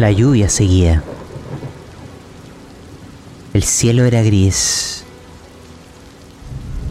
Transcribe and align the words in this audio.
La 0.00 0.10
lluvia 0.10 0.48
seguía. 0.48 1.02
El 3.52 3.62
cielo 3.62 4.06
era 4.06 4.22
gris. 4.22 5.04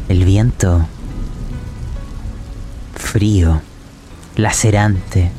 El 0.10 0.26
viento 0.26 0.86
frío, 2.94 3.64
lacerante. 4.36 5.32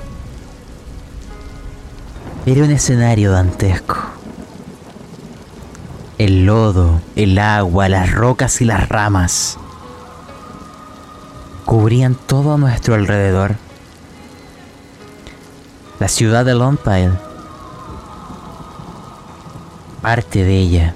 Era 2.45 2.65
un 2.65 2.73
escenario 2.73 3.31
dantesco. 3.31 3.99
El 6.19 6.47
lodo, 6.47 7.01
el 7.15 7.39
agua, 7.39 7.89
las 7.89 8.11
rocas 8.11 8.61
y 8.61 8.65
las 8.65 8.89
ramas 8.89 9.59
cubrían 11.65 12.17
todo 12.17 12.55
a 12.55 12.59
nuestro 12.59 12.97
alrededor. 12.97 13.55
La 16.01 16.09
ciudad 16.09 16.45
de 16.45 16.55
Longpile, 16.57 17.30
parte 20.01 20.45
de 20.45 20.57
ella, 20.59 20.95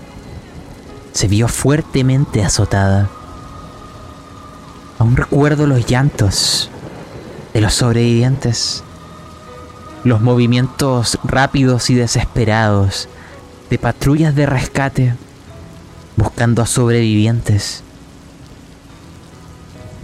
se 1.13 1.29
vio 1.29 1.49
fuertemente 1.49 2.43
azotada. 2.43 3.09
Aún 4.99 5.17
recuerdo 5.17 5.67
los 5.67 5.87
llantos 5.87 6.71
de 7.53 7.61
los 7.61 7.75
sobrevivientes, 7.75 8.83
los 10.03 10.21
movimientos 10.21 11.19
rápidos 11.25 11.91
y 11.91 11.95
desesperados 11.95 13.09
de 13.71 13.79
patrullas 13.79 14.35
de 14.35 14.47
rescate 14.47 15.15
buscando 16.17 16.63
a 16.63 16.67
sobrevivientes, 16.67 17.83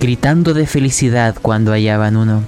gritando 0.01 0.55
de 0.55 0.67
felicidad 0.67 1.37
cuando 1.41 1.73
hallaban 1.73 2.17
uno, 2.17 2.43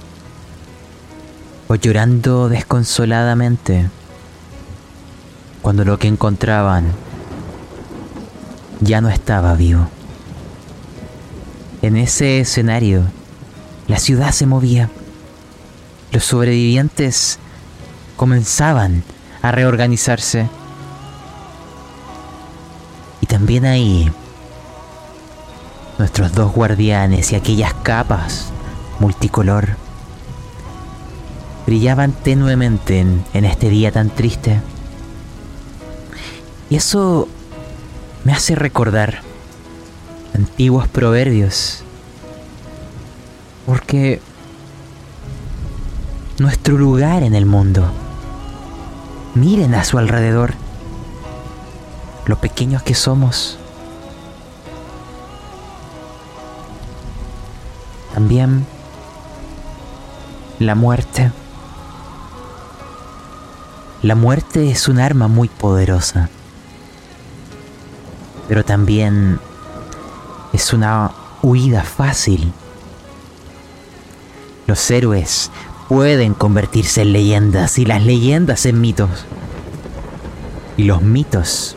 o 1.67 1.75
llorando 1.75 2.49
desconsoladamente 2.49 3.89
cuando 5.63 5.85
lo 5.85 5.97
que 5.97 6.09
encontraban 6.09 6.91
ya 8.81 8.99
no 8.99 9.07
estaba 9.09 9.55
vivo. 9.55 9.87
En 11.81 11.95
ese 11.95 12.41
escenario, 12.41 13.03
la 13.87 13.97
ciudad 13.97 14.31
se 14.31 14.45
movía. 14.45 14.89
Los 16.11 16.25
sobrevivientes 16.25 17.39
comenzaban 18.17 19.03
a 19.41 19.53
reorganizarse. 19.53 20.49
Y 23.21 23.25
también 23.25 23.65
ahí, 23.65 24.11
nuestros 25.97 26.33
dos 26.33 26.51
guardianes 26.51 27.31
y 27.31 27.35
aquellas 27.35 27.73
capas 27.73 28.49
multicolor 28.99 29.77
brillaban 31.65 32.11
tenuemente 32.11 32.99
en, 32.99 33.23
en 33.33 33.45
este 33.45 33.69
día 33.69 33.93
tan 33.93 34.09
triste. 34.09 34.59
Y 36.73 36.77
eso 36.77 37.27
me 38.23 38.33
hace 38.33 38.55
recordar 38.55 39.19
antiguos 40.33 40.87
proverbios. 40.87 41.83
Porque 43.67 44.19
nuestro 46.39 46.75
lugar 46.75 47.21
en 47.21 47.35
el 47.35 47.45
mundo, 47.45 47.85
miren 49.35 49.75
a 49.75 49.83
su 49.83 49.99
alrededor, 49.99 50.55
lo 52.25 52.37
pequeños 52.37 52.81
que 52.81 52.95
somos. 52.95 53.59
También 58.15 58.65
la 60.57 60.73
muerte. 60.73 61.31
La 64.01 64.15
muerte 64.15 64.71
es 64.71 64.87
un 64.87 64.99
arma 64.99 65.27
muy 65.27 65.49
poderosa, 65.49 66.31
pero 68.47 68.63
también 68.63 69.39
es 70.51 70.73
una 70.73 71.11
huida 71.41 71.83
fácil. 71.83 72.51
Los 74.67 74.89
héroes 74.91 75.51
pueden 75.89 76.33
convertirse 76.33 77.01
en 77.01 77.13
leyendas 77.13 77.77
y 77.77 77.85
las 77.85 78.03
leyendas 78.03 78.65
en 78.65 78.81
mitos. 78.81 79.25
Y 80.77 80.83
los 80.83 81.01
mitos 81.01 81.75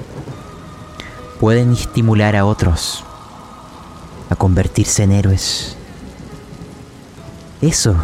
pueden 1.40 1.72
estimular 1.72 2.36
a 2.36 2.44
otros 2.44 3.04
a 4.30 4.36
convertirse 4.36 5.02
en 5.02 5.12
héroes. 5.12 5.76
Eso 7.60 7.96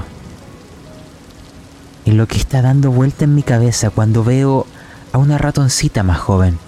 es 2.05 2.15
lo 2.15 2.27
que 2.27 2.37
está 2.37 2.63
dando 2.63 2.91
vuelta 2.91 3.25
en 3.25 3.35
mi 3.35 3.43
cabeza 3.43 3.91
cuando 3.91 4.25
veo 4.25 4.67
a 5.13 5.19
una 5.19 5.39
ratoncita 5.39 6.03
más 6.03 6.19
joven. 6.19 6.59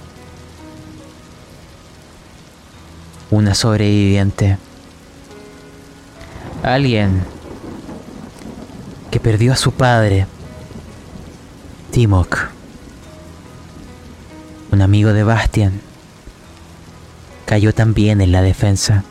Una 3.31 3.55
sobreviviente. 3.55 4.59
Alguien 6.63 7.25
que 9.11 9.21
perdió 9.21 9.53
a 9.53 9.57
su 9.57 9.73
padre, 9.73 10.27
Timok, 11.91 12.49
un 14.73 14.83
amigo 14.83 15.13
de 15.13 15.23
Bastian, 15.23 15.81
cayó 17.47 17.73
también 17.73 18.21
en 18.21 18.33
la 18.33 18.43
defensa. 18.43 19.05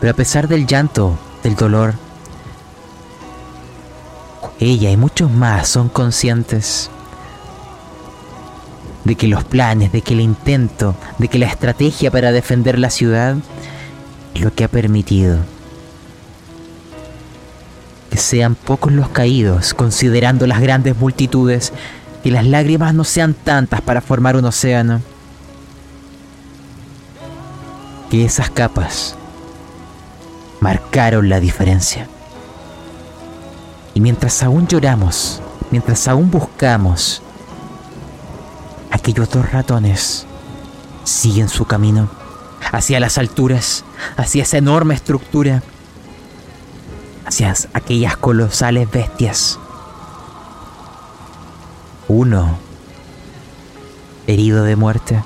Pero 0.00 0.12
a 0.12 0.16
pesar 0.16 0.48
del 0.48 0.66
llanto, 0.66 1.18
del 1.42 1.54
dolor, 1.56 1.94
ella 4.58 4.90
y 4.90 4.96
muchos 4.96 5.30
más 5.30 5.68
son 5.68 5.88
conscientes 5.88 6.90
de 9.06 9.14
que 9.14 9.28
los 9.28 9.44
planes, 9.44 9.92
de 9.92 10.02
que 10.02 10.12
el 10.12 10.20
intento, 10.20 10.94
de 11.18 11.28
que 11.28 11.38
la 11.38 11.46
estrategia 11.46 12.10
para 12.10 12.32
defender 12.32 12.78
la 12.78 12.90
ciudad 12.90 13.36
es 14.34 14.42
lo 14.42 14.52
que 14.54 14.64
ha 14.64 14.68
permitido 14.68 15.38
que 18.10 18.18
sean 18.18 18.54
pocos 18.54 18.92
los 18.92 19.08
caídos, 19.08 19.74
considerando 19.74 20.46
las 20.46 20.60
grandes 20.60 20.96
multitudes, 20.96 21.72
que 22.22 22.30
las 22.30 22.46
lágrimas 22.46 22.94
no 22.94 23.04
sean 23.04 23.34
tantas 23.34 23.80
para 23.80 24.00
formar 24.00 24.36
un 24.36 24.44
océano. 24.44 25.00
Que 28.10 28.24
esas 28.24 28.50
capas 28.50 29.16
marcaron 30.60 31.28
la 31.28 31.40
diferencia. 31.40 32.08
Y 33.94 34.00
mientras 34.00 34.42
aún 34.42 34.66
lloramos, 34.66 35.40
mientras 35.70 36.06
aún 36.06 36.30
buscamos, 36.30 37.22
aquellos 38.96 39.30
dos 39.30 39.50
ratones 39.52 40.26
siguen 41.04 41.48
su 41.48 41.66
camino 41.66 42.08
hacia 42.72 42.98
las 42.98 43.18
alturas, 43.18 43.84
hacia 44.16 44.42
esa 44.42 44.58
enorme 44.58 44.94
estructura 44.94 45.62
hacia 47.26 47.54
aquellas 47.74 48.16
colosales 48.16 48.90
bestias. 48.90 49.58
Uno 52.08 52.58
herido 54.26 54.62
de 54.62 54.76
muerte, 54.76 55.22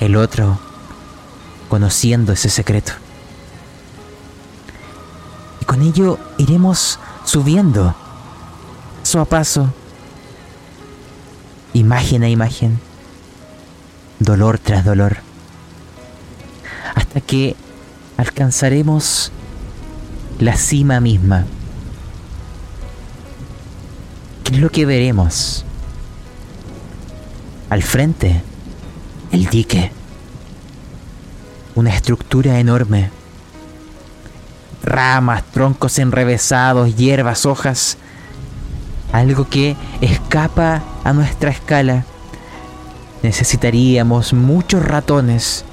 el 0.00 0.16
otro 0.16 0.58
conociendo 1.68 2.32
ese 2.32 2.50
secreto. 2.50 2.92
Y 5.60 5.64
con 5.64 5.82
ello 5.82 6.18
iremos 6.36 6.98
subiendo, 7.24 7.94
paso 9.02 9.20
a 9.20 9.24
paso, 9.24 9.72
imagen 11.72 12.22
a 12.22 12.28
imagen, 12.28 12.78
dolor 14.18 14.58
tras 14.58 14.84
dolor, 14.84 15.18
hasta 16.94 17.20
que 17.20 17.56
alcanzaremos 18.16 19.32
la 20.38 20.56
cima 20.56 21.00
misma. 21.00 21.44
¿Qué 24.44 24.54
es 24.54 24.60
lo 24.60 24.70
que 24.70 24.86
veremos? 24.86 25.64
Al 27.68 27.82
frente, 27.82 28.42
el 29.30 29.46
dique. 29.46 29.92
Una 31.76 31.94
estructura 31.94 32.58
enorme. 32.58 33.10
Ramas, 34.82 35.44
troncos 35.52 35.98
enrevesados, 35.98 36.96
hierbas, 36.96 37.46
hojas. 37.46 37.96
Algo 39.12 39.48
que 39.48 39.76
escapa 40.00 40.82
a 41.04 41.12
nuestra 41.12 41.50
escala. 41.50 42.04
Necesitaríamos 43.22 44.32
muchos 44.32 44.82
ratones 44.82 45.64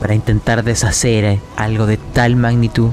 para 0.00 0.14
intentar 0.14 0.62
deshacer 0.64 1.40
algo 1.56 1.86
de 1.86 1.96
tal 1.96 2.36
magnitud. 2.36 2.90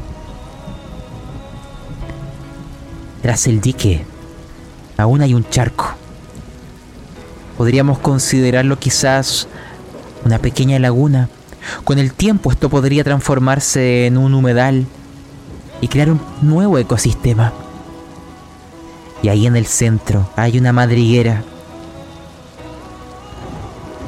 Tras 3.22 3.48
el 3.48 3.62
dique, 3.62 4.06
aún 4.98 5.22
hay 5.22 5.34
un 5.34 5.48
charco. 5.50 5.90
Podríamos 7.58 8.00
considerarlo 8.00 8.80
quizás 8.80 9.48
una 10.26 10.40
pequeña 10.40 10.80
laguna. 10.80 11.30
Con 11.84 12.00
el 12.00 12.14
tiempo 12.14 12.52
esto 12.52 12.70
podría 12.70 13.04
transformarse 13.04 14.08
en 14.08 14.18
un 14.18 14.34
humedal 14.34 14.86
y 15.82 15.88
crear 15.90 16.10
un 16.10 16.22
nuevo 16.42 16.78
ecosistema. 16.78 17.54
Y 19.22 19.30
ahí 19.30 19.46
en 19.46 19.56
el 19.56 19.66
centro 19.66 20.28
hay 20.36 20.58
una 20.58 20.74
madriguera. 20.74 21.44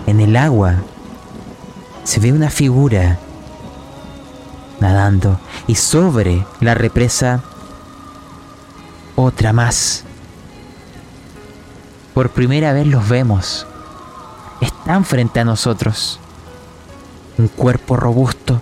En 0.07 0.19
el 0.19 0.35
agua 0.35 0.75
se 2.03 2.19
ve 2.19 2.33
una 2.33 2.49
figura 2.49 3.19
nadando 4.79 5.39
y 5.67 5.75
sobre 5.75 6.45
la 6.59 6.73
represa 6.73 7.41
otra 9.15 9.53
más. 9.53 10.03
Por 12.13 12.29
primera 12.29 12.73
vez 12.73 12.87
los 12.87 13.07
vemos. 13.07 13.65
Están 14.61 15.05
frente 15.05 15.39
a 15.39 15.45
nosotros. 15.45 16.19
Un 17.37 17.47
cuerpo 17.47 17.95
robusto, 17.95 18.61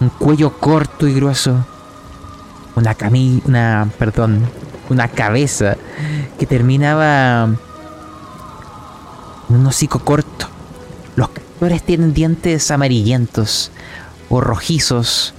un 0.00 0.10
cuello 0.10 0.58
corto 0.58 1.08
y 1.08 1.14
grueso, 1.14 1.64
una 2.76 2.94
camilla, 2.94 3.42
una, 3.46 3.90
perdón, 3.98 4.46
una 4.88 5.08
cabeza 5.08 5.76
que 6.38 6.46
terminaba 6.46 7.44
en 9.48 9.56
un 9.56 9.66
hocico 9.66 9.98
corto. 10.00 10.48
Los 11.16 11.30
captores 11.30 11.82
tienen 11.82 12.14
dientes 12.14 12.70
amarillentos 12.70 13.70
o 14.28 14.40
rojizos, 14.40 15.34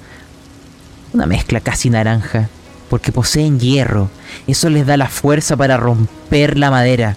una 1.13 1.25
mezcla 1.25 1.61
casi 1.61 1.89
naranja, 1.89 2.49
porque 2.89 3.11
poseen 3.11 3.59
hierro. 3.59 4.09
Eso 4.47 4.69
les 4.69 4.85
da 4.85 4.97
la 4.97 5.07
fuerza 5.07 5.55
para 5.55 5.77
romper 5.77 6.57
la 6.57 6.71
madera. 6.71 7.15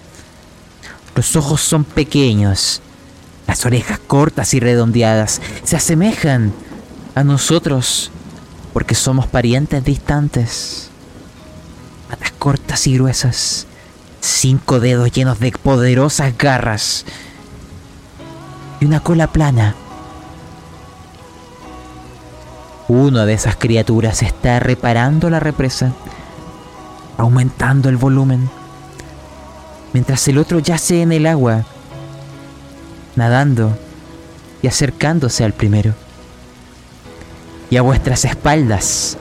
Los 1.15 1.35
ojos 1.35 1.61
son 1.61 1.83
pequeños, 1.83 2.81
las 3.47 3.65
orejas 3.65 3.99
cortas 3.99 4.53
y 4.53 4.59
redondeadas. 4.59 5.41
Se 5.63 5.75
asemejan 5.75 6.53
a 7.15 7.23
nosotros 7.23 8.11
porque 8.71 8.95
somos 8.95 9.27
parientes 9.27 9.83
distantes. 9.83 10.82
Cortas 12.43 12.87
y 12.87 12.95
gruesas, 12.95 13.67
cinco 14.19 14.81
dedos 14.81 15.11
llenos 15.13 15.39
de 15.39 15.53
poderosas 15.53 16.37
garras 16.37 17.05
y 18.81 18.85
una 18.85 18.99
cola 18.99 19.27
plana. 19.27 19.75
Una 22.89 23.25
de 23.25 23.33
esas 23.33 23.55
criaturas 23.55 24.21
está 24.21 24.59
reparando 24.59 25.29
la 25.29 25.39
represa, 25.39 25.93
aumentando 27.17 27.87
el 27.87 27.95
volumen, 27.95 28.49
mientras 29.93 30.27
el 30.27 30.37
otro 30.37 30.59
yace 30.59 31.01
en 31.01 31.13
el 31.13 31.27
agua, 31.27 31.63
nadando 33.15 33.77
y 34.61 34.67
acercándose 34.67 35.45
al 35.45 35.53
primero. 35.53 35.93
Y 37.69 37.77
a 37.77 37.81
vuestras 37.81 38.25
espaldas, 38.25 39.17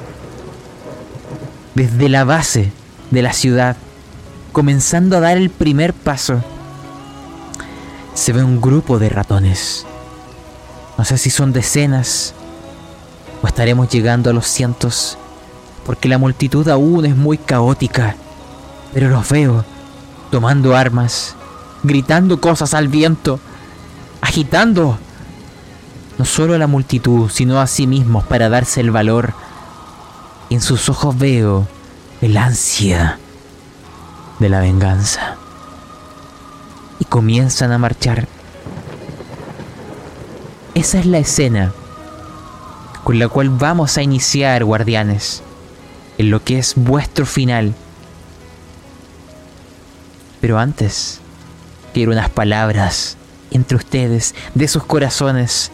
desde 1.77 2.09
la 2.09 2.25
base 2.25 2.73
de 3.13 3.23
la 3.23 3.35
ciudad, 3.35 3.77
comenzando 4.53 5.19
a 5.19 5.21
dar 5.21 5.37
el 5.37 5.51
primer 5.51 5.93
paso, 5.93 6.43
se 8.15 8.33
ve 8.33 8.43
un 8.43 8.61
grupo 8.61 8.99
de 8.99 9.11
ratones. 9.11 9.87
No 10.97 11.05
sé 11.05 11.19
si 11.19 11.29
son 11.29 11.53
decenas 11.53 12.35
o 13.43 13.47
estaremos 13.47 13.91
llegando 13.91 14.31
a 14.31 14.33
los 14.33 14.47
cientos, 14.47 15.19
porque 15.85 16.09
la 16.09 16.17
multitud 16.17 16.67
aún 16.69 17.05
es 17.05 17.15
muy 17.15 17.37
caótica, 17.37 18.17
pero 18.95 19.11
los 19.11 19.29
veo 19.29 19.65
tomando 20.31 20.75
armas, 20.75 21.37
gritando 21.83 22.41
cosas 22.41 22.73
al 22.73 22.89
viento, 22.89 23.41
agitando 24.23 24.99
no 26.17 26.25
solo 26.25 26.55
a 26.55 26.59
la 26.59 26.67
multitud, 26.67 27.29
sino 27.29 27.61
a 27.61 27.67
sí 27.67 27.87
mismos 27.87 28.25
para 28.25 28.49
darse 28.49 28.81
el 28.81 28.91
valor. 28.91 29.35
En 30.49 30.63
sus 30.63 30.89
ojos 30.89 31.19
veo 31.19 31.67
el 32.23 32.37
ansia 32.37 33.19
de 34.39 34.49
la 34.49 34.61
venganza. 34.61 35.37
Y 36.99 37.05
comienzan 37.05 37.73
a 37.73 37.79
marchar. 37.79 38.27
Esa 40.75 41.01
es 41.01 41.07
la 41.07 41.19
escena 41.19 41.73
con 43.05 43.19
la 43.19 43.29
cual 43.29 43.51
vamos 43.51 43.99
a 43.99 44.03
iniciar, 44.03 44.65
guardianes, 44.65 45.43
en 46.17 46.31
lo 46.31 46.43
que 46.43 46.59
es 46.59 46.75
vuestro 46.77 47.27
final. 47.27 47.75
Pero 50.41 50.59
antes, 50.59 51.21
quiero 51.93 52.13
unas 52.13 52.31
palabras 52.31 53.17
entre 53.51 53.77
ustedes, 53.77 54.35
de 54.55 54.69
sus 54.69 54.85
corazones, 54.85 55.71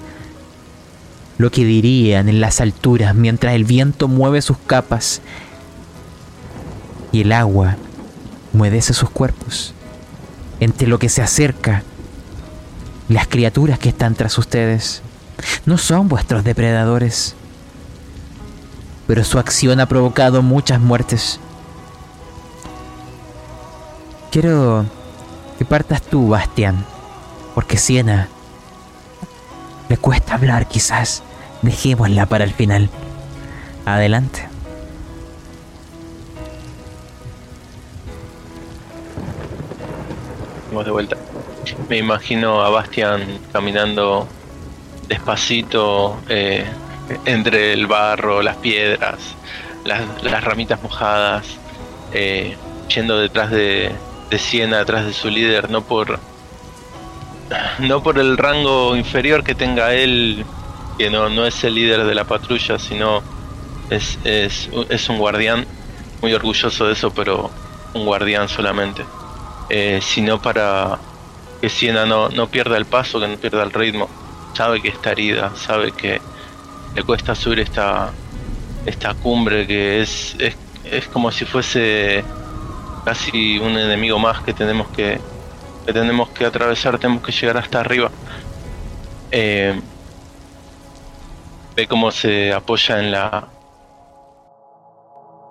lo 1.36 1.50
que 1.50 1.64
dirían 1.64 2.28
en 2.28 2.40
las 2.40 2.60
alturas 2.60 3.14
mientras 3.14 3.54
el 3.54 3.64
viento 3.64 4.08
mueve 4.08 4.42
sus 4.42 4.58
capas 4.58 5.20
el 7.22 7.32
agua 7.32 7.76
muedece 8.52 8.94
sus 8.94 9.10
cuerpos, 9.10 9.74
entre 10.60 10.88
lo 10.88 10.98
que 10.98 11.08
se 11.08 11.22
acerca, 11.22 11.82
las 13.08 13.26
criaturas 13.26 13.78
que 13.78 13.90
están 13.90 14.14
tras 14.14 14.38
ustedes. 14.38 15.02
No 15.66 15.78
son 15.78 16.08
vuestros 16.08 16.44
depredadores, 16.44 17.34
pero 19.06 19.24
su 19.24 19.38
acción 19.38 19.80
ha 19.80 19.86
provocado 19.86 20.42
muchas 20.42 20.80
muertes. 20.80 21.40
Quiero 24.30 24.84
que 25.58 25.64
partas 25.64 26.02
tú, 26.02 26.28
Bastian, 26.28 26.84
porque 27.54 27.78
Siena 27.78 28.28
le 29.88 29.96
cuesta 29.96 30.34
hablar 30.34 30.68
quizás. 30.68 31.22
Dejémosla 31.62 32.26
para 32.26 32.44
el 32.44 32.52
final. 32.52 32.88
Adelante. 33.84 34.47
De 40.70 40.90
vuelta. 40.90 41.16
Me 41.88 41.96
imagino 41.96 42.62
a 42.62 42.68
Bastian 42.68 43.40
caminando 43.52 44.28
despacito 45.08 46.18
eh, 46.28 46.64
entre 47.24 47.72
el 47.72 47.86
barro, 47.86 48.42
las 48.42 48.56
piedras, 48.56 49.34
las, 49.84 50.44
ramitas 50.44 50.82
mojadas, 50.82 51.46
eh, 52.12 52.56
yendo 52.94 53.18
detrás 53.18 53.50
de, 53.50 53.90
de 54.30 54.38
Siena, 54.38 54.78
detrás 54.78 55.06
de 55.06 55.14
su 55.14 55.30
líder, 55.30 55.70
no 55.70 55.82
por 55.82 56.20
no 57.78 58.02
por 58.02 58.18
el 58.18 58.36
rango 58.36 58.94
inferior 58.94 59.42
que 59.42 59.54
tenga 59.54 59.94
él, 59.94 60.44
que 60.98 61.10
no, 61.10 61.30
no 61.30 61.46
es 61.46 61.64
el 61.64 61.74
líder 61.74 62.04
de 62.04 62.14
la 62.14 62.24
patrulla, 62.24 62.78
sino 62.78 63.22
es, 63.88 64.18
es, 64.24 64.68
es 64.90 65.08
un 65.08 65.18
guardián, 65.18 65.66
muy 66.20 66.34
orgulloso 66.34 66.86
de 66.86 66.92
eso, 66.92 67.10
pero 67.12 67.50
un 67.94 68.04
guardián 68.04 68.48
solamente, 68.48 69.04
eh, 69.68 70.00
sino 70.02 70.40
para 70.40 70.98
que 71.60 71.68
Siena 71.68 72.06
no, 72.06 72.28
no 72.28 72.48
pierda 72.48 72.76
el 72.76 72.86
paso, 72.86 73.20
que 73.20 73.28
no 73.28 73.36
pierda 73.36 73.62
el 73.62 73.72
ritmo 73.72 74.08
sabe 74.58 74.82
que 74.82 74.88
está 74.88 75.12
herida, 75.12 75.52
sabe 75.54 75.92
que 75.92 76.20
le 76.94 77.02
cuesta 77.04 77.32
subir 77.34 77.60
esta, 77.60 78.10
esta 78.86 79.14
cumbre 79.14 79.68
que 79.68 80.00
es, 80.00 80.36
es, 80.84 81.06
como 81.12 81.30
si 81.30 81.44
fuese 81.44 82.24
casi 83.04 83.58
un 83.60 83.78
enemigo 83.78 84.18
más 84.18 84.42
que 84.42 84.52
tenemos 84.52 84.88
que, 84.88 85.20
que 85.86 85.92
tenemos 85.92 86.30
que 86.30 86.44
atravesar, 86.44 86.98
tenemos 86.98 87.22
que 87.22 87.30
llegar 87.30 87.56
hasta 87.56 87.78
arriba. 87.78 88.10
Eh, 89.30 89.80
ve 91.76 91.86
cómo 91.86 92.10
se 92.10 92.52
apoya 92.52 92.98
en 92.98 93.12
la 93.12 93.46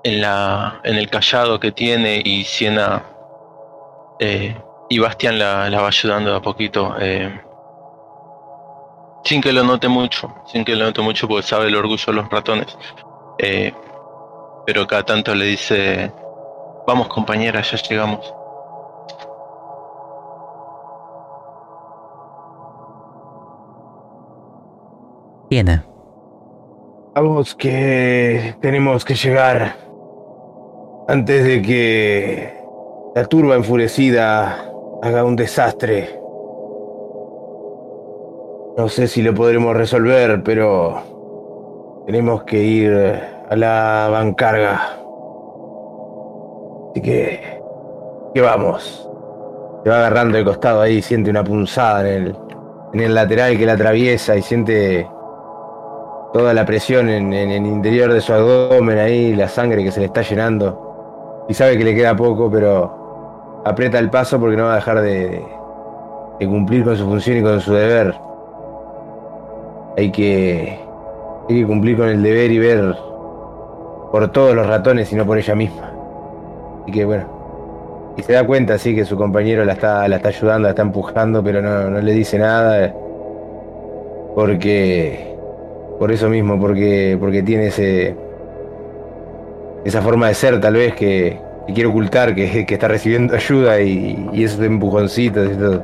en 0.04 0.22
la 0.22 0.82
en 0.84 0.96
el 0.98 1.10
callado 1.10 1.60
que 1.60 1.72
tiene 1.72 2.22
y 2.26 2.44
Siena 2.44 3.04
eh, 4.20 4.56
y 4.90 5.00
Bastian 5.00 5.38
la, 5.38 5.70
la, 5.70 5.82
va 5.82 5.88
ayudando 5.88 6.36
a 6.36 6.42
poquito 6.42 6.96
eh, 7.00 7.42
sin 9.24 9.42
que 9.42 9.52
lo 9.52 9.64
note 9.64 9.88
mucho, 9.88 10.34
sin 10.46 10.64
que 10.64 10.76
lo 10.76 10.86
note 10.86 11.02
mucho 11.02 11.28
porque 11.28 11.46
sabe 11.46 11.68
el 11.68 11.76
orgullo 11.76 12.06
de 12.08 12.14
los 12.14 12.30
ratones. 12.30 12.78
Eh, 13.38 13.74
pero 14.66 14.88
cada 14.88 15.04
tanto 15.04 15.36
le 15.36 15.46
dice, 15.46 16.12
vamos 16.86 17.08
compañera, 17.08 17.62
ya 17.62 17.78
llegamos. 17.78 18.34
Tiene. 25.50 25.84
Vamos 27.16 27.56
que 27.56 28.56
tenemos 28.62 29.04
que 29.04 29.16
llegar 29.16 29.76
antes 31.08 31.44
de 31.44 31.62
que 31.62 32.57
la 33.18 33.26
turba 33.26 33.56
enfurecida 33.56 34.70
haga 35.02 35.24
un 35.24 35.36
desastre 35.36 36.20
no 38.78 38.88
sé 38.90 39.08
si 39.08 39.24
lo 39.24 39.34
podremos 39.34 39.76
resolver, 39.76 40.44
pero 40.44 41.02
tenemos 42.06 42.44
que 42.44 42.62
ir 42.62 42.94
a 43.50 43.56
la 43.56 44.08
bancarga. 44.12 45.00
Así 46.92 47.02
que, 47.02 47.60
que 48.36 48.42
vamos. 48.42 49.10
Se 49.84 49.90
va 49.90 49.98
agarrando 49.98 50.38
de 50.38 50.44
costado 50.44 50.82
ahí, 50.82 51.02
siente 51.02 51.32
una 51.32 51.44
punzada 51.44 52.08
en 52.08 52.24
el, 52.24 52.36
en 52.94 53.00
el 53.00 53.16
lateral 53.16 53.58
que 53.58 53.66
la 53.66 53.74
atraviesa 53.74 54.36
y 54.36 54.44
siente 54.44 55.10
toda 56.32 56.54
la 56.54 56.64
presión 56.64 57.10
en, 57.10 57.34
en, 57.34 57.50
el 57.50 57.66
interior 57.66 58.14
de 58.14 58.22
su 58.22 58.32
abdomen 58.32 59.00
ahí, 59.00 59.34
la 59.34 59.48
sangre 59.48 59.84
que 59.84 59.92
se 59.92 60.02
le 60.02 60.06
está 60.06 60.22
llenando. 60.22 61.46
y 61.50 61.56
sabe 61.56 61.80
que 61.80 61.84
le 61.84 61.96
queda 61.96 62.16
poco, 62.16 62.48
pero 62.52 63.07
aprieta 63.68 64.00
el 64.00 64.10
paso 64.10 64.40
porque 64.40 64.58
no 64.58 64.66
va 64.66 64.74
a 64.74 64.76
dejar 64.76 65.02
de, 65.02 65.44
cumplir 66.40 66.84
con 66.84 66.96
su 66.96 67.06
función 67.06 67.38
y 67.38 67.42
con 67.42 67.60
su 67.60 67.74
deber. 67.74 68.14
Hay 69.98 70.12
que, 70.12 70.80
hay 71.50 71.62
que 71.62 71.66
cumplir 71.66 71.98
con 71.98 72.10
el 72.10 72.22
deber 72.22 72.52
y 72.52 72.60
ver 72.60 72.96
por 74.12 74.32
todos 74.32 74.56
los 74.56 74.68
ratones 74.68 75.12
y 75.12 75.16
no 75.16 75.26
por 75.26 75.38
ella 75.38 75.56
misma. 75.56 75.92
Y 76.86 76.92
que 76.92 77.06
bueno. 77.06 77.38
Y 78.18 78.24
se 78.24 78.34
da 78.34 78.46
cuenta, 78.46 78.78
sí, 78.78 78.96
que 78.96 79.06
su 79.06 79.16
compañero 79.16 79.64
la 79.64 79.74
está, 79.74 80.08
la 80.08 80.16
está 80.16 80.30
ayudando, 80.30 80.64
la 80.64 80.70
está 80.70 80.82
empujando, 80.82 81.44
pero 81.44 81.62
no, 81.62 81.90
no 81.90 82.02
le 82.02 82.14
dice 82.14 82.40
nada. 82.40 82.94
Porque. 84.34 85.36
Por 86.00 86.12
eso 86.12 86.30
mismo, 86.30 86.60
porque, 86.60 87.18
porque 87.20 87.44
tiene 87.44 87.68
ese. 87.68 88.16
Esa 89.84 90.02
forma 90.02 90.28
de 90.28 90.34
ser, 90.34 90.60
tal 90.60 90.74
vez, 90.74 90.96
que, 90.96 91.40
quiere 91.74 91.90
ocultar, 91.90 92.34
que, 92.36 92.66
que, 92.66 92.74
está 92.74 92.88
recibiendo 92.88 93.36
ayuda 93.36 93.82
y, 93.82 94.30
esos 94.34 94.62
empujoncitos 94.62 95.58
todo. 95.58 95.84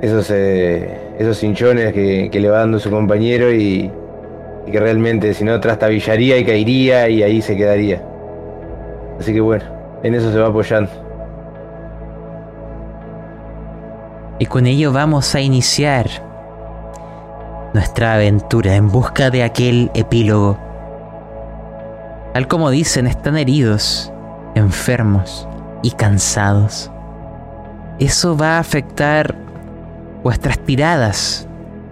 Esos, 0.00 0.30
eh, 0.30 0.98
esos 1.18 1.42
hinchones 1.44 1.92
que, 1.92 2.28
que 2.30 2.40
le 2.40 2.48
va 2.48 2.58
dando 2.58 2.80
su 2.80 2.90
compañero 2.90 3.52
y, 3.52 3.88
y 4.66 4.70
que 4.70 4.80
realmente 4.80 5.32
si 5.34 5.44
no 5.44 5.60
trastabillaría 5.60 6.38
y 6.38 6.44
caería 6.44 7.08
y 7.08 7.22
ahí 7.22 7.40
se 7.40 7.56
quedaría. 7.56 8.02
Así 9.18 9.32
que 9.32 9.40
bueno, 9.40 9.64
en 10.02 10.14
eso 10.14 10.32
se 10.32 10.38
va 10.38 10.48
apoyando. 10.48 10.90
Y 14.38 14.46
con 14.46 14.66
ello 14.66 14.92
vamos 14.92 15.34
a 15.36 15.40
iniciar 15.40 16.06
nuestra 17.74 18.14
aventura 18.14 18.74
en 18.74 18.90
busca 18.90 19.30
de 19.30 19.44
aquel 19.44 19.90
epílogo. 19.94 20.58
Tal 22.34 22.48
como 22.48 22.70
dicen, 22.70 23.06
están 23.06 23.36
heridos, 23.36 24.11
enfermos 24.54 25.48
y 25.82 25.90
cansados. 25.92 26.90
Eso 27.98 28.36
va 28.36 28.56
a 28.56 28.60
afectar 28.60 29.34
vuestras 30.22 30.58
tiradas, 30.58 31.46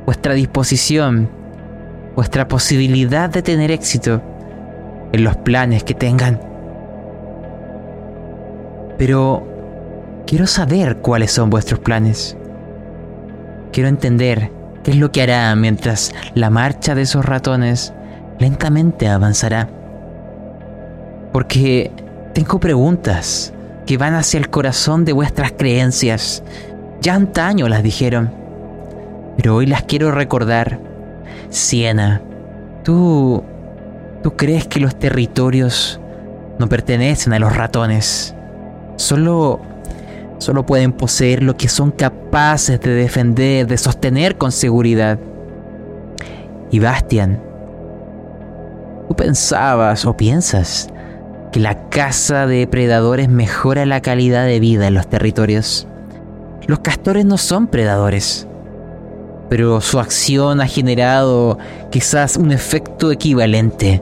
vuestra 0.07 0.35
disposición, 0.35 1.29
vuestra 2.17 2.49
posibilidad 2.49 3.31
de 3.31 3.43
tener 3.43 3.71
éxito 3.71 4.23
en 5.13 5.25
los 5.25 5.37
planes 5.37 5.85
que 5.85 5.95
tengan. 5.95 6.41
Pero 8.99 9.47
quiero 10.27 10.47
saber 10.47 10.99
cuáles 10.99 11.33
son 11.33 11.51
vuestros 11.51 11.81
planes. 11.81 12.37
Quiero 13.73 13.89
entender 13.89 14.51
qué 14.83 14.93
es 14.93 14.97
lo 14.97 15.11
que 15.13 15.23
hará 15.23 15.55
mientras 15.57 16.13
la 16.35 16.51
marcha 16.51 16.95
de 16.95 17.03
esos 17.03 17.25
ratones 17.25 17.93
lentamente 18.39 19.09
avanzará. 19.09 19.69
Porque 21.33 21.93
tengo 22.33 22.61
preguntas 22.61 23.53
que 23.87 23.99
van 23.99 24.15
hacia 24.15 24.39
el 24.39 24.51
corazón 24.51 25.05
de 25.05 25.13
vuestras 25.13 25.53
creencias. 25.53 26.43
Ya 27.01 27.15
antaño 27.15 27.69
las 27.69 27.83
dijeron, 27.83 28.31
pero 29.37 29.57
hoy 29.57 29.67
las 29.67 29.83
quiero 29.83 30.13
recordar 30.13 30.79
Siena, 31.49 32.23
¿tú, 32.85 33.43
tú 34.23 34.37
crees 34.37 34.67
que 34.67 34.79
los 34.79 34.97
territorios 34.97 36.01
no 36.59 36.69
pertenecen 36.69 37.33
a 37.33 37.39
los 37.41 37.57
ratones? 37.57 38.35
Solo, 38.97 39.61
solo 40.39 40.65
pueden 40.65 40.93
poseer 40.93 41.43
lo 41.43 41.57
que 41.57 41.69
son 41.69 41.91
capaces 41.91 42.81
de 42.81 42.95
defender, 42.95 43.67
de 43.67 43.79
sostener 43.79 44.37
con 44.37 44.53
seguridad. 44.53 45.19
Y 46.71 46.79
Bastian, 46.79 47.43
¿tú 49.09 49.17
pensabas 49.17 50.05
o 50.05 50.17
piensas 50.17 50.89
que 51.53 51.61
la 51.61 51.89
caza 51.89 52.47
de 52.47 52.67
predadores 52.67 53.29
mejora 53.29 53.87
la 53.87 54.01
calidad 54.01 54.47
de 54.47 54.61
vida 54.61 54.87
en 54.87 54.95
los 54.95 55.09
territorios? 55.09 55.87
Los 56.67 56.81
castores 56.81 57.25
no 57.25 57.39
son 57.39 57.67
predadores 57.67 58.47
pero 59.51 59.81
su 59.81 59.99
acción 59.99 60.61
ha 60.61 60.67
generado 60.67 61.59
quizás 61.91 62.37
un 62.37 62.53
efecto 62.53 63.11
equivalente. 63.11 64.01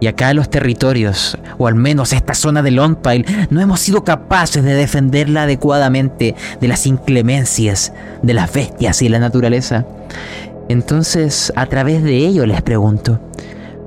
Y 0.00 0.08
acá 0.08 0.34
los 0.34 0.50
territorios, 0.50 1.38
o 1.58 1.68
al 1.68 1.76
menos 1.76 2.12
esta 2.12 2.34
zona 2.34 2.60
de 2.62 2.72
Longpile, 2.72 3.24
no 3.50 3.60
hemos 3.60 3.78
sido 3.80 4.02
capaces 4.02 4.64
de 4.64 4.74
defenderla 4.74 5.44
adecuadamente 5.44 6.34
de 6.60 6.68
las 6.68 6.86
inclemencias 6.86 7.92
de 8.22 8.34
las 8.34 8.52
bestias 8.52 9.00
y 9.00 9.08
la 9.08 9.20
naturaleza. 9.20 9.86
Entonces, 10.68 11.52
a 11.54 11.66
través 11.66 12.02
de 12.02 12.16
ello 12.16 12.46
les 12.46 12.62
pregunto, 12.62 13.20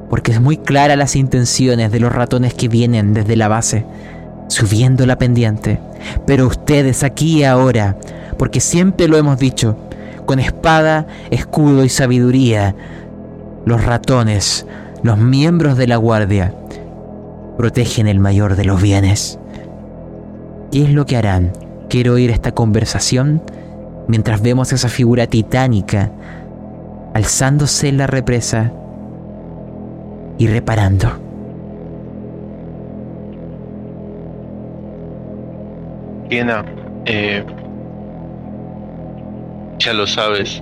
porque 0.10 0.32
es 0.32 0.42
muy 0.42 0.58
clara 0.58 0.96
las 0.96 1.16
intenciones 1.16 1.92
de 1.92 2.00
los 2.00 2.14
ratones 2.14 2.54
que 2.54 2.68
vienen 2.68 3.14
desde 3.14 3.36
la 3.36 3.48
base, 3.48 3.86
subiendo 4.48 5.06
la 5.06 5.18
pendiente. 5.18 5.80
Pero 6.26 6.48
ustedes 6.48 7.04
aquí 7.04 7.40
y 7.40 7.44
ahora, 7.44 7.98
porque 8.38 8.60
siempre 8.60 9.08
lo 9.08 9.18
hemos 9.18 9.40
dicho, 9.40 9.78
con 10.26 10.40
espada, 10.40 11.08
escudo 11.32 11.84
y 11.84 11.90
sabiduría. 11.90 12.76
Los 13.66 13.84
ratones, 13.86 14.66
los 15.02 15.18
miembros 15.18 15.78
de 15.78 15.88
la 15.88 15.98
guardia, 15.98 16.54
protegen 17.58 18.08
el 18.08 18.20
mayor 18.20 18.56
de 18.56 18.66
los 18.66 18.82
bienes. 18.82 19.40
¿Qué 20.72 20.84
es 20.84 20.90
lo 20.92 21.06
que 21.06 21.18
harán? 21.18 21.54
Quiero 21.90 22.14
oír 22.14 22.32
esta 22.32 22.52
conversación 22.52 23.42
mientras 24.08 24.42
vemos 24.42 24.74
esa 24.74 24.90
figura 24.90 25.28
titánica 25.28 26.12
alzándose 27.14 27.88
en 27.88 27.98
la 27.98 28.08
represa 28.08 28.72
y 30.44 30.48
reparando. 30.48 31.08
Tiena, 36.28 36.66
eh, 37.06 37.46
ya 39.80 39.94
lo 39.94 40.06
sabes. 40.06 40.62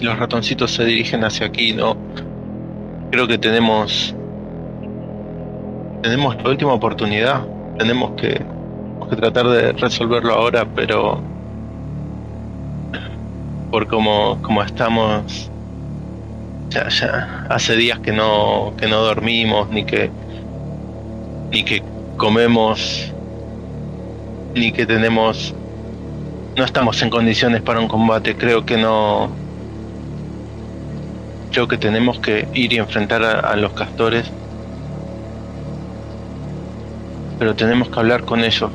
Los 0.00 0.18
ratoncitos 0.18 0.72
se 0.72 0.84
dirigen 0.84 1.22
hacia 1.22 1.46
aquí, 1.46 1.72
¿no? 1.72 1.96
Creo 3.12 3.28
que 3.28 3.38
tenemos... 3.38 4.12
Tenemos 6.02 6.34
la 6.42 6.50
última 6.50 6.72
oportunidad. 6.72 7.46
Tenemos 7.78 8.12
que, 8.12 8.42
que 9.08 9.16
tratar 9.16 9.46
de 9.46 9.72
resolverlo 9.72 10.32
ahora, 10.32 10.66
pero... 10.74 11.20
Por 13.70 13.86
como, 13.86 14.42
como 14.42 14.64
estamos... 14.64 15.49
Ya, 16.70 16.88
ya, 16.88 17.46
hace 17.48 17.76
días 17.76 17.98
que 17.98 18.12
no, 18.12 18.74
que 18.76 18.88
no 18.88 19.02
dormimos, 19.02 19.68
ni 19.70 19.84
que... 19.84 20.10
Ni 21.50 21.64
que 21.64 21.82
comemos 22.16 23.12
ni 24.54 24.72
que 24.72 24.84
tenemos 24.84 25.54
no 26.56 26.64
estamos 26.64 27.00
en 27.02 27.10
condiciones 27.10 27.62
para 27.62 27.80
un 27.80 27.88
combate. 27.88 28.36
Creo 28.36 28.66
que 28.66 28.76
no. 28.76 29.30
Creo 31.52 31.68
que 31.68 31.78
tenemos 31.78 32.18
que 32.20 32.48
ir 32.54 32.72
y 32.72 32.76
enfrentar 32.76 33.24
a, 33.24 33.56
los 33.56 33.72
castores. 33.72 34.30
Pero 37.38 37.54
tenemos 37.54 37.88
que 37.88 37.98
hablar 37.98 38.24
con 38.24 38.44
ellos. 38.44 38.70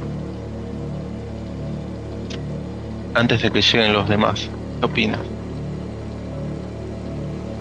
Antes 3.13 3.41
de 3.43 3.51
que 3.51 3.61
lleguen 3.61 3.93
los 3.93 4.09
demás. 4.09 4.49
¿Qué 4.79 4.85
opinas? 4.85 5.34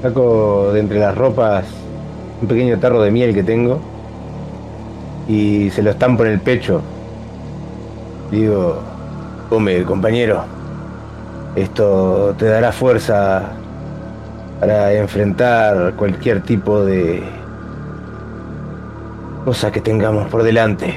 Saco 0.05 0.71
de 0.75 0.81
entre 0.81 0.99
las 0.99 1.17
ropas 1.17 1.65
un 2.43 2.47
pequeño 2.47 2.79
tarro 2.79 3.01
de 3.01 3.11
miel 3.11 3.33
que 3.33 3.43
tengo 3.43 3.81
y 5.27 5.71
se 5.71 5.83
lo 5.83 5.93
estampo 5.93 6.27
en 6.27 6.33
el 6.33 6.41
pecho. 6.41 6.83
Digo, 8.31 8.83
Come, 9.49 9.83
compañero. 9.85 10.45
Esto 11.57 12.35
te 12.39 12.45
dará 12.45 12.71
fuerza 12.71 13.53
para 14.61 14.93
enfrentar 14.93 15.95
cualquier 15.95 16.43
tipo 16.43 16.85
de 16.85 17.23
cosa 19.47 19.73
que 19.73 19.81
tengamos 19.81 20.29
por 20.29 20.43
delante. 20.43 20.95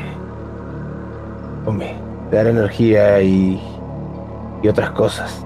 Come, 1.63 1.95
te 2.29 2.35
dará 2.35 2.49
energía 2.49 3.21
y, 3.21 3.57
y 4.61 4.67
otras 4.67 4.91
cosas. 4.91 5.45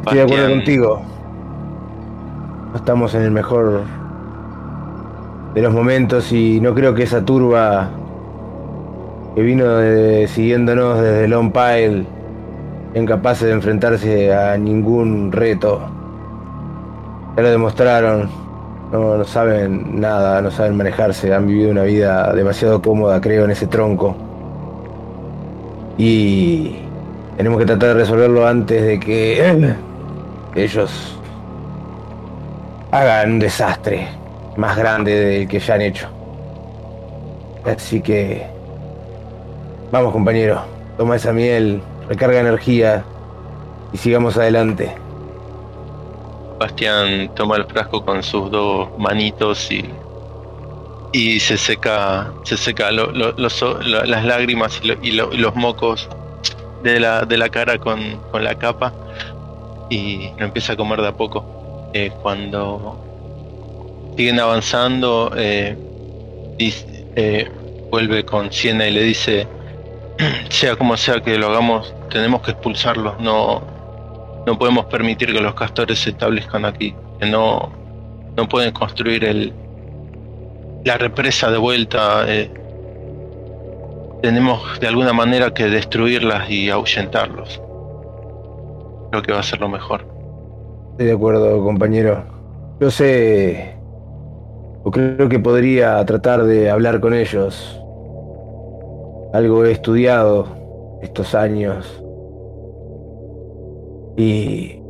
Estoy 0.00 0.18
de 0.18 0.22
acuerdo 0.24 0.48
contigo. 0.48 1.13
Estamos 2.74 3.14
en 3.14 3.22
el 3.22 3.30
mejor 3.30 3.82
de 5.54 5.62
los 5.62 5.72
momentos 5.72 6.32
y 6.32 6.60
no 6.60 6.74
creo 6.74 6.92
que 6.92 7.04
esa 7.04 7.24
turba 7.24 7.88
que 9.34 9.42
vino 9.42 9.64
siguiéndonos 10.26 11.00
desde 11.00 11.28
Long 11.28 11.52
Pile, 11.52 12.04
incapaces 12.94 13.46
de 13.46 13.52
enfrentarse 13.52 14.34
a 14.34 14.56
ningún 14.58 15.30
reto. 15.30 15.82
Ya 17.36 17.42
lo 17.44 17.50
demostraron, 17.50 18.28
no 18.92 19.24
saben 19.24 20.00
nada, 20.00 20.42
no 20.42 20.50
saben 20.50 20.76
manejarse, 20.76 21.32
han 21.32 21.46
vivido 21.46 21.70
una 21.70 21.84
vida 21.84 22.32
demasiado 22.32 22.82
cómoda, 22.82 23.20
creo, 23.20 23.44
en 23.44 23.52
ese 23.52 23.68
tronco. 23.68 24.16
Y 25.96 26.76
tenemos 27.36 27.60
que 27.60 27.66
tratar 27.66 27.90
de 27.90 27.94
resolverlo 27.94 28.46
antes 28.46 28.82
de 28.82 28.98
que 28.98 29.74
ellos 30.56 31.18
hagan 32.94 33.32
un 33.32 33.38
desastre. 33.38 34.08
más 34.56 34.76
grande 34.76 35.12
del 35.12 35.48
que 35.48 35.58
ya 35.58 35.74
han 35.74 35.82
hecho. 35.82 36.08
Así 37.64 38.00
que... 38.00 38.46
Vamos 39.90 40.12
compañero, 40.12 40.64
toma 40.96 41.16
esa 41.16 41.32
miel, 41.32 41.82
recarga 42.08 42.40
energía 42.40 43.04
y 43.92 43.98
sigamos 43.98 44.36
adelante. 44.36 44.94
Bastián 46.58 47.30
toma 47.34 47.56
el 47.56 47.64
frasco 47.64 48.04
con 48.04 48.22
sus 48.22 48.50
dos 48.50 48.88
manitos 48.98 49.70
y 49.70 49.84
y 51.12 51.38
se 51.38 51.56
seca 51.56 52.32
se 52.42 52.56
seca 52.56 52.90
las 52.90 54.24
lágrimas 54.24 54.80
y, 54.82 55.12
los 55.12 55.54
mocos 55.54 56.08
de 56.82 56.98
la, 56.98 57.24
de 57.24 57.38
la 57.38 57.48
cara 57.50 57.78
con, 57.78 58.20
la 58.32 58.56
capa 58.56 58.92
y 59.90 60.30
lo 60.38 60.46
empieza 60.46 60.72
a 60.72 60.76
comer 60.76 61.00
de 61.00 61.08
a 61.08 61.12
poco. 61.12 61.63
Eh, 61.96 62.10
cuando 62.22 62.98
siguen 64.16 64.40
avanzando, 64.40 65.32
eh, 65.36 65.76
eh, 66.58 67.48
vuelve 67.88 68.24
con 68.24 68.52
Siena 68.52 68.88
y 68.88 68.90
le 68.90 69.02
dice, 69.02 69.46
sea 70.48 70.74
como 70.74 70.96
sea 70.96 71.20
que 71.20 71.38
lo 71.38 71.50
hagamos, 71.50 71.94
tenemos 72.10 72.42
que 72.42 72.50
expulsarlos, 72.50 73.20
no, 73.20 73.62
no 74.44 74.58
podemos 74.58 74.86
permitir 74.86 75.32
que 75.32 75.40
los 75.40 75.54
castores 75.54 76.00
se 76.00 76.10
establezcan 76.10 76.64
aquí, 76.64 76.94
que 77.20 77.26
no, 77.26 77.72
no 78.36 78.48
pueden 78.48 78.72
construir 78.72 79.24
el, 79.24 79.52
la 80.84 80.98
represa 80.98 81.50
de 81.50 81.58
vuelta. 81.58 82.24
Eh, 82.26 82.50
tenemos 84.22 84.80
de 84.80 84.88
alguna 84.88 85.12
manera 85.12 85.52
que 85.52 85.66
destruirlas 85.66 86.50
y 86.50 86.70
ahuyentarlos. 86.70 87.60
Creo 89.10 89.22
que 89.22 89.32
va 89.32 89.40
a 89.40 89.44
ser 89.44 89.60
lo 89.60 89.68
mejor. 89.68 90.13
Estoy 90.94 91.06
de 91.06 91.12
acuerdo, 91.12 91.60
compañero. 91.64 92.22
Yo 92.78 92.88
sé, 92.88 93.74
o 94.84 94.92
creo 94.92 95.28
que 95.28 95.40
podría 95.40 96.04
tratar 96.04 96.44
de 96.44 96.70
hablar 96.70 97.00
con 97.00 97.14
ellos. 97.14 97.82
Algo 99.32 99.64
he 99.64 99.72
estudiado 99.72 100.46
estos 101.02 101.34
años. 101.34 102.00
Y 104.16 104.80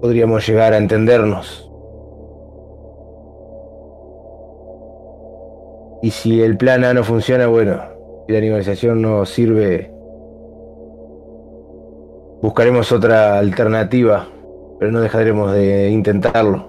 podríamos 0.00 0.44
llegar 0.48 0.72
a 0.72 0.78
entendernos. 0.78 1.70
Y 6.02 6.10
si 6.10 6.42
el 6.42 6.56
plan 6.56 6.82
A 6.82 6.92
no 6.92 7.04
funciona, 7.04 7.46
bueno, 7.46 7.76
si 8.26 8.32
la 8.32 8.38
animalización 8.38 9.00
no 9.00 9.26
sirve, 9.26 9.92
buscaremos 12.42 12.90
otra 12.90 13.38
alternativa, 13.38 14.26
pero 14.82 14.90
no 14.90 15.00
dejaremos 15.00 15.52
de 15.52 15.90
intentarlo. 15.90 16.66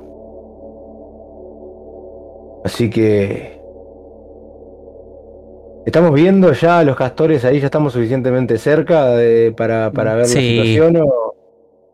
Así 2.63 2.88
que... 2.91 3.60
¿Estamos 5.84 6.13
viendo 6.13 6.53
ya 6.53 6.77
a 6.77 6.84
los 6.84 6.96
castores 6.96 7.43
ahí? 7.43 7.60
¿Ya 7.60 7.65
estamos 7.65 7.93
suficientemente 7.93 8.60
cerca 8.60 9.15
para, 9.58 9.91
para, 9.91 10.13
ver 10.13 10.27
la 10.27 10.32
situación? 10.32 10.98
O... 10.98 11.34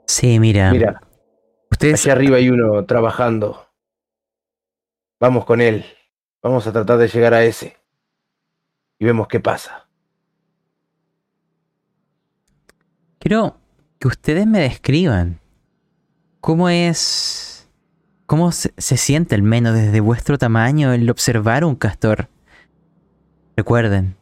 Sí, 0.08 0.42
mira. 0.42 0.72
Mira. 0.72 1.02
Ustedes... 1.72 2.04
Allá 2.04 2.16
arriba 2.16 2.36
hay 2.36 2.50
uno 2.50 2.84
trabajando. 2.84 3.68
Vamos 5.22 5.46
con 5.46 5.62
él. 5.62 5.86
Vamos 6.44 6.68
a 6.68 6.74
tratar 6.74 6.98
de 6.98 7.08
llegar 7.08 7.34
a 7.34 7.46
ese. 7.46 7.78
Y 8.98 9.06
vemos 9.06 9.30
qué 9.30 9.40
pasa. 9.40 9.88
Quiero 13.20 13.56
que 13.98 14.10
ustedes 14.10 14.46
me 14.46 14.60
describan 14.60 15.40
cómo 16.42 16.70
es... 16.70 17.70
¿Cómo 18.26 18.52
se, 18.52 18.72
siente 18.78 19.34
al 19.34 19.42
menos 19.42 19.74
desde 19.74 20.02
vuestro 20.02 20.38
tamaño 20.38 20.94
el 20.94 21.10
observar 21.10 21.66
un 21.66 21.76
castor? 21.76 22.30
Recuerden, 23.58 24.18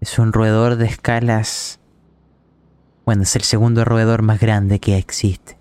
es 0.00 0.18
un 0.18 0.32
roedor 0.32 0.76
de 0.76 0.86
escalas... 0.86 1.80
Bueno, 3.06 3.22
es 3.22 3.34
el 3.34 3.42
segundo 3.42 3.84
roedor 3.84 4.22
más 4.22 4.40
grande 4.40 4.78
que 4.78 4.98
existe. 4.98 5.58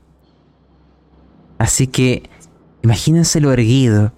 Así 1.57 1.87
que 1.87 2.29
imagínense 2.81 3.39
lo 3.39 3.53
erguido, 3.53 4.13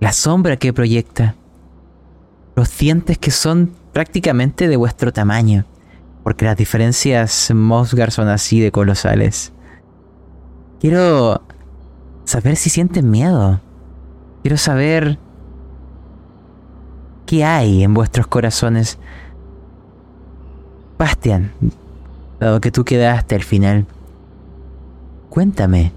la 0.00 0.12
sombra 0.12 0.58
que 0.58 0.72
proyecta, 0.72 1.34
los 2.56 2.76
dientes 2.76 3.16
que 3.16 3.30
son 3.30 3.74
prácticamente 3.92 4.68
de 4.68 4.76
vuestro 4.76 5.12
tamaño, 5.12 5.64
porque 6.22 6.44
las 6.44 6.56
diferencias 6.56 7.50
Mosgar 7.54 8.10
son 8.10 8.28
así 8.28 8.60
de 8.60 8.70
colosales. 8.70 9.53
Quiero 10.84 11.40
saber 12.26 12.56
si 12.56 12.68
sienten 12.68 13.10
miedo. 13.10 13.58
Quiero 14.42 14.58
saber 14.58 15.18
qué 17.24 17.42
hay 17.42 17.82
en 17.82 17.94
vuestros 17.94 18.26
corazones. 18.26 18.98
Bastian, 20.98 21.52
dado 22.38 22.60
que 22.60 22.70
tú 22.70 22.84
quedaste 22.84 23.34
al 23.34 23.44
final, 23.44 23.86
cuéntame. 25.30 25.90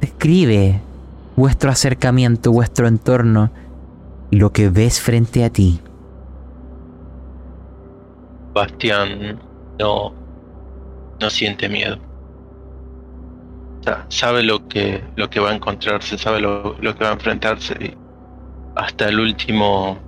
Describe 0.00 0.80
vuestro 1.34 1.72
acercamiento, 1.72 2.52
vuestro 2.52 2.86
entorno 2.86 3.50
y 4.30 4.36
lo 4.36 4.52
que 4.52 4.68
ves 4.68 5.00
frente 5.00 5.44
a 5.44 5.50
ti. 5.50 5.80
Bastián 8.54 9.40
no, 9.80 10.12
no 11.20 11.30
siente 11.30 11.68
miedo. 11.68 12.11
Sabe 14.08 14.42
lo 14.42 14.68
que, 14.68 15.02
lo 15.16 15.28
que 15.30 15.40
va 15.40 15.50
a 15.50 15.54
encontrarse, 15.54 16.18
sabe 16.18 16.40
lo, 16.40 16.76
lo 16.80 16.94
que 16.96 17.04
va 17.04 17.10
a 17.10 17.14
enfrentarse 17.14 17.74
y 17.80 17.94
hasta 18.76 19.08
el 19.08 19.20
último 19.20 19.98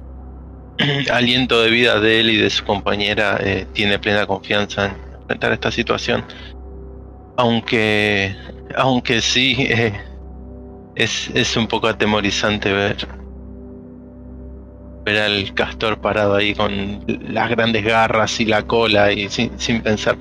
aliento 1.13 1.61
de 1.61 1.71
vida 1.71 2.01
de 2.01 2.21
él 2.21 2.31
y 2.31 2.37
de 2.37 2.51
su 2.51 2.65
compañera 2.65 3.39
eh, 3.41 3.67
tiene 3.73 3.99
plena 3.99 4.27
confianza 4.27 4.87
en 4.87 5.15
enfrentar 5.21 5.53
esta 5.53 5.71
situación. 5.71 6.25
Aunque, 7.37 8.37
aunque 8.77 9.21
sí, 9.21 9.57
eh, 9.59 9.93
es, 10.95 11.31
es 11.35 11.57
un 11.57 11.67
poco 11.67 11.89
atemorizante 11.89 12.73
ver 12.73 13.09
ver 15.05 15.21
al 15.21 15.53
castor 15.55 16.01
parado 16.01 16.35
ahí 16.35 16.55
con 16.55 17.05
las 17.07 17.51
grandes 17.51 17.85
garras 17.85 18.41
y 18.41 18.47
la 18.47 18.63
cola 18.63 19.13
y 19.13 19.29
sin, 19.29 19.59
sin 19.59 19.83
pensar 19.83 20.17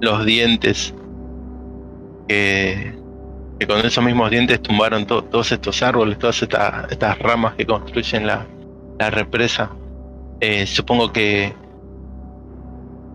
los, 0.00 0.24
dientes 0.24 0.94
que, 2.28 2.94
con 3.66 3.78
esos 3.84 4.04
mismos 4.04 4.30
dientes 4.30 4.60
tumbaron 4.62 5.06
todos 5.06 5.52
estos 5.52 5.82
árboles, 5.82 6.18
todas 6.18 6.42
estas 6.42 7.18
ramas 7.18 7.54
que 7.54 7.66
construyen 7.66 8.26
la, 8.26 8.46
represa. 9.10 9.70
Eh, 10.40 10.66
supongo 10.66 11.12
que 11.12 11.54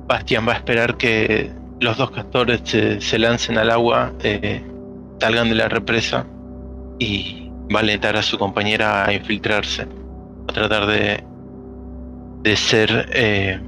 Bastian 0.08 0.48
va 0.48 0.54
a 0.54 0.56
esperar 0.56 0.98
que 0.98 1.52
los 1.80 1.98
dos 1.98 2.12
castores 2.12 2.62
se, 2.66 3.20
lancen 3.20 3.58
al 3.58 3.72
agua 3.72 4.12
eh, 4.22 4.64
salgan 5.20 5.50
de 5.50 5.56
la 5.56 5.68
represa 5.68 6.26
y 7.00 7.50
va 7.74 7.80
a 7.80 7.84
alentar 7.84 8.16
a 8.16 8.22
su 8.22 8.38
compañera 8.38 9.06
a 9.06 9.14
infiltrarse, 9.14 9.88
a 10.48 10.54
tratar 10.54 10.86
de, 10.88 11.24
de 12.42 12.56
ser, 12.56 13.10
eh, 13.14 13.60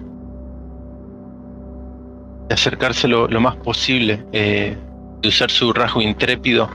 de 2.48 2.54
acercarse 2.54 3.08
lo, 3.08 3.28
más 3.40 3.56
posible, 3.58 4.24
de 5.24 5.30
usar 5.30 5.50
su 5.50 5.74
rasgo 5.74 6.02
intrépido, 6.02 6.70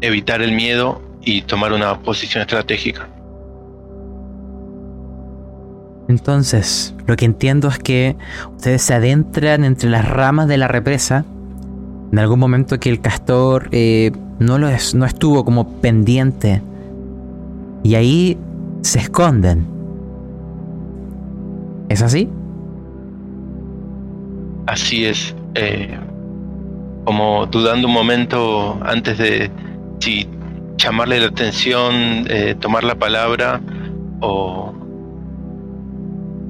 evitar 0.00 0.40
el 0.40 0.52
miedo 0.52 1.02
y 1.20 1.42
tomar 1.42 1.72
una 1.72 2.00
posición 2.00 2.42
estratégica. 2.42 3.08
Entonces, 6.08 6.94
lo 7.06 7.16
que 7.16 7.24
entiendo 7.24 7.68
es 7.68 7.80
que 7.80 8.16
ustedes 8.54 8.82
se 8.82 8.94
adentran 8.94 9.64
entre 9.64 9.90
las 9.90 10.08
ramas 10.08 10.46
de 10.46 10.56
la 10.56 10.68
represa 10.68 11.24
en 12.12 12.18
algún 12.20 12.38
momento 12.38 12.78
que 12.78 12.88
el 12.88 13.00
castor 13.00 13.68
eh, 13.72 14.12
no, 14.38 14.58
lo 14.58 14.68
es, 14.68 14.94
no 14.94 15.04
estuvo 15.04 15.44
como 15.44 15.80
pendiente. 15.80 16.62
Y 17.82 17.96
ahí 17.96 18.38
se 18.82 19.00
esconden. 19.00 19.66
¿Es 21.88 22.02
así? 22.02 22.28
Así 24.66 25.04
es. 25.04 25.34
Eh, 25.56 25.98
como 27.06 27.46
dudando 27.46 27.88
un 27.88 27.94
momento 27.94 28.78
antes 28.84 29.16
de 29.16 29.50
si 30.00 30.28
llamarle 30.76 31.20
la 31.20 31.28
atención, 31.28 32.26
eh, 32.28 32.54
tomar 32.60 32.84
la 32.84 32.94
palabra 32.94 33.62
o, 34.20 34.74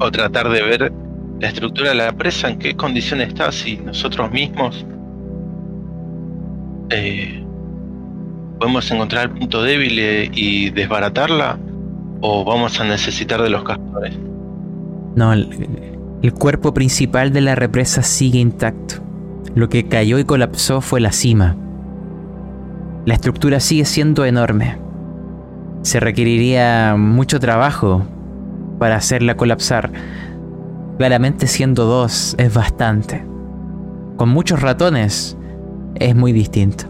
o 0.00 0.10
tratar 0.10 0.48
de 0.48 0.62
ver 0.62 0.92
la 1.40 1.48
estructura 1.48 1.90
de 1.90 1.94
la 1.94 2.12
presa, 2.12 2.48
en 2.48 2.58
qué 2.58 2.74
condiciones 2.74 3.28
está, 3.28 3.52
si 3.52 3.76
nosotros 3.76 4.32
mismos 4.32 4.84
eh, 6.90 7.44
podemos 8.58 8.90
encontrar 8.90 9.26
el 9.26 9.30
punto 9.32 9.62
débil 9.62 9.98
eh, 9.98 10.30
y 10.32 10.70
desbaratarla 10.70 11.58
o 12.20 12.44
vamos 12.44 12.80
a 12.80 12.84
necesitar 12.84 13.42
de 13.42 13.50
los 13.50 13.62
castores. 13.62 14.16
No, 15.14 15.32
el, 15.32 16.32
cuerpo 16.38 16.74
principal 16.74 17.32
de 17.32 17.40
la 17.40 17.54
represa 17.54 18.02
sigue 18.02 18.38
intacto. 18.38 19.05
Lo 19.56 19.70
que 19.70 19.88
cayó 19.88 20.18
y 20.18 20.24
colapsó 20.24 20.82
fue 20.82 21.00
la 21.00 21.12
cima. 21.12 21.56
La 23.06 23.14
estructura 23.14 23.58
sigue 23.58 23.86
siendo 23.86 24.26
enorme. 24.26 24.78
Se 25.80 25.98
requeriría 25.98 26.94
mucho 26.98 27.40
trabajo 27.40 28.02
para 28.78 28.96
hacerla 28.96 29.38
colapsar. 29.38 29.90
Claramente 30.98 31.46
siendo 31.46 31.86
dos 31.86 32.34
es 32.36 32.52
bastante. 32.52 33.24
Con 34.18 34.28
muchos 34.28 34.60
ratones 34.60 35.38
es 35.94 36.14
muy 36.14 36.32
distinto. 36.32 36.84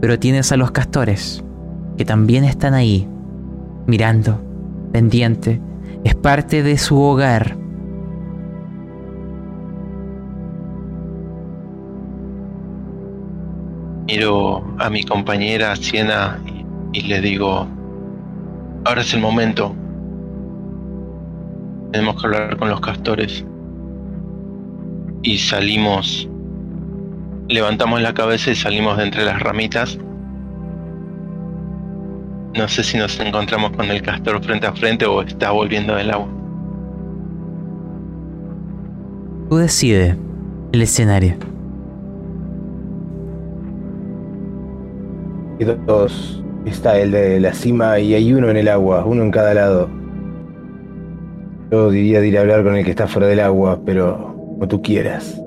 Pero 0.00 0.20
tienes 0.20 0.52
a 0.52 0.56
los 0.56 0.70
castores, 0.70 1.42
que 1.96 2.04
también 2.04 2.44
están 2.44 2.72
ahí, 2.72 3.08
mirando, 3.88 4.40
pendiente. 4.92 5.60
Es 6.04 6.14
parte 6.14 6.62
de 6.62 6.78
su 6.78 7.00
hogar. 7.00 7.59
Miro 14.10 14.64
a 14.80 14.90
mi 14.90 15.04
compañera 15.04 15.76
Siena 15.76 16.42
y, 16.92 17.02
le 17.02 17.20
digo, 17.20 17.64
ahora 18.84 19.02
es 19.02 19.14
el 19.14 19.20
momento. 19.20 19.72
Tenemos 21.92 22.20
que 22.20 22.26
hablar 22.26 22.56
con 22.56 22.70
los 22.70 22.80
castores. 22.80 23.44
Y 25.22 25.38
salimos, 25.38 26.28
levantamos 27.48 28.02
la 28.02 28.12
cabeza 28.12 28.50
y 28.50 28.56
salimos 28.56 28.96
de 28.96 29.04
entre 29.04 29.24
las 29.24 29.38
ramitas. 29.38 29.96
No 32.56 32.66
sé 32.66 32.82
si 32.82 32.98
nos 32.98 33.20
encontramos 33.20 33.70
con 33.76 33.92
el 33.92 34.02
castor 34.02 34.42
frente 34.42 34.66
a 34.66 34.72
frente 34.72 35.06
o 35.06 35.22
está 35.22 35.52
volviendo 35.52 35.94
del 35.94 36.10
agua. 36.10 36.28
Tú 39.48 39.56
decides 39.58 40.16
el 40.72 40.82
escenario. 40.82 41.36
Y 45.60 45.64
dos. 45.64 46.42
Está 46.64 46.98
el 46.98 47.10
de 47.10 47.38
la 47.38 47.52
cima 47.52 47.98
y 47.98 48.14
hay 48.14 48.32
uno 48.32 48.48
en 48.48 48.56
el 48.56 48.68
agua, 48.68 49.04
uno 49.04 49.22
en 49.22 49.30
cada 49.30 49.52
lado. 49.52 49.90
Yo 51.70 51.90
diría 51.90 52.22
de 52.22 52.28
ir 52.28 52.38
a 52.38 52.40
hablar 52.40 52.64
con 52.64 52.76
el 52.76 52.84
que 52.84 52.90
está 52.90 53.06
fuera 53.06 53.28
del 53.28 53.40
agua, 53.40 53.78
pero 53.84 54.34
como 54.54 54.66
tú 54.68 54.80
quieras. 54.80 55.38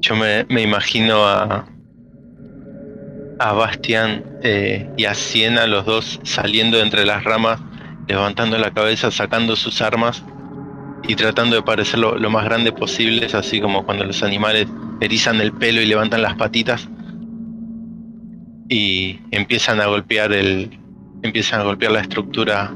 Yo 0.00 0.16
me, 0.16 0.62
imagino 0.62 1.26
a, 1.26 1.66
a 3.38 3.52
Bastian 3.52 4.24
eh, 4.42 4.88
y 4.96 5.04
a 5.04 5.12
Siena, 5.12 5.66
los 5.66 5.84
dos 5.84 6.20
saliendo 6.22 6.80
entre 6.80 7.04
las 7.04 7.22
ramas, 7.22 7.60
levantando 8.08 8.56
la 8.56 8.70
cabeza, 8.70 9.10
sacando 9.10 9.56
sus 9.56 9.82
armas 9.82 10.24
y 11.06 11.16
tratando 11.16 11.56
de 11.56 11.62
parecer 11.62 11.98
lo, 11.98 12.18
lo 12.18 12.30
más 12.30 12.46
grande 12.46 12.72
posible, 12.72 13.26
así 13.34 13.60
como 13.60 13.84
cuando 13.84 14.04
los 14.04 14.22
animales 14.22 14.68
erizan 15.02 15.38
el 15.42 15.52
pelo 15.52 15.82
y 15.82 15.86
levantan 15.86 16.22
las 16.22 16.34
patitas 16.34 16.88
y 18.68 19.20
empiezan 19.30 19.80
a 19.80 19.86
golpear 19.86 20.32
el 20.32 20.78
empiezan 21.22 21.60
a 21.60 21.64
golpear 21.64 21.92
la 21.92 22.00
estructura 22.00 22.74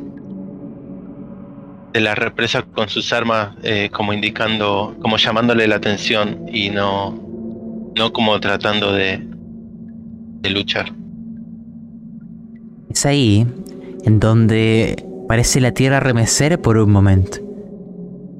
de 1.92 2.00
la 2.00 2.14
represa 2.14 2.62
con 2.62 2.88
sus 2.88 3.12
armas 3.12 3.56
eh, 3.62 3.90
como 3.92 4.12
indicando 4.12 4.96
como 5.00 5.16
llamándole 5.16 5.66
la 5.66 5.76
atención 5.76 6.46
y 6.52 6.70
no 6.70 7.18
no 7.96 8.12
como 8.12 8.38
tratando 8.38 8.92
de, 8.92 9.26
de 10.40 10.50
luchar. 10.50 10.92
Es 12.90 13.04
ahí 13.06 13.46
en 14.04 14.20
donde 14.20 15.04
parece 15.28 15.60
la 15.60 15.72
tierra 15.72 16.00
remecer 16.00 16.60
por 16.60 16.78
un 16.78 16.92
momento. 16.92 17.38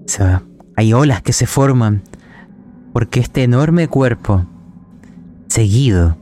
O 0.04 0.08
sea, 0.08 0.42
hay 0.76 0.92
olas 0.92 1.22
que 1.22 1.32
se 1.32 1.46
forman 1.46 2.02
porque 2.92 3.20
este 3.20 3.42
enorme 3.42 3.88
cuerpo 3.88 4.46
seguido 5.48 6.16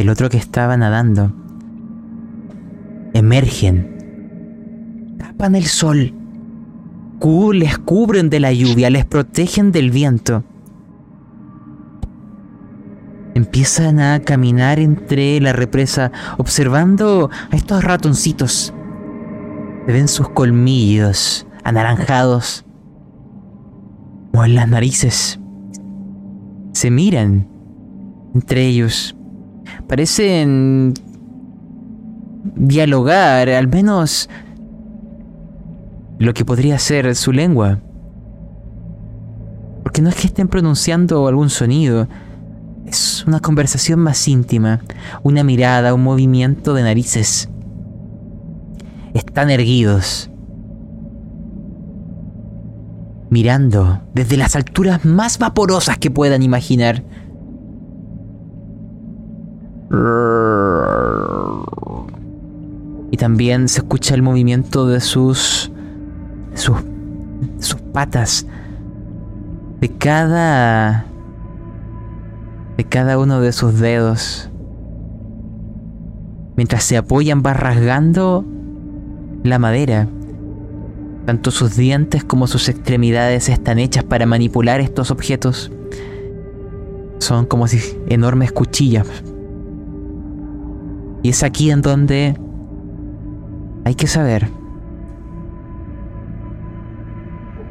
del 0.00 0.08
otro 0.08 0.30
que 0.30 0.38
estaba 0.38 0.78
nadando. 0.78 1.30
Emergen, 3.12 5.18
tapan 5.18 5.54
el 5.54 5.66
sol, 5.66 6.14
les 7.52 7.76
cubren 7.76 8.30
de 8.30 8.40
la 8.40 8.50
lluvia, 8.50 8.88
les 8.88 9.04
protegen 9.04 9.72
del 9.72 9.90
viento. 9.90 10.42
Empiezan 13.34 14.00
a 14.00 14.20
caminar 14.20 14.78
entre 14.78 15.38
la 15.38 15.52
represa 15.52 16.12
observando 16.38 17.28
a 17.50 17.54
estos 17.54 17.84
ratoncitos. 17.84 18.72
Se 19.84 19.92
ven 19.92 20.08
sus 20.08 20.30
colmillos 20.30 21.46
anaranjados, 21.62 22.64
en 24.32 24.54
las 24.54 24.66
narices. 24.66 25.38
Se 26.72 26.90
miran 26.90 27.46
entre 28.32 28.64
ellos 28.64 29.14
parecen 29.90 30.94
dialogar, 32.54 33.48
al 33.48 33.66
menos 33.66 34.30
lo 36.20 36.32
que 36.32 36.44
podría 36.44 36.78
ser 36.78 37.16
su 37.16 37.32
lengua. 37.32 37.80
Porque 39.82 40.00
no 40.00 40.08
es 40.08 40.14
que 40.14 40.28
estén 40.28 40.46
pronunciando 40.46 41.26
algún 41.26 41.50
sonido, 41.50 42.06
es 42.86 43.24
una 43.26 43.40
conversación 43.40 43.98
más 43.98 44.28
íntima, 44.28 44.80
una 45.24 45.42
mirada, 45.42 45.92
un 45.92 46.04
movimiento 46.04 46.74
de 46.74 46.84
narices. 46.84 47.48
Están 49.12 49.50
erguidos, 49.50 50.30
mirando 53.28 54.02
desde 54.14 54.36
las 54.36 54.54
alturas 54.54 55.04
más 55.04 55.38
vaporosas 55.38 55.98
que 55.98 56.12
puedan 56.12 56.44
imaginar 56.44 57.02
y 63.10 63.16
también 63.16 63.68
se 63.68 63.80
escucha 63.80 64.14
el 64.14 64.22
movimiento 64.22 64.86
de 64.86 65.00
sus, 65.00 65.72
sus, 66.54 66.76
sus 67.58 67.80
patas. 67.92 68.46
De 69.80 69.88
cada. 69.88 71.06
De 72.76 72.84
cada 72.84 73.18
uno 73.18 73.40
de 73.40 73.50
sus 73.52 73.80
dedos. 73.80 74.48
Mientras 76.56 76.84
se 76.84 76.96
apoyan, 76.96 77.42
va 77.44 77.54
rasgando 77.54 78.44
la 79.42 79.58
madera. 79.58 80.06
Tanto 81.26 81.50
sus 81.50 81.76
dientes 81.76 82.22
como 82.22 82.46
sus 82.46 82.68
extremidades 82.68 83.48
están 83.48 83.80
hechas 83.80 84.04
para 84.04 84.24
manipular 84.24 84.80
estos 84.80 85.10
objetos. 85.10 85.72
Son 87.18 87.44
como 87.44 87.66
si 87.66 87.80
enormes 88.08 88.52
cuchillas 88.52 89.06
y 91.22 91.30
es 91.30 91.42
aquí 91.42 91.70
en 91.70 91.82
donde 91.82 92.36
hay 93.84 93.94
que 93.94 94.06
saber 94.06 94.48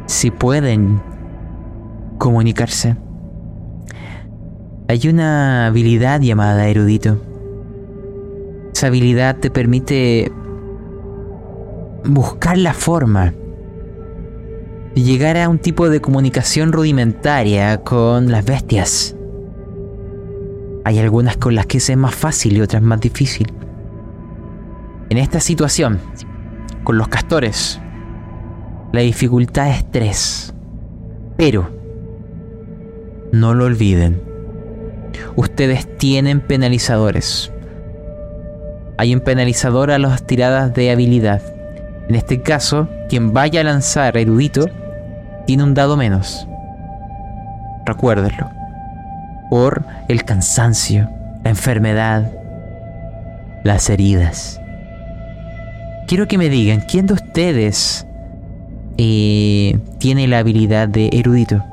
si 0.06 0.32
pueden 0.32 1.02
comunicarse. 2.18 2.98
Hay 4.88 5.08
una 5.08 5.68
habilidad 5.68 6.20
llamada 6.22 6.68
erudito. 6.68 7.20
Esa 8.74 8.88
habilidad 8.88 9.38
te 9.38 9.52
permite 9.52 10.32
buscar 12.06 12.58
la 12.58 12.74
forma 12.74 13.34
de 14.96 15.02
llegar 15.04 15.38
a 15.38 15.48
un 15.48 15.60
tipo 15.60 15.90
de 15.90 16.02
comunicación 16.02 16.72
rudimentaria 16.72 17.78
con 17.84 18.32
las 18.32 18.46
bestias. 18.46 19.16
Hay 20.86 20.98
algunas 21.00 21.38
con 21.38 21.56
las 21.56 21.66
que 21.66 21.78
es 21.78 21.98
más 21.98 22.16
fácil 22.16 22.58
y 22.58 22.62
otras 22.62 22.82
más 22.82 23.00
difícil. 23.02 23.52
En 25.10 25.18
esta 25.18 25.40
situación, 25.40 26.00
con 26.84 26.98
los 26.98 27.08
castores, 27.08 27.80
la 28.92 29.02
dificultad 29.02 29.70
es 29.70 29.90
3. 29.92 30.54
Pero, 31.38 31.70
no 33.32 33.54
lo 33.54 33.66
olviden, 33.66 34.22
ustedes 35.36 35.98
tienen 35.98 36.42
penalizadores. 36.42 37.52
Hay 38.98 39.14
un 39.14 39.22
penalizador 39.22 39.92
a 39.92 40.00
las 40.00 40.26
tiradas 40.26 40.74
de 40.74 40.92
habilidad. 40.92 41.42
En 42.08 42.16
este 42.16 42.42
caso, 42.42 42.90
quien 43.08 43.34
vaya 43.34 43.62
a 43.62 43.66
lanzar 43.66 44.18
erudito 44.18 44.66
tiene 45.46 45.64
un 45.64 45.74
dado 45.74 45.96
menos. 45.96 46.48
Recuérdenlo 47.86 48.59
por 49.50 49.84
el 50.08 50.24
cansancio, 50.24 51.10
la 51.44 51.50
enfermedad, 51.50 52.32
las 53.64 53.90
heridas. 53.90 54.62
Quiero 56.08 56.28
que 56.28 56.38
me 56.38 56.50
digan, 56.50 56.82
¿quién 56.82 57.08
de 57.08 57.14
ustedes 57.14 58.06
eh, 58.98 59.78
tiene 60.00 60.28
la 60.28 60.40
habilidad 60.40 60.88
de 60.88 61.10
erudito? 61.14 61.64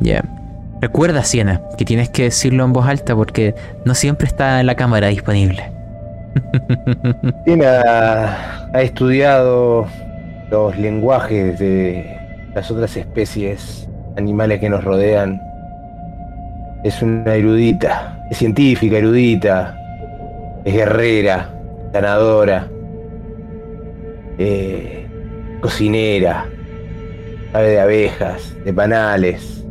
Ya. 0.00 0.22
Recuerda, 0.80 1.22
Siena, 1.22 1.60
que 1.78 1.84
tienes 1.84 2.08
que 2.08 2.24
decirlo 2.24 2.64
en 2.64 2.72
voz 2.72 2.86
alta 2.88 3.14
porque 3.14 3.54
no 3.84 3.94
siempre 3.94 4.26
está 4.26 4.62
la 4.64 4.74
cámara 4.74 5.06
disponible. 5.08 5.70
Siena 7.44 8.68
ha 8.74 8.82
estudiado 8.82 9.86
los 10.50 10.76
lenguajes 10.76 11.58
de 11.58 12.21
las 12.54 12.70
otras 12.70 12.96
especies 12.96 13.88
animales 14.16 14.60
que 14.60 14.68
nos 14.68 14.84
rodean. 14.84 15.40
Es 16.84 17.00
una 17.02 17.34
erudita, 17.34 18.26
es 18.30 18.38
científica, 18.38 18.98
erudita, 18.98 19.78
es 20.64 20.74
guerrera, 20.74 21.50
ganadora, 21.92 22.68
eh, 24.38 25.06
cocinera, 25.60 26.46
sabe 27.52 27.68
de 27.70 27.80
abejas, 27.80 28.54
de 28.64 28.72
panales, 28.72 29.64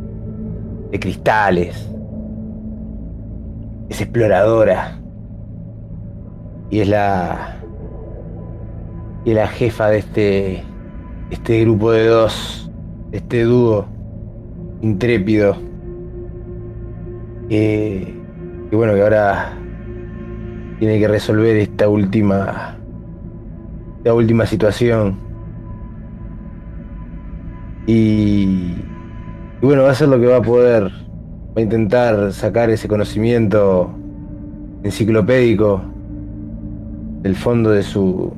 de 0.90 0.98
cristales, 0.98 1.88
es 3.88 4.00
exploradora 4.00 4.98
y 6.70 6.80
es 6.80 6.88
la 6.88 7.56
y 9.24 9.30
es 9.30 9.36
la 9.36 9.48
jefa 9.48 9.88
de 9.88 9.98
este 9.98 10.64
este 11.30 11.60
grupo 11.60 11.92
de 11.92 12.06
dos, 12.06 12.61
este 13.12 13.44
dúo 13.44 13.86
intrépido. 14.80 15.56
Que, 17.48 18.14
que 18.70 18.76
bueno 18.76 18.94
que 18.94 19.02
ahora 19.02 19.52
tiene 20.78 20.98
que 20.98 21.06
resolver 21.06 21.56
esta 21.56 21.88
última 21.88 22.76
esta 23.98 24.14
última 24.14 24.46
situación. 24.46 25.16
Y, 27.86 28.74
y 29.60 29.66
bueno 29.66 29.82
va 29.82 29.90
a 29.90 29.92
hacer 29.92 30.08
lo 30.08 30.18
que 30.18 30.26
va 30.26 30.38
a 30.38 30.42
poder. 30.42 30.84
Va 30.84 31.60
a 31.60 31.60
intentar 31.60 32.32
sacar 32.32 32.70
ese 32.70 32.88
conocimiento 32.88 33.94
enciclopédico 34.82 35.82
del 37.22 37.36
fondo 37.36 37.70
de 37.70 37.82
su 37.82 38.32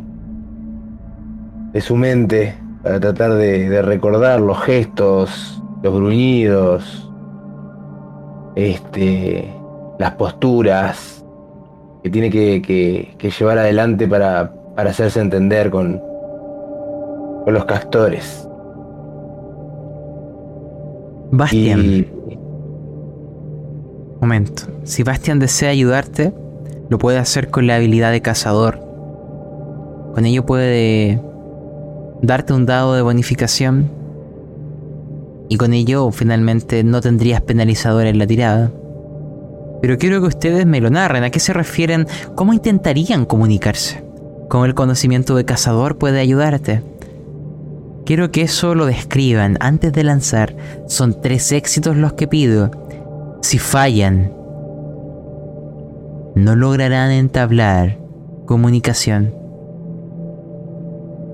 de 1.72 1.80
su 1.80 1.96
mente 1.96 2.54
para 2.84 3.00
tratar 3.00 3.34
de, 3.34 3.68
de 3.68 3.82
recordar 3.82 4.40
los 4.40 4.60
gestos, 4.60 5.60
los 5.82 5.94
gruñidos, 5.94 7.10
este, 8.54 9.52
las 9.98 10.12
posturas 10.12 11.24
que 12.02 12.10
tiene 12.10 12.30
que, 12.30 12.60
que- 12.62 13.14
que 13.18 13.30
llevar 13.30 13.58
adelante 13.58 14.06
para, 14.06 14.52
para 14.76 14.90
hacerse 14.90 15.20
entender 15.20 15.70
con, 15.70 15.98
con 17.44 17.54
los 17.54 17.64
castores. 17.64 18.46
Bastian, 21.30 21.80
Y 21.80 22.06
momento. 24.20 24.62
Si 24.84 25.02
Bastian 25.02 25.38
desea 25.38 25.70
ayudarte, 25.70 26.32
lo 26.88 26.98
puede 26.98 27.18
hacer 27.18 27.50
con 27.50 27.66
la 27.66 27.76
habilidad 27.76 28.12
de 28.12 28.20
cazador. 28.22 28.78
Con 30.14 30.26
ello 30.26 30.46
puede 30.46 31.20
darte 32.26 32.52
un 32.52 32.66
dado 32.66 32.94
de 32.94 33.02
bonificación. 33.02 33.90
Y 35.48 35.56
con 35.56 35.72
ello 35.72 36.10
finalmente 36.10 36.84
no 36.84 37.00
tendrías 37.00 37.40
penalizador 37.42 38.06
en 38.06 38.18
la 38.18 38.26
tirada. 38.26 38.72
Pero 39.82 39.98
quiero 39.98 40.20
que 40.20 40.28
ustedes 40.28 40.64
me 40.66 40.80
lo 40.80 40.90
narren. 40.90 41.24
¿A 41.24 41.30
qué 41.30 41.40
se 41.40 41.52
refieren? 41.52 42.06
¿Cómo 42.34 42.54
intentarían 42.54 43.26
comunicarse? 43.26 44.02
¿Cómo 44.48 44.64
el 44.64 44.74
conocimiento 44.74 45.36
de 45.36 45.44
cazador 45.44 45.98
puede 45.98 46.20
ayudarte? 46.20 46.82
Quiero 48.06 48.30
que 48.30 48.42
eso 48.42 48.74
lo 48.74 48.86
describan 48.86 49.56
antes 49.60 49.92
de 49.92 50.04
lanzar. 50.04 50.56
Son 50.88 51.20
tres 51.20 51.52
éxitos 51.52 51.96
los 51.96 52.14
que 52.14 52.28
pido. 52.28 52.70
Si 53.42 53.58
fallan, 53.58 54.32
no 56.34 56.56
lograrán 56.56 57.10
entablar 57.10 57.98
comunicación. 58.46 59.43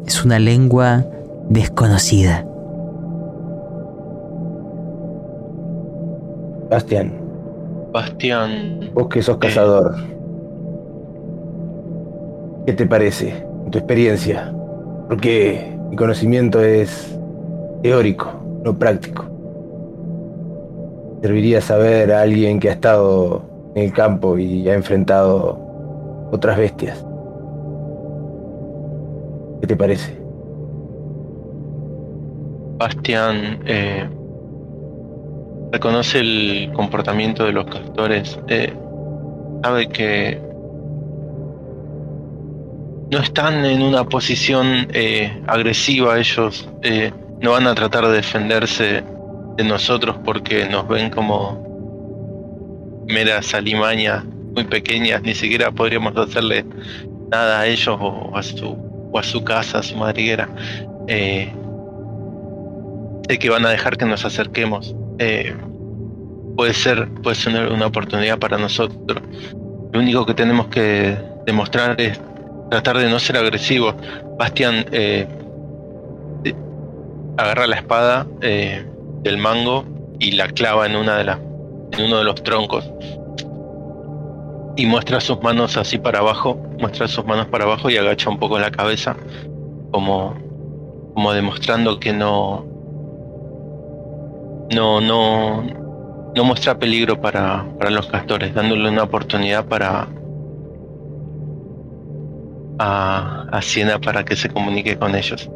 Es 0.06 0.24
una 0.24 0.38
lengua 0.38 1.04
desconocida. 1.48 2.46
Bastián, 6.70 7.12
Bastián, 7.92 8.90
vos 8.94 9.08
que 9.08 9.20
sos 9.22 9.38
cazador, 9.38 9.96
¿qué 12.64 12.72
te 12.72 12.86
parece 12.86 13.44
en 13.64 13.70
tu 13.72 13.78
experiencia? 13.78 14.54
Porque 15.08 15.76
mi 15.90 15.96
conocimiento 15.96 16.60
es 16.60 17.18
teórico, 17.82 18.30
no 18.64 18.78
práctico. 18.78 19.24
Serviría 21.22 21.60
saber 21.60 22.12
a 22.12 22.22
alguien 22.22 22.60
que 22.60 22.70
ha 22.70 22.74
estado 22.74 23.42
en 23.74 23.84
el 23.84 23.92
campo 23.92 24.38
y 24.38 24.68
ha 24.68 24.74
enfrentado 24.74 25.58
otras 26.30 26.56
bestias. 26.56 27.04
¿Qué 29.60 29.66
te 29.66 29.76
parece? 29.76 30.20
Bastián 32.78 33.60
eh, 33.66 34.08
reconoce 35.70 36.20
el 36.20 36.72
comportamiento 36.74 37.44
de 37.44 37.52
los 37.52 37.66
castores. 37.66 38.38
eh, 38.48 38.72
sabe 39.62 39.88
que 39.88 40.40
no 43.10 43.18
están 43.18 43.66
en 43.66 43.82
una 43.82 44.04
posición 44.04 44.88
eh, 44.94 45.42
agresiva. 45.46 46.18
Ellos 46.18 46.66
no 47.42 47.50
van 47.50 47.66
a 47.66 47.74
tratar 47.74 48.06
de 48.06 48.14
defenderse 48.14 49.04
de 49.56 49.64
nosotros 49.64 50.16
porque 50.24 50.66
nos 50.66 50.88
ven 50.88 51.10
como 51.10 51.68
meras 53.06 53.52
alimañas 53.52 54.24
muy 54.54 54.64
pequeñas. 54.64 55.20
Ni 55.20 55.34
siquiera 55.34 55.70
podríamos 55.70 56.16
hacerle 56.16 56.64
nada 57.30 57.60
a 57.60 57.66
ellos 57.66 57.98
o 58.00 58.34
a 58.34 58.42
su, 58.42 58.89
o 59.12 59.18
a 59.18 59.22
su 59.22 59.44
casa, 59.44 59.78
a 59.78 59.82
su 59.82 59.96
madriguera. 59.96 60.48
Eh, 61.06 61.52
que 63.38 63.50
van 63.50 63.64
a 63.66 63.70
dejar 63.70 63.96
que 63.96 64.06
nos 64.06 64.24
acerquemos. 64.24 64.94
Eh, 65.18 65.54
puede 66.56 66.74
ser, 66.74 67.08
puede 67.22 67.36
ser 67.36 67.72
una 67.72 67.86
oportunidad 67.86 68.38
para 68.38 68.58
nosotros. 68.58 69.22
Lo 69.92 70.00
único 70.00 70.26
que 70.26 70.34
tenemos 70.34 70.66
que 70.68 71.16
demostrar 71.46 72.00
es 72.00 72.20
tratar 72.70 72.98
de 72.98 73.08
no 73.08 73.18
ser 73.18 73.36
agresivos. 73.36 73.94
Bastian 74.38 74.86
eh, 74.92 75.26
eh, 76.44 76.54
agarra 77.36 77.66
la 77.66 77.76
espada 77.76 78.26
del 78.40 79.36
mango 79.38 79.84
y 80.18 80.32
la 80.32 80.48
clava 80.48 80.86
en 80.86 80.96
una 80.96 81.16
de 81.16 81.24
las, 81.24 81.38
en 81.92 82.04
uno 82.04 82.18
de 82.18 82.24
los 82.24 82.42
troncos 82.42 82.90
y 84.80 84.86
muestra 84.86 85.20
sus 85.20 85.42
manos 85.42 85.76
así 85.76 85.98
para 85.98 86.20
abajo, 86.20 86.58
muestra 86.78 87.06
sus 87.06 87.22
manos 87.26 87.48
para 87.48 87.64
abajo 87.64 87.90
y 87.90 87.98
agacha 87.98 88.30
un 88.30 88.38
poco 88.38 88.58
la 88.58 88.70
cabeza, 88.70 89.14
como, 89.90 90.34
como 91.14 91.34
demostrando 91.34 92.00
que 92.00 92.14
no, 92.14 92.64
no, 94.74 95.02
no, 95.02 95.62
no 96.34 96.44
muestra 96.44 96.78
peligro 96.78 97.20
para, 97.20 97.66
para 97.78 97.90
los 97.90 98.06
castores, 98.06 98.54
dándole 98.54 98.88
una 98.88 99.02
oportunidad 99.02 99.66
para 99.66 100.08
a, 102.78 103.46
a 103.52 103.60
Siena 103.60 103.98
para 103.98 104.24
que 104.24 104.34
se 104.34 104.48
comunique 104.48 104.96
con 104.96 105.14
ellos. 105.14 105.50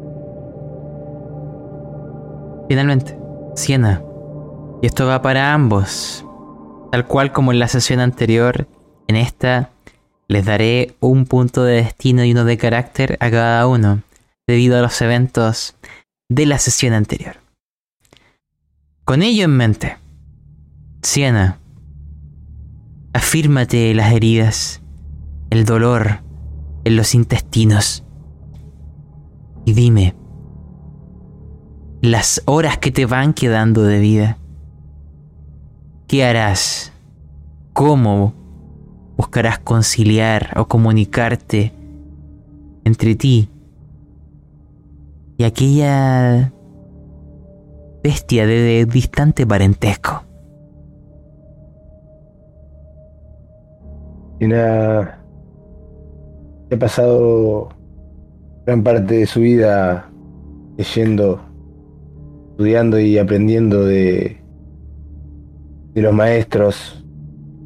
Finalmente, 2.69 3.17
Siena. 3.55 4.03
Y 4.83 4.87
esto 4.87 5.07
va 5.07 5.23
para 5.23 5.55
ambos. 5.55 6.27
Tal 6.93 7.07
cual 7.07 7.33
como 7.33 7.53
en 7.53 7.59
la 7.59 7.69
sesión 7.69 8.01
anterior, 8.01 8.67
en 9.07 9.17
esta 9.17 9.71
les 10.29 10.45
daré 10.45 10.97
un 11.01 11.27
punto 11.27 11.65
de 11.65 11.77
destino 11.77 12.25
y 12.25 12.33
uno 12.33 12.45
de 12.45 12.57
carácter 12.57 13.17
a 13.21 13.31
cada 13.31 13.67
uno, 13.67 14.03
debido 14.47 14.79
a 14.79 14.83
los 14.83 15.01
eventos 15.01 15.77
de 16.29 16.47
la 16.47 16.59
sesión 16.59 16.95
anterior. 16.95 17.37
Con 19.05 19.23
ello 19.23 19.45
en 19.45 19.57
mente, 19.57 19.99
Siena, 21.03 21.59
afírmate 23.13 23.93
las 23.95 24.13
heridas, 24.13 24.83
el 25.51 25.65
dolor 25.67 26.21
en 26.85 26.97
los 26.97 27.15
intestinos, 27.15 28.03
y 29.67 29.75
dime, 29.75 30.15
las 32.01 32.43
horas 32.47 32.79
que 32.79 32.91
te 32.91 33.07
van 33.07 33.33
quedando 33.33 33.83
de 33.83 33.99
vida. 33.99 34.39
¿Qué 36.07 36.25
harás? 36.25 36.93
¿Cómo 37.73 38.44
buscarás 39.17 39.59
conciliar 39.59 40.59
o 40.59 40.67
comunicarte 40.67 41.73
entre 42.85 43.15
ti 43.15 43.49
y 45.37 45.45
aquella 45.45 46.53
bestia 48.03 48.47
de, 48.47 48.87
distante 48.87 49.47
parentesco? 49.47 50.23
Tiene 54.39 54.57
ha 54.57 55.19
pasado 56.79 57.69
gran 58.67 58.83
parte 58.83 59.15
de 59.15 59.27
su 59.27 59.41
vida 59.41 60.11
leyendo, 60.77 61.41
estudiando 62.51 62.99
y 62.99 63.19
aprendiendo 63.19 63.85
de, 63.85 64.39
de 65.95 66.03
los 66.03 66.13
maestros 66.13 67.05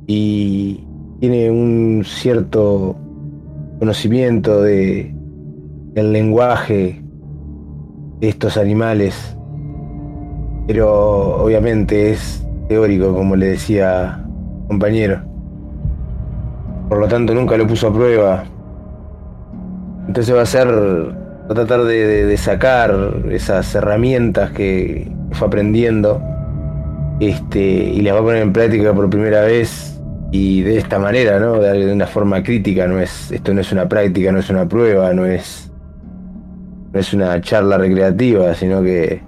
y 0.06 0.87
tiene 1.20 1.50
un 1.50 2.02
cierto 2.04 2.96
conocimiento 3.78 4.62
de, 4.62 5.14
del 5.94 6.12
lenguaje 6.12 7.02
de 8.20 8.28
estos 8.28 8.56
animales 8.56 9.36
Pero 10.66 11.42
obviamente 11.42 12.10
es 12.10 12.44
teórico, 12.68 13.14
como 13.14 13.36
le 13.36 13.46
decía 13.46 14.24
compañero. 14.68 15.22
Por 16.88 16.98
lo 16.98 17.08
tanto, 17.08 17.34
nunca 17.34 17.56
lo 17.56 17.66
puso 17.66 17.88
a 17.88 17.92
prueba. 17.92 18.44
Entonces 20.06 20.34
va 20.34 20.42
a 20.42 20.46
ser 20.46 20.68
va 20.68 21.52
a 21.52 21.54
tratar 21.54 21.84
de, 21.84 22.36
sacar 22.36 22.94
esas 23.30 23.74
herramientas 23.74 24.50
que 24.50 25.10
fue 25.32 25.46
aprendiendo 25.46 26.20
este, 27.20 27.60
y 27.60 28.02
las 28.02 28.14
va 28.14 28.18
a 28.18 28.22
poner 28.22 28.42
en 28.42 28.52
práctica 28.52 28.92
por 28.92 29.08
primera 29.08 29.42
vez 29.42 29.97
y 30.30 30.62
de 30.62 30.78
esta 30.78 30.98
manera, 30.98 31.38
¿no? 31.38 31.58
De, 31.60 31.92
una 31.92 32.06
forma 32.06 32.42
crítica, 32.42 32.86
no 32.86 33.00
es, 33.00 33.30
esto 33.32 33.54
no 33.54 33.60
es 33.60 33.72
una 33.72 33.88
práctica, 33.88 34.30
no 34.30 34.38
es 34.38 34.50
una 34.50 34.68
prueba, 34.68 35.12
no 35.14 35.24
es, 35.24 35.70
no 36.92 37.00
es 37.00 37.14
una 37.14 37.40
charla 37.40 37.78
recreativa, 37.78 38.54
sino 38.54 38.82
que 38.82 39.22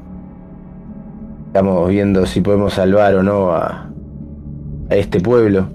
estamos 1.46 1.88
viendo 1.88 2.26
si 2.26 2.40
podemos 2.40 2.74
salvar 2.74 3.14
o 3.14 3.22
no 3.22 3.52
a, 3.52 3.90
a 4.90 4.94
este 4.94 5.20
pueblo. 5.20 5.68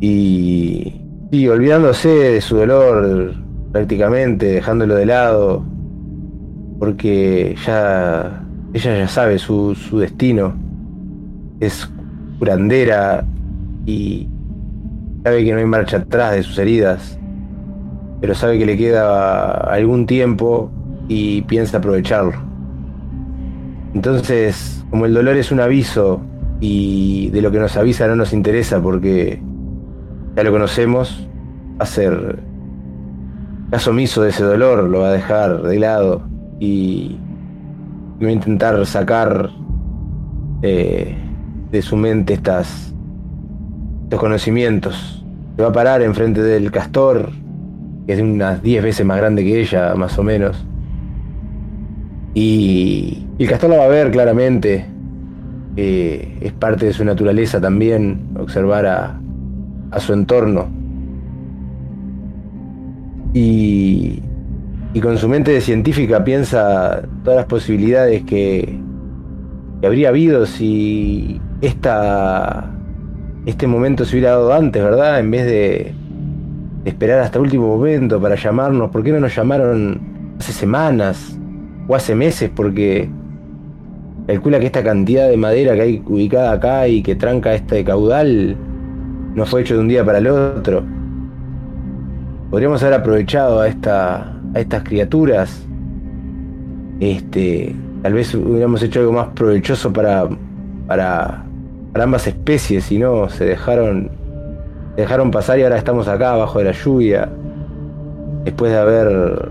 Y, 0.00 1.00
y 1.30 1.48
olvidándose 1.48 2.08
de 2.08 2.40
su 2.40 2.56
dolor 2.56 3.34
prácticamente, 3.72 4.46
dejándolo 4.46 4.96
de 4.96 5.06
lado, 5.06 5.64
porque 6.78 7.54
ya 7.64 8.44
ella 8.72 8.98
ya 8.98 9.08
sabe 9.08 9.38
su, 9.38 9.74
su 9.74 9.98
destino, 9.98 10.54
es 11.60 11.88
curandera 12.38 13.24
y 13.86 14.28
sabe 15.24 15.44
que 15.44 15.52
no 15.52 15.58
hay 15.58 15.66
marcha 15.66 15.98
atrás 15.98 16.34
de 16.34 16.42
sus 16.42 16.58
heridas, 16.58 17.18
pero 18.20 18.34
sabe 18.34 18.58
que 18.58 18.66
le 18.66 18.76
queda 18.76 19.52
algún 19.52 20.06
tiempo 20.06 20.70
y 21.08 21.42
piensa 21.42 21.78
aprovecharlo. 21.78 22.34
Entonces, 23.94 24.84
como 24.90 25.06
el 25.06 25.14
dolor 25.14 25.36
es 25.36 25.50
un 25.50 25.60
aviso 25.60 26.20
y 26.60 27.30
de 27.30 27.42
lo 27.42 27.50
que 27.50 27.58
nos 27.58 27.76
avisa 27.76 28.06
no 28.06 28.16
nos 28.16 28.32
interesa 28.32 28.80
porque 28.82 29.40
ya 30.36 30.42
lo 30.42 30.52
conocemos, 30.52 31.28
va 31.80 31.84
a 31.84 31.86
ser 31.86 32.38
caso 33.70 33.90
omiso 33.90 34.22
de 34.22 34.30
ese 34.30 34.44
dolor, 34.44 34.84
lo 34.84 35.00
va 35.00 35.08
a 35.08 35.12
dejar 35.12 35.62
de 35.62 35.78
lado 35.78 36.22
y 36.58 37.18
va 38.22 38.28
a 38.28 38.32
intentar 38.32 38.84
sacar 38.86 39.50
eh, 40.62 41.16
de 41.70 41.82
su 41.82 41.96
mente 41.96 42.34
estas, 42.34 42.94
estos 44.04 44.20
conocimientos. 44.20 45.24
Se 45.56 45.62
va 45.62 45.68
a 45.68 45.72
parar 45.72 46.02
enfrente 46.02 46.42
del 46.42 46.70
castor, 46.70 47.30
que 48.06 48.12
es 48.14 48.20
unas 48.20 48.62
10 48.62 48.82
veces 48.82 49.04
más 49.04 49.18
grande 49.18 49.44
que 49.44 49.60
ella, 49.60 49.94
más 49.94 50.18
o 50.18 50.22
menos. 50.22 50.64
Y, 52.34 53.24
el 53.38 53.48
castor 53.48 53.70
la 53.70 53.78
va 53.78 53.84
a 53.84 53.88
ver 53.88 54.10
claramente. 54.10 54.84
es 55.76 56.52
parte 56.54 56.86
de 56.86 56.92
su 56.92 57.04
naturaleza 57.04 57.60
también 57.60 58.30
observar 58.38 58.86
a, 58.86 59.20
a 59.90 60.00
su 60.00 60.12
entorno. 60.12 60.68
Y, 63.34 64.22
y 64.94 65.00
con 65.00 65.18
su 65.18 65.28
mente 65.28 65.52
de 65.52 65.60
científica 65.60 66.24
piensa 66.24 67.02
todas 67.22 67.36
las 67.36 67.46
posibilidades 67.46 68.24
que, 68.24 68.78
habría 69.84 70.08
habido 70.08 70.46
si 70.46 71.40
esta, 71.60 72.70
este 73.46 73.66
momento 73.66 74.04
se 74.04 74.16
hubiera 74.16 74.32
dado 74.32 74.52
antes, 74.52 74.82
¿verdad? 74.82 75.20
En 75.20 75.30
vez 75.30 75.46
de, 75.46 75.94
esperar 76.84 77.20
hasta 77.20 77.38
el 77.38 77.44
último 77.44 77.76
momento 77.76 78.20
para 78.20 78.34
llamarnos. 78.34 78.90
¿Por 78.90 79.02
qué 79.02 79.12
no 79.12 79.20
nos 79.20 79.34
llamaron 79.34 80.00
hace 80.38 80.52
semanas 80.52 81.38
o 81.86 81.94
hace 81.94 82.14
meses? 82.14 82.50
Porque 82.54 83.08
calcula 84.26 84.58
que 84.58 84.66
esta 84.66 84.82
cantidad 84.82 85.28
de 85.28 85.36
madera 85.36 85.74
que 85.74 85.80
hay 85.82 86.02
ubicada 86.06 86.52
acá 86.52 86.88
y 86.88 87.02
que 87.02 87.14
tranca 87.14 87.54
este 87.54 87.84
caudal 87.84 88.56
no 89.34 89.46
fue 89.46 89.62
hecho 89.62 89.74
de 89.74 89.80
un 89.80 89.88
día 89.88 90.04
para 90.04 90.18
el 90.18 90.28
otro. 90.28 90.82
Podríamos 92.50 92.82
haber 92.82 93.00
aprovechado 93.00 93.60
a 93.60 93.68
esta 93.68 94.34
a 94.54 94.60
estas 94.60 94.82
criaturas. 94.82 95.66
Este, 97.00 97.74
tal 98.02 98.14
vez 98.14 98.34
hubiéramos 98.34 98.82
hecho 98.82 99.00
algo 99.00 99.12
más 99.12 99.28
provechoso 99.28 99.92
para, 99.92 100.28
para, 100.88 101.44
ambas 101.94 102.26
especies 102.26 102.90
y 102.90 102.98
no 102.98 103.28
se 103.28 103.44
dejaron, 103.44 104.10
dejaron 104.96 105.30
pasar 105.30 105.58
y 105.58 105.62
ahora 105.62 105.78
estamos 105.78 106.08
acá 106.08 106.36
bajo 106.36 106.58
de 106.58 106.66
la 106.66 106.72
lluvia 106.72 107.28
después 108.44 108.72
de 108.72 108.78
haber 108.78 109.50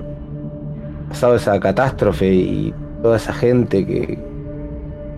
pasado 1.10 1.36
esa 1.36 1.60
catástrofe 1.60 2.34
y 2.34 2.74
toda 3.02 3.18
esa 3.18 3.34
gente 3.34 3.86
que 3.86 4.18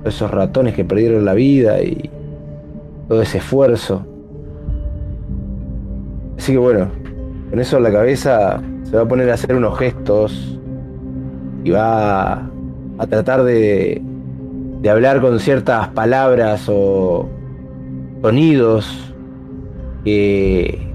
esos 0.05 0.31
ratones 0.31 0.75
que 0.75 0.85
perdieron 0.85 1.25
la 1.25 1.33
vida 1.33 1.81
y 1.81 2.09
todo 3.07 3.21
ese 3.21 3.39
esfuerzo. 3.39 4.05
Así 6.37 6.53
que 6.53 6.57
bueno, 6.57 6.87
con 7.49 7.59
eso 7.59 7.77
en 7.77 7.83
la 7.83 7.91
cabeza 7.91 8.61
se 8.83 8.95
va 8.95 9.03
a 9.03 9.07
poner 9.07 9.29
a 9.29 9.33
hacer 9.33 9.55
unos 9.55 9.77
gestos 9.77 10.59
y 11.63 11.71
va 11.71 12.33
a, 12.97 13.07
tratar 13.07 13.43
de, 13.43 14.01
de 14.81 14.89
hablar 14.89 15.21
con 15.21 15.39
ciertas 15.39 15.89
palabras 15.89 16.65
o 16.67 17.27
sonidos 18.21 19.13
que, 20.03 20.87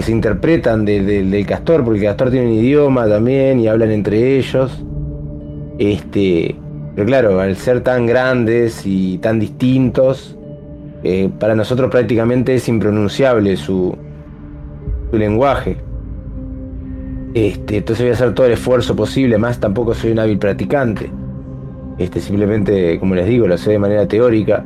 se 0.00 0.12
interpretan 0.12 0.84
del 0.84 1.46
castor, 1.46 1.84
porque 1.84 2.00
el 2.00 2.06
castor 2.06 2.30
tiene 2.30 2.46
un 2.46 2.52
idioma 2.54 3.08
también 3.08 3.60
y 3.60 3.68
hablan 3.68 3.90
entre 3.90 4.38
ellos. 4.38 4.84
Este, 5.78 6.54
pero 6.94 7.06
claro, 7.06 7.40
al 7.40 7.56
ser 7.56 7.80
tan 7.80 8.06
grandes 8.06 8.86
y 8.86 9.18
tan 9.18 9.40
distintos, 9.40 10.36
eh, 11.02 11.28
para 11.38 11.54
nosotros 11.54 11.90
prácticamente 11.90 12.54
es 12.54 12.68
impronunciable 12.68 13.56
su, 13.56 13.96
su 15.10 15.18
lenguaje. 15.18 15.78
Este, 17.34 17.78
entonces 17.78 18.04
voy 18.04 18.10
a 18.10 18.14
hacer 18.14 18.34
todo 18.34 18.46
el 18.46 18.52
esfuerzo 18.52 18.94
posible, 18.96 19.38
más 19.38 19.58
tampoco 19.58 19.94
soy 19.94 20.12
un 20.12 20.18
hábil 20.18 20.38
practicante. 20.38 21.10
Este, 22.00 22.18
simplemente, 22.18 22.98
como 22.98 23.14
les 23.14 23.26
digo, 23.26 23.46
lo 23.46 23.58
sé 23.58 23.72
de 23.72 23.78
manera 23.78 24.08
teórica. 24.08 24.64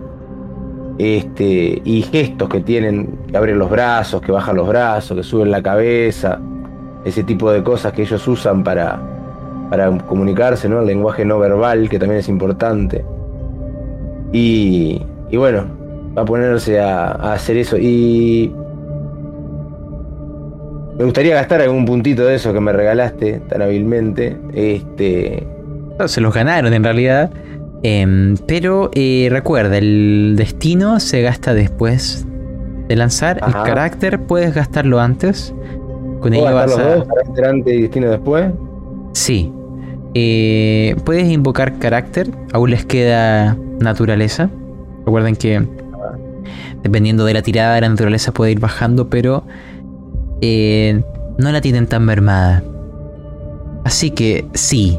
Este, 0.98 1.82
y 1.84 2.02
gestos 2.02 2.48
que 2.48 2.60
tienen, 2.60 3.18
que 3.26 3.36
abren 3.36 3.58
los 3.58 3.68
brazos, 3.68 4.22
que 4.22 4.30
bajan 4.30 4.54
los 4.54 4.68
brazos, 4.68 5.16
que 5.16 5.24
suben 5.24 5.50
la 5.50 5.60
cabeza, 5.60 6.40
ese 7.04 7.24
tipo 7.24 7.50
de 7.50 7.64
cosas 7.64 7.92
que 7.92 8.02
ellos 8.02 8.28
usan 8.28 8.62
para, 8.62 9.00
para 9.68 9.98
comunicarse, 10.06 10.68
¿no? 10.68 10.78
El 10.78 10.86
lenguaje 10.86 11.24
no 11.24 11.40
verbal, 11.40 11.88
que 11.88 11.98
también 11.98 12.20
es 12.20 12.28
importante. 12.28 13.04
Y, 14.32 15.02
y 15.28 15.36
bueno, 15.36 15.64
va 16.16 16.22
a 16.22 16.24
ponerse 16.24 16.78
a, 16.78 17.06
a 17.06 17.32
hacer 17.32 17.56
eso. 17.56 17.76
Y 17.76 18.54
me 20.96 21.02
gustaría 21.02 21.34
gastar 21.34 21.62
algún 21.62 21.84
puntito 21.84 22.24
de 22.24 22.36
eso 22.36 22.52
que 22.52 22.60
me 22.60 22.72
regalaste 22.72 23.40
tan 23.48 23.60
hábilmente. 23.60 24.38
Este. 24.52 25.53
Se 26.06 26.20
los 26.20 26.34
ganaron 26.34 26.72
en 26.72 26.84
realidad. 26.84 27.30
Em, 27.82 28.36
pero 28.46 28.90
eh, 28.94 29.28
recuerda, 29.30 29.76
el 29.76 30.34
destino 30.36 31.00
se 31.00 31.22
gasta 31.22 31.52
después 31.54 32.26
de 32.88 32.96
lanzar. 32.96 33.40
El 33.46 33.52
carácter 33.52 34.20
puedes 34.20 34.54
gastarlo 34.54 35.00
antes. 35.00 35.54
Con 36.20 36.32
ello 36.32 36.44
vas 36.54 36.76
a. 36.78 36.96
Dos, 36.96 37.06
carácter 37.06 37.44
antes 37.44 37.74
y 37.74 37.82
destino 37.82 38.10
después? 38.10 38.52
Sí. 39.12 39.52
Eh, 40.14 40.96
puedes 41.04 41.28
invocar 41.28 41.78
carácter. 41.78 42.30
Aún 42.52 42.70
les 42.70 42.86
queda 42.86 43.56
naturaleza. 43.80 44.48
Recuerden 45.04 45.36
que 45.36 45.66
dependiendo 46.82 47.24
de 47.24 47.34
la 47.34 47.42
tirada, 47.42 47.80
la 47.80 47.88
naturaleza 47.88 48.32
puede 48.32 48.52
ir 48.52 48.60
bajando, 48.60 49.10
pero 49.10 49.44
eh, 50.40 51.02
no 51.38 51.52
la 51.52 51.60
tienen 51.60 51.86
tan 51.86 52.04
mermada. 52.04 52.62
Así 53.84 54.10
que 54.10 54.46
sí, 54.54 54.98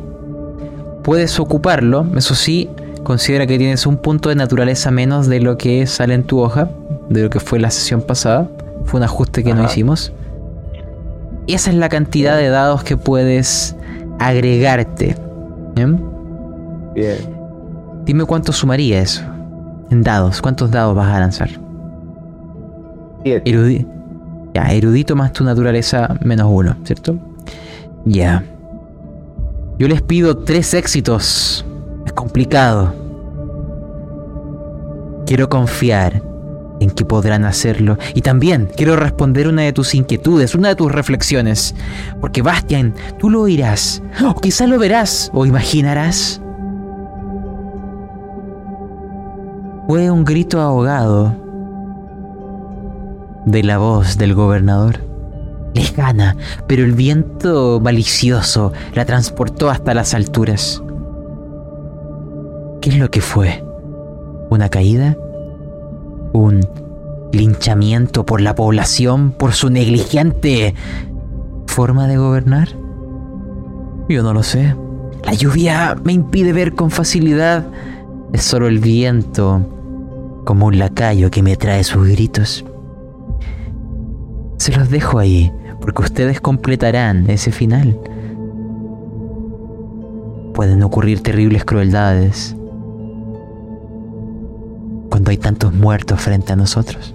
puedes 1.05 1.39
ocuparlo, 1.39 2.07
eso 2.17 2.33
sí, 2.33 2.67
considera 3.03 3.45
que 3.45 3.59
tienes 3.59 3.85
un 3.85 3.97
punto 3.97 4.29
de 4.29 4.35
naturaleza 4.35 4.89
menos 4.89 5.27
de 5.27 5.39
lo 5.39 5.55
que 5.55 5.85
sale 5.85 6.15
en 6.15 6.23
tu 6.23 6.39
hoja, 6.39 6.67
de 7.09 7.21
lo 7.21 7.29
que 7.29 7.39
fue 7.39 7.59
la 7.59 7.69
sesión 7.69 8.01
pasada. 8.01 8.49
Fue 8.85 8.99
un 8.99 9.03
ajuste 9.03 9.43
que 9.43 9.53
no 9.53 9.63
hicimos. 9.63 10.11
Y 11.45 11.53
esa 11.53 11.69
es 11.69 11.77
la 11.77 11.89
cantidad 11.89 12.35
de 12.35 12.49
dados 12.49 12.83
que 12.83 12.97
puedes 12.97 13.75
agregarte. 14.19 15.15
Bien. 15.75 16.03
Dime 18.03 18.25
cuánto 18.25 18.51
sumaría 18.51 18.99
eso. 18.99 19.21
En 19.91 20.01
dados, 20.01 20.41
¿cuántos 20.41 20.71
dados 20.71 20.95
vas 20.95 21.13
a 21.13 21.19
lanzar? 21.19 21.49
Siete. 23.23 23.85
Ya, 24.55 24.71
erudito 24.71 25.15
más 25.15 25.33
tu 25.33 25.43
naturaleza 25.43 26.17
menos 26.23 26.47
uno, 26.49 26.75
¿cierto? 26.83 27.15
Ya. 28.05 28.43
Yo 29.77 29.87
les 29.87 30.01
pido 30.01 30.37
tres 30.37 30.73
éxitos. 30.73 31.65
Es 32.05 32.13
complicado. 32.13 32.93
Quiero 35.25 35.49
confiar 35.49 36.21
en 36.79 36.91
que 36.91 37.05
podrán 37.05 37.45
hacerlo. 37.45 37.97
Y 38.13 38.21
también 38.21 38.69
quiero 38.75 38.95
responder 38.95 39.47
una 39.47 39.63
de 39.63 39.73
tus 39.73 39.95
inquietudes, 39.95 40.55
una 40.55 40.69
de 40.69 40.75
tus 40.75 40.91
reflexiones. 40.91 41.75
Porque 42.21 42.41
Bastian, 42.41 42.93
tú 43.19 43.29
lo 43.29 43.41
oirás, 43.41 44.01
o 44.23 44.35
quizá 44.35 44.67
lo 44.67 44.77
verás, 44.79 45.31
o 45.33 45.45
imaginarás. 45.45 46.41
fue 49.87 50.09
un 50.09 50.25
grito 50.25 50.59
ahogado 50.61 51.35
de 53.45 53.63
la 53.63 53.77
voz 53.77 54.17
del 54.17 54.33
gobernador. 54.33 55.14
Lejana, 55.75 56.37
pero 56.67 56.85
el 56.85 56.93
viento 56.93 57.81
malicioso 57.83 58.71
la 58.93 59.05
transportó 59.05 59.69
hasta 59.69 59.93
las 59.93 60.13
alturas. 60.13 60.81
¿Qué 62.81 62.91
es 62.91 62.97
lo 62.97 63.11
que 63.11 63.19
fue? 63.19 63.61
¿Una 64.49 64.69
caída? 64.69 65.17
¿Un 66.31 66.61
linchamiento 67.33 68.25
por 68.25 68.39
la 68.39 68.55
población 68.55 69.31
por 69.31 69.51
su 69.51 69.69
negligente 69.69 70.73
forma 71.67 72.07
de 72.07 72.17
gobernar? 72.17 72.69
Yo 74.07 74.23
no 74.23 74.33
lo 74.33 74.43
sé. 74.43 74.75
La 75.25 75.33
lluvia 75.33 75.95
me 76.03 76.13
impide 76.13 76.53
ver 76.53 76.73
con 76.73 76.89
facilidad. 76.89 77.65
Es 78.31 78.43
solo 78.43 78.67
el 78.67 78.79
viento, 78.79 79.61
como 80.45 80.67
un 80.67 80.79
lacayo 80.79 81.31
que 81.31 81.43
me 81.43 81.57
trae 81.57 81.83
sus 81.83 82.07
gritos. 82.07 82.63
Se 84.57 84.71
los 84.71 84.89
dejo 84.89 85.19
ahí, 85.19 85.51
porque 85.85 86.01
ustedes 86.01 86.41
completarán 86.41 87.29
ese 87.29 87.51
final. 87.51 87.95
Pueden 90.55 90.81
ocurrir 90.81 91.21
terribles 91.21 91.63
crueldades 91.63 92.55
cuando 95.11 95.29
hay 95.29 95.37
tantos 95.37 95.75
muertos 95.75 96.19
frente 96.19 96.53
a 96.53 96.55
nosotros. 96.55 97.13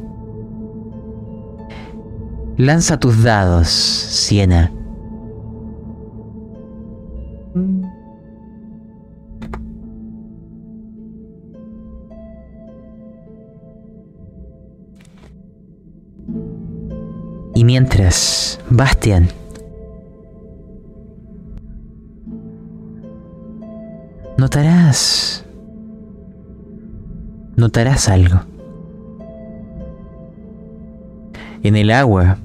Lanza 2.59 3.01
tus 3.01 3.25
dados, 3.25 3.67
Siena. 3.67 4.71
Y 17.61 17.65
mientras, 17.65 18.59
Bastian, 18.71 19.29
notarás, 24.39 25.45
notarás 27.57 28.09
algo. 28.09 28.41
En 31.63 31.77
el 31.77 31.91
agua, 31.91 32.39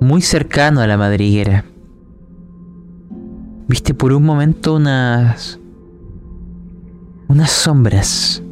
muy 0.00 0.22
cercano 0.22 0.80
a 0.80 0.86
la 0.86 0.96
madriguera, 0.96 1.66
viste 3.68 3.92
por 3.92 4.14
un 4.14 4.22
momento 4.22 4.76
unas, 4.76 5.60
unas 7.28 7.50
sombras. 7.50 8.42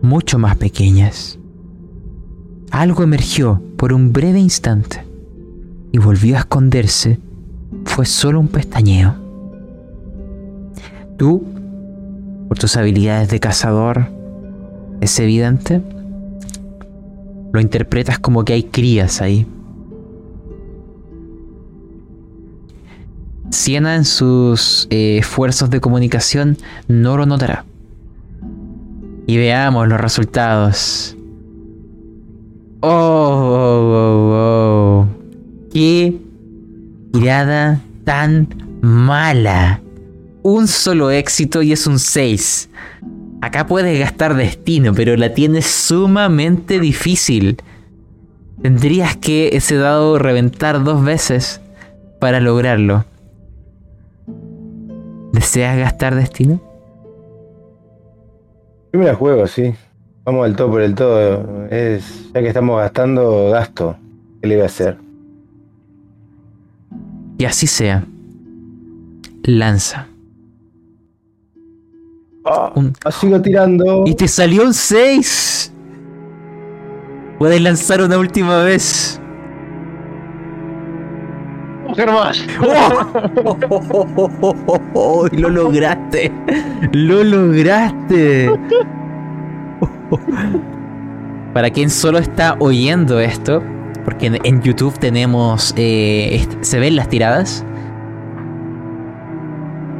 Mucho 0.00 0.38
más 0.38 0.56
pequeñas. 0.56 1.37
Algo 2.70 3.02
emergió 3.02 3.62
por 3.76 3.92
un 3.92 4.12
breve 4.12 4.38
instante 4.38 5.04
y 5.90 5.98
volvió 5.98 6.36
a 6.36 6.40
esconderse. 6.40 7.18
Fue 7.84 8.04
solo 8.04 8.40
un 8.40 8.48
pestañeo. 8.48 9.14
Tú, 11.16 11.44
por 12.48 12.58
tus 12.58 12.76
habilidades 12.76 13.30
de 13.30 13.40
cazador, 13.40 14.08
es 15.00 15.18
evidente, 15.18 15.82
lo 17.52 17.60
interpretas 17.60 18.18
como 18.18 18.44
que 18.44 18.52
hay 18.52 18.64
crías 18.64 19.20
ahí. 19.20 19.46
Siena 23.50 23.96
en 23.96 24.04
sus 24.04 24.86
eh, 24.90 25.18
esfuerzos 25.18 25.70
de 25.70 25.80
comunicación 25.80 26.58
no 26.86 27.16
lo 27.16 27.24
notará. 27.24 27.64
Y 29.26 29.36
veamos 29.36 29.88
los 29.88 30.00
resultados. 30.00 31.17
Oh, 32.80 32.88
oh, 32.88 33.92
oh, 33.92 34.32
oh. 34.34 35.06
Qué 35.72 36.16
tirada 37.12 37.80
tan 38.04 38.48
mala. 38.80 39.80
Un 40.42 40.68
solo 40.68 41.10
éxito 41.10 41.62
y 41.62 41.72
es 41.72 41.86
un 41.88 41.98
6. 41.98 42.70
Acá 43.40 43.66
puedes 43.66 43.98
gastar 43.98 44.36
destino, 44.36 44.94
pero 44.94 45.16
la 45.16 45.34
tienes 45.34 45.66
sumamente 45.66 46.78
difícil. 46.78 47.56
Tendrías 48.62 49.16
que 49.16 49.50
ese 49.56 49.76
dado 49.76 50.18
reventar 50.18 50.84
dos 50.84 51.04
veces 51.04 51.60
para 52.20 52.40
lograrlo. 52.40 53.04
¿Deseas 55.32 55.76
gastar 55.78 56.14
destino? 56.14 56.60
Yo 58.92 59.00
me 59.00 59.04
la 59.04 59.14
juego, 59.14 59.46
sí. 59.46 59.74
Vamos 60.28 60.44
al 60.44 60.56
todo 60.56 60.72
por 60.72 60.82
el 60.82 60.94
todo. 60.94 61.66
Es, 61.70 62.30
ya 62.34 62.42
que 62.42 62.48
estamos 62.48 62.78
gastando, 62.78 63.48
gasto. 63.48 63.96
¿Qué 64.42 64.48
le 64.48 64.56
voy 64.56 64.62
a 64.62 64.66
hacer? 64.66 64.98
Y 67.38 67.46
así 67.46 67.66
sea. 67.66 68.04
Lanza. 69.44 70.06
Oh, 72.44 72.72
un... 72.74 72.92
Sigo 73.10 73.40
tirando. 73.40 74.04
Y 74.04 74.14
te 74.14 74.28
salió 74.28 74.64
un 74.64 74.74
6. 74.74 75.72
Puedes 77.38 77.62
lanzar 77.62 78.02
una 78.02 78.18
última 78.18 78.64
vez. 78.64 79.18
más. 82.06 82.44
Oh, 84.92 85.26
lo 85.32 85.48
lograste. 85.48 86.30
Lo 86.92 87.24
lograste. 87.24 88.50
Para 91.54 91.70
quien 91.70 91.90
solo 91.90 92.18
está 92.18 92.56
oyendo 92.60 93.20
esto, 93.20 93.62
porque 94.04 94.26
en, 94.42 94.62
YouTube 94.62 94.98
tenemos. 94.98 95.74
Eh, 95.76 96.46
se 96.60 96.78
ven 96.78 96.96
las 96.96 97.08
tiradas. 97.08 97.64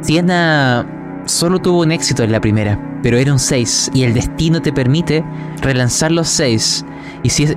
Siena 0.01 0.85
solo 1.25 1.59
tuvo 1.59 1.81
un 1.81 1.91
éxito 1.91 2.23
en 2.23 2.31
la 2.31 2.39
primera, 2.39 2.79
pero 3.03 3.17
era 3.17 3.31
un 3.31 3.39
6 3.39 3.91
y 3.93 4.03
el 4.03 4.13
destino 4.13 4.61
te 4.61 4.71
permite 4.71 5.23
relanzar 5.61 6.11
los 6.11 6.27
6. 6.29 6.85
Y, 7.23 7.29
si 7.29 7.47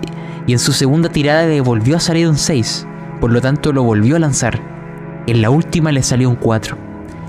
y 0.47 0.53
en 0.53 0.59
su 0.59 0.73
segunda 0.73 1.09
tirada 1.09 1.47
le 1.47 1.61
volvió 1.61 1.97
a 1.97 2.01
salir 2.01 2.29
un 2.29 2.37
6, 2.37 2.87
por 3.21 3.33
lo 3.33 3.41
tanto 3.41 3.73
lo 3.73 3.85
volvió 3.85 4.17
a 4.17 4.21
lanzar. 4.21 4.61
En 5.27 5.41
la 5.41 5.51
última 5.51 5.93
le 5.93 6.03
salió 6.03 6.29
un 6.29 6.37
4, 6.37 6.77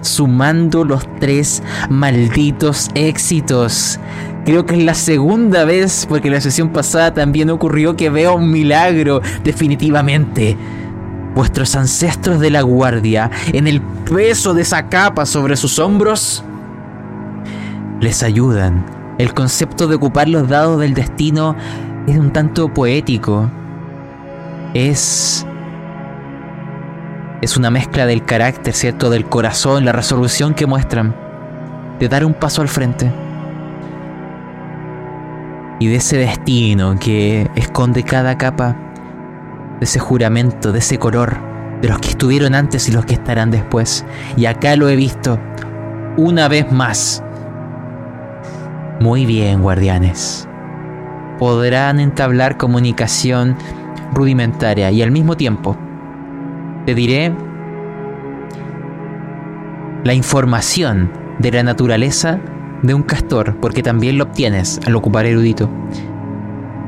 sumando 0.02 0.84
los 0.84 1.08
tres 1.20 1.62
malditos 1.90 2.90
éxitos. 2.96 4.00
Creo 4.46 4.66
que 4.66 4.76
es 4.76 4.84
la 4.84 4.94
segunda 4.94 5.64
vez, 5.64 6.06
porque 6.08 6.30
la 6.30 6.42
sesión 6.42 6.70
pasada 6.70 7.14
también 7.14 7.50
ocurrió 7.50 7.96
que 7.96 8.10
veo 8.10 8.36
un 8.36 8.52
milagro, 8.52 9.22
definitivamente. 9.44 10.58
Vuestros 11.34 11.76
ancestros 11.76 12.40
de 12.40 12.52
la 12.52 12.62
guardia, 12.62 13.32
en 13.54 13.68
el 13.68 13.82
peso 13.82 14.54
de 14.54 14.64
esa 14.64 14.90
capa 14.90 15.26
sobre 15.26 15.56
sus 15.56 15.80
hombros, 15.80 16.44
les 18.02 18.22
ayudan. 18.22 18.86
El 19.18 19.34
concepto 19.34 19.88
de 19.88 19.96
ocupar 19.96 20.28
los 20.28 20.50
dados 20.50 20.80
del 20.80 20.94
destino 20.94 21.56
es 22.06 22.18
un 22.18 22.34
tanto 22.34 22.74
poético. 22.74 23.50
Es 24.74 25.46
es 27.42 27.58
una 27.58 27.70
mezcla 27.70 28.06
del 28.06 28.24
carácter, 28.24 28.74
¿cierto? 28.74 29.10
Del 29.10 29.26
corazón, 29.26 29.84
la 29.84 29.92
resolución 29.92 30.54
que 30.54 30.66
muestran. 30.66 31.14
De 32.00 32.08
dar 32.08 32.24
un 32.24 32.34
paso 32.34 32.62
al 32.62 32.70
frente. 32.70 33.12
Y 35.84 35.88
de 35.88 35.98
ese 35.98 36.16
destino 36.16 36.98
que 36.98 37.52
esconde 37.56 38.04
cada 38.04 38.38
capa. 38.38 38.78
De 39.80 39.84
ese 39.84 40.00
juramento, 40.00 40.72
de 40.72 40.80
ese 40.80 40.98
color. 40.98 41.36
De 41.82 41.90
los 41.90 42.00
que 42.00 42.12
estuvieron 42.12 42.56
antes 42.56 42.88
y 42.88 42.94
los 42.94 43.06
que 43.06 43.16
estarán 43.16 43.52
después. 43.52 44.06
Y 44.38 44.46
acá 44.46 44.78
lo 44.78 44.88
he 44.88 44.96
visto. 44.96 45.38
Una 46.16 46.48
vez 46.48 46.72
más. 46.72 47.22
Muy 49.02 49.26
bien, 49.26 49.62
guardianes. 49.62 50.48
Podrán 51.38 52.00
entablar 52.00 52.56
comunicación 52.56 53.58
rudimentaria 54.14 54.90
y 54.90 55.02
al 55.02 55.12
mismo 55.12 55.36
tiempo 55.36 55.76
te 56.86 56.96
diré 56.96 57.36
la 60.06 60.14
información 60.14 61.12
de 61.40 61.52
la 61.52 61.64
naturaleza 61.64 62.40
de 62.84 62.94
un 62.94 63.02
castor, 63.02 63.56
porque 63.60 63.82
también 63.82 64.20
lo 64.20 64.26
obtienes 64.26 64.80
al 64.86 64.96
ocupar 64.96 65.26
erudito. 65.26 65.70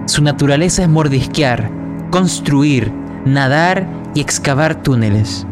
Su 0.05 0.21
naturaleza 0.21 0.83
es 0.83 0.89
mordisquear, 0.89 1.71
construir, 2.11 2.91
nadar 3.25 3.87
y 4.13 4.21
excavar 4.21 4.75
túneles. 4.83 5.47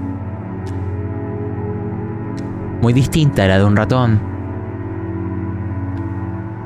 Muy 2.82 2.94
distinta 2.94 3.46
a 3.46 3.48
la 3.48 3.58
de 3.58 3.66
un 3.66 3.76
ratón. 3.76 4.22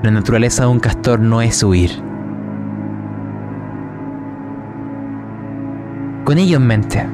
La 0.03 0.11
naturaleza 0.11 0.63
de 0.63 0.69
un 0.69 0.79
castor 0.79 1.21
no 1.21 1.41
es 1.41 1.63
huir. 1.63 1.91
Con 6.25 6.37
ello 6.37 6.57
en 6.57 6.67
mente, 6.67 7.07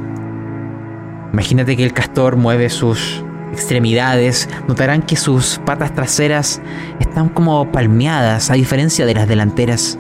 Imagínate 1.33 1.75
que 1.75 1.83
el 1.83 1.93
castor 1.93 2.35
mueve 2.35 2.69
sus 2.69 3.25
extremidades, 3.53 4.49
notarán 4.67 5.01
que 5.01 5.15
sus 5.15 5.61
patas 5.65 5.93
traseras 5.93 6.61
están 6.99 7.29
como 7.29 7.71
palmeadas, 7.71 8.49
a 8.49 8.55
diferencia 8.55 9.05
de 9.05 9.13
las 9.13 9.27
delanteras, 9.27 9.97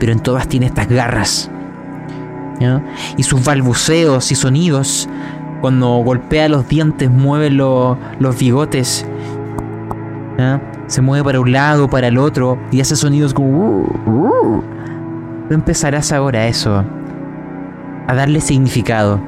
pero 0.00 0.10
en 0.12 0.20
todas 0.20 0.48
tiene 0.48 0.66
estas 0.66 0.88
garras. 0.88 1.50
Y 3.16 3.22
sus 3.22 3.44
balbuceos 3.44 4.32
y 4.32 4.34
sonidos, 4.34 5.08
cuando 5.60 5.96
golpea 5.98 6.48
los 6.48 6.66
dientes, 6.66 7.10
mueve 7.10 7.50
los 7.50 8.38
bigotes, 8.38 9.06
se 10.86 11.00
mueve 11.02 11.24
para 11.24 11.40
un 11.40 11.52
lado, 11.52 11.88
para 11.88 12.08
el 12.08 12.18
otro, 12.18 12.58
y 12.72 12.80
hace 12.80 12.96
sonidos 12.96 13.34
como... 13.34 14.62
Tú 15.48 15.54
empezarás 15.54 16.10
ahora 16.10 16.46
eso, 16.46 16.82
a 18.06 18.14
darle 18.14 18.40
significado. 18.40 19.20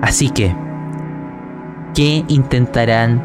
Así 0.00 0.30
que, 0.30 0.54
¿qué 1.94 2.24
intentarán 2.28 3.22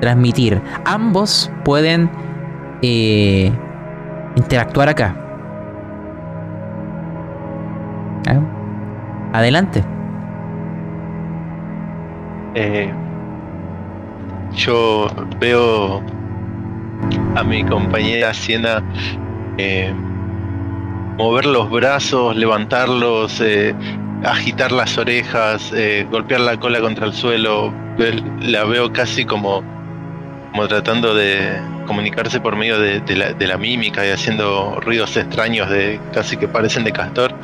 transmitir? 0.00 0.60
Ambos 0.84 1.50
pueden 1.64 2.10
eh, 2.82 3.52
interactuar 4.36 4.88
acá. 4.88 5.16
¿Ah? 8.28 8.40
Adelante. 9.32 9.84
Eh, 12.54 12.92
yo 14.54 15.08
veo 15.38 16.02
a 17.34 17.42
mi 17.44 17.62
compañera 17.64 18.32
Siena 18.32 18.82
eh, 19.58 19.92
mover 21.18 21.46
los 21.46 21.70
brazos, 21.70 22.34
levantarlos, 22.34 23.42
agitar 24.24 24.72
las 24.72 24.96
orejas, 24.98 25.72
eh, 25.74 26.06
golpear 26.10 26.40
la 26.40 26.58
cola 26.58 26.80
contra 26.80 27.06
el 27.06 27.12
suelo. 27.12 27.72
La 28.40 28.64
veo 28.64 28.92
casi 28.92 29.24
como, 29.24 29.62
como 30.52 30.68
tratando 30.68 31.14
de 31.14 31.60
comunicarse 31.86 32.40
por 32.40 32.56
medio 32.56 32.78
de, 32.78 33.46
la, 33.46 33.56
mímica 33.56 34.06
y 34.06 34.10
haciendo 34.10 34.78
ruidos 34.80 35.16
extraños 35.16 35.70
de 35.70 36.00
casi 36.12 36.36
que 36.36 36.48
parecen 36.48 36.84
de 36.84 36.92
castor. 36.92 37.34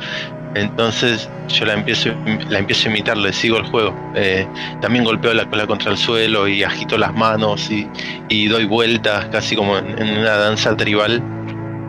Entonces 0.55 1.27
yo 1.47 1.65
la 1.65 1.73
empiezo, 1.73 2.09
la 2.49 2.59
empiezo 2.59 2.87
a 2.87 2.91
imitar, 2.91 3.17
le 3.17 3.33
sigo 3.33 3.57
el 3.57 3.63
juego. 3.63 3.95
Eh, 4.15 4.47
también 4.81 5.03
golpeo 5.03 5.33
la 5.33 5.45
cola 5.49 5.65
contra 5.65 5.91
el 5.91 5.97
suelo 5.97 6.47
y 6.47 6.63
agito 6.63 6.97
las 6.97 7.13
manos 7.13 7.71
y, 7.71 8.47
doy 8.47 8.65
vueltas 8.65 9.25
casi 9.27 9.55
como 9.55 9.77
en, 9.77 10.17
una 10.17 10.37
danza 10.37 10.77
tribal, 10.77 11.23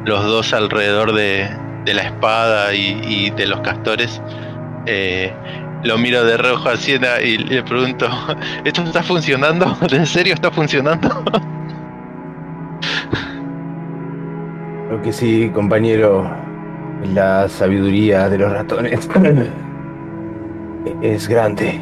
los 0.07 0.25
dos 0.25 0.55
alrededor 0.55 1.13
de, 1.13 1.51
la 1.85 2.03
espada 2.03 2.75
y, 2.75 3.31
de 3.31 3.47
los 3.47 3.61
castores. 3.61 4.23
Eh, 4.87 5.33
lo 5.85 5.99
miro 5.99 6.25
de 6.25 6.37
rojo 6.37 6.69
a 6.69 6.77
Siena 6.77 7.21
y 7.21 7.39
le 7.39 7.63
pregunto, 7.63 8.09
¿esto 8.65 8.83
está 8.83 9.03
funcionando? 9.03 9.77
¿En 9.91 10.07
serio 10.07 10.35
está 10.35 10.51
funcionando? 10.51 11.09
Creo 14.89 15.03
que 15.03 15.13
sí, 15.13 15.51
compañero. 15.55 16.31
La 17.13 17.49
sabiduría 17.49 18.31
de 18.31 18.39
los 18.39 18.51
ratones 18.51 19.11
es 21.03 21.29
grande. 21.29 21.81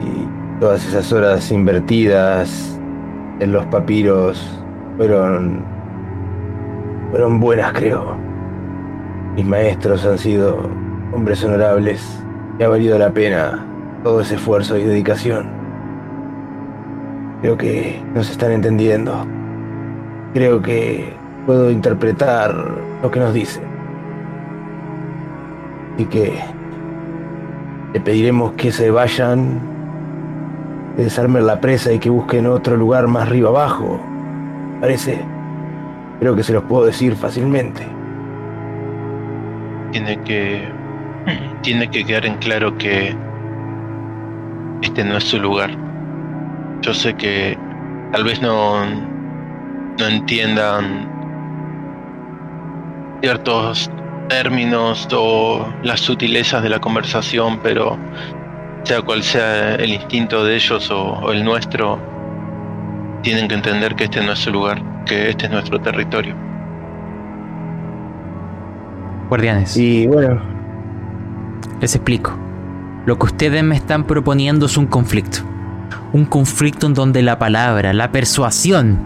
Y 0.00 0.60
todas 0.60 0.86
esas 0.86 1.10
horas 1.12 1.50
invertidas 1.50 2.78
en 3.40 3.52
los 3.52 3.64
papiros 3.66 4.44
fueron 4.98 5.64
fueron 7.10 7.40
buenas, 7.40 7.72
creo. 7.72 8.27
Mis 9.34 9.46
maestros 9.46 10.04
han 10.04 10.18
sido 10.18 10.68
hombres 11.12 11.44
honorables 11.44 12.22
y 12.58 12.62
ha 12.62 12.68
valido 12.68 12.98
la 12.98 13.10
pena 13.10 13.64
todo 14.02 14.20
ese 14.20 14.34
esfuerzo 14.34 14.76
y 14.76 14.84
dedicación. 14.84 15.48
Creo 17.40 17.56
que 17.56 18.02
nos 18.14 18.30
están 18.30 18.52
entendiendo. 18.52 19.26
Creo 20.34 20.60
que 20.60 21.12
puedo 21.46 21.70
interpretar 21.70 22.54
lo 23.02 23.10
que 23.10 23.20
nos 23.20 23.32
dicen. 23.32 23.62
Y 25.96 26.04
que 26.06 26.38
le 27.92 28.00
pediremos 28.00 28.52
que 28.52 28.72
se 28.72 28.90
vayan, 28.90 29.60
que 30.96 31.04
desarmen 31.04 31.46
la 31.46 31.60
presa 31.60 31.92
y 31.92 31.98
que 31.98 32.10
busquen 32.10 32.46
otro 32.46 32.76
lugar 32.76 33.06
más 33.06 33.28
arriba 33.28 33.50
abajo. 33.50 34.00
Parece. 34.80 35.20
Creo 36.18 36.34
que 36.34 36.42
se 36.42 36.52
los 36.52 36.64
puedo 36.64 36.84
decir 36.84 37.14
fácilmente. 37.14 37.97
Tiene 39.92 40.22
que. 40.22 40.68
Tiene 41.62 41.88
que 41.90 42.04
quedar 42.04 42.26
en 42.26 42.36
claro 42.36 42.76
que. 42.78 43.16
Este 44.82 45.04
no 45.04 45.16
es 45.16 45.24
su 45.24 45.38
lugar. 45.38 45.70
Yo 46.82 46.94
sé 46.94 47.14
que 47.14 47.58
tal 48.12 48.24
vez 48.24 48.40
no. 48.40 48.84
No 48.84 50.06
entiendan 50.06 51.08
ciertos 53.20 53.90
términos 54.28 55.08
o 55.12 55.66
las 55.82 56.00
sutilezas 56.00 56.62
de 56.62 56.68
la 56.68 56.78
conversación, 56.78 57.58
pero 57.62 57.98
sea 58.84 59.02
cual 59.02 59.22
sea 59.22 59.74
el 59.74 59.92
instinto 59.92 60.44
de 60.44 60.56
ellos 60.56 60.90
o, 60.90 61.32
el 61.32 61.44
nuestro, 61.44 61.98
tienen 63.22 63.48
que 63.48 63.54
entender 63.54 63.94
que 63.96 64.04
este 64.04 64.22
no 64.22 64.32
es 64.32 64.38
su 64.38 64.50
lugar, 64.50 64.80
que 65.04 65.30
este 65.30 65.46
es 65.46 65.52
nuestro 65.52 65.80
territorio. 65.80 66.47
Guardianes. 69.28 69.76
Y 69.76 70.06
bueno. 70.06 70.40
Les 71.80 71.94
explico. 71.94 72.36
Lo 73.06 73.18
que 73.18 73.26
ustedes 73.26 73.62
me 73.62 73.76
están 73.76 74.04
proponiendo 74.04 74.66
es 74.66 74.76
un 74.76 74.86
conflicto. 74.86 75.38
Un 76.12 76.24
conflicto 76.24 76.86
en 76.86 76.94
donde 76.94 77.22
la 77.22 77.38
palabra, 77.38 77.92
la 77.92 78.10
persuasión, 78.10 78.98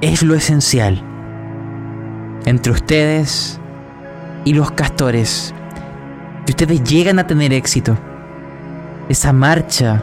es 0.00 0.22
lo 0.22 0.34
esencial 0.34 1.02
entre 2.46 2.72
ustedes 2.72 3.60
y 4.44 4.54
los 4.54 4.70
castores. 4.72 5.54
Si 6.46 6.52
ustedes 6.52 6.82
llegan 6.82 7.18
a 7.18 7.26
tener 7.26 7.52
éxito, 7.52 7.96
esa 9.08 9.32
marcha 9.32 10.02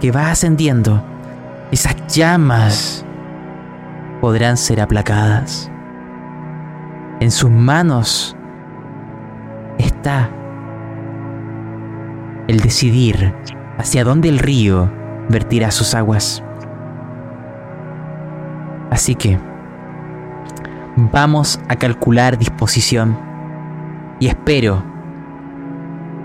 que 0.00 0.10
va 0.10 0.30
ascendiendo, 0.30 1.02
esas 1.70 1.96
llamas 2.08 3.04
podrán 4.20 4.56
ser 4.56 4.80
aplacadas. 4.80 5.70
En 7.20 7.30
sus 7.32 7.50
manos 7.50 8.36
está 9.78 10.30
el 12.46 12.60
decidir 12.60 13.34
hacia 13.76 14.04
dónde 14.04 14.28
el 14.28 14.38
río 14.38 14.90
vertirá 15.28 15.70
sus 15.70 15.94
aguas. 15.94 16.42
Así 18.90 19.14
que, 19.14 19.38
vamos 20.96 21.60
a 21.68 21.76
calcular 21.76 22.38
disposición. 22.38 23.18
Y 24.20 24.28
espero 24.28 24.82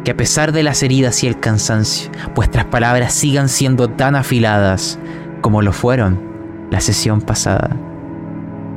que 0.04 0.12
a 0.12 0.18
pesar 0.18 0.52
de 0.52 0.64
las 0.64 0.84
heridas 0.84 1.24
y 1.24 1.28
el 1.28 1.40
cansancio, 1.40 2.12
vuestras 2.36 2.66
palabras 2.66 3.14
sigan 3.14 3.50
siendo 3.50 3.90
tan 3.90 4.16
afiladas 4.16 5.00
como 5.42 5.62
lo 5.62 5.74
fueron 5.74 6.20
la 6.72 6.82
sesión 6.82 7.22
pasada. 7.22 7.78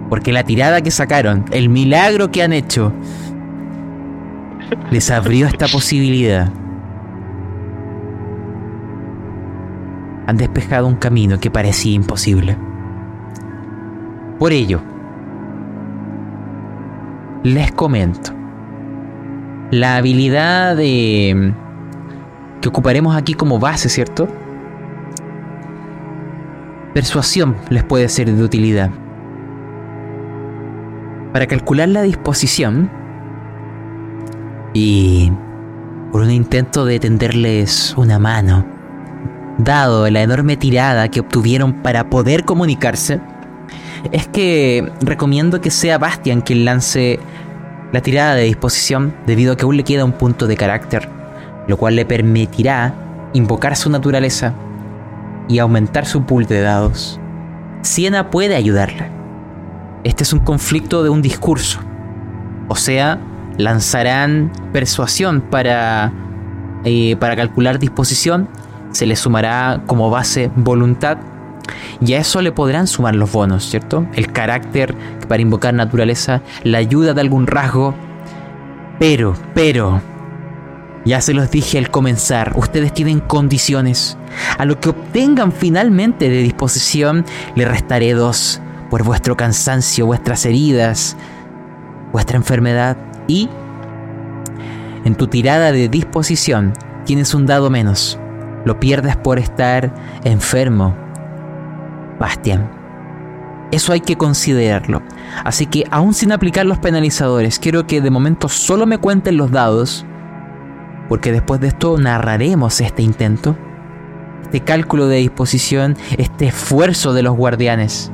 Porque 0.08 0.32
la 0.32 0.44
tirada 0.44 0.80
que 0.80 0.90
sacaron, 0.90 1.44
el 1.50 1.68
milagro 1.68 2.30
que 2.30 2.42
han 2.42 2.52
hecho, 2.52 2.92
les 4.90 5.10
abrió 5.10 5.46
esta 5.46 5.66
posibilidad. 5.68 6.50
Han 10.26 10.36
despejado 10.36 10.86
un 10.86 10.96
camino 10.96 11.38
que 11.38 11.50
parecía 11.50 11.94
imposible. 11.94 12.56
Por 14.38 14.52
ello, 14.52 14.80
les 17.42 17.72
comento. 17.72 18.32
La 19.70 19.96
habilidad 19.96 20.76
de 20.76 21.52
que 22.60 22.68
ocuparemos 22.68 23.16
aquí 23.16 23.34
como 23.34 23.58
base, 23.58 23.88
¿cierto? 23.88 24.28
Persuasión 26.94 27.56
les 27.70 27.84
puede 27.84 28.08
ser 28.08 28.32
de 28.32 28.42
utilidad. 28.42 28.90
Para 31.36 31.48
calcular 31.48 31.90
la 31.90 32.00
disposición 32.00 32.90
y 34.72 35.30
por 36.10 36.22
un 36.22 36.30
intento 36.30 36.86
de 36.86 36.98
tenderles 36.98 37.92
una 37.98 38.18
mano, 38.18 38.64
dado 39.58 40.08
la 40.08 40.22
enorme 40.22 40.56
tirada 40.56 41.10
que 41.10 41.20
obtuvieron 41.20 41.82
para 41.82 42.08
poder 42.08 42.46
comunicarse, 42.46 43.20
es 44.12 44.26
que 44.28 44.90
recomiendo 45.02 45.60
que 45.60 45.70
sea 45.70 45.98
Bastian 45.98 46.40
quien 46.40 46.64
lance 46.64 47.20
la 47.92 48.00
tirada 48.00 48.34
de 48.34 48.44
disposición 48.44 49.14
debido 49.26 49.52
a 49.52 49.56
que 49.58 49.64
aún 49.64 49.76
le 49.76 49.84
queda 49.84 50.06
un 50.06 50.12
punto 50.12 50.46
de 50.46 50.56
carácter, 50.56 51.06
lo 51.68 51.76
cual 51.76 51.96
le 51.96 52.06
permitirá 52.06 52.94
invocar 53.34 53.76
su 53.76 53.90
naturaleza 53.90 54.54
y 55.50 55.58
aumentar 55.58 56.06
su 56.06 56.24
pool 56.24 56.46
de 56.46 56.62
dados. 56.62 57.20
Siena 57.82 58.30
puede 58.30 58.56
ayudarle. 58.56 59.15
Este 60.06 60.22
es 60.22 60.32
un 60.32 60.38
conflicto 60.38 61.02
de 61.02 61.10
un 61.10 61.20
discurso. 61.20 61.80
O 62.68 62.76
sea, 62.76 63.18
lanzarán 63.58 64.52
persuasión 64.72 65.40
para 65.40 66.12
eh, 66.84 67.16
para 67.16 67.34
calcular 67.34 67.80
disposición, 67.80 68.48
se 68.92 69.06
le 69.06 69.16
sumará 69.16 69.82
como 69.88 70.08
base 70.08 70.52
voluntad. 70.54 71.18
Y 72.00 72.12
a 72.12 72.20
eso 72.20 72.40
le 72.40 72.52
podrán 72.52 72.86
sumar 72.86 73.16
los 73.16 73.32
bonos, 73.32 73.68
¿cierto? 73.68 74.06
El 74.14 74.30
carácter 74.30 74.94
para 75.26 75.42
invocar 75.42 75.74
naturaleza, 75.74 76.40
la 76.62 76.78
ayuda 76.78 77.12
de 77.12 77.22
algún 77.22 77.48
rasgo. 77.48 77.92
Pero, 79.00 79.34
pero, 79.56 80.00
ya 81.04 81.20
se 81.20 81.34
los 81.34 81.50
dije 81.50 81.78
al 81.78 81.90
comenzar, 81.90 82.52
ustedes 82.54 82.94
tienen 82.94 83.18
condiciones. 83.18 84.16
A 84.56 84.64
lo 84.66 84.78
que 84.78 84.90
obtengan 84.90 85.50
finalmente 85.50 86.30
de 86.30 86.42
disposición, 86.42 87.24
le 87.56 87.64
restaré 87.64 88.12
dos 88.12 88.60
por 88.90 89.02
vuestro 89.04 89.36
cansancio, 89.36 90.06
vuestras 90.06 90.46
heridas, 90.46 91.16
vuestra 92.12 92.36
enfermedad 92.36 92.96
y 93.26 93.48
en 95.04 95.14
tu 95.14 95.28
tirada 95.28 95.70
de 95.70 95.88
disposición 95.88 96.72
tienes 97.04 97.32
un 97.32 97.46
dado 97.46 97.70
menos. 97.70 98.18
Lo 98.64 98.80
pierdes 98.80 99.16
por 99.16 99.38
estar 99.38 99.94
enfermo. 100.24 100.96
Bastian. 102.18 102.68
Eso 103.70 103.92
hay 103.92 104.00
que 104.00 104.16
considerarlo. 104.16 105.02
Así 105.44 105.66
que 105.66 105.84
aún 105.92 106.14
sin 106.14 106.32
aplicar 106.32 106.66
los 106.66 106.78
penalizadores, 106.78 107.60
quiero 107.60 107.86
que 107.86 108.00
de 108.00 108.10
momento 108.10 108.48
solo 108.48 108.86
me 108.86 108.98
cuenten 108.98 109.36
los 109.36 109.52
dados. 109.52 110.04
Porque 111.08 111.30
después 111.30 111.60
de 111.60 111.68
esto 111.68 111.98
narraremos 111.98 112.80
este 112.80 113.02
intento. 113.02 113.56
Este 114.42 114.60
cálculo 114.60 115.06
de 115.06 115.18
disposición, 115.18 115.96
este 116.18 116.48
esfuerzo 116.48 117.12
de 117.12 117.22
los 117.22 117.36
guardianes. 117.36 118.10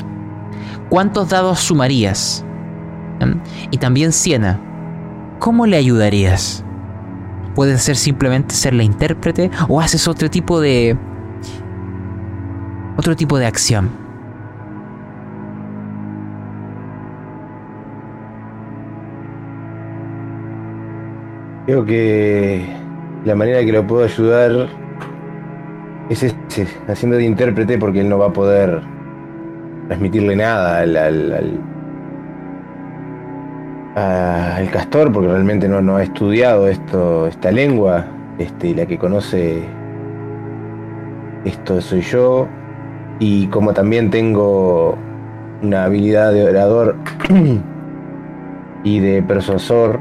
¿Cuántos 0.92 1.30
dados 1.30 1.60
sumarías? 1.60 2.44
¿Mm? 3.18 3.40
Y 3.70 3.78
también 3.78 4.12
Siena, 4.12 4.60
¿cómo 5.38 5.64
le 5.64 5.78
ayudarías? 5.78 6.62
Puede 7.54 7.78
ser 7.78 7.96
simplemente 7.96 8.54
ser 8.54 8.74
la 8.74 8.82
intérprete 8.82 9.50
o 9.68 9.80
haces 9.80 10.06
otro 10.06 10.28
tipo 10.28 10.60
de 10.60 10.98
otro 12.98 13.16
tipo 13.16 13.38
de 13.38 13.46
acción. 13.46 13.88
Creo 21.64 21.86
que 21.86 22.66
la 23.24 23.34
manera 23.34 23.64
que 23.64 23.72
lo 23.72 23.86
puedo 23.86 24.04
ayudar 24.04 24.68
es 26.10 26.22
ese, 26.22 26.68
haciendo 26.86 27.16
de 27.16 27.24
intérprete 27.24 27.78
porque 27.78 28.00
él 28.00 28.10
no 28.10 28.18
va 28.18 28.26
a 28.26 28.32
poder 28.34 29.01
transmitirle 29.92 30.36
nada 30.36 30.78
al, 30.78 30.96
al, 30.96 31.60
al, 33.94 34.70
castor 34.70 35.12
porque 35.12 35.28
realmente 35.28 35.68
no, 35.68 35.82
no, 35.82 35.96
ha 35.96 36.02
estudiado 36.02 36.66
esto, 36.66 37.26
esta 37.26 37.52
lengua, 37.52 38.06
este, 38.38 38.74
la 38.74 38.86
que 38.86 38.96
conoce 38.96 39.62
esto 41.44 41.82
soy 41.82 42.00
yo. 42.00 42.48
Y 43.18 43.48
como 43.48 43.74
también 43.74 44.10
tengo 44.10 44.96
una 45.60 45.84
habilidad 45.84 46.32
de 46.32 46.44
orador 46.44 46.96
y 48.84 48.98
de 48.98 49.22
persuasor, 49.22 50.00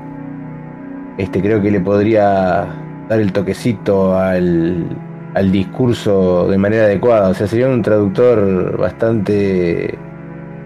este, 1.18 1.42
creo 1.42 1.62
que 1.62 1.70
le 1.70 1.82
podría 1.82 2.66
dar 3.10 3.20
el 3.20 3.34
toquecito 3.34 4.18
al, 4.18 4.86
al 5.34 5.52
discurso 5.52 6.48
de 6.48 6.58
manera 6.58 6.86
adecuada. 6.86 7.30
O 7.30 7.34
sea, 7.34 7.48
sería 7.48 7.68
un 7.68 7.82
traductor 7.82 8.78
bastante 8.78 9.98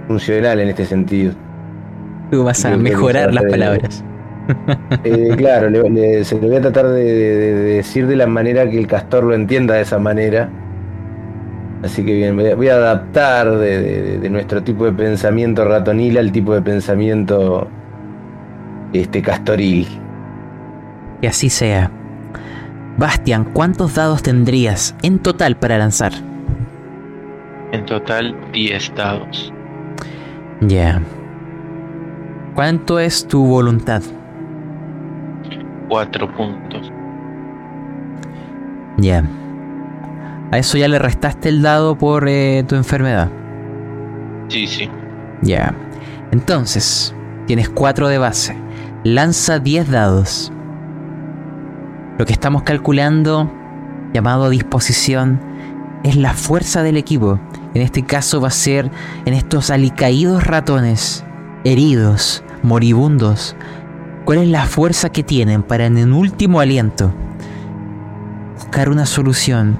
funcional 0.07 0.59
en 0.59 0.69
este 0.69 0.85
sentido. 0.85 1.33
Tú 2.31 2.43
vas 2.43 2.65
a 2.65 2.75
mejorar 2.77 3.33
las 3.33 3.43
palabras. 3.45 4.03
Eh, 5.03 5.33
claro, 5.37 5.69
se 6.23 6.39
le 6.39 6.47
voy 6.47 6.55
a 6.55 6.61
tratar 6.61 6.87
de, 6.89 7.03
decir 7.03 8.05
de 8.05 8.15
la 8.15 8.27
manera 8.27 8.69
que 8.69 8.77
el 8.77 8.85
castor 8.85 9.23
lo 9.23 9.33
entienda 9.33 9.73
de 9.73 9.81
esa 9.81 9.97
manera. 9.97 10.49
Así 11.83 12.05
que 12.05 12.13
bien, 12.13 12.35
voy 12.35 12.67
a 12.67 12.75
adaptar 12.75 13.57
de, 13.57 14.19
de, 14.19 14.29
nuestro 14.29 14.61
tipo 14.61 14.85
de 14.85 14.91
pensamiento 14.91 15.65
ratonil 15.65 16.19
al 16.19 16.31
tipo 16.31 16.53
de 16.53 16.61
pensamiento 16.61 17.67
este 18.93 19.21
castoril. 19.21 19.87
Que 21.21 21.27
así 21.27 21.49
sea. 21.49 21.91
Bastian, 22.97 23.43
¿cuántos 23.43 23.95
dados 23.95 24.23
tendrías 24.23 24.95
en 25.01 25.19
total 25.19 25.57
para 25.57 25.77
lanzar? 25.77 26.13
En 27.73 27.85
total 27.85 28.35
10 28.53 28.95
dados. 28.95 29.51
Ya. 30.61 31.01
¿Cuánto 32.53 32.99
es 32.99 33.27
tu 33.27 33.45
voluntad? 33.45 34.01
4 35.89 36.37
puntos. 36.37 36.91
Ya. 38.97 39.25
A 40.51 40.57
eso 40.57 40.77
ya 40.77 40.87
le 40.87 40.97
restaste 40.97 41.49
el 41.49 41.61
dado 41.61 41.97
por 41.97 42.29
eh, 42.29 42.63
tu 42.65 42.75
enfermedad. 42.75 43.29
Sí, 44.47 44.67
sí. 44.67 44.89
Ya. 45.41 45.75
Entonces, 46.31 47.13
tienes 47.45 47.67
4 47.67 48.07
de 48.07 48.17
base. 48.19 48.55
Lanza 49.03 49.59
10 49.59 49.91
dados. 49.91 50.53
Lo 52.17 52.25
que 52.25 52.33
estamos 52.33 52.63
calculando, 52.63 53.51
llamado 54.13 54.49
disposición, 54.49 55.41
es 56.03 56.15
la 56.15 56.33
fuerza 56.33 56.81
del 56.81 56.97
equipo. 56.97 57.39
En 57.73 57.81
este 57.81 58.03
caso 58.03 58.39
va 58.39 58.47
a 58.47 58.51
ser 58.51 58.89
en 59.25 59.33
estos 59.33 59.69
alicaídos 59.69 60.45
ratones, 60.45 61.25
heridos, 61.65 62.43
moribundos. 62.63 63.55
¿Cuál 64.23 64.39
es 64.39 64.47
la 64.47 64.65
fuerza 64.65 65.09
que 65.09 65.23
tienen 65.23 65.61
para 65.61 65.85
en 65.85 65.97
el 65.97 66.13
último 66.13 66.61
aliento 66.61 67.11
buscar 68.55 68.89
una 68.89 69.05
solución 69.05 69.77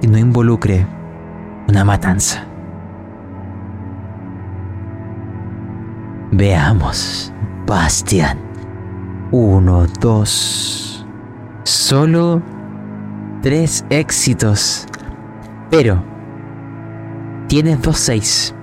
que 0.00 0.08
no 0.08 0.16
involucre 0.16 0.86
una 1.68 1.84
matanza? 1.84 2.46
Veamos, 6.32 7.32
Bastian. 7.66 8.38
Uno, 9.32 9.86
dos, 10.00 10.89
Solo 11.64 12.42
tres 13.42 13.84
éxitos. 13.90 14.86
Pero 15.70 16.02
tienes 17.48 17.80
dos 17.82 17.98
seis. 17.98 18.54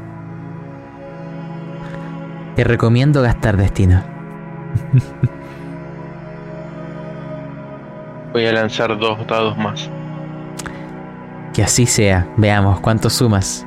Te 2.56 2.64
recomiendo 2.64 3.22
gastar 3.22 3.58
destino. 3.58 4.02
Voy 8.34 8.46
a 8.46 8.54
lanzar 8.54 8.98
dos 8.98 9.26
dados 9.28 9.58
más. 9.58 9.90
Que 11.54 11.64
así 11.64 11.86
sea. 11.86 12.28
Veamos 12.38 12.80
cuánto 12.80 13.10
sumas. 13.10 13.66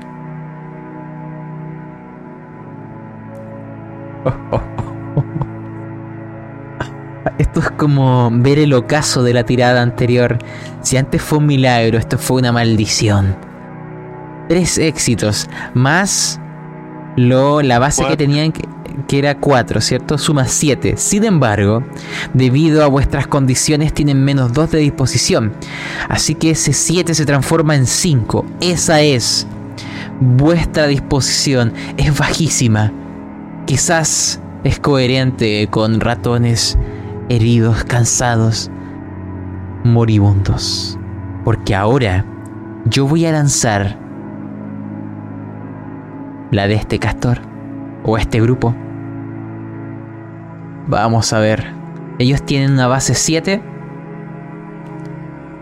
Esto 7.41 7.61
es 7.61 7.71
como 7.71 8.29
ver 8.31 8.59
el 8.59 8.75
ocaso 8.75 9.23
de 9.23 9.33
la 9.33 9.45
tirada 9.45 9.81
anterior. 9.81 10.37
Si 10.83 10.99
antes 10.99 11.23
fue 11.23 11.39
un 11.39 11.47
milagro, 11.47 11.97
esto 11.97 12.19
fue 12.19 12.37
una 12.37 12.53
maldición. 12.53 13.35
Tres 14.51 14.77
éxitos, 14.77 15.49
más 15.73 16.39
lo, 17.17 17.63
la 17.63 17.79
base 17.79 18.05
que 18.05 18.19
tenían 18.19 18.53
que, 18.53 18.69
que 19.09 19.19
era 19.19 19.39
cuatro, 19.39 19.81
¿cierto? 19.81 20.19
Suma 20.19 20.45
siete. 20.49 20.99
Sin 20.99 21.25
embargo, 21.25 21.83
debido 22.35 22.85
a 22.85 22.89
vuestras 22.89 23.27
condiciones 23.27 23.95
tienen 23.95 24.23
menos 24.23 24.53
dos 24.53 24.71
de 24.71 24.81
disposición. 24.81 25.55
Así 26.11 26.35
que 26.35 26.51
ese 26.51 26.75
7 26.75 27.15
se 27.15 27.25
transforma 27.25 27.75
en 27.75 27.87
5. 27.87 28.45
Esa 28.61 29.01
es 29.01 29.47
vuestra 30.21 30.89
disposición. 30.89 31.73
Es 31.97 32.19
bajísima. 32.19 32.93
Quizás 33.65 34.43
es 34.63 34.79
coherente 34.79 35.69
con 35.71 36.01
ratones 36.01 36.77
heridos, 37.31 37.85
cansados, 37.85 38.71
moribundos. 39.85 40.99
Porque 41.45 41.75
ahora 41.75 42.27
yo 42.85 43.07
voy 43.07 43.25
a 43.25 43.33
lanzar 43.33 43.97
la 46.51 46.67
de 46.67 46.75
este 46.75 46.99
castor 46.99 47.39
o 48.05 48.19
este 48.19 48.41
grupo. 48.41 48.75
Vamos 50.89 51.33
a 51.33 51.39
ver. 51.39 51.73
Ellos 52.19 52.43
tienen 52.45 52.73
una 52.73 52.89
base 52.89 53.15
7 53.15 53.63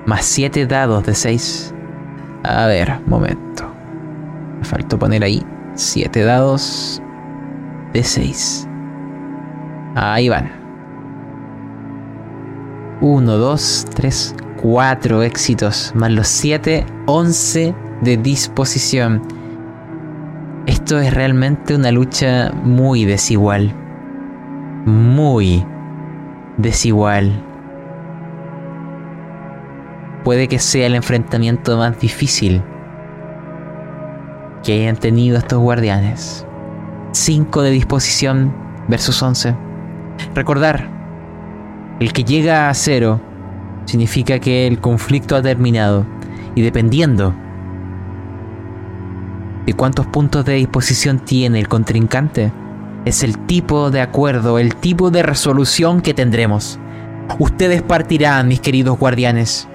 más 0.06 0.24
7 0.24 0.66
dados 0.66 1.04
de 1.04 1.14
6. 1.14 1.74
A 2.42 2.66
ver, 2.66 2.98
momento. 3.06 3.70
Me 4.58 4.64
faltó 4.64 4.98
poner 4.98 5.22
ahí 5.22 5.44
7 5.74 6.24
dados 6.24 7.02
de 7.92 8.02
6. 8.02 8.66
Ahí 9.94 10.30
van. 10.30 10.67
1, 13.01 13.36
2, 13.36 13.86
3, 13.94 14.34
4 14.62 15.22
éxitos, 15.22 15.92
más 15.94 16.11
los 16.11 16.28
7, 16.28 16.86
11 17.07 17.74
de 18.03 18.16
disposición. 18.16 19.22
Esto 20.66 20.99
es 20.99 21.14
realmente 21.14 21.74
una 21.74 21.90
lucha 21.92 22.53
muy 22.62 23.05
desigual. 23.05 23.74
Muy 24.84 25.64
desigual. 26.57 27.44
puede 30.28 30.46
que 30.46 30.59
sea 30.59 30.86
el 30.86 30.94
enfrentamiento 30.94 31.78
más 31.78 31.99
difícil 32.01 32.62
que 34.62 34.74
hayan 34.74 34.96
tenido 34.96 35.38
estos 35.38 35.59
guardianes. 35.59 36.46
5 37.12 37.62
de 37.62 37.70
disposición 37.70 38.55
versus 38.88 39.22
11. 39.22 39.57
Recordar, 40.34 40.97
el 42.01 42.12
que 42.12 42.24
llega 42.24 42.68
a 42.68 42.74
cero 42.74 43.20
significa 43.84 44.38
que 44.38 44.66
el 44.66 44.80
conflicto 44.80 45.34
ha 45.34 45.42
terminado 45.42 46.07
y 46.55 46.62
dependiendo 46.62 47.34
de 49.66 49.74
cuántos 49.74 50.07
puntos 50.07 50.44
de 50.44 50.55
disposición 50.55 51.18
tiene 51.18 51.59
el 51.59 51.68
contrincante, 51.68 52.53
es 53.05 53.22
el 53.22 53.38
tipo 53.38 53.90
de 53.90 54.01
acuerdo, 54.01 54.59
el 54.59 54.74
tipo 54.76 55.11
de 55.11 55.22
resolución 55.22 56.01
que 56.01 56.14
tendremos. 56.14 56.78
Ustedes 57.38 57.82
partirán, 57.82 58.49
mis 58.49 58.61
queridos 58.61 58.99
guardianes. 58.99 59.68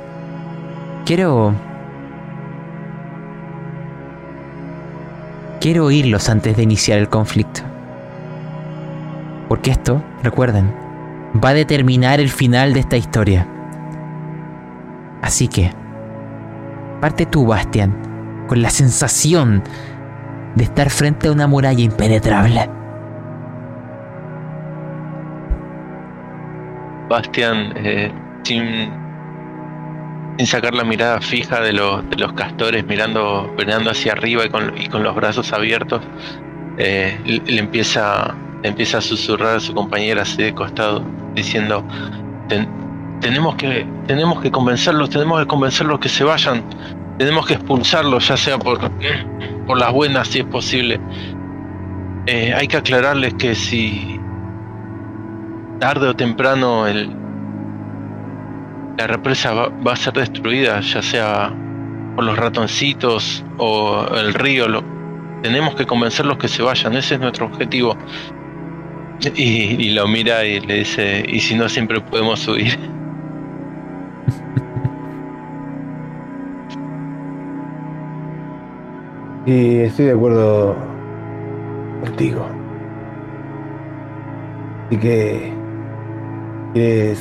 Quiero... 1.05 1.53
Quiero 5.61 5.85
oírlos 5.85 6.27
antes 6.27 6.57
de 6.57 6.63
iniciar 6.63 6.99
el 6.99 7.07
conflicto. 7.07 7.61
Porque 9.47 9.71
esto, 9.71 10.03
recuerden, 10.21 10.82
va 11.43 11.49
a 11.49 11.53
determinar 11.53 12.19
el 12.19 12.29
final 12.29 12.73
de 12.73 12.81
esta 12.81 12.97
historia. 12.97 13.47
Así 15.21 15.47
que, 15.47 15.71
parte 17.01 17.25
tú, 17.25 17.45
Bastian, 17.45 17.95
con 18.47 18.61
la 18.61 18.69
sensación 18.69 19.63
de 20.55 20.63
estar 20.63 20.89
frente 20.89 21.27
a 21.27 21.31
una 21.31 21.47
muralla 21.47 21.81
impenetrable. 21.81 22.69
Bastian, 27.09 27.73
eh, 27.77 28.11
sin, 28.43 28.91
sin 30.37 30.47
sacar 30.47 30.73
la 30.73 30.83
mirada 30.83 31.21
fija 31.21 31.61
de 31.61 31.73
los, 31.73 32.09
de 32.09 32.17
los 32.17 32.33
castores, 32.33 32.85
mirando, 32.85 33.53
mirando 33.57 33.91
hacia 33.91 34.13
arriba 34.13 34.45
y 34.45 34.49
con, 34.49 34.77
y 34.77 34.87
con 34.87 35.03
los 35.03 35.15
brazos 35.15 35.53
abiertos, 35.53 36.01
eh, 36.77 37.19
le, 37.25 37.59
empieza, 37.59 38.35
empieza 38.63 38.97
a 38.97 39.01
susurrar 39.01 39.57
a 39.57 39.59
su 39.59 39.73
compañera 39.73 40.23
así 40.23 40.41
de 40.41 40.53
costado, 40.53 41.03
diciendo, 41.35 41.85
tenemos 43.19 43.55
que, 43.55 43.85
tenemos 44.07 44.41
que 44.41 44.51
convencerlos, 44.51 45.09
tenemos 45.09 45.39
que 45.41 45.47
convencerlos 45.47 45.99
que 45.99 46.09
se 46.09 46.23
vayan, 46.23 46.63
tenemos 47.17 47.45
que 47.45 47.53
expulsarlos, 47.53 48.27
ya 48.27 48.37
sea 48.37 48.57
por, 48.57 48.79
por 49.67 49.77
las 49.77 49.91
buenas 49.91 50.27
si 50.29 50.39
es 50.39 50.45
posible. 50.45 50.99
Eh, 52.25 52.53
hay 52.53 52.67
que 52.67 52.77
aclararles 52.77 53.33
que 53.33 53.53
si 53.53 54.19
tarde 55.79 56.07
o 56.07 56.15
temprano 56.15 56.87
el, 56.87 57.09
la 58.97 59.07
represa 59.07 59.53
va, 59.53 59.91
a 59.91 59.95
ser 59.95 60.13
destruida, 60.13 60.79
ya 60.79 61.01
sea 61.01 61.53
por 62.15 62.23
los 62.23 62.37
ratoncitos 62.37 63.43
o 63.57 64.05
el 64.15 64.33
río, 64.33 64.67
tenemos 65.41 65.75
que 65.75 65.85
convencerlos 65.85 66.37
que 66.37 66.47
se 66.47 66.61
vayan, 66.63 66.95
ese 66.95 67.15
es 67.15 67.19
nuestro 67.19 67.47
objetivo. 67.47 67.97
Y, 69.35 69.91
lo 69.91 70.07
mira 70.07 70.43
y 70.43 70.59
le 70.59 70.79
dice, 70.79 71.23
y 71.27 71.39
si 71.39 71.55
no 71.55 71.69
siempre 71.69 72.01
podemos 72.01 72.39
subir. 72.39 72.77
Y 79.45 79.79
estoy 79.79 80.05
de 80.05 80.11
acuerdo 80.13 80.73
contigo. 82.01 82.47
Así 84.87 84.97
que 84.97 85.51
quieres 86.73 87.19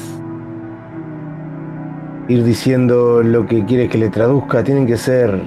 ir 2.29 2.45
diciendo 2.45 3.25
lo 3.25 3.45
que 3.45 3.65
quieres 3.65 3.91
que 3.91 3.99
le 3.99 4.09
traduzca, 4.09 4.63
tienen 4.63 4.87
que 4.87 4.97
ser 4.97 5.43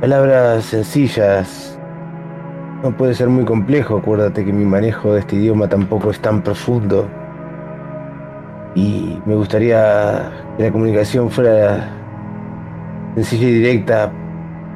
palabras 0.00 0.64
sencillas. 0.66 1.79
No 2.82 2.96
puede 2.96 3.14
ser 3.14 3.28
muy 3.28 3.44
complejo, 3.44 3.98
acuérdate 3.98 4.42
que 4.42 4.52
mi 4.54 4.64
manejo 4.64 5.12
de 5.12 5.20
este 5.20 5.36
idioma 5.36 5.68
tampoco 5.68 6.10
es 6.10 6.18
tan 6.20 6.42
profundo. 6.42 7.06
Y 8.74 9.20
me 9.26 9.34
gustaría 9.34 10.30
que 10.56 10.62
la 10.62 10.72
comunicación 10.72 11.30
fuera 11.30 11.90
sencilla 13.16 13.48
y 13.48 13.52
directa 13.52 14.10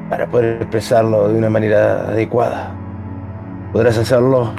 para 0.09 0.27
poder 0.27 0.61
expresarlo 0.61 1.29
de 1.29 1.39
una 1.39 1.49
manera 1.49 2.01
adecuada. 2.09 2.75
¿Podrás 3.73 3.97
hacerlo? 3.97 4.53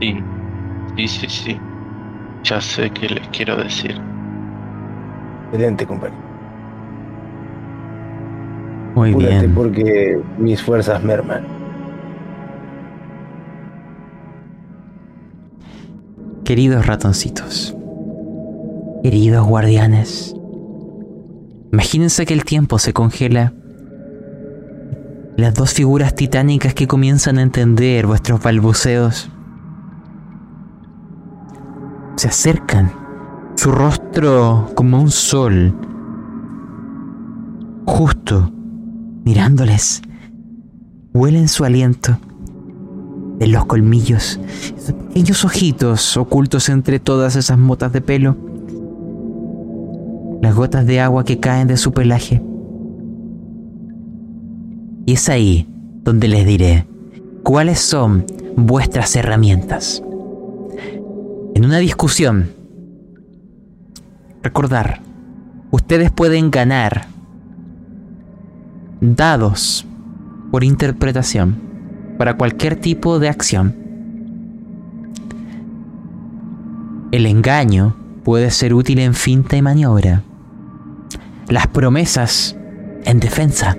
Sí, 0.00 0.24
sí, 0.96 1.08
sí, 1.08 1.26
sí. 1.28 1.60
Ya 2.42 2.60
sé 2.60 2.90
qué 2.90 3.08
les 3.08 3.28
quiero 3.28 3.56
decir. 3.56 4.00
Excelente, 5.52 5.86
compañero. 5.86 6.25
Muy 8.96 9.14
bien. 9.14 9.54
porque 9.54 10.20
mis 10.38 10.60
fuerzas 10.60 11.02
merman. 11.04 11.44
Queridos 16.44 16.86
ratoncitos, 16.86 17.76
queridos 19.02 19.46
guardianes, 19.46 20.36
Imagínense 21.76 22.24
que 22.24 22.32
el 22.32 22.44
tiempo 22.44 22.78
se 22.78 22.94
congela. 22.94 23.52
Las 25.36 25.52
dos 25.52 25.74
figuras 25.74 26.14
titánicas 26.14 26.72
que 26.72 26.86
comienzan 26.86 27.36
a 27.36 27.42
entender 27.42 28.06
vuestros 28.06 28.42
balbuceos 28.42 29.30
se 32.16 32.28
acercan, 32.28 32.90
su 33.56 33.70
rostro 33.70 34.70
como 34.74 34.98
un 35.02 35.10
sol, 35.10 35.74
justo 37.84 38.50
mirándoles, 39.26 40.02
huelen 41.12 41.48
su 41.48 41.64
aliento 41.64 42.16
de 43.38 43.48
los 43.48 43.66
colmillos, 43.66 44.38
esos 44.78 44.94
pequeños 44.94 45.44
ojitos 45.44 46.16
ocultos 46.16 46.68
entre 46.68 47.00
todas 47.00 47.34
esas 47.34 47.58
motas 47.58 47.92
de 47.92 48.00
pelo 48.00 48.36
las 50.40 50.54
gotas 50.54 50.86
de 50.86 51.00
agua 51.00 51.24
que 51.24 51.40
caen 51.40 51.66
de 51.66 51.76
su 51.76 51.92
pelaje. 51.92 52.40
Y 55.06 55.12
es 55.12 55.28
ahí 55.28 55.66
donde 56.04 56.28
les 56.28 56.46
diré 56.46 56.86
cuáles 57.42 57.80
son 57.80 58.26
vuestras 58.56 59.16
herramientas. 59.16 60.04
En 61.56 61.64
una 61.64 61.78
discusión, 61.78 62.50
recordar, 64.42 65.00
ustedes 65.72 66.12
pueden 66.12 66.52
ganar 66.52 67.15
dados 69.00 69.86
por 70.50 70.64
interpretación 70.64 71.56
para 72.18 72.36
cualquier 72.36 72.76
tipo 72.76 73.18
de 73.18 73.28
acción. 73.28 73.74
El 77.12 77.26
engaño 77.26 77.96
puede 78.24 78.50
ser 78.50 78.74
útil 78.74 78.98
en 78.98 79.14
finta 79.14 79.56
y 79.56 79.62
maniobra 79.62 80.22
las 81.48 81.66
promesas 81.68 82.56
en 83.04 83.20
defensa. 83.20 83.76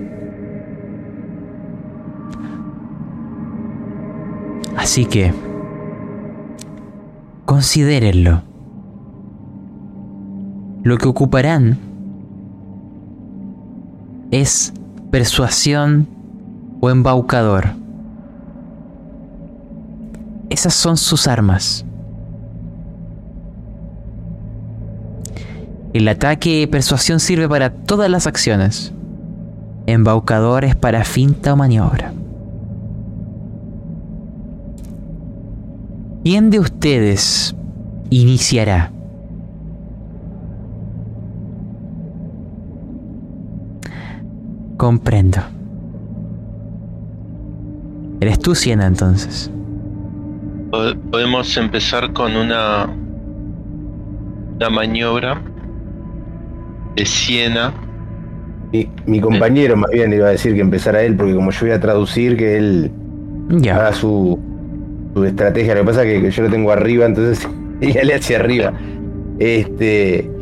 Así 4.76 5.04
que, 5.04 5.34
considérenlo. 7.44 8.42
Lo 10.82 10.96
que 10.96 11.08
ocuparán 11.08 11.76
es 14.30 14.72
persuasión 15.10 16.08
o 16.80 16.90
embaucador. 16.90 17.70
Esas 20.50 20.74
son 20.74 20.96
sus 20.96 21.26
armas. 21.26 21.84
El 25.92 26.06
ataque 26.08 26.68
persuasión 26.70 27.20
sirve 27.20 27.48
para 27.48 27.70
todas 27.70 28.10
las 28.10 28.26
acciones. 28.26 28.92
Embaucadores 29.86 30.76
para 30.76 31.04
finta 31.04 31.54
o 31.54 31.56
maniobra. 31.56 32.12
¿Quién 36.24 36.50
de 36.50 36.60
ustedes 36.60 37.56
iniciará? 38.10 38.92
Comprendo. 44.78 45.38
Eres 48.20 48.38
tú, 48.38 48.54
Siena, 48.54 48.86
entonces. 48.86 49.50
Podemos 51.10 51.56
empezar 51.56 52.12
con 52.12 52.36
una, 52.36 52.88
una 54.54 54.70
maniobra 54.70 55.42
de 56.94 57.04
Siena. 57.04 57.74
Y 58.70 58.88
mi 59.04 59.20
compañero 59.20 59.76
más 59.76 59.90
bien 59.90 60.12
iba 60.12 60.28
a 60.28 60.30
decir 60.30 60.54
que 60.54 60.60
empezara 60.60 61.02
él, 61.02 61.16
porque 61.16 61.34
como 61.34 61.50
yo 61.50 61.60
voy 61.62 61.70
a 61.70 61.80
traducir, 61.80 62.36
que 62.36 62.56
él 62.56 62.92
ya. 63.48 63.76
haga 63.76 63.92
su, 63.92 64.38
su 65.12 65.24
estrategia. 65.24 65.74
Lo 65.74 65.80
que 65.80 65.86
pasa 65.86 66.04
es 66.04 66.22
que 66.22 66.30
yo 66.30 66.42
lo 66.44 66.50
tengo 66.50 66.70
arriba, 66.70 67.04
entonces 67.04 67.48
dígale 67.80 68.14
hacia 68.14 68.38
arriba. 68.38 68.72
Este. 69.40 70.37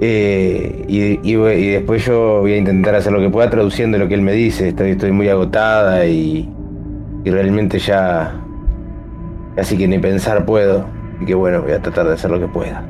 Eh, 0.00 0.84
y, 0.88 1.02
y- 1.22 1.36
y 1.36 1.68
después 1.70 2.04
yo 2.04 2.40
voy 2.40 2.52
a 2.52 2.56
intentar 2.56 2.94
hacer 2.94 3.12
lo 3.12 3.20
que 3.20 3.30
pueda 3.30 3.48
traduciendo 3.50 3.98
lo 3.98 4.08
que 4.08 4.14
él 4.14 4.22
me 4.22 4.32
dice. 4.32 4.68
Estoy, 4.68 4.90
estoy 4.90 5.12
muy 5.12 5.28
agotada 5.28 6.04
y, 6.06 6.48
y 7.24 7.30
realmente 7.30 7.78
ya 7.78 8.34
casi 9.56 9.76
que 9.78 9.86
ni 9.88 9.98
pensar 9.98 10.44
puedo. 10.44 10.84
Y 11.20 11.26
que 11.26 11.34
bueno, 11.34 11.62
voy 11.62 11.72
a 11.72 11.80
tratar 11.80 12.06
de 12.08 12.14
hacer 12.14 12.30
lo 12.30 12.40
que 12.40 12.48
pueda. 12.48 12.82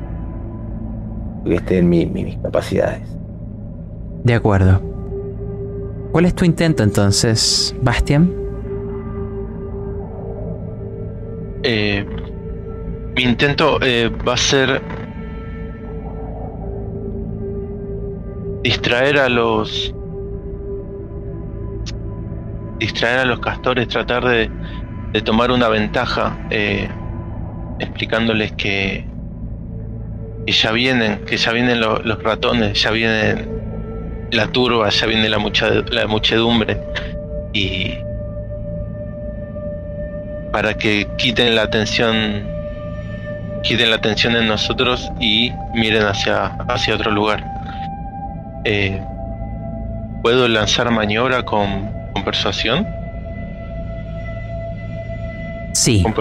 Lo 1.43 1.49
que 1.51 1.55
esté 1.57 1.77
en 1.77 1.89
mi- 1.89 2.05
mi- 2.07 2.23
mis 2.25 2.37
capacidades. 2.37 3.01
De 4.23 4.33
acuerdo. 4.33 4.81
¿Cuál 6.11 6.25
es 6.25 6.33
tu 6.33 6.45
intento 6.45 6.81
entonces, 6.81 7.75
Bastian? 7.81 8.31
Eh, 11.63 12.05
mi 13.15 13.23
intento 13.23 13.79
eh, 13.81 14.09
va 14.27 14.33
a 14.33 14.37
ser 14.37 14.81
distraer 18.65 19.19
a 19.19 19.29
los 19.29 19.93
distraer 22.79 23.19
a 23.19 23.25
los 23.25 23.39
castores, 23.39 23.87
tratar 23.87 24.25
de, 24.25 24.49
de 25.13 25.21
tomar 25.21 25.51
una 25.51 25.69
ventaja, 25.69 26.35
eh, 26.49 26.89
explicándoles 27.79 28.53
que, 28.53 29.05
que 30.47 30.51
ya 30.51 30.71
vienen, 30.71 31.19
que 31.25 31.37
ya 31.37 31.51
vienen 31.51 31.79
lo- 31.79 31.99
los 31.99 32.21
ratones, 32.23 32.81
ya 32.81 32.89
viene 32.89 33.47
la 34.31 34.47
turba, 34.47 34.89
ya 34.89 35.05
viene 35.05 35.29
la, 35.29 35.37
la 35.91 36.07
muchedumbre 36.07 36.81
y 37.53 37.93
para 40.51 40.73
que 40.73 41.07
quiten 41.17 41.55
la 41.55 41.61
atención 41.63 42.47
quiten 43.63 43.91
la 43.91 43.97
atención 43.97 44.35
en 44.35 44.47
nosotros 44.47 45.11
y 45.19 45.51
miren 45.75 46.03
hacia, 46.03 46.47
hacia 46.67 46.95
otro 46.95 47.11
lugar. 47.11 47.54
Eh, 48.65 48.99
¿Puedo 50.23 50.47
lanzar 50.47 50.89
maniobra 50.91 51.43
con, 51.43 51.89
con 52.13 52.23
persuasión? 52.23 52.85
Sí, 55.73 56.01
Con 56.03 56.13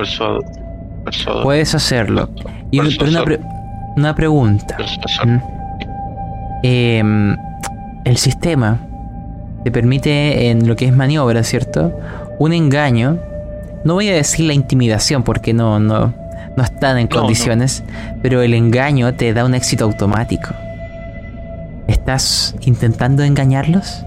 puedes 1.43 1.75
hacerlo. 1.75 2.29
Y 2.71 2.81
pero 2.97 3.11
una, 3.11 3.25
pre- 3.25 3.41
una 3.97 4.15
pregunta. 4.15 4.77
Em, 6.63 7.37
el 8.05 8.17
sistema 8.17 8.79
te 9.65 9.71
permite 9.71 10.51
en 10.51 10.67
lo 10.67 10.77
que 10.77 10.87
es 10.87 10.93
maniobra, 10.95 11.43
¿cierto? 11.43 11.99
Un 12.39 12.53
engaño. 12.53 13.19
No 13.85 13.95
voy 13.95 14.09
a 14.09 14.15
decir 14.15 14.47
la 14.47 14.55
intimidación 14.55 15.23
porque 15.23 15.53
no, 15.53 15.79
no, 15.79 16.13
no 16.57 16.63
están 16.63 16.99
en 16.99 17.09
No, 17.11 17.21
condiciones, 17.21 17.85
pero 18.23 18.43
el 18.43 18.55
engaño 18.55 19.15
te 19.15 19.33
da 19.35 19.45
un 19.45 19.55
éxito 19.55 19.85
automático. 19.85 20.55
¿Estás 21.89 22.55
intentando 22.63 23.23
engañarlos? 23.23 24.05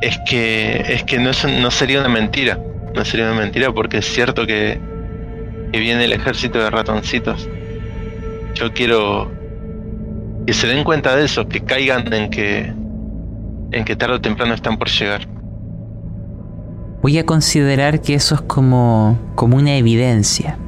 Es 0.00 0.18
que, 0.26 0.82
es 0.94 1.04
que 1.04 1.18
no, 1.18 1.30
es- 1.30 1.44
no 1.44 1.70
sería 1.70 2.00
una 2.00 2.08
mentira. 2.08 2.58
No 2.94 3.04
sería 3.04 3.26
una 3.30 3.40
mentira 3.40 3.72
porque 3.72 3.98
es 3.98 4.06
cierto 4.06 4.46
que, 4.46 4.80
que 5.72 5.78
viene 5.78 6.04
el 6.04 6.12
ejército 6.12 6.58
de 6.58 6.70
ratoncitos. 6.70 7.48
Yo 8.54 8.72
quiero 8.72 9.30
que 10.46 10.52
se 10.52 10.66
den 10.66 10.84
cuenta 10.84 11.14
de 11.16 11.24
eso, 11.24 11.48
que 11.48 11.60
caigan 11.60 12.12
en 12.12 12.30
que, 12.30 12.72
en 13.70 13.84
que 13.84 13.96
tarde 13.96 14.16
o 14.16 14.20
temprano 14.20 14.54
están 14.54 14.76
por 14.76 14.88
llegar. 14.88 15.26
Voy 17.00 17.18
a 17.18 17.24
considerar 17.26 18.00
que 18.00 18.14
eso 18.14 18.34
es 18.34 18.40
como, 18.42 19.18
como 19.36 19.56
una 19.56 19.76
evidencia. 19.76 20.58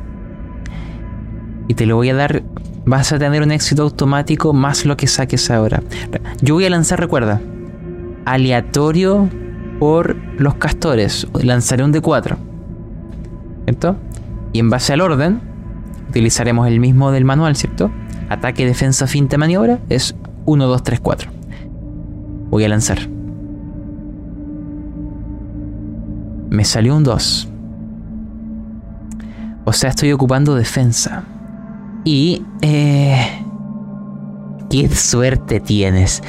Y 1.68 1.74
te 1.74 1.86
lo 1.86 1.96
voy 1.96 2.10
a 2.10 2.14
dar. 2.14 2.42
Vas 2.87 3.12
a 3.12 3.18
tener 3.18 3.43
un 3.43 3.51
éxito 3.51 3.82
automático 3.82 4.53
más 4.53 4.85
lo 4.85 4.97
que 4.97 5.07
saques 5.07 5.51
ahora. 5.51 5.82
Yo 6.43 6.55
voy 6.55 6.66
a 6.66 6.70
lanzar, 6.70 7.01
recuerda, 7.01 7.41
aleatorio 8.26 9.28
por 9.78 10.16
los 10.39 10.55
castores. 10.57 11.26
Lanzaré 11.43 11.85
un 11.85 11.93
D4. 11.93 12.37
¿Cierto? 13.64 13.97
Y 14.53 14.59
en 14.59 14.70
base 14.70 14.93
al 14.93 15.01
orden, 15.01 15.41
utilizaremos 16.11 16.68
el 16.68 16.78
mismo 16.78 17.11
del 17.11 17.24
manual, 17.24 17.57
¿cierto? 17.57 17.91
Ataque, 18.28 18.66
defensa, 18.66 19.07
finta, 19.07 19.39
maniobra. 19.39 19.78
Es 19.89 20.14
1, 20.45 20.66
2, 20.66 20.82
3, 20.82 21.01
4. 21.01 21.30
Voy 22.51 22.64
a 22.64 22.68
lanzar. 22.68 22.99
Me 26.51 26.64
salió 26.64 26.95
un 26.95 27.03
2. 27.03 27.49
O 29.64 29.72
sea, 29.72 29.91
estoy 29.91 30.12
ocupando 30.12 30.55
defensa. 30.55 31.24
Y... 32.05 32.42
Eh, 32.62 33.40
¡Qué 34.70 34.88
suerte 34.88 35.61
tienes! 35.61 36.22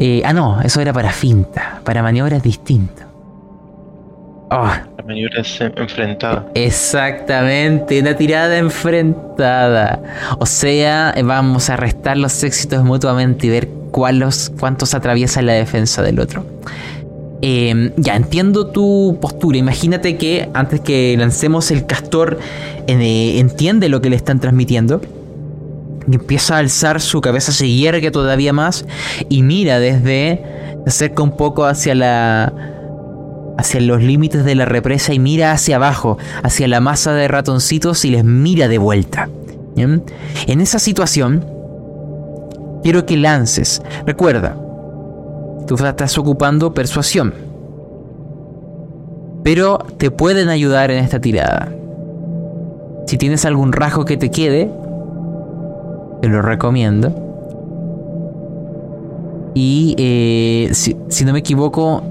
Eh, 0.00 0.22
ah, 0.24 0.32
no, 0.32 0.60
eso 0.62 0.80
era 0.80 0.92
para 0.92 1.12
finta. 1.12 1.80
Para 1.84 2.02
maniobra 2.02 2.38
es 2.38 2.42
distinto. 2.42 3.02
Oh, 4.50 4.66
La 4.96 5.04
maniobra 5.06 5.42
es 5.42 5.60
en- 5.60 5.72
enfrentada. 5.78 6.46
exactamente, 6.54 8.00
una 8.00 8.16
tirada 8.16 8.56
enfrentada. 8.58 10.02
O 10.38 10.46
sea, 10.46 11.14
vamos 11.22 11.70
a 11.70 11.76
restar 11.76 12.16
los 12.16 12.42
éxitos 12.42 12.82
mutuamente 12.82 13.46
y 13.46 13.50
ver 13.50 13.68
cuántos 13.92 14.94
atraviesan 14.94 15.46
la 15.46 15.52
defensa 15.52 16.02
del 16.02 16.18
otro. 16.18 16.44
Eh, 17.42 17.92
ya 17.96 18.16
entiendo 18.16 18.66
tu 18.66 19.18
postura. 19.20 19.58
Imagínate 19.58 20.16
que 20.16 20.50
antes 20.54 20.80
que 20.80 21.16
lancemos 21.18 21.70
el 21.70 21.86
castor 21.86 22.38
eh, 22.86 23.38
entiende 23.38 23.88
lo 23.88 24.00
que 24.00 24.10
le 24.10 24.16
están 24.16 24.40
transmitiendo. 24.40 25.00
Y 26.10 26.14
empieza 26.14 26.56
a 26.56 26.58
alzar 26.58 27.00
su 27.00 27.20
cabeza, 27.20 27.52
se 27.52 27.68
hiergue 27.68 28.10
todavía 28.10 28.52
más 28.52 28.84
y 29.28 29.42
mira 29.42 29.78
desde. 29.78 30.42
Se 30.84 30.90
acerca 31.04 31.22
un 31.22 31.36
poco 31.36 31.64
hacia 31.64 31.94
la. 31.94 32.52
hacia 33.58 33.80
los 33.80 34.02
límites 34.02 34.44
de 34.44 34.54
la 34.54 34.64
represa 34.64 35.12
y 35.12 35.18
mira 35.18 35.52
hacia 35.52 35.76
abajo, 35.76 36.18
hacia 36.42 36.68
la 36.68 36.80
masa 36.80 37.12
de 37.12 37.28
ratoncitos 37.28 38.04
y 38.04 38.10
les 38.10 38.24
mira 38.24 38.68
de 38.68 38.78
vuelta. 38.78 39.28
En 39.76 40.60
esa 40.60 40.78
situación, 40.78 41.46
quiero 42.82 43.06
que 43.06 43.16
lances. 43.16 43.82
Recuerda, 44.06 44.56
Tú 45.70 45.76
estás 45.76 46.18
ocupando 46.18 46.74
persuasión. 46.74 47.32
Pero 49.44 49.78
te 49.98 50.10
pueden 50.10 50.48
ayudar 50.48 50.90
en 50.90 50.98
esta 50.98 51.20
tirada. 51.20 51.68
Si 53.06 53.16
tienes 53.16 53.44
algún 53.44 53.70
rasgo 53.70 54.04
que 54.04 54.16
te 54.16 54.32
quede, 54.32 54.68
te 56.22 56.26
lo 56.28 56.42
recomiendo. 56.42 57.14
Y 59.54 59.94
eh, 59.96 60.70
si, 60.72 60.96
si 61.06 61.24
no 61.24 61.32
me 61.32 61.38
equivoco, 61.38 62.02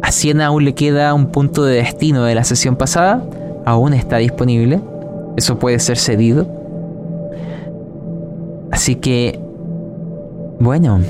a 0.00 0.12
Siena 0.12 0.46
aún 0.46 0.64
le 0.64 0.76
queda 0.76 1.12
un 1.12 1.32
punto 1.32 1.64
de 1.64 1.74
destino 1.74 2.22
de 2.22 2.36
la 2.36 2.44
sesión 2.44 2.76
pasada. 2.76 3.20
Aún 3.64 3.94
está 3.94 4.18
disponible. 4.18 4.78
Eso 5.36 5.58
puede 5.58 5.80
ser 5.80 5.98
cedido. 5.98 6.46
Así 8.70 8.94
que... 8.94 9.40
Bueno, 10.60 11.00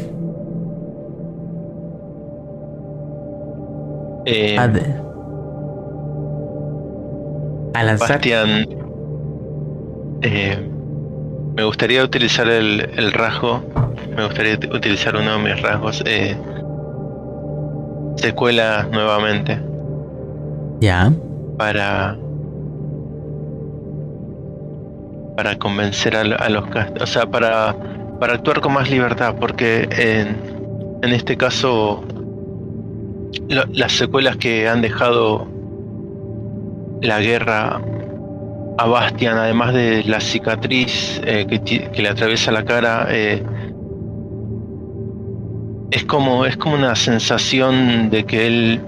Eh, 4.31 4.59
a, 4.59 4.68
de- 4.68 4.95
a 7.74 7.83
lanzar. 7.83 8.09
Bastian, 8.11 8.66
eh, 10.22 10.59
me 11.57 11.64
gustaría 11.64 12.03
utilizar 12.05 12.47
el, 12.49 12.91
el 12.97 13.12
rasgo, 13.12 13.62
me 14.14 14.24
gustaría 14.26 14.55
ut- 14.59 14.74
utilizar 14.76 15.16
uno 15.16 15.33
de 15.33 15.39
mis 15.39 15.62
rasgos, 15.62 16.03
eh, 16.07 16.37
secuela 18.16 18.87
nuevamente, 18.93 19.59
Ya. 20.81 21.11
para 21.57 22.16
para 25.37 25.57
convencer 25.57 26.16
a, 26.16 26.20
a 26.22 26.49
los 26.49 26.64
cast- 26.66 27.01
o 27.01 27.07
sea, 27.07 27.24
para, 27.26 27.74
para 28.18 28.35
actuar 28.35 28.61
con 28.61 28.72
más 28.72 28.91
libertad, 28.91 29.37
porque 29.39 29.89
en, 29.93 30.37
en 31.03 31.12
este 31.12 31.37
caso 31.37 32.03
las 33.49 33.93
secuelas 33.93 34.37
que 34.37 34.68
han 34.68 34.83
dejado 34.83 35.47
la 37.03 37.20
guerra 37.20 37.81
a 38.79 38.87
Bastian, 38.87 39.37
además 39.37 39.74
de 39.74 40.05
la 40.05 40.20
cicatriz 40.20 41.20
eh, 41.24 41.47
que, 41.47 42.03
le 42.03 42.09
atraviesa 42.09 42.53
la 42.53 42.64
cara, 42.64 43.09
eh, 43.11 43.43
es 45.91 46.05
como 46.05 46.47
es 46.47 46.57
como 46.57 46.74
una 46.74 46.95
sensación 46.95 48.11
de 48.11 48.24
que 48.24 48.47
él 48.47 48.81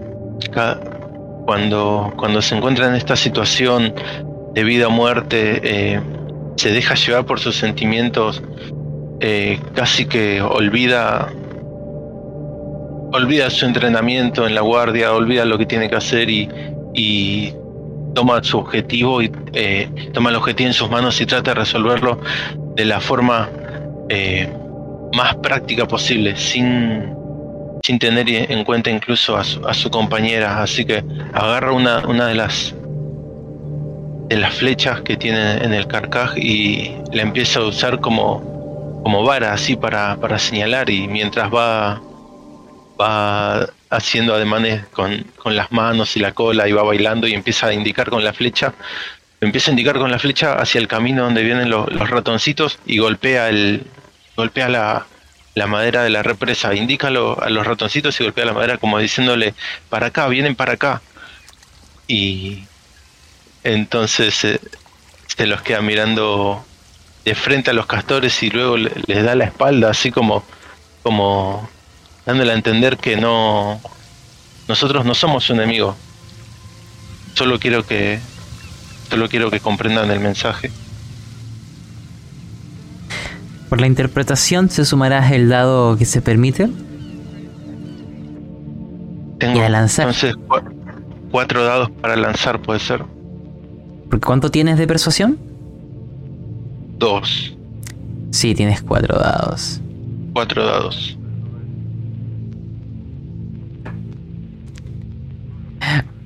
cuando 1.44 2.12
cuando 2.16 2.40
se 2.40 2.56
encuentra 2.56 2.86
en 2.86 2.94
esta 2.94 3.16
situación 3.16 3.94
de 4.54 4.64
vida 4.64 4.88
o 4.88 4.90
muerte 4.90 5.60
eh, 5.62 6.00
se 6.56 6.70
deja 6.70 6.94
llevar 6.94 7.24
por 7.24 7.40
sus 7.40 7.56
sentimientos, 7.56 8.42
casi 9.74 10.06
que 10.06 10.42
olvida 10.42 11.32
olvida 13.12 13.50
su 13.50 13.66
entrenamiento 13.66 14.46
en 14.46 14.54
la 14.54 14.60
guardia, 14.60 15.12
olvida 15.12 15.44
lo 15.44 15.58
que 15.58 15.66
tiene 15.66 15.88
que 15.88 15.96
hacer 15.96 16.30
y, 16.30 16.48
y 16.94 17.52
toma 18.14 18.42
su 18.42 18.58
objetivo 18.58 19.22
y 19.22 19.30
eh, 19.52 19.88
toma 20.12 20.30
el 20.30 20.36
objetivo 20.36 20.68
en 20.68 20.74
sus 20.74 20.90
manos 20.90 21.20
y 21.20 21.26
trata 21.26 21.52
de 21.52 21.60
resolverlo 21.60 22.20
de 22.74 22.84
la 22.84 23.00
forma 23.00 23.48
eh, 24.08 24.48
más 25.14 25.34
práctica 25.36 25.86
posible, 25.86 26.36
sin, 26.36 27.14
sin 27.82 27.98
tener 27.98 28.28
en 28.28 28.64
cuenta 28.64 28.90
incluso 28.90 29.36
a 29.36 29.44
su, 29.44 29.66
a 29.66 29.74
su 29.74 29.90
compañera. 29.90 30.62
Así 30.62 30.84
que 30.84 31.04
agarra 31.32 31.72
una, 31.72 32.06
una 32.06 32.26
de 32.26 32.34
las 32.34 32.74
de 34.28 34.36
las 34.36 34.54
flechas 34.54 35.00
que 35.00 35.16
tiene 35.16 35.54
en 35.54 35.74
el 35.74 35.88
carcaj 35.88 36.38
y 36.38 36.94
la 37.12 37.22
empieza 37.22 37.58
a 37.58 37.64
usar 37.64 37.98
como, 37.98 39.00
como 39.02 39.24
vara 39.24 39.52
así 39.52 39.74
para, 39.74 40.14
para 40.20 40.38
señalar 40.38 40.88
y 40.88 41.08
mientras 41.08 41.52
va 41.52 42.00
va 43.00 43.68
haciendo 43.88 44.34
ademanes 44.34 44.84
con, 44.92 45.24
con, 45.36 45.56
las 45.56 45.72
manos 45.72 46.16
y 46.16 46.20
la 46.20 46.32
cola 46.32 46.68
y 46.68 46.72
va 46.72 46.82
bailando 46.82 47.26
y 47.26 47.34
empieza 47.34 47.68
a 47.68 47.72
indicar 47.72 48.10
con 48.10 48.22
la 48.22 48.32
flecha, 48.32 48.74
empieza 49.40 49.70
a 49.70 49.72
indicar 49.72 49.98
con 49.98 50.10
la 50.10 50.18
flecha 50.18 50.54
hacia 50.54 50.80
el 50.80 50.88
camino 50.88 51.24
donde 51.24 51.42
vienen 51.42 51.70
los, 51.70 51.86
ratoncitos 52.10 52.78
y 52.86 52.98
golpea 52.98 53.48
el 53.48 53.86
golpea 54.36 54.68
la, 54.68 55.06
la 55.54 55.66
madera 55.66 56.02
de 56.02 56.10
la 56.10 56.22
represa, 56.22 56.74
indica 56.74 57.08
a 57.08 57.10
los 57.10 57.66
ratoncitos 57.66 58.20
y 58.20 58.24
golpea 58.24 58.44
la 58.44 58.52
madera 58.52 58.78
como 58.78 58.98
diciéndole 58.98 59.54
para 59.88 60.06
acá, 60.06 60.28
vienen 60.28 60.54
para 60.54 60.74
acá. 60.74 61.02
Y 62.06 62.64
entonces 63.64 64.44
eh, 64.44 64.60
se 65.26 65.46
los 65.46 65.62
queda 65.62 65.80
mirando 65.82 66.64
de 67.24 67.34
frente 67.34 67.70
a 67.70 67.74
los 67.74 67.86
castores 67.86 68.42
y 68.42 68.50
luego 68.50 68.76
les 68.76 69.24
da 69.24 69.34
la 69.34 69.44
espalda 69.44 69.90
así 69.90 70.10
como 70.10 70.42
como 71.02 71.68
dándole 72.26 72.52
a 72.52 72.54
entender 72.54 72.96
que 72.96 73.16
no 73.16 73.80
nosotros 74.68 75.04
no 75.04 75.14
somos 75.14 75.44
su 75.44 75.52
enemigo. 75.52 75.96
Solo 77.34 77.58
quiero 77.58 77.84
que 77.84 78.20
solo 79.08 79.28
quiero 79.28 79.50
que 79.50 79.60
comprendan 79.60 80.10
el 80.10 80.20
mensaje. 80.20 80.70
Por 83.68 83.80
la 83.80 83.86
interpretación 83.86 84.68
se 84.68 84.84
sumará 84.84 85.28
el 85.34 85.48
dado 85.48 85.96
que 85.96 86.04
se 86.04 86.20
permite. 86.20 86.68
Tengo 89.38 89.58
y 89.58 89.60
a 89.60 89.68
lanzar. 89.68 90.08
entonces 90.08 90.34
cuatro 91.30 91.64
dados 91.64 91.90
para 92.00 92.16
lanzar, 92.16 92.60
puede 92.60 92.80
ser. 92.80 93.04
¿Por 94.10 94.20
cuánto 94.20 94.50
tienes 94.50 94.76
de 94.76 94.86
persuasión? 94.86 95.38
Dos. 96.98 97.56
Sí, 98.32 98.54
tienes 98.54 98.82
cuatro 98.82 99.18
dados. 99.18 99.80
Cuatro 100.32 100.64
dados. 100.64 101.16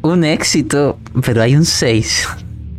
Un 0.04 0.22
éxito, 0.22 0.98
pero 1.24 1.40
hay 1.40 1.56
un 1.56 1.64
6. 1.64 2.28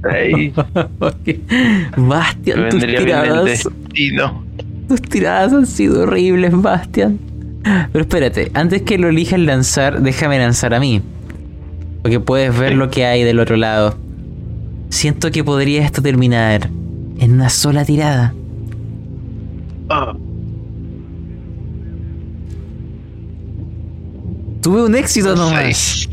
Bastian, 1.98 2.70
tus 2.70 2.86
tiradas. 2.86 3.68
Tus 4.88 5.02
tiradas 5.02 5.52
han 5.52 5.66
sido 5.66 6.04
horribles, 6.04 6.52
Bastian. 6.54 7.18
Pero 7.64 8.04
espérate, 8.04 8.52
antes 8.54 8.84
que 8.84 9.00
lo 9.00 9.10
elijas 9.10 9.40
lanzar, 9.40 10.04
déjame 10.04 10.38
lanzar 10.38 10.76
a 10.76 10.80
mí. 10.80 11.02
Porque 12.04 12.20
puedes 12.20 12.56
ver 12.56 12.76
lo 12.76 12.92
que 12.92 13.06
hay 13.06 13.24
del 13.24 13.40
otro 13.40 13.56
lado. 13.56 13.98
Siento 14.90 15.32
que 15.32 15.44
podría 15.44 15.84
esto 15.84 16.04
terminar 16.04 16.70
en 17.18 17.34
una 17.34 17.50
sola 17.50 17.84
tirada. 17.86 18.36
Ah. 19.90 20.16
Tuve 24.62 24.84
un 24.84 24.94
éxito 24.94 25.36
nomás. 25.36 26.08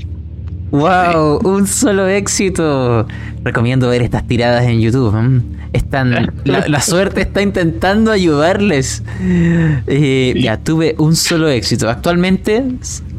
¡Wow! 0.73 1.41
Un 1.45 1.67
solo 1.67 2.09
éxito. 2.09 3.07
Recomiendo 3.45 3.91
ver 3.91 4.01
estas 4.01 4.27
tiradas 4.27 4.65
en 4.65 4.81
YouTube. 4.81 5.43
Están, 5.75 6.33
la, 6.45 6.81
suerte 6.81 7.21
está 7.21 7.43
intentando 7.43 8.11
ayudarles. 8.11 9.03
Eh, 9.21 10.35
ya, 10.37 10.57
tuve 10.57 10.95
un 10.99 11.15
solo 11.15 11.49
éxito. 11.49 11.91
Actualmente 11.91 12.65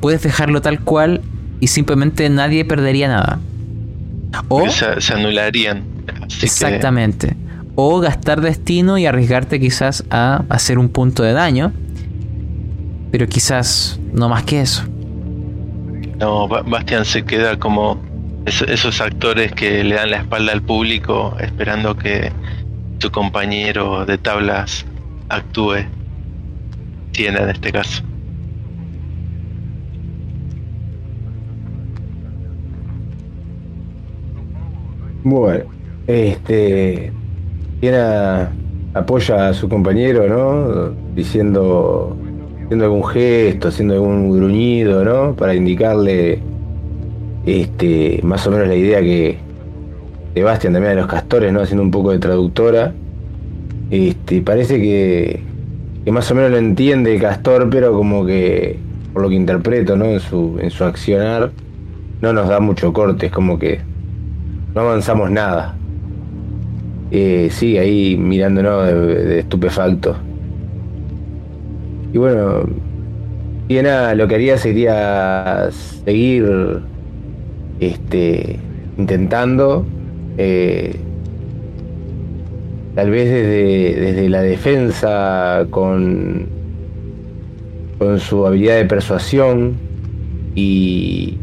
puedes 0.02 0.24
dejarlo 0.24 0.62
tal 0.62 0.80
cual 0.80 1.22
y 1.60 1.68
simplemente 1.68 2.28
nadie 2.30 2.66
perdería 2.66 3.08
nada. 3.08 3.40
O 4.48 4.68
se, 4.70 5.14
anularían. 5.14 5.84
exactamente. 6.42 7.36
O 7.76 8.00
gastar 8.00 8.42
destino 8.42 8.98
y 8.98 9.06
arriesgarte 9.06 9.60
quizás 9.60 10.04
a 10.10 10.44
hacer 10.50 10.80
un 10.80 10.90
punto 10.90 11.22
de 11.22 11.34
daño. 11.34 11.72
Pero 13.12 13.28
quizás 13.28 14.00
no 14.12 14.28
más 14.28 14.44
que 14.44 14.62
eso. 14.62 14.86
No, 16.24 16.48
Bastian 16.48 17.04
se 17.04 17.26
queda 17.26 17.60
como 17.60 18.02
esos 18.46 19.02
actores 19.02 19.52
que 19.52 19.84
le 19.84 19.96
dan 19.96 20.10
la 20.10 20.20
espalda 20.20 20.54
al 20.54 20.62
público 20.62 21.36
esperando 21.38 21.98
que 21.98 22.32
su 23.00 23.12
compañero 23.12 24.06
de 24.06 24.18
tablas 24.18 24.86
actúe. 25.28 25.80
Tiene 27.12 27.40
en 27.40 27.50
este 27.50 27.74
caso. 27.74 28.04
Bueno, 35.26 35.66
este. 36.08 37.12
Tiene 37.82 37.98
apoya 38.94 39.50
a 39.50 39.54
su 39.54 39.68
compañero, 39.68 40.30
¿no? 40.30 40.92
Diciendo 41.14 42.16
haciendo 42.74 42.86
algún 42.86 43.06
gesto, 43.06 43.68
haciendo 43.68 43.94
algún 43.94 44.32
gruñido, 44.32 45.06
¿no? 45.06 45.36
Para 45.36 45.54
indicarle 45.54 46.40
este, 47.46 48.20
más 48.24 48.48
o 48.48 48.52
menos 48.52 48.68
la 48.68 48.74
idea 48.74 49.00
que 49.00 49.38
Sebastián 50.34 50.74
también 50.74 50.96
de 50.96 51.02
los 51.02 51.10
castores, 51.10 51.54
¿no? 51.54 51.62
Haciendo 51.62 51.84
un 51.84 51.92
poco 51.92 52.12
de 52.12 52.18
traductora. 52.18 52.92
Este, 53.92 54.42
parece 54.42 54.82
que, 54.82 55.40
que 56.04 56.12
más 56.12 56.32
o 56.32 56.36
menos 56.36 56.50
lo 56.50 56.58
entiende 56.58 57.16
Castor, 57.20 57.70
pero 57.70 57.94
como 57.94 58.26
que, 58.26 58.80
por 59.14 59.22
lo 59.22 59.30
que 59.30 59.36
interpreto, 59.36 59.96
¿no? 59.96 60.06
En 60.06 60.20
su, 60.20 60.58
en 60.60 60.72
su 60.72 60.84
accionar, 60.84 61.52
no 62.22 62.34
nos 62.34 62.50
da 62.50 62.60
mucho 62.60 62.92
corte, 62.92 63.28
es 63.28 63.32
como 63.32 63.60
que 63.60 63.82
no 64.74 64.82
avanzamos 64.82 65.30
nada. 65.30 65.76
Eh, 67.12 67.50
sí, 67.52 67.78
ahí 67.78 68.18
mirándonos 68.18 68.88
de 68.88 69.40
estupefacto. 69.40 70.16
Y 72.14 72.18
bueno, 72.18 72.64
Diana 73.68 74.14
lo 74.14 74.28
que 74.28 74.36
haría 74.36 74.58
sería 74.58 75.70
seguir 76.06 76.82
este, 77.80 78.60
intentando, 78.98 79.86
eh, 80.38 80.96
tal 82.94 83.10
vez 83.10 83.30
desde, 83.30 84.00
desde 84.00 84.30
la 84.30 84.42
defensa 84.44 85.66
con, 85.72 86.46
con 87.98 88.20
su 88.20 88.46
habilidad 88.46 88.76
de 88.76 88.86
persuasión 88.86 89.74
y 90.56 91.38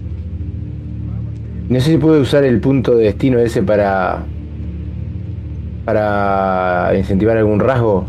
no 1.68 1.80
sé 1.80 1.92
si 1.92 1.98
puede 1.98 2.20
usar 2.20 2.44
el 2.44 2.60
punto 2.60 2.94
de 2.94 3.06
destino 3.06 3.40
ese 3.40 3.62
para 3.62 4.24
para 5.84 6.92
incentivar 6.96 7.36
algún 7.36 7.58
rasgo 7.58 8.06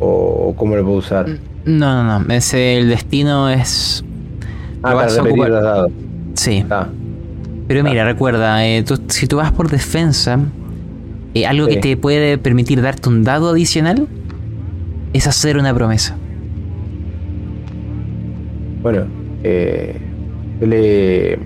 o 0.00 0.54
cómo 0.56 0.76
lo 0.76 0.84
puedo 0.84 0.98
usar. 0.98 1.28
Mm. 1.28 1.53
No, 1.66 2.04
no, 2.04 2.20
no. 2.20 2.34
Ese, 2.34 2.78
el 2.78 2.88
destino 2.88 3.48
es. 3.48 4.04
Ah, 4.82 5.06
repetir 5.06 5.48
los 5.48 5.62
dados. 5.62 5.90
Sí. 6.34 6.64
Ah. 6.70 6.88
Pero 7.66 7.82
mira, 7.82 8.02
ah. 8.02 8.06
recuerda, 8.06 8.66
eh, 8.66 8.84
si 9.08 9.26
tú 9.26 9.36
vas 9.36 9.52
por 9.52 9.70
defensa, 9.70 10.38
eh, 11.32 11.46
algo 11.46 11.66
que 11.66 11.76
te 11.76 11.96
puede 11.96 12.36
permitir 12.36 12.82
darte 12.82 13.08
un 13.08 13.24
dado 13.24 13.50
adicional 13.50 14.06
es 15.12 15.26
hacer 15.26 15.56
una 15.56 15.72
promesa. 15.72 16.16
Bueno, 18.82 19.06
eh, 19.42 19.96
yo 20.60 20.66
le, 20.66 21.38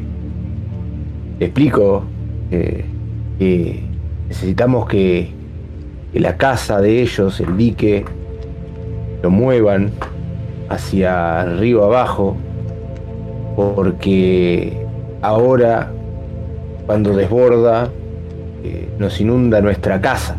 explico 1.39 2.05
que 2.51 2.85
necesitamos 4.29 4.89
que, 4.89 5.31
que 6.13 6.19
la 6.19 6.37
casa 6.37 6.81
de 6.81 7.03
ellos, 7.03 7.39
el 7.39 7.57
dique, 7.57 8.05
lo 9.23 9.31
muevan 9.31 9.91
hacia 10.69 11.41
arriba 11.41 11.85
abajo, 11.85 12.37
porque 13.57 14.87
ahora 15.23 15.91
cuando 16.87 17.15
desborda 17.15 17.91
eh, 18.65 18.89
nos 18.99 19.21
inunda 19.21 19.61
nuestra 19.61 20.01
casa. 20.01 20.37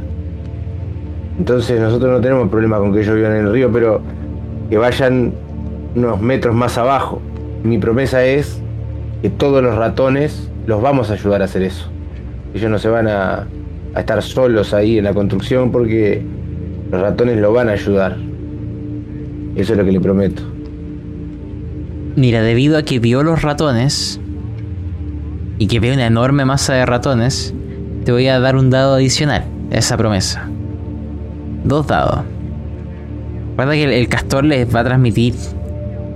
Entonces 1.38 1.80
nosotros 1.80 2.12
no 2.12 2.22
tenemos 2.22 2.50
problema 2.50 2.78
con 2.80 2.94
que 2.94 3.02
ellos 3.02 3.16
vivan 3.16 3.34
en 3.34 3.46
el 3.46 3.52
río, 3.54 3.72
pero 3.72 4.02
que 4.70 4.78
vayan 4.78 5.34
unos 5.96 6.22
metros 6.22 6.56
más 6.56 6.78
abajo. 6.78 7.22
Mi 7.64 7.78
promesa 7.78 8.24
es 8.24 8.62
que 9.22 9.30
todos 9.30 9.64
los 9.64 9.76
ratones 9.76 10.50
los 10.66 10.82
vamos 10.82 11.10
a 11.10 11.14
ayudar 11.14 11.42
a 11.42 11.46
hacer 11.46 11.64
eso. 11.64 11.90
Ellos 12.54 12.70
no 12.70 12.80
se 12.80 12.90
van 12.90 13.08
a, 13.08 13.48
a 13.94 14.00
estar 14.00 14.22
solos 14.22 14.74
ahí 14.74 14.98
en 14.98 15.06
la 15.06 15.14
construcción 15.14 15.72
porque 15.72 16.22
los 16.92 17.02
ratones 17.02 17.38
lo 17.38 17.54
van 17.54 17.70
a 17.70 17.74
ayudar. 17.74 18.29
Eso 19.56 19.74
es 19.74 19.78
lo 19.78 19.86
que 19.86 19.92
le 19.92 20.00
prometo. 20.00 20.44
Mira, 22.16 22.42
debido 22.42 22.78
a 22.78 22.84
que 22.84 23.00
vio 23.00 23.24
los 23.24 23.42
ratones, 23.42 24.20
y 25.60 25.68
que 25.68 25.80
ve 25.80 25.94
una 25.94 26.08
enorme 26.08 26.46
masa 26.46 26.74
de 26.74 26.86
ratones, 26.86 27.54
te 28.06 28.14
voy 28.14 28.28
a 28.28 28.40
dar 28.40 28.56
un 28.56 28.70
dado 28.70 28.96
adicional 28.96 29.44
a 29.72 29.78
esa 29.78 29.98
promesa. 29.98 30.50
Dos 31.66 31.86
dados. 31.86 32.22
Recuerda 33.52 33.74
que 33.74 34.00
el 34.00 34.08
castor 34.08 34.46
les 34.46 34.74
va 34.74 34.80
a 34.80 34.84
transmitir 34.86 35.36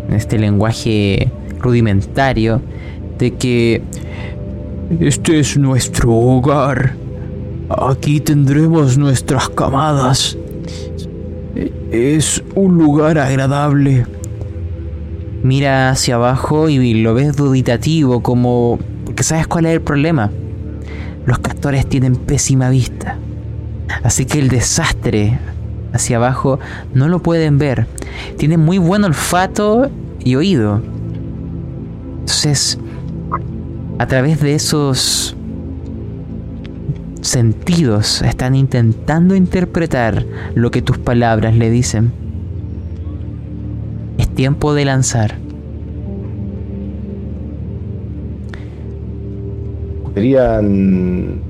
en 0.07 0.15
este 0.15 0.39
lenguaje 0.39 1.29
rudimentario 1.59 2.61
de 3.19 3.33
que 3.33 3.81
este 5.01 5.39
es 5.39 5.57
nuestro 5.57 6.13
hogar. 6.13 6.95
Aquí 7.69 8.21
tendremos 8.21 8.97
nuestras 8.97 9.49
camadas. 9.49 10.37
Es 11.91 12.43
un 12.55 12.77
lugar 12.77 13.17
agradable. 13.19 14.05
Mira 15.43 15.89
hacia 15.89 16.15
abajo 16.15 16.69
y 16.69 16.93
lo 16.95 17.13
ves 17.13 17.35
duditativo 17.35 18.23
como... 18.23 18.79
Porque 19.05 19.23
sabes 19.23 19.47
cuál 19.47 19.65
es 19.65 19.73
el 19.73 19.81
problema. 19.81 20.31
Los 21.25 21.39
castores 21.39 21.87
tienen 21.87 22.15
pésima 22.15 22.69
vista. 22.69 23.17
Así 24.03 24.25
que 24.25 24.39
el 24.39 24.49
desastre 24.49 25.39
hacia 25.91 26.17
abajo 26.17 26.59
no 26.93 27.07
lo 27.07 27.19
pueden 27.19 27.57
ver. 27.57 27.87
Tienen 28.37 28.59
muy 28.59 28.77
buen 28.77 29.03
olfato 29.03 29.91
y 30.19 30.35
oído. 30.35 30.81
Entonces, 32.21 32.79
a 33.99 34.07
través 34.07 34.39
de 34.41 34.55
esos 34.55 35.35
sentidos 37.23 38.21
están 38.21 38.53
intentando 38.55 39.35
interpretar 39.35 40.25
lo 40.53 40.71
que 40.71 40.81
tus 40.81 40.97
palabras 40.97 41.55
le 41.55 41.69
dicen. 41.69 42.11
Es 44.17 44.29
tiempo 44.29 44.73
de 44.73 44.85
lanzar. 44.85 45.35
Serían 50.13 51.41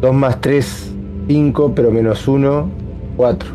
2 0.00 0.14
más 0.14 0.40
3, 0.40 0.94
5, 1.28 1.72
pero 1.74 1.90
menos 1.90 2.26
1, 2.26 2.68
4. 3.16 3.50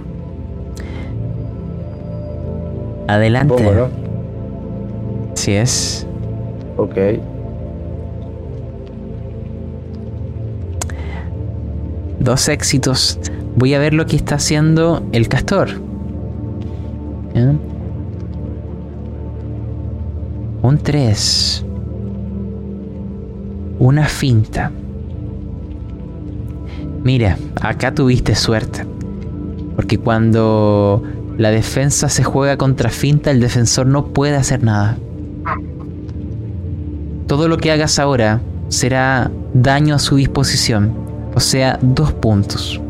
Adelante. 3.07 3.57
Supongo, 3.57 3.73
¿no? 3.73 4.07
Es. 5.47 6.05
Ok. 6.75 6.97
Dos 12.28 12.49
éxitos. 12.49 13.17
Voy 13.55 13.73
a 13.73 13.80
ver 13.80 13.93
lo 13.93 14.05
que 14.05 14.17
está 14.17 14.36
haciendo 14.36 15.01
el 15.13 15.30
castor. 15.30 15.69
Un 20.61 20.78
3. 20.78 21.65
Una 23.80 24.07
finta. 24.07 24.73
Mira, 27.01 27.38
acá 27.61 27.95
tuviste 27.95 28.36
suerte. 28.36 28.86
Porque 29.78 29.97
cuando 29.97 31.01
la 31.38 31.49
defensa 31.49 32.09
se 32.09 32.25
juega 32.25 32.57
contra 32.57 32.89
finta, 32.89 33.32
el 33.32 33.39
defensor 33.39 33.88
no 33.88 34.07
puede 34.07 34.36
hacer 34.36 34.63
nada. 34.63 34.97
Todo 37.25 37.47
lo 37.47 37.57
que 37.57 37.71
hagas 37.71 37.99
ahora 37.99 38.41
será 38.67 39.32
daño 39.53 39.95
a 39.95 39.99
su 39.99 40.17
disposición. 40.17 41.06
O 41.38 41.39
sea, 41.39 41.77
dos 41.83 42.13
puntos. 42.13 42.81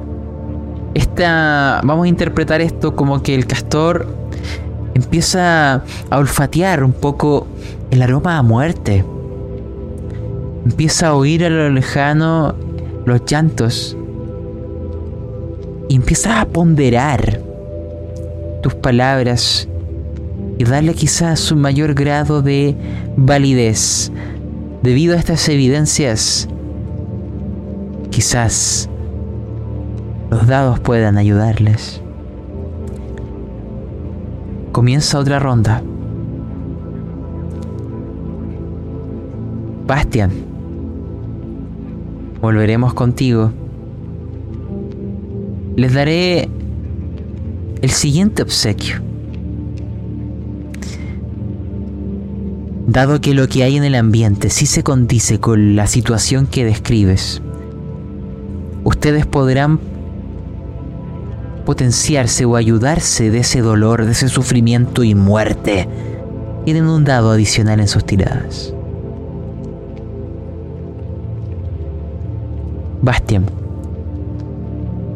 Esta, 0.93 1.82
vamos 1.84 2.06
a 2.06 2.08
interpretar 2.08 2.62
esto 2.62 2.95
como 2.95 3.22
que 3.22 3.36
el 3.36 3.45
castor 3.45 4.08
empieza 4.93 5.84
a 6.10 6.18
olfatear 6.18 6.86
un 6.86 6.93
poco 6.93 7.45
el 7.91 8.02
aroma 8.02 8.38
a 8.38 8.43
muerte. 8.43 9.04
Empieza 10.64 11.10
a 11.10 11.16
oír 11.16 11.43
a 11.43 11.50
lo 11.50 11.70
lejano 11.72 12.56
los 13.04 13.26
llantos. 13.26 13.98
Y 15.89 15.98
empieza 15.98 16.39
a 16.39 16.45
ponderar 16.45 17.41
tus 18.64 18.76
palabras 18.76 19.68
y 20.58 20.64
darle 20.64 20.93
quizás 20.93 21.52
un 21.52 21.60
mayor 21.60 21.95
grado 21.95 22.41
de 22.41 22.78
validez. 23.18 24.10
Debido 24.84 25.16
a 25.16 25.18
estas 25.18 25.50
evidencias, 25.50 26.48
quizás 28.10 28.89
los 30.30 30.47
dados 30.47 30.80
puedan 30.80 31.18
ayudarles. 31.18 32.01
Comienza 34.72 35.18
otra 35.18 35.39
ronda. 35.39 35.82
Bastian, 39.88 40.32
volveremos 42.41 42.93
contigo. 42.93 43.51
Les 45.76 45.93
daré 45.93 46.49
el 47.82 47.89
siguiente 47.89 48.41
obsequio. 48.41 48.97
Dado 52.88 53.22
que 53.22 53.34
lo 53.34 53.47
que 53.47 53.64
hay 53.64 53.78
en 53.78 53.84
el 53.84 53.95
ambiente 53.95 54.49
sí 54.49 54.66
se 54.66 54.84
condice 54.84 55.39
con 55.39 55.76
la 55.76 55.88
situación 55.88 56.47
que 56.47 56.66
describes, 56.66 57.41
ustedes 58.88 59.26
podrán 59.26 59.80
potenciarse 61.66 62.46
o 62.46 62.56
ayudarse 62.56 63.30
de 63.30 63.40
ese 63.40 63.60
dolor, 63.60 64.06
de 64.06 64.14
ese 64.14 64.30
sufrimiento 64.30 65.04
y 65.04 65.14
muerte. 65.14 65.90
Tienen 66.64 66.88
un 66.88 67.04
dado 67.04 67.32
adicional 67.32 67.82
en 67.82 67.90
sus 67.90 68.06
tiradas. 68.06 68.74
Bastian, 73.02 73.46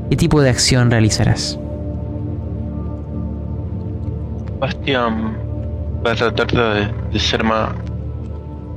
¿qué 0.09 0.17
tipo 0.17 0.41
de 0.41 0.49
acción 0.49 0.91
realizarás? 0.91 1.57
Bastian 4.59 5.37
va 6.05 6.11
a 6.11 6.15
tratar 6.15 6.91
de, 7.13 7.19
ser 7.19 7.45
más, 7.45 7.69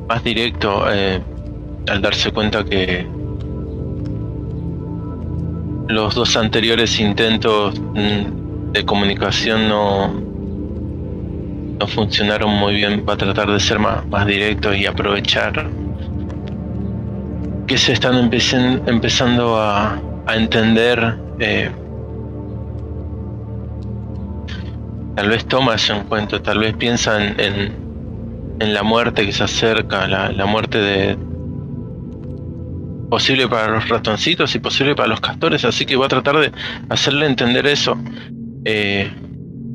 más 0.08 0.22
directo 0.22 0.84
eh, 0.92 1.20
al 1.88 2.00
darse 2.00 2.30
cuenta 2.30 2.64
que 2.64 3.13
los 5.88 6.14
dos 6.14 6.36
anteriores 6.36 6.98
intentos 7.00 7.78
mm, 7.80 8.72
de 8.72 8.84
comunicación 8.84 9.68
no, 9.68 10.08
no 11.78 11.86
funcionaron 11.86 12.50
muy 12.50 12.74
bien. 12.74 13.04
Va 13.08 13.14
a 13.14 13.16
tratar 13.16 13.50
de 13.50 13.60
ser 13.60 13.78
más, 13.78 14.06
más 14.08 14.26
directo 14.26 14.74
y 14.74 14.86
aprovechar 14.86 15.70
que 17.66 17.78
se 17.78 17.92
están 17.92 18.14
empecen- 18.16 18.82
empezando 18.86 19.56
a, 19.60 20.00
a 20.26 20.36
entender. 20.36 21.18
eh, 21.38 21.70
tal 25.16 25.28
vez 25.28 25.46
toma 25.46 25.74
eso 25.76 25.94
en 25.94 26.04
cuenta, 26.04 26.42
tal 26.42 26.58
vez 26.58 26.74
piensa 26.76 27.22
en, 27.24 27.40
en, 27.40 27.76
en 28.60 28.74
la 28.74 28.82
muerte 28.82 29.24
que 29.24 29.32
se 29.32 29.44
acerca, 29.44 30.06
la, 30.08 30.30
la 30.32 30.46
muerte 30.46 30.78
de 30.78 31.16
posible 33.14 33.46
para 33.46 33.68
los 33.74 33.88
ratoncitos 33.88 34.52
y 34.56 34.58
posible 34.58 34.96
para 34.96 35.08
los 35.08 35.20
castores, 35.20 35.64
así 35.64 35.86
que 35.86 35.94
va 35.94 36.06
a 36.06 36.08
tratar 36.08 36.36
de 36.40 36.50
hacerle 36.88 37.26
entender 37.26 37.64
eso. 37.64 37.96
Eh, 38.64 39.08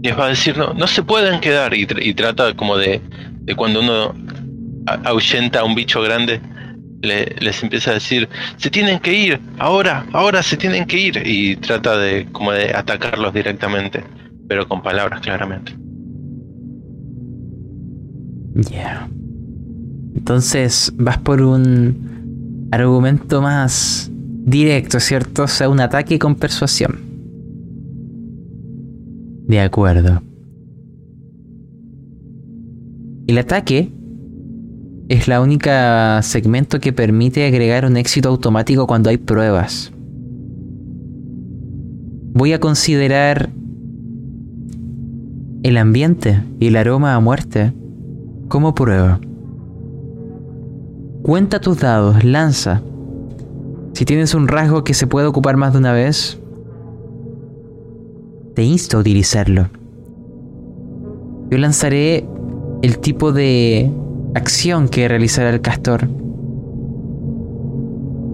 les 0.03 0.13
va 0.19 0.25
a 0.25 0.27
decir, 0.27 0.57
no, 0.57 0.73
no 0.73 0.87
se 0.87 1.03
pueden 1.03 1.39
quedar, 1.39 1.73
y, 1.73 1.87
tr- 1.87 2.05
y 2.05 2.13
trata 2.13 2.53
como 2.53 2.75
de, 2.75 2.99
de 3.45 3.55
cuando 3.55 3.79
uno 3.79 4.13
ahuyenta 5.05 5.61
a 5.61 5.63
un 5.63 5.73
bicho 5.73 6.01
grande, 6.01 6.41
le- 7.01 7.33
les 7.39 7.63
empieza 7.63 7.91
a 7.91 7.93
decir, 7.93 8.27
se 8.57 8.69
tienen 8.69 8.99
que 8.99 9.13
ir, 9.13 9.39
ahora, 9.57 10.05
ahora 10.11 10.43
se 10.43 10.57
tienen 10.57 10.83
que 10.85 10.99
ir, 10.99 11.21
y 11.25 11.55
trata 11.55 11.97
de 11.97 12.25
como 12.33 12.51
de 12.51 12.75
atacarlos 12.75 13.33
directamente, 13.33 14.03
pero 14.49 14.67
con 14.67 14.81
palabras 14.83 15.21
claramente. 15.21 15.73
Ya. 18.69 19.07
Entonces 20.13 20.91
vas 20.97 21.19
por 21.19 21.41
un 21.41 22.18
argumento 22.71 23.41
más 23.41 24.11
directo, 24.11 24.99
¿cierto? 24.99 25.43
O 25.43 25.47
sea, 25.47 25.69
un 25.69 25.79
ataque 25.79 26.19
con 26.19 26.35
persuasión. 26.35 26.99
De 29.47 29.59
acuerdo. 29.59 30.21
El 33.27 33.37
ataque 33.37 33.91
es 35.07 35.27
la 35.27 35.41
única 35.41 36.21
segmento 36.21 36.79
que 36.79 36.93
permite 36.93 37.45
agregar 37.45 37.85
un 37.85 37.97
éxito 37.97 38.29
automático 38.29 38.85
cuando 38.85 39.09
hay 39.09 39.17
pruebas. 39.17 39.91
Voy 42.33 42.53
a 42.53 42.59
considerar 42.59 43.49
el 45.63 45.77
ambiente 45.77 46.43
y 46.59 46.67
el 46.67 46.75
aroma 46.75 47.15
a 47.15 47.19
muerte 47.19 47.73
como 48.47 48.73
prueba. 48.75 49.19
Cuenta 51.23 51.59
tus 51.59 51.79
dados, 51.79 52.23
lanza. 52.23 52.81
Si 53.93 54.05
tienes 54.05 54.33
un 54.33 54.47
rasgo 54.47 54.83
que 54.83 54.93
se 54.93 55.07
puede 55.07 55.27
ocupar 55.27 55.57
más 55.57 55.73
de 55.73 55.79
una 55.79 55.91
vez, 55.93 56.39
te 58.55 58.63
insto 58.63 58.97
a 58.97 58.99
utilizarlo. 59.01 59.67
Yo 61.49 61.57
lanzaré 61.57 62.25
el 62.81 62.99
tipo 62.99 63.31
de 63.31 63.91
acción 64.35 64.87
que 64.87 65.07
realizará 65.07 65.49
el 65.49 65.61
castor. 65.61 66.07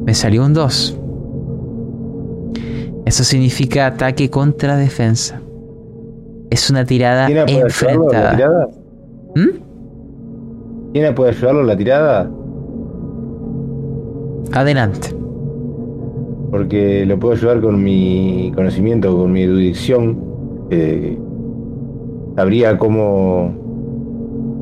Me 0.06 0.14
salió 0.14 0.46
un 0.46 0.54
2. 0.54 1.00
Eso 3.06 3.24
significa 3.24 3.88
ataque 3.88 4.30
contra 4.30 4.78
defensa. 4.78 5.42
Es 6.52 6.70
una 6.70 6.86
tirada 6.86 7.26
¿Tiene 7.26 7.44
puede 7.46 7.64
ayudarlo 7.64 8.12
la 8.12 8.18
enfrentada. 8.20 8.36
tirada? 8.36 8.68
¿Mm? 9.36 10.92
¿Tiene 10.94 11.12
puede 11.14 11.30
ayudarlo 11.32 11.64
la 11.64 11.78
tirada? 11.78 12.30
Adelante. 14.54 15.10
Porque 16.52 17.06
lo 17.06 17.20
puedo 17.20 17.34
ayudar 17.34 17.60
con 17.62 17.84
mi 17.84 18.52
conocimiento, 18.56 19.16
con 19.18 19.32
mi 19.32 19.44
erudición. 19.44 20.18
Eh, 20.70 21.18
sabría 22.36 22.78
cómo. 22.78 23.54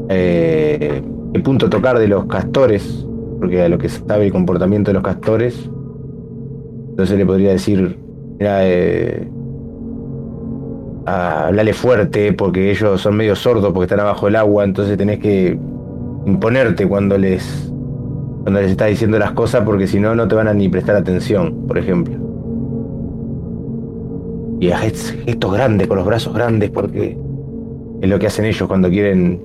eh, 0.10 1.02
qué 1.34 1.40
punto 1.42 1.70
tocar 1.70 2.00
de 2.00 2.08
los 2.08 2.26
castores. 2.26 3.06
Porque 3.40 3.62
a 3.62 3.70
lo 3.70 3.78
que 3.78 3.90
sabe 3.90 4.26
el 4.28 4.32
comportamiento 4.32 4.90
de 4.90 4.94
los 4.96 5.04
castores. 5.04 5.70
Entonces 6.90 7.18
le 7.18 7.26
podría 7.26 7.52
decir. 7.52 8.00
Mira, 8.40 8.60
eh, 8.68 9.28
a- 11.06 11.48
hablale 11.48 11.74
fuerte 11.74 12.34
porque 12.34 12.72
ellos 12.72 13.02
son 13.02 13.16
medio 13.18 13.36
sordos 13.36 13.72
porque 13.74 13.84
están 13.86 14.00
abajo 14.00 14.26
del 14.26 14.38
agua. 14.38 14.64
Entonces 14.64 14.98
tenés 14.98 15.20
que 15.20 15.60
imponerte 16.26 16.88
cuando 16.88 17.18
les 17.18 17.72
cuando 18.44 18.60
les 18.60 18.72
estás 18.72 18.90
diciendo 18.90 19.18
las 19.18 19.32
cosas 19.32 19.64
porque 19.64 19.88
si 19.88 20.00
no, 20.00 20.14
no 20.16 20.28
te 20.28 20.36
van 20.36 20.50
a 20.50 20.54
ni 20.54 20.68
prestar 20.68 20.98
atención, 20.98 21.66
por 21.66 21.78
ejemplo. 21.78 22.16
Y 24.60 24.70
gestos 24.70 25.54
grandes, 25.54 25.88
con 25.88 25.98
los 25.98 26.06
brazos 26.06 26.34
grandes, 26.34 26.70
porque 26.70 27.18
es 28.02 28.10
lo 28.10 28.20
que 28.20 28.28
hacen 28.28 28.46
ellos 28.46 28.68
cuando 28.68 28.90
quieren 28.90 29.42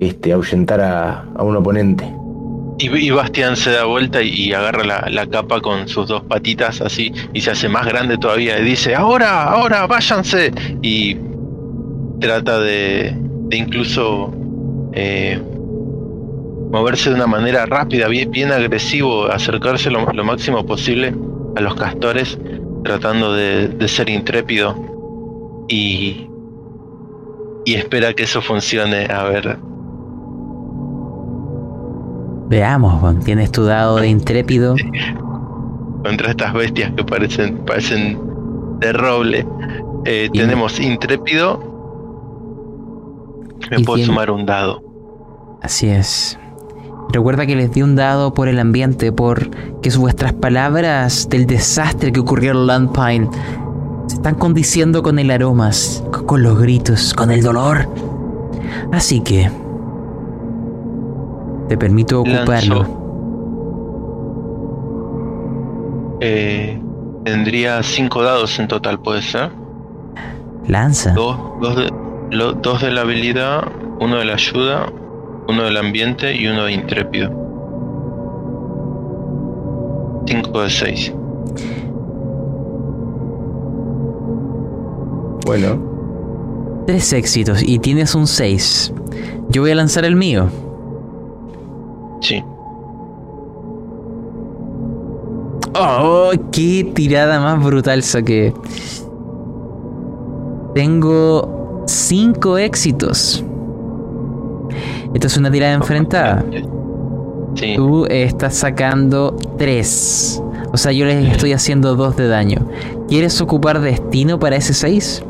este, 0.00 0.32
ahuyentar 0.32 0.80
a, 0.82 1.24
a 1.34 1.42
un 1.42 1.56
oponente. 1.56 2.04
Y, 2.78 3.10
Bastian 3.10 3.56
se 3.56 3.70
da 3.70 3.84
vuelta 3.84 4.22
y, 4.22 4.28
y 4.28 4.52
agarra 4.52 4.84
la, 4.84 5.08
la 5.10 5.26
capa 5.26 5.60
con 5.60 5.88
sus 5.88 6.06
dos 6.06 6.22
patitas 6.22 6.80
así 6.80 7.12
y 7.32 7.40
se 7.40 7.50
hace 7.50 7.68
más 7.68 7.86
grande 7.86 8.18
todavía 8.18 8.60
y 8.60 8.64
dice, 8.64 8.94
ahora, 8.94 9.44
ahora, 9.44 9.86
váyanse. 9.86 10.52
Y 10.82 11.16
trata 12.20 12.60
de, 12.60 13.16
de 13.16 13.56
incluso 13.56 14.32
eh, 14.92 15.40
moverse 16.70 17.10
de 17.10 17.16
una 17.16 17.26
manera 17.26 17.66
rápida, 17.66 18.08
bien, 18.08 18.30
bien 18.30 18.52
agresivo, 18.52 19.26
acercarse 19.26 19.90
lo, 19.90 20.04
lo 20.12 20.24
máximo 20.24 20.64
posible 20.66 21.14
a 21.56 21.60
los 21.60 21.74
castores, 21.74 22.38
tratando 22.84 23.32
de, 23.32 23.68
de 23.68 23.88
ser 23.88 24.08
intrépido 24.10 24.74
y, 25.68 26.28
y 27.64 27.74
espera 27.74 28.12
que 28.14 28.24
eso 28.24 28.40
funcione. 28.42 29.06
A 29.06 29.24
ver, 29.24 29.58
Veamos, 32.48 32.94
Juan. 33.00 33.20
Tienes 33.20 33.52
tu 33.52 33.64
dado 33.64 33.96
de 33.96 34.08
intrépido. 34.08 34.74
contra 36.02 36.30
estas 36.30 36.54
bestias 36.54 36.92
que 36.92 37.04
parecen, 37.04 37.58
parecen 37.66 38.18
de 38.80 38.92
roble. 38.94 39.46
Eh, 40.06 40.30
tenemos 40.32 40.80
intrépido. 40.80 41.58
Me 43.70 43.80
puedo 43.80 43.96
tiene- 43.96 44.06
sumar 44.06 44.30
un 44.30 44.46
dado. 44.46 44.82
Así 45.60 45.88
es. 45.90 46.38
Recuerda 47.12 47.46
que 47.46 47.56
les 47.56 47.72
di 47.72 47.82
un 47.82 47.96
dado 47.96 48.34
por 48.34 48.48
el 48.48 48.58
ambiente, 48.58 49.12
por 49.12 49.48
que 49.80 49.90
vuestras 49.96 50.34
palabras 50.34 51.28
del 51.30 51.46
desastre 51.46 52.12
que 52.12 52.20
ocurrió 52.20 52.50
en 52.52 52.66
Landpine 52.66 53.28
se 54.06 54.16
están 54.16 54.34
condiciendo 54.34 55.02
con 55.02 55.18
el 55.18 55.30
aromas, 55.30 56.04
con 56.26 56.42
los 56.42 56.58
gritos, 56.60 57.14
con 57.14 57.30
el 57.30 57.42
dolor. 57.42 57.88
Así 58.92 59.20
que 59.20 59.50
te 61.68 61.76
permito 61.78 62.20
ocuparlo. 62.20 62.86
Eh, 66.20 66.80
tendría 67.24 67.82
cinco 67.82 68.22
dados 68.22 68.58
en 68.58 68.68
total, 68.68 68.98
puede 69.00 69.22
ser. 69.22 69.50
Lanza. 70.66 71.12
Dos, 71.12 71.36
dos, 71.60 71.76
de, 71.76 71.90
lo- 72.30 72.52
dos 72.54 72.82
de 72.82 72.90
la 72.90 73.02
habilidad, 73.02 73.64
uno 74.00 74.16
de 74.16 74.24
la 74.24 74.34
ayuda, 74.34 74.86
uno 75.48 75.64
del 75.64 75.76
ambiente 75.76 76.34
y 76.34 76.46
uno 76.46 76.64
de 76.64 76.72
intrépido. 76.72 77.30
Cinco 80.26 80.62
de 80.62 80.70
seis. 80.70 81.12
Bueno, 85.46 85.88
Tres 86.88 87.12
éxitos 87.12 87.62
y 87.62 87.80
tienes 87.80 88.14
un 88.14 88.26
6. 88.26 88.94
Yo 89.50 89.60
voy 89.60 89.72
a 89.72 89.74
lanzar 89.74 90.06
el 90.06 90.16
mío. 90.16 90.48
Sí. 92.22 92.42
Oh, 95.78 96.30
qué 96.50 96.90
tirada 96.94 97.40
más 97.40 97.62
brutal 97.62 98.02
saqué. 98.02 98.54
Tengo 100.74 101.84
cinco 101.86 102.56
éxitos. 102.56 103.44
Esto 105.14 105.26
es 105.26 105.36
una 105.36 105.50
tirada 105.50 105.74
enfrentada. 105.74 106.44
Sí. 107.54 107.74
Tú 107.76 108.06
estás 108.06 108.54
sacando 108.54 109.36
tres. 109.56 110.42
O 110.72 110.76
sea, 110.76 110.92
yo 110.92 111.06
les 111.06 111.32
estoy 111.32 111.52
haciendo 111.52 111.96
dos 111.96 112.16
de 112.16 112.28
daño. 112.28 112.58
¿Quieres 113.08 113.40
ocupar 113.40 113.80
destino 113.80 114.38
para 114.38 114.56
ese 114.56 114.74
6? 114.74 115.24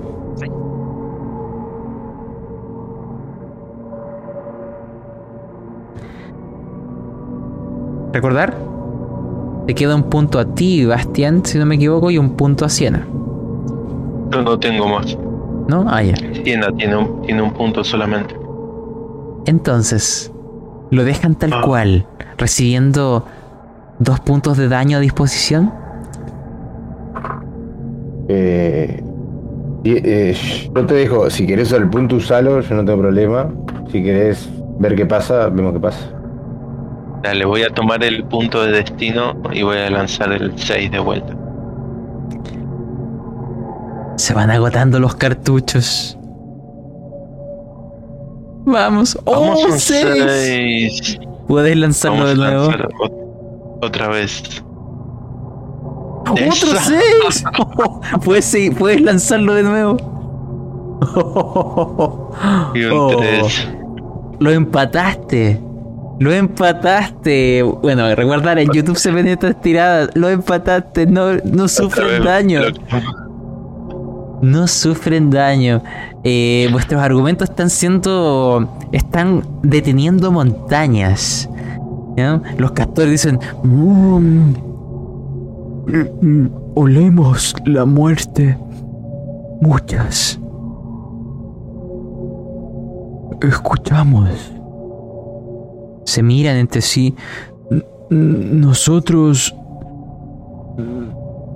¿Recordar? 8.13 8.57
Te 9.67 9.75
queda 9.75 9.95
un 9.95 10.05
punto 10.05 10.39
a 10.39 10.45
ti, 10.45 10.85
Bastián, 10.87 11.45
si 11.45 11.59
no 11.59 11.67
me 11.67 11.77
equivoco, 11.77 12.11
y 12.11 12.19
un 12.19 12.31
punto 12.31 12.65
a 12.65 12.69
Siena. 12.69 13.07
Yo 14.31 14.43
no 14.43 14.59
tengo 14.59 14.89
más. 14.89 15.17
¿No? 15.69 15.85
Ah, 15.87 16.03
ya. 16.03 16.17
Siena 16.17 16.73
tiene 16.73 16.97
un, 16.97 17.23
tiene 17.23 17.43
un 17.43 17.53
punto 17.53 17.85
solamente. 17.85 18.38
Entonces, 19.49 20.31
lo 20.91 21.05
dejan 21.05 21.35
tal 21.35 21.55
Ah. 21.55 21.62
cual, 21.65 22.07
recibiendo 22.37 23.25
dos 23.99 24.20
puntos 24.20 24.59
de 24.59 24.69
daño 24.69 24.99
a 24.99 25.01
disposición. 25.01 25.73
eh, 28.31 29.03
eh, 29.85 30.37
yo 30.75 30.85
te 30.85 30.95
dejo, 30.95 31.31
si 31.31 31.47
querés 31.47 31.73
el 31.73 31.89
punto 31.89 32.16
usalo, 32.16 32.61
yo 32.61 32.75
no 32.75 32.85
tengo 32.85 32.99
problema. 33.01 33.49
Si 33.91 34.03
querés 34.03 34.51
ver 34.79 34.95
qué 34.95 35.07
pasa, 35.07 35.49
vemos 35.49 35.73
qué 35.73 35.81
pasa. 35.81 36.11
Dale, 37.23 37.47
voy 37.47 37.62
a 37.62 37.70
tomar 37.70 38.05
el 38.05 38.23
punto 38.25 38.62
de 38.65 38.73
destino 38.73 39.35
y 39.51 39.62
voy 39.62 39.79
a 39.79 39.89
lanzar 39.89 40.31
el 40.33 40.53
6 40.59 40.91
de 40.91 40.99
vuelta. 40.99 41.35
Se 44.16 44.35
van 44.35 44.51
agotando 44.51 45.01
los 45.01 45.15
cartuchos. 45.15 46.18
Vamos. 48.65 49.19
Vamos 49.25 49.61
¡Oh, 49.67 49.73
seis! 49.79 50.25
6. 51.09 51.19
Puedes 51.47 51.77
lanzarlo 51.77 52.19
Vamos 52.25 52.31
de 52.31 52.45
nuevo. 52.45 52.71
otra 53.81 54.09
vez. 54.09 54.43
¡Otro 56.31 56.37
Esa. 56.45 56.83
seis! 56.83 57.45
puedes, 58.25 58.45
seguir- 58.45 58.77
puedes 58.77 59.01
lanzarlo 59.01 59.55
de 59.55 59.63
nuevo. 59.63 59.97
Y 62.75 62.85
un 62.85 62.93
Oh, 62.93 63.17
3. 63.17 63.69
Lo 64.41 64.51
empataste. 64.51 65.61
Lo 66.19 66.33
empataste. 66.33 67.63
Bueno, 67.63 68.15
recordar, 68.15 68.59
en 68.59 68.71
YouTube 68.73 68.97
se 68.97 69.11
ven 69.11 69.27
estas 69.29 69.61
tiradas. 69.63 70.11
Lo 70.15 70.29
empataste. 70.29 71.07
No, 71.07 71.35
no 71.45 71.67
sufren 71.69 72.25
daño. 72.25 72.61
No 74.43 74.66
sufren 74.69 75.31
daño. 75.31 75.82
Eh, 76.24 76.69
vuestros 76.73 77.02
argumentos 77.02 77.48
están 77.51 77.70
siendo. 77.70 78.69
están 78.93 79.43
deteniendo 79.62 80.31
montañas. 80.32 81.48
Los 82.56 82.73
castores 82.73 83.10
dicen. 83.12 83.39
"Mm, 83.62 84.52
mm, 86.20 86.51
olemos 86.74 87.55
la 87.65 87.85
muerte. 87.85 88.59
Muchas. 89.60 90.39
Escuchamos. 93.43 94.52
Se 96.05 96.23
miran 96.23 96.56
entre 96.56 96.81
sí. 96.81 97.15
"N- 97.70 97.85
Nosotros 98.10 99.55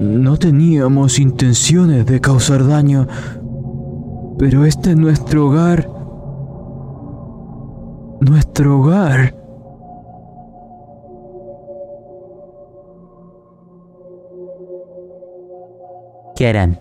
no 0.01 0.37
teníamos 0.37 1.19
intenciones 1.19 2.07
de 2.07 2.21
causar 2.21 2.67
daño, 2.67 3.07
pero 4.39 4.65
este 4.65 4.91
es 4.91 4.97
nuestro 4.97 5.47
hogar. 5.47 5.89
Nuestro 8.21 8.81
hogar. 8.81 9.35
¿Qué 16.37 16.49
harán? 16.49 16.79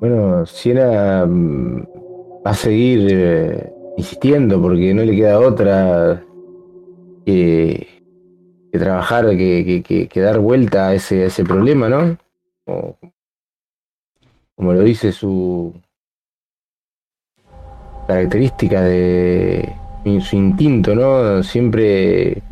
Bueno, 0.00 0.44
Siena 0.46 1.24
mm, 1.26 1.86
va 2.46 2.50
a 2.50 2.54
seguir 2.54 3.08
eh, 3.10 3.72
insistiendo 3.96 4.60
porque 4.60 4.92
no 4.92 5.02
le 5.02 5.16
queda 5.16 5.40
otra 5.40 6.22
que 7.24 7.95
trabajar, 8.78 9.28
que, 9.30 10.08
que, 10.10 10.20
dar 10.20 10.38
vuelta 10.38 10.88
a 10.88 10.94
ese, 10.94 11.26
ese 11.26 11.44
problema, 11.44 11.88
¿no? 11.88 12.18
como 14.56 14.72
lo 14.72 14.80
dice 14.80 15.12
su 15.12 15.74
característica 18.08 18.82
de 18.82 19.72
su 20.20 20.36
instinto, 20.36 20.94
¿no? 20.94 21.42
Siempre 21.42 22.42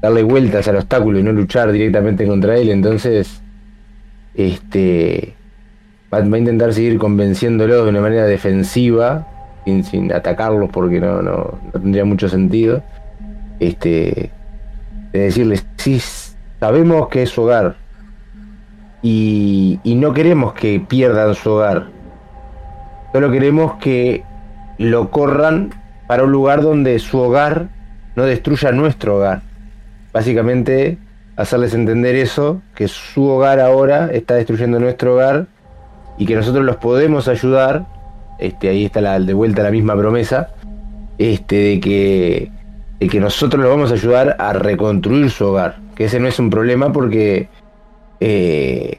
darle 0.00 0.22
vueltas 0.22 0.66
al 0.68 0.76
obstáculo 0.76 1.18
y 1.18 1.22
no 1.22 1.32
luchar 1.32 1.70
directamente 1.70 2.26
contra 2.26 2.56
él. 2.56 2.70
Entonces, 2.70 3.42
este 4.34 5.34
va, 6.12 6.18
a 6.18 6.38
intentar 6.38 6.72
seguir 6.72 6.98
convenciéndolo 6.98 7.84
de 7.84 7.90
una 7.90 8.00
manera 8.00 8.26
defensiva, 8.26 9.26
sin, 9.64 9.84
sin 9.84 10.12
atacarlos 10.12 10.70
porque 10.70 11.00
no, 11.00 11.58
tendría 11.72 12.04
mucho 12.04 12.28
sentido. 12.28 12.82
Este, 13.60 14.30
de 15.14 15.20
decirles, 15.20 15.64
sí, 15.76 16.02
sabemos 16.60 17.08
que 17.08 17.22
es 17.22 17.30
su 17.30 17.42
hogar 17.42 17.76
y, 19.00 19.78
y 19.84 19.94
no 19.94 20.12
queremos 20.12 20.54
que 20.54 20.80
pierdan 20.80 21.34
su 21.34 21.52
hogar. 21.52 21.86
Solo 23.12 23.30
queremos 23.30 23.74
que 23.74 24.24
lo 24.76 25.10
corran 25.10 25.72
para 26.08 26.24
un 26.24 26.32
lugar 26.32 26.62
donde 26.62 26.98
su 26.98 27.18
hogar 27.18 27.68
no 28.16 28.24
destruya 28.24 28.72
nuestro 28.72 29.16
hogar. 29.16 29.42
Básicamente, 30.12 30.98
hacerles 31.36 31.74
entender 31.74 32.16
eso, 32.16 32.60
que 32.74 32.88
su 32.88 33.24
hogar 33.24 33.60
ahora 33.60 34.10
está 34.12 34.34
destruyendo 34.34 34.80
nuestro 34.80 35.14
hogar 35.14 35.46
y 36.18 36.26
que 36.26 36.34
nosotros 36.34 36.64
los 36.64 36.76
podemos 36.76 37.28
ayudar. 37.28 37.86
Este, 38.40 38.68
ahí 38.68 38.84
está 38.84 39.00
la, 39.00 39.20
de 39.20 39.32
vuelta 39.32 39.62
la 39.62 39.70
misma 39.70 39.96
promesa, 39.96 40.50
este, 41.18 41.56
de 41.56 41.80
que, 41.80 42.50
de 42.98 43.08
que 43.08 43.20
nosotros 43.20 43.62
los 43.62 43.70
vamos 43.70 43.90
a 43.90 43.94
ayudar 43.94 44.36
a 44.38 44.52
reconstruir 44.52 45.30
su 45.30 45.46
hogar. 45.46 45.78
Que 45.94 46.04
ese 46.04 46.20
no 46.20 46.28
es 46.28 46.38
un 46.38 46.50
problema 46.50 46.92
porque 46.92 47.48
eh, 48.20 48.98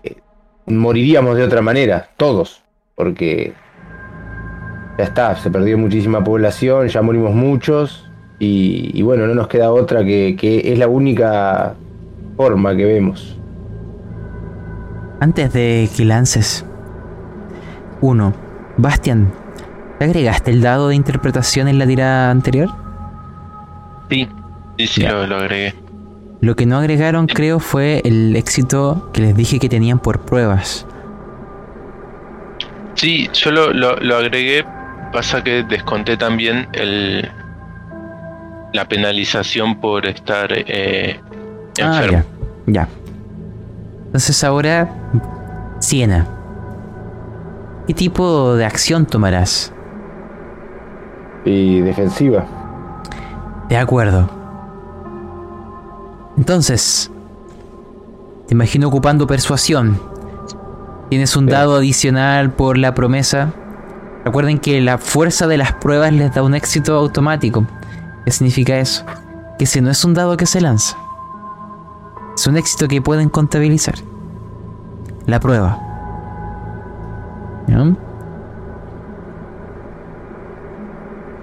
moriríamos 0.66 1.36
de 1.38 1.44
otra 1.44 1.62
manera, 1.62 2.10
todos, 2.18 2.62
porque 2.96 3.54
ya 4.98 5.04
está, 5.04 5.36
se 5.36 5.50
perdió 5.50 5.78
muchísima 5.78 6.24
población, 6.24 6.88
ya 6.88 7.02
morimos 7.02 7.34
muchos 7.34 8.10
y, 8.40 9.02
bueno, 9.02 9.28
no 9.28 9.34
nos 9.34 9.48
queda 9.48 9.72
otra 9.72 10.04
que, 10.04 10.36
que, 10.38 10.74
es 10.74 10.78
la 10.78 10.88
única 10.88 11.74
forma 12.36 12.76
que 12.76 12.86
vemos. 12.86 13.38
Antes 15.22 15.54
de 15.54 15.90
que 15.96 16.04
lances, 16.04 16.66
uno, 18.02 18.34
Bastian, 18.78 19.32
¿te 19.98 20.06
agregaste 20.06 20.52
el 20.52 20.62
dado 20.62 20.90
de 20.90 20.96
interpretación 20.96 21.70
en 21.70 21.80
la 21.80 21.88
tirada 21.88 22.30
anterior? 22.30 22.85
Sí, 24.10 24.28
sí, 24.78 24.88
sí, 24.88 25.02
lo, 25.02 25.28
lo 25.28 25.38
agregué. 25.38 25.74
Lo 26.42 26.56
que 26.56 26.66
no 26.66 26.78
agregaron 26.78 27.28
creo 27.28 27.60
fue 27.60 28.02
el 28.06 28.36
éxito 28.36 29.10
que 29.14 29.22
les 29.22 29.36
dije 29.36 29.60
que 29.60 29.70
tenían 29.70 30.00
por 30.00 30.22
pruebas. 30.22 30.86
Sí, 32.96 33.30
yo 33.34 33.52
lo, 33.52 33.74
lo, 33.74 34.16
agregué 34.16 34.66
Pasa 35.12 35.44
que 35.44 35.64
desconté 35.64 36.18
también 36.18 36.68
el 36.74 37.30
la 38.74 38.86
penalización 38.88 39.80
por 39.80 40.06
estar 40.06 40.50
eh, 40.52 41.20
ah, 41.82 42.02
enfermo. 42.02 42.24
ya, 42.68 42.90
Entonces 44.08 44.44
ahora, 44.44 44.90
Siena. 45.80 46.28
¿Qué 47.88 47.94
tipo 47.94 48.56
de 48.56 48.66
acción 48.66 49.06
tomarás? 49.06 49.72
Y 51.46 51.80
defensiva. 51.80 52.46
De 53.70 53.78
acuerdo. 53.78 54.30
Entonces, 56.38 57.12
te 58.48 58.54
imagino 58.54 58.88
ocupando 58.88 59.28
persuasión. 59.28 60.00
Tienes 61.10 61.36
un 61.36 61.46
dado 61.46 61.76
adicional 61.76 62.52
por 62.52 62.78
la 62.78 62.94
promesa 62.94 63.54
Recuerden 64.26 64.58
que 64.58 64.82
la 64.82 64.98
fuerza 64.98 65.46
de 65.46 65.56
las 65.56 65.74
pruebas 65.74 66.12
les 66.12 66.34
da 66.34 66.42
un 66.42 66.56
éxito 66.56 66.96
automático. 66.96 67.64
¿Qué 68.26 68.32
significa 68.32 68.80
eso? 68.80 69.06
Que 69.60 69.68
si 69.68 69.82
no 69.82 69.92
es 69.92 70.04
un 70.04 70.16
dado 70.16 70.36
que 70.36 70.48
se 70.48 70.60
lanza, 70.62 70.98
es 72.36 72.48
un 72.48 72.58
éxito 72.58 72.88
que 72.88 73.04
pueden 73.04 73.30
contabilizar. 73.30 73.94
La 75.28 75.40
prueba. 75.40 75.80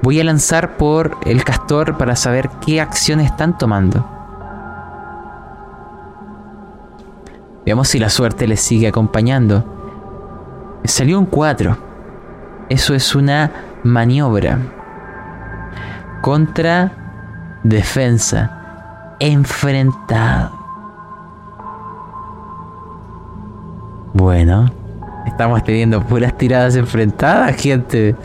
Voy 0.03 0.21
a 0.21 0.25
lanzar 0.25 0.77
por 0.77 1.17
el 1.25 1.45
castor 1.45 1.97
para 1.97 2.17
saber 2.17 2.51
qué 2.65 2.81
acciones 2.81 3.27
están 3.27 3.57
tomando. 3.57 4.05
Veamos 7.65 7.87
si 7.87 8.01
la 8.01 8.09
suerte 8.11 8.49
les 8.49 8.61
sigue 8.61 8.89
acompañando. 8.89 9.65
Salió 10.85 11.21
un 11.21 11.27
4. 11.27 11.79
Eso 12.69 12.95
es 12.95 13.15
una 13.15 13.53
maniobra 13.85 14.59
contra 16.21 16.91
defensa 17.63 19.15
enfrentado. 19.21 20.51
Bueno, 24.15 24.69
estamos 25.27 25.63
teniendo 25.63 26.03
puras 26.03 26.37
tiradas 26.37 26.75
enfrentadas, 26.75 27.55
gente. 27.57 28.17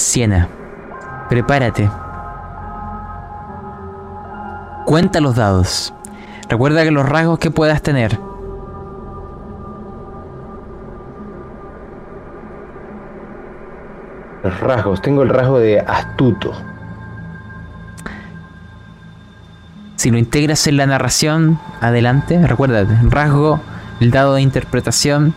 Siena, 0.00 0.48
prepárate. 1.28 1.90
Cuenta 4.86 5.20
los 5.20 5.36
dados. 5.36 5.94
Recuerda 6.48 6.82
que 6.82 6.90
los 6.90 7.08
rasgos 7.08 7.38
que 7.38 7.50
puedas 7.50 7.80
tener 7.82 8.18
Los 14.42 14.58
rasgos. 14.60 15.02
Tengo 15.02 15.22
el 15.22 15.28
rasgo 15.28 15.58
de 15.58 15.80
astuto. 15.80 16.52
Si 19.96 20.10
lo 20.10 20.16
integras 20.16 20.66
en 20.66 20.78
la 20.78 20.86
narración, 20.86 21.58
adelante. 21.80 22.46
Recuérdate, 22.46 22.96
rasgo, 23.02 23.60
el 24.00 24.10
dado 24.10 24.34
de 24.34 24.42
interpretación, 24.42 25.34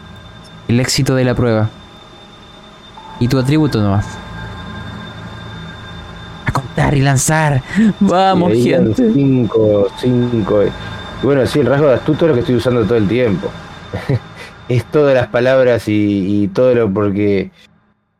el 0.70 0.80
éxito 0.80 1.16
de 1.16 1.26
la 1.26 1.36
prueba. 1.36 1.70
Y 3.20 3.28
tu 3.28 3.38
atributo 3.38 3.82
no 3.82 3.94
contar 6.74 6.96
y 6.96 7.02
lanzar. 7.02 7.62
Vamos, 8.00 8.54
gente. 8.54 9.12
5, 9.14 9.88
5. 9.98 10.64
Bueno, 11.22 11.46
sí, 11.46 11.60
el 11.60 11.68
rasgo 11.68 11.88
de 11.88 11.94
astuto 11.94 12.26
es 12.26 12.30
lo 12.30 12.34
que 12.34 12.40
estoy 12.42 12.56
usando 12.56 12.84
todo 12.84 12.98
el 12.98 13.08
tiempo. 13.08 13.50
es 14.70 14.86
todas 14.86 15.14
las 15.14 15.28
palabras 15.28 15.88
y, 15.88 16.44
y 16.44 16.48
todo 16.48 16.74
lo 16.74 16.92
porque 16.92 17.52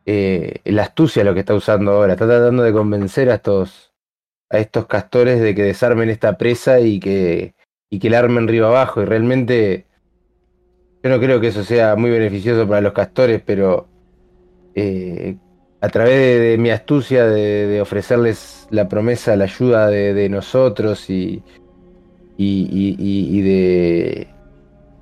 eh, 0.06 0.60
la 0.64 0.82
astucia 0.82 1.24
lo 1.24 1.34
que 1.34 1.40
está 1.40 1.54
usando 1.54 1.92
ahora. 1.92 2.14
Está 2.14 2.26
tratando 2.26 2.62
de 2.62 2.72
convencer 2.72 3.30
a 3.30 3.34
estos, 3.34 3.92
a 4.50 4.58
estos 4.58 4.86
castores 4.86 5.40
de 5.40 5.54
que 5.54 5.64
desarmen 5.64 6.10
esta 6.10 6.38
presa 6.38 6.80
y 6.80 7.00
que, 7.00 7.54
y 7.90 7.98
que 7.98 8.10
la 8.10 8.20
armen 8.20 8.48
río 8.48 8.66
abajo. 8.66 9.02
Y 9.02 9.04
realmente 9.04 9.86
yo 11.02 11.10
no 11.10 11.18
creo 11.18 11.40
que 11.40 11.48
eso 11.48 11.64
sea 11.64 11.96
muy 11.96 12.10
beneficioso 12.10 12.66
para 12.66 12.80
los 12.80 12.92
castores, 12.92 13.42
pero 13.44 13.88
eh, 14.74 15.36
a 15.84 15.88
través 15.90 16.40
de, 16.40 16.56
mi 16.58 16.70
astucia 16.70 17.26
de, 17.26 17.78
ofrecerles 17.82 18.66
la 18.70 18.88
promesa, 18.88 19.36
la 19.36 19.44
ayuda 19.44 19.88
de, 19.88 20.28
nosotros 20.30 21.10
y, 21.10 21.42
y, 22.38 23.42
de 23.42 24.28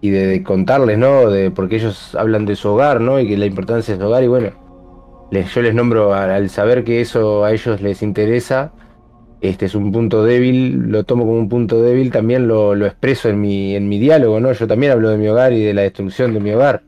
y 0.01 0.11
de, 0.11 0.43
contarles, 0.43 0.99
¿no? 0.99 1.31
De, 1.31 1.53
porque 1.53 1.77
ellos 1.77 2.17
hablan 2.17 2.47
de 2.47 2.57
su 2.57 2.71
hogar, 2.71 3.01
¿no? 3.01 3.21
Y 3.21 3.29
que 3.29 3.37
la 3.37 3.47
importancia 3.47 3.95
de 3.95 4.01
su 4.01 4.07
hogar 4.07 4.25
y 4.25 4.27
bueno, 4.27 4.51
yo 5.31 5.63
les 5.63 5.75
nombro 5.75 6.15
al 6.15 6.51
saber 6.51 6.83
que 6.83 7.01
eso 7.01 7.45
a 7.45 7.53
ellos 7.53 7.81
les 7.81 8.03
interesa, 8.03 8.73
este 9.41 9.67
es 9.67 9.77
un 9.77 9.93
punto 9.93 10.25
débil, 10.25 10.91
lo 10.91 11.05
tomo 11.05 11.25
como 11.25 11.39
un 11.39 11.49
punto 11.49 11.81
débil, 11.81 12.11
también 12.11 12.49
lo, 12.49 12.75
expreso 12.85 13.29
en 13.29 13.41
mi, 13.41 13.77
en 13.77 13.89
mi 13.89 14.01
diálogo, 14.01 14.41
¿no? 14.41 14.53
Yo 14.53 14.67
también 14.67 14.91
hablo 14.91 15.11
de 15.11 15.19
mi 15.19 15.29
hogar 15.29 15.53
y 15.53 15.63
de 15.63 15.75
la 15.75 15.83
destrucción 15.83 16.35
de 16.35 16.41
mi 16.41 16.51
hogar. 16.51 16.83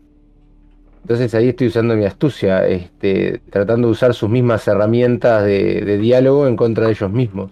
Entonces 1.04 1.34
ahí 1.34 1.50
estoy 1.50 1.66
usando 1.66 1.94
mi 1.96 2.06
astucia, 2.06 2.66
este, 2.66 3.42
tratando 3.50 3.88
de 3.88 3.92
usar 3.92 4.14
sus 4.14 4.30
mismas 4.30 4.66
herramientas 4.66 5.44
de, 5.44 5.98
diálogo 5.98 6.48
en 6.48 6.56
contra 6.56 6.86
de 6.86 6.92
ellos 6.92 7.10
mismos. 7.10 7.50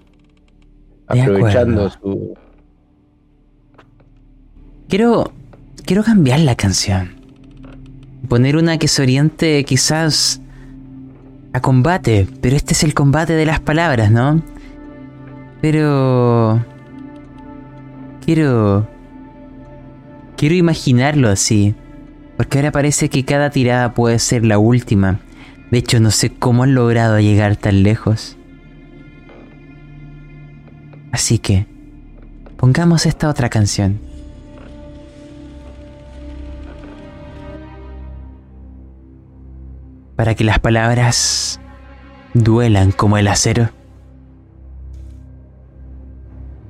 aprovechando 1.07 1.91
su. 1.91 2.35
Quiero. 4.89 5.33
Quiero 5.85 6.03
cambiar 6.03 6.41
la 6.41 6.55
canción. 6.55 7.17
Poner 8.29 8.57
una 8.57 8.79
que 8.79 8.89
se 8.89 9.03
oriente 9.03 9.65
quizás 9.65 10.41
a 11.53 11.61
combate, 11.61 12.27
pero 12.41 12.57
este 12.57 12.73
es 12.73 12.83
el 12.85 12.95
combate 12.95 13.35
de 13.35 13.45
las 13.45 13.61
palabras, 13.61 14.11
¿no? 14.11 14.41
Pero... 15.61 16.65
Quiero... 18.25 18.89
Quiero 20.37 20.55
imaginarlo 20.55 21.29
así, 21.29 21.75
porque 22.43 22.59
ahora 22.59 22.73
parece 22.73 23.09
que 23.09 23.25
cada 23.25 23.51
tirada 23.51 23.95
puede 23.95 24.19
ser 24.19 24.45
la 24.45 24.59
última. 24.59 25.21
De 25.71 25.79
hecho, 25.79 26.01
no 26.01 26.11
sé 26.11 26.29
cómo 26.29 26.65
han 26.65 26.75
logrado 26.75 27.21
llegar 27.21 27.55
tan 27.55 27.85
lejos. 27.85 28.37
Así 31.13 31.39
que, 31.39 31.69
pongamos 32.57 33.07
esta 33.07 33.29
otra 33.29 33.49
canción. 33.49 34.01
Para 40.17 40.35
que 40.35 40.43
las 40.43 40.59
palabras 40.59 41.61
duelan 42.35 42.91
como 42.91 43.19
el 43.19 43.29
acero. 43.29 43.71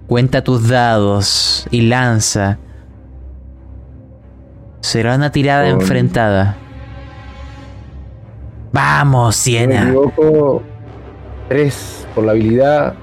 Cuenta 0.07 0.45
tus 0.45 0.69
dados 0.69 1.67
y 1.71 1.81
lanza. 1.81 2.59
Será 4.83 5.15
una 5.15 5.31
tirada 5.33 5.71
Con- 5.71 5.81
enfrentada. 5.81 6.57
Vamos, 8.73 9.37
Si 9.37 9.53
no 9.55 9.61
me 9.61 9.67
Siena. 9.75 9.83
equivoco, 9.89 10.63
tres 11.49 12.07
por 12.15 12.25
la 12.25 12.33
habilidad, 12.33 12.95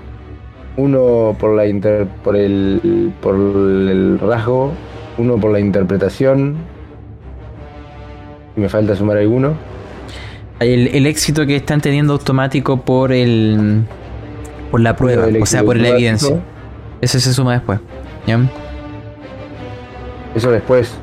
uno 0.77 1.35
por 1.39 1.55
la 1.55 1.67
inter- 1.67 2.07
por 2.23 2.35
el 2.35 3.13
por 3.21 3.35
el 3.35 4.19
rasgo, 4.19 4.71
uno 5.17 5.37
por 5.37 5.51
la 5.51 5.59
interpretación. 5.59 6.57
Y 8.57 8.61
me 8.61 8.69
falta 8.69 8.95
sumar 8.95 9.17
alguno. 9.17 9.53
El, 10.59 10.87
el 10.87 11.05
éxito 11.05 11.45
que 11.45 11.55
están 11.55 11.79
teniendo 11.81 12.13
automático 12.13 12.81
por 12.81 13.11
el 13.13 13.83
por 14.71 14.81
la 14.81 14.95
prueba, 14.95 15.27
o 15.41 15.45
sea, 15.45 15.63
por 15.63 15.77
la 15.77 15.89
evidencia. 15.89 16.35
Eso 16.99 17.19
se 17.19 17.33
suma 17.33 17.53
después. 17.53 17.79
¿ya? 18.27 18.39
Eso 20.35 20.51
después. 20.51 20.93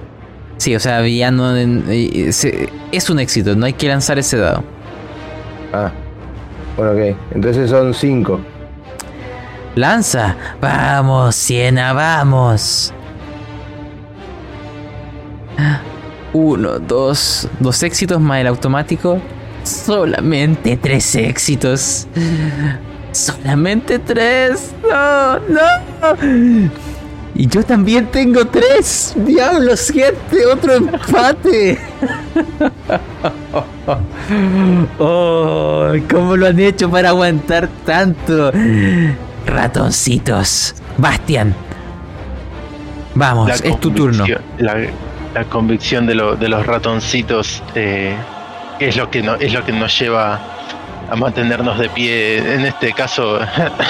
Sí, 0.58 0.74
o 0.74 0.80
sea, 0.80 1.06
ya 1.06 1.30
no 1.30 1.54
es 1.56 3.10
un 3.10 3.18
éxito, 3.18 3.54
no 3.54 3.66
hay 3.66 3.72
que 3.74 3.88
lanzar 3.88 4.18
ese 4.18 4.38
dado. 4.38 4.64
Ah. 5.72 5.90
Bueno, 6.76 6.92
ok. 6.92 7.16
Entonces 7.34 7.70
son 7.70 7.94
cinco. 7.94 8.40
Lanza, 9.74 10.36
vamos, 10.60 11.34
Siena, 11.34 11.92
vamos. 11.92 12.92
Uno, 16.32 16.78
dos, 16.78 17.48
dos 17.60 17.82
éxitos 17.82 18.20
más 18.20 18.40
el 18.40 18.46
automático. 18.46 19.20
Solamente 19.64 20.76
tres 20.76 21.14
éxitos. 21.14 22.06
Solamente 23.12 23.98
tres. 23.98 24.74
No, 24.82 25.38
no. 25.40 26.85
Y 27.38 27.46
yo 27.48 27.62
también 27.62 28.06
tengo 28.06 28.46
tres. 28.46 29.12
Diablos, 29.16 29.90
gente, 29.90 30.46
otro 30.46 30.74
empate. 30.74 31.78
Oh, 34.98 35.92
¿cómo 36.10 36.36
lo 36.36 36.46
han 36.46 36.58
hecho 36.58 36.90
para 36.90 37.10
aguantar 37.10 37.68
tanto? 37.84 38.50
Ratoncitos. 39.46 40.74
Bastian. 40.98 41.54
Vamos, 43.14 43.48
La 43.48 43.54
es 43.54 43.80
tu 43.80 43.90
turno. 43.90 44.24
La, 44.58 44.76
la 45.34 45.44
convicción 45.44 46.06
de, 46.06 46.14
lo- 46.14 46.36
de 46.36 46.48
los 46.48 46.66
ratoncitos 46.66 47.62
eh, 47.74 48.14
es 48.80 48.96
lo 48.96 49.10
que 49.10 49.22
no, 49.22 49.34
es 49.36 49.52
lo 49.52 49.64
que 49.64 49.72
nos 49.72 49.98
lleva 49.98 50.40
a 51.10 51.16
mantenernos 51.16 51.78
de 51.78 51.88
pie. 51.90 52.38
En 52.38 52.62
este 52.66 52.92
caso, 52.92 53.38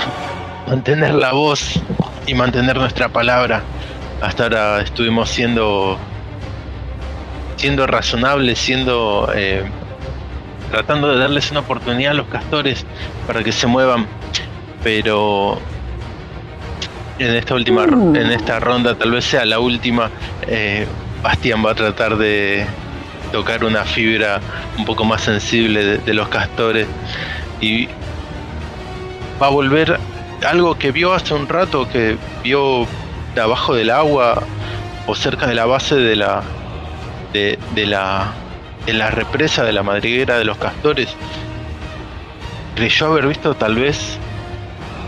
mantener 0.69 1.15
la 1.15 1.33
voz 1.33 1.81
y 2.27 2.35
mantener 2.35 2.77
nuestra 2.77 3.09
palabra. 3.09 3.63
Hasta 4.21 4.45
ahora 4.45 4.81
estuvimos 4.81 5.29
siendo 5.29 5.99
siendo 7.57 7.87
razonables, 7.87 8.59
siendo 8.59 9.31
eh, 9.35 9.65
tratando 10.71 11.09
de 11.13 11.19
darles 11.19 11.51
una 11.51 11.61
oportunidad 11.61 12.13
a 12.13 12.15
los 12.15 12.27
castores 12.27 12.85
para 13.27 13.43
que 13.43 13.53
se 13.53 13.67
muevan, 13.67 14.07
pero 14.83 15.59
en 17.19 17.35
esta 17.35 17.55
última 17.55 17.85
en 17.85 18.31
esta 18.31 18.61
ronda 18.61 18.95
tal 18.95 19.13
vez 19.13 19.25
sea 19.25 19.47
la 19.47 19.59
última 19.59 20.11
eh, 20.47 20.87
Bastian 21.23 21.65
va 21.65 21.71
a 21.71 21.75
tratar 21.75 22.19
de 22.19 22.67
tocar 23.33 23.65
una 23.65 23.85
fibra 23.85 24.41
un 24.77 24.85
poco 24.85 25.03
más 25.05 25.23
sensible 25.23 25.83
de, 25.83 25.99
de 25.99 26.15
los 26.15 26.29
castores 26.29 26.87
y 27.61 27.89
va 29.41 29.47
a 29.47 29.51
volver 29.51 29.99
algo 30.45 30.79
que 30.79 30.93
vio 30.93 31.13
hace 31.13 31.35
un 31.35 31.49
rato 31.49 31.89
que 31.89 32.17
vio 32.43 32.87
de 33.35 33.41
abajo 33.41 33.75
del 33.75 33.91
agua 33.91 34.43
o 35.07 35.15
cerca 35.15 35.47
de 35.47 35.55
la 35.55 35.67
base 35.67 35.97
de 35.97 36.17
la 36.17 36.43
de, 37.33 37.59
de 37.75 37.87
la 37.87 38.33
de 38.85 38.93
la 38.93 39.11
represa 39.11 39.65
de 39.65 39.73
la 39.73 39.83
madriguera 39.83 40.39
de 40.39 40.45
los 40.45 40.59
castores 40.59 41.17
creyó 42.77 43.07
haber 43.07 43.27
visto 43.27 43.55
tal 43.55 43.75
vez 43.75 44.19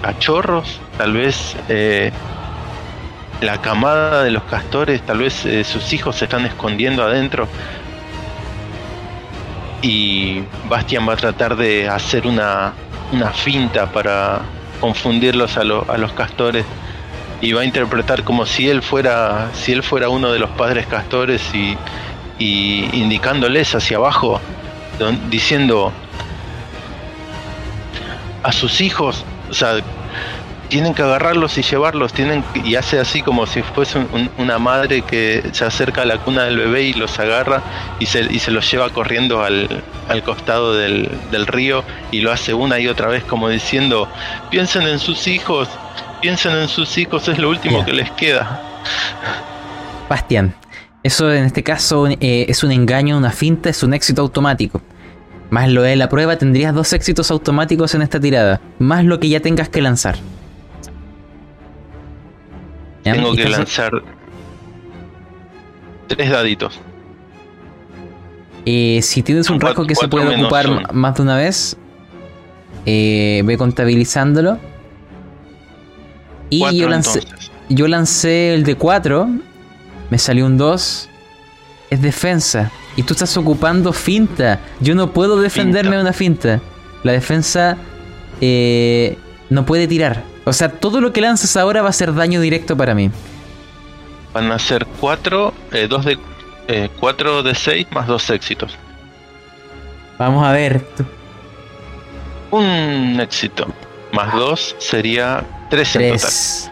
cachorros, 0.02 0.80
tal 0.96 1.12
vez 1.12 1.54
eh, 1.68 2.10
la 3.40 3.60
camada 3.60 4.24
de 4.24 4.30
los 4.30 4.42
castores, 4.44 5.02
tal 5.02 5.18
vez 5.18 5.44
eh, 5.44 5.62
sus 5.62 5.92
hijos 5.92 6.16
se 6.16 6.24
están 6.24 6.46
escondiendo 6.46 7.04
adentro. 7.04 7.46
Y 9.82 10.42
Bastian 10.68 11.08
va 11.08 11.12
a 11.12 11.16
tratar 11.16 11.56
de 11.56 11.88
hacer 11.88 12.26
una, 12.26 12.72
una 13.12 13.30
finta 13.30 13.86
para 13.92 14.40
confundirlos 14.80 15.56
a, 15.56 15.64
lo- 15.64 15.84
a 15.90 15.98
los 15.98 16.12
castores 16.12 16.64
y 17.40 17.52
va 17.52 17.60
a 17.62 17.64
interpretar 17.64 18.24
como 18.24 18.46
si 18.46 18.68
él 18.68 18.82
fuera 18.82 19.50
si 19.52 19.72
él 19.72 19.82
fuera 19.82 20.08
uno 20.08 20.32
de 20.32 20.38
los 20.40 20.50
padres 20.50 20.86
castores 20.86 21.54
y, 21.54 21.76
y 22.38 22.88
indicándoles 22.92 23.74
hacia 23.74 23.96
abajo 23.98 24.40
don- 24.98 25.30
diciendo 25.30 25.92
a 28.42 28.52
sus 28.52 28.80
hijos, 28.80 29.24
o 29.50 29.54
sea, 29.54 29.80
tienen 30.68 30.94
que 30.94 31.02
agarrarlos 31.02 31.56
y 31.58 31.62
llevarlos, 31.62 32.12
tienen 32.12 32.44
y 32.64 32.74
hace 32.76 32.98
así 32.98 33.22
como 33.22 33.46
si 33.46 33.62
fuese 33.62 33.98
un- 33.98 34.08
un- 34.12 34.30
una 34.38 34.58
madre 34.58 35.02
que 35.02 35.42
se 35.52 35.64
acerca 35.64 36.02
a 36.02 36.04
la 36.04 36.18
cuna 36.18 36.44
del 36.44 36.56
bebé 36.58 36.82
y 36.82 36.92
los 36.92 37.18
agarra 37.18 37.62
y 37.98 38.06
se, 38.06 38.20
y 38.30 38.38
se 38.38 38.50
los 38.50 38.70
lleva 38.70 38.90
corriendo 38.90 39.42
al, 39.42 39.82
al 40.08 40.22
costado 40.22 40.74
del, 40.74 41.10
del 41.30 41.46
río 41.46 41.84
y 42.10 42.20
lo 42.20 42.30
hace 42.32 42.54
una 42.54 42.78
y 42.78 42.88
otra 42.88 43.08
vez 43.08 43.24
como 43.24 43.48
diciendo, 43.48 44.08
piensen 44.50 44.82
en 44.82 44.98
sus 44.98 45.26
hijos, 45.26 45.68
piensen 46.20 46.52
en 46.56 46.68
sus 46.68 46.96
hijos, 46.98 47.26
es 47.28 47.38
lo 47.38 47.48
último 47.48 47.84
que 47.84 47.92
les 47.92 48.10
queda. 48.12 48.60
Bastian, 50.08 50.54
eso 51.02 51.32
en 51.32 51.44
este 51.44 51.62
caso 51.62 52.06
eh, 52.08 52.46
es 52.48 52.62
un 52.64 52.72
engaño, 52.72 53.16
una 53.16 53.30
finta, 53.30 53.68
es 53.70 53.82
un 53.82 53.94
éxito 53.94 54.22
automático. 54.22 54.80
Más 55.50 55.68
lo 55.70 55.82
de 55.82 55.96
la 55.96 56.08
prueba 56.10 56.36
tendrías 56.36 56.74
dos 56.74 56.92
éxitos 56.92 57.30
automáticos 57.30 57.94
en 57.94 58.02
esta 58.02 58.20
tirada. 58.20 58.60
Más 58.78 59.04
lo 59.04 59.18
que 59.18 59.28
ya 59.30 59.40
tengas 59.40 59.68
que 59.70 59.80
lanzar. 59.80 60.16
Tengo 63.02 63.34
que 63.34 63.48
lanzar 63.48 64.02
tres 66.06 66.30
daditos. 66.30 66.80
Eh, 68.66 69.00
si 69.02 69.22
tienes 69.22 69.48
un 69.50 69.60
rasgo 69.60 69.86
que 69.86 69.94
se 69.94 70.08
puede 70.08 70.36
ocupar 70.36 70.68
uno. 70.68 70.82
más 70.92 71.14
de 71.14 71.22
una 71.22 71.36
vez, 71.36 71.76
eh, 72.84 73.42
ve 73.44 73.56
contabilizándolo. 73.56 74.58
Y 76.50 76.60
Cuatro, 76.60 76.78
yo 76.78 76.88
lancé, 76.88 77.18
entonces. 77.20 77.50
yo 77.68 77.88
lancé 77.88 78.54
el 78.54 78.64
de 78.64 78.74
4, 78.74 79.28
me 80.10 80.18
salió 80.18 80.46
un 80.46 80.56
2, 80.56 81.08
es 81.90 82.02
defensa. 82.02 82.70
Y 82.96 83.04
tú 83.04 83.14
estás 83.14 83.36
ocupando 83.36 83.92
finta. 83.92 84.60
Yo 84.80 84.94
no 84.94 85.12
puedo 85.12 85.40
defenderme 85.40 85.96
de 85.96 86.02
una 86.02 86.12
finta. 86.12 86.60
La 87.04 87.12
defensa 87.12 87.76
eh, 88.40 89.16
no 89.50 89.64
puede 89.64 89.86
tirar. 89.86 90.24
O 90.48 90.52
sea, 90.52 90.68
todo 90.70 91.00
lo 91.00 91.12
que 91.12 91.20
lances 91.20 91.56
ahora 91.56 91.82
va 91.82 91.88
a 91.90 91.92
ser 91.92 92.14
daño 92.14 92.40
directo 92.40 92.76
para 92.76 92.94
mí. 92.94 93.10
Van 94.32 94.50
a 94.52 94.58
ser 94.58 94.86
cuatro, 95.00 95.52
eh, 95.72 95.86
dos 95.88 96.04
de, 96.04 96.18
eh, 96.68 96.88
cuatro 97.00 97.42
de 97.42 97.54
seis 97.54 97.86
más 97.90 98.06
dos 98.06 98.28
éxitos. 98.30 98.76
Vamos 100.18 100.46
a 100.46 100.52
ver. 100.52 100.84
Un 102.50 103.18
éxito 103.20 103.66
más 104.12 104.32
dos 104.34 104.74
sería 104.78 105.44
tres, 105.70 105.94
en 105.96 106.02
total. 106.02 106.18
3. 106.20 106.70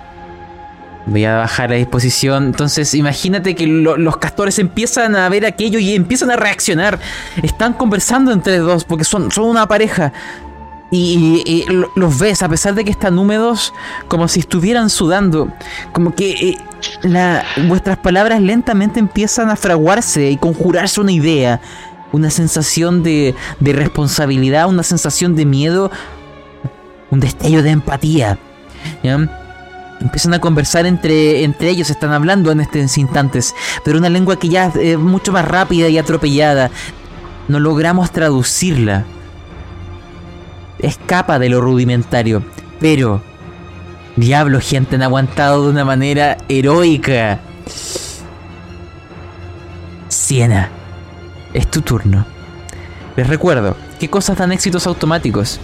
Voy 1.09 1.25
a 1.25 1.37
bajar 1.37 1.71
la 1.71 1.77
disposición. 1.77 2.47
Entonces, 2.47 2.93
imagínate 2.95 3.55
que 3.55 3.67
lo- 3.67 3.97
los 3.97 4.17
castores 4.17 4.59
empiezan 4.59 5.15
a 5.15 5.29
ver 5.29 5.47
aquello 5.47 5.79
y 5.79 5.95
empiezan 5.95 6.31
a 6.33 6.37
reaccionar. 6.37 6.99
Están 7.43 7.75
conversando 7.75 8.33
entre 8.33 8.59
dos 8.59 8.85
porque 8.85 9.05
son, 9.05 9.31
son 9.31 9.45
una 9.45 9.69
pareja. 9.69 10.13
Y, 10.91 11.43
y- 11.45 11.53
y 11.53 11.73
lo- 11.73 11.91
los 11.97 12.19
ves, 12.19 12.43
a 12.43 12.49
pesar 12.49 12.75
de 12.75 12.85
que 12.85 12.91
están 12.93 13.19
húmedos, 13.19 13.75
como 14.09 14.29
si 14.29 14.41
estuvieran 14.41 14.89
sudando. 14.89 15.49
Como 15.93 16.15
que 16.15 16.51
eh, 16.51 16.59
vuestras 17.67 17.99
palabras 17.99 18.41
lentamente 18.41 19.01
empiezan 19.01 19.51
a 19.51 19.57
fraguarse 19.57 20.31
y 20.31 20.37
conjurarse 20.37 21.01
una 21.01 21.13
idea. 21.13 21.61
Una 22.13 22.31
sensación 22.31 23.03
de, 23.03 23.35
de 23.59 23.73
responsabilidad, 23.73 24.69
una 24.69 24.85
sensación 24.85 25.35
de 25.35 25.45
miedo, 25.45 25.91
un 27.11 27.19
destello 27.21 27.63
de 27.65 27.71
empatía. 27.71 28.39
Empiezan 30.01 30.35
a 30.35 30.39
conversar 30.41 30.87
entre, 30.87 31.43
entre 31.43 31.69
ellos, 31.71 31.91
están 31.91 32.13
hablando 32.13 32.53
en 32.53 32.61
estos 32.61 32.97
instantes, 32.97 33.55
pero 33.83 33.99
una 33.99 34.09
lengua 34.09 34.37
que 34.39 34.49
ya 34.49 34.67
es 34.79 34.99
mucho 34.99 35.33
más 35.33 35.45
rápida 35.47 35.89
y 35.89 35.99
atropellada. 35.99 36.71
No 37.49 37.59
logramos 37.59 38.11
traducirla. 38.13 39.05
Escapa 40.79 41.39
de 41.39 41.49
lo 41.49 41.61
rudimentario, 41.61 42.43
pero 42.81 43.23
Diablo, 44.17 44.61
gente, 44.63 44.97
han 44.97 45.03
aguantado 45.03 45.65
de 45.65 45.71
una 45.71 45.85
manera 45.85 46.39
heroica. 46.49 47.39
Siena, 50.09 50.71
es 51.53 51.71
tu 51.71 51.83
turno. 51.83 52.25
Les 53.15 53.27
recuerdo, 53.27 53.77
¿qué 54.01 54.09
cosas 54.09 54.39
dan 54.39 54.53
éxitos 54.53 54.87
automáticos? 54.87 55.61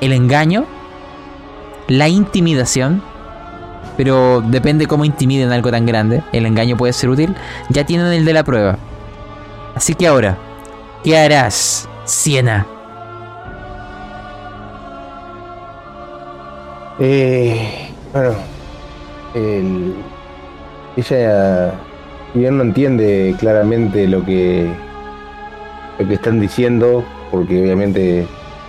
El 0.00 0.12
engaño, 0.12 0.66
la 1.86 2.08
intimidación, 2.08 3.02
pero 3.96 4.40
depende 4.40 4.86
cómo 4.86 5.04
intimiden 5.04 5.52
algo 5.52 5.70
tan 5.70 5.86
grande. 5.86 6.22
El 6.32 6.46
engaño 6.46 6.76
puede 6.76 6.92
ser 6.92 7.10
útil. 7.10 7.34
Ya 7.68 7.86
tienen 7.86 8.12
el 8.12 8.24
de 8.24 8.32
la 8.32 8.44
prueba. 8.44 8.78
Así 9.74 9.94
que 9.94 10.08
ahora, 10.08 10.36
¿qué 11.04 11.16
harás, 11.16 11.88
Siena? 12.04 12.66
Eh, 17.00 17.90
bueno, 18.12 18.34
el- 19.34 19.94
ella, 20.96 21.72
bien 22.34 22.56
no 22.56 22.64
entiende 22.64 23.36
claramente 23.38 24.06
lo 24.08 24.24
que, 24.24 24.68
lo 25.98 26.08
que 26.08 26.14
están 26.14 26.40
diciendo, 26.40 27.04
porque 27.30 27.62
obviamente 27.62 28.26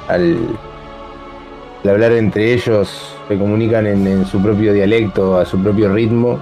al, 0.07 0.38
hablar 1.89 2.11
entre 2.11 2.53
ellos 2.53 3.15
se 3.27 3.38
comunican 3.38 3.88
en 3.88 4.26
su 4.26 4.41
propio 4.41 4.73
dialecto, 4.73 5.38
a 5.39 5.45
su 5.45 5.60
propio 5.61 5.91
ritmo, 5.91 6.39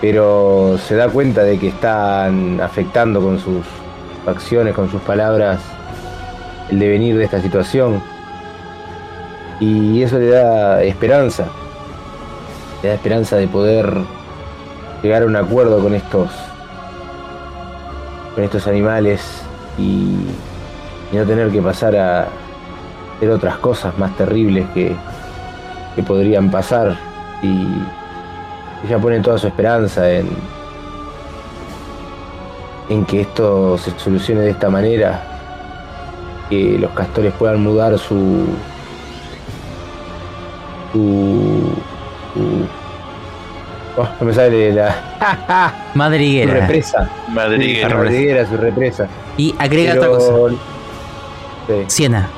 pero 0.00 0.76
se 0.78 0.94
da 0.96 1.08
cuenta 1.08 1.42
de 1.44 1.58
que 1.58 1.68
están 1.68 2.60
afectando 2.60 3.20
con 3.20 3.38
sus 3.38 3.64
acciones, 4.26 4.74
con 4.74 4.90
sus 4.90 5.00
palabras, 5.02 5.60
el 6.70 6.78
devenir 6.78 7.16
de 7.16 7.24
esta 7.24 7.40
situación 7.40 8.00
y 9.62 10.02
eso 10.02 10.18
le 10.18 10.28
da 10.28 10.82
esperanza. 10.82 11.44
Le 12.82 12.88
da 12.88 12.94
esperanza 12.96 13.36
de 13.36 13.46
poder 13.46 13.94
llegar 15.02 15.22
a 15.22 15.26
un 15.26 15.36
acuerdo 15.36 15.78
con 15.80 15.94
estos 15.94 16.30
con 18.34 18.42
estos 18.42 18.66
animales 18.66 19.42
y, 19.78 20.16
no 21.12 21.24
tener 21.24 21.50
que 21.50 21.60
pasar 21.60 21.94
a 21.94 22.26
hacer 23.16 23.30
otras 23.30 23.58
cosas 23.58 23.96
más 23.98 24.16
terribles 24.16 24.66
que, 24.72 24.96
que 25.94 26.02
podrían 26.02 26.50
pasar 26.50 26.96
y 27.42 27.66
ella 28.86 28.98
pone 28.98 29.20
toda 29.20 29.36
su 29.36 29.46
esperanza 29.46 30.10
en 30.10 30.30
en 32.88 33.04
que 33.04 33.20
esto 33.20 33.76
se 33.76 33.90
solucione 33.98 34.40
de 34.40 34.50
esta 34.50 34.70
manera 34.70 35.22
que 36.48 36.78
los 36.78 36.92
castores 36.92 37.34
puedan 37.34 37.62
mudar 37.62 37.98
su 37.98 38.46
su, 40.92 41.72
su- 42.34 42.66
oh, 44.00 44.08
no 44.20 44.26
me 44.26 44.34
sale 44.34 44.72
la 44.72 45.72
su 45.92 45.98
Madriguera. 45.98 46.54
represa 46.54 47.08
Madriguera. 47.28 47.88
su 47.90 47.96
madriguera, 47.96 48.46
su 48.48 48.56
represa 48.56 49.06
Y 49.36 49.54
agrega 49.58 49.94
otra 49.94 50.08
cosa. 50.08 50.32
pero 51.66 51.80
sí. 51.80 51.84
Siena. 51.88 52.28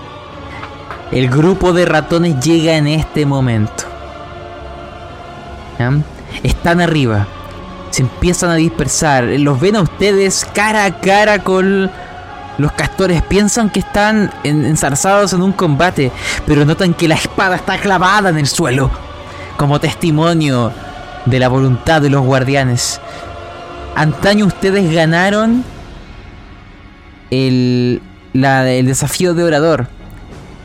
El 1.13 1.29
grupo 1.29 1.73
de 1.73 1.85
ratones 1.85 2.41
llega 2.45 2.77
en 2.77 2.87
este 2.89 3.25
momento. 3.27 3.85
¿Ya? 5.79 5.93
Están 6.43 6.81
arriba. 6.81 7.27
Se 7.91 8.03
empiezan 8.03 8.51
a 8.51 8.55
dispersar. 8.57 9.25
Los 9.25 9.61
ven 9.61 9.77
a 9.77 9.83
ustedes 9.83 10.45
cara 10.55 10.85
a 10.85 11.01
cara 11.01 11.39
con 11.41 11.91
los 12.59 12.73
castores. 12.73 13.23
Piensan 13.23 13.71
que 13.71 13.81
están 13.81 14.31
en- 14.45 14.65
enzarzados 14.65 15.33
en 15.33 15.43
un 15.43 15.53
combate. 15.53 16.11
Pero 16.47 16.65
notan 16.65 16.95
que 16.95 17.09
la 17.09 17.15
espada 17.17 17.57
está 17.57 17.79
clavada 17.79 18.31
en 18.31 18.39
el 18.39 18.47
suelo. 18.47 18.91
Como 19.57 19.81
testimonio 19.81 20.73
de 21.27 21.39
la 21.39 21.49
voluntad 21.49 22.03
de 22.03 22.11
los 22.11 22.23
guardianes. 22.23 23.01
Antaño 23.97 24.47
ustedes 24.47 24.93
ganaron 24.93 25.65
el, 27.31 28.03
la- 28.33 28.71
el 28.71 28.87
desafío 28.87 29.35
de 29.35 29.45
orador 29.45 29.87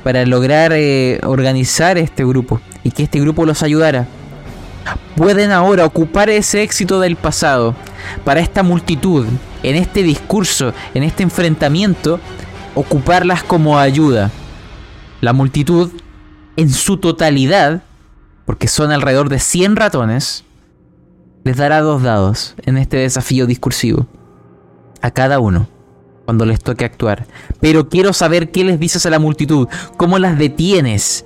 para 0.04 0.26
lograr 0.26 0.72
eh, 0.74 1.20
organizar 1.24 1.98
este 1.98 2.26
grupo 2.26 2.62
y 2.84 2.92
que 2.92 3.04
este 3.04 3.20
grupo 3.20 3.46
los 3.46 3.64
ayudara. 3.64 4.08
Pueden 5.16 5.52
ahora 5.52 5.86
ocupar 5.86 6.30
ese 6.30 6.64
éxito 6.64 7.00
del 7.00 7.16
pasado 7.16 7.76
para 8.24 8.40
esta 8.40 8.64
multitud, 8.64 9.28
en 9.64 9.76
este 9.76 10.04
discurso, 10.04 10.74
en 10.94 11.04
este 11.04 11.24
enfrentamiento, 11.24 12.20
ocuparlas 12.76 13.44
como 13.44 13.78
ayuda. 13.78 14.32
La 15.22 15.34
multitud, 15.34 15.92
en 16.56 16.70
su 16.70 16.98
totalidad, 16.98 17.84
porque 18.46 18.68
son 18.68 18.92
alrededor 18.92 19.30
de 19.30 19.40
100 19.40 19.76
ratones, 19.76 20.46
les 21.44 21.58
dará 21.58 21.82
dos 21.82 22.02
dados 22.04 22.56
en 22.66 22.78
este 22.78 22.98
desafío 22.98 23.46
discursivo. 23.46 24.08
A 25.02 25.12
cada 25.12 25.40
uno 25.40 25.68
cuando 26.30 26.46
les 26.46 26.60
toque 26.60 26.86
actuar. 26.86 27.26
Pero 27.60 27.90
quiero 27.90 28.14
saber 28.14 28.52
qué 28.52 28.64
les 28.64 28.80
dices 28.80 29.04
a 29.08 29.10
la 29.10 29.18
multitud, 29.18 29.68
cómo 29.98 30.20
las 30.20 30.38
detienes 30.38 31.26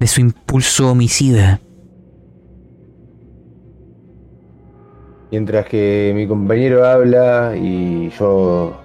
de 0.00 0.06
su 0.08 0.20
impulso 0.20 0.90
homicida. 0.90 1.60
Mientras 5.30 5.66
que 5.66 6.12
mi 6.14 6.26
compañero 6.26 6.84
habla 6.84 7.54
y 7.56 8.10
yo 8.18 8.76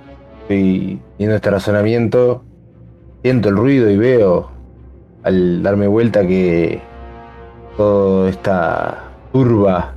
estoy 0.41 0.99
viendo 1.17 1.35
este 1.35 1.49
razonamiento, 1.49 2.43
siento 3.23 3.49
el 3.49 3.57
ruido 3.57 3.89
y 3.89 3.97
veo 3.97 4.51
al 5.23 5.63
darme 5.63 5.87
vuelta 5.87 6.27
que 6.27 6.81
toda 7.77 8.29
esta 8.29 9.05
turba 9.33 9.95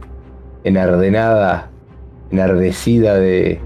enardenada, 0.65 1.69
enardecida 2.31 3.17
de, 3.17 3.61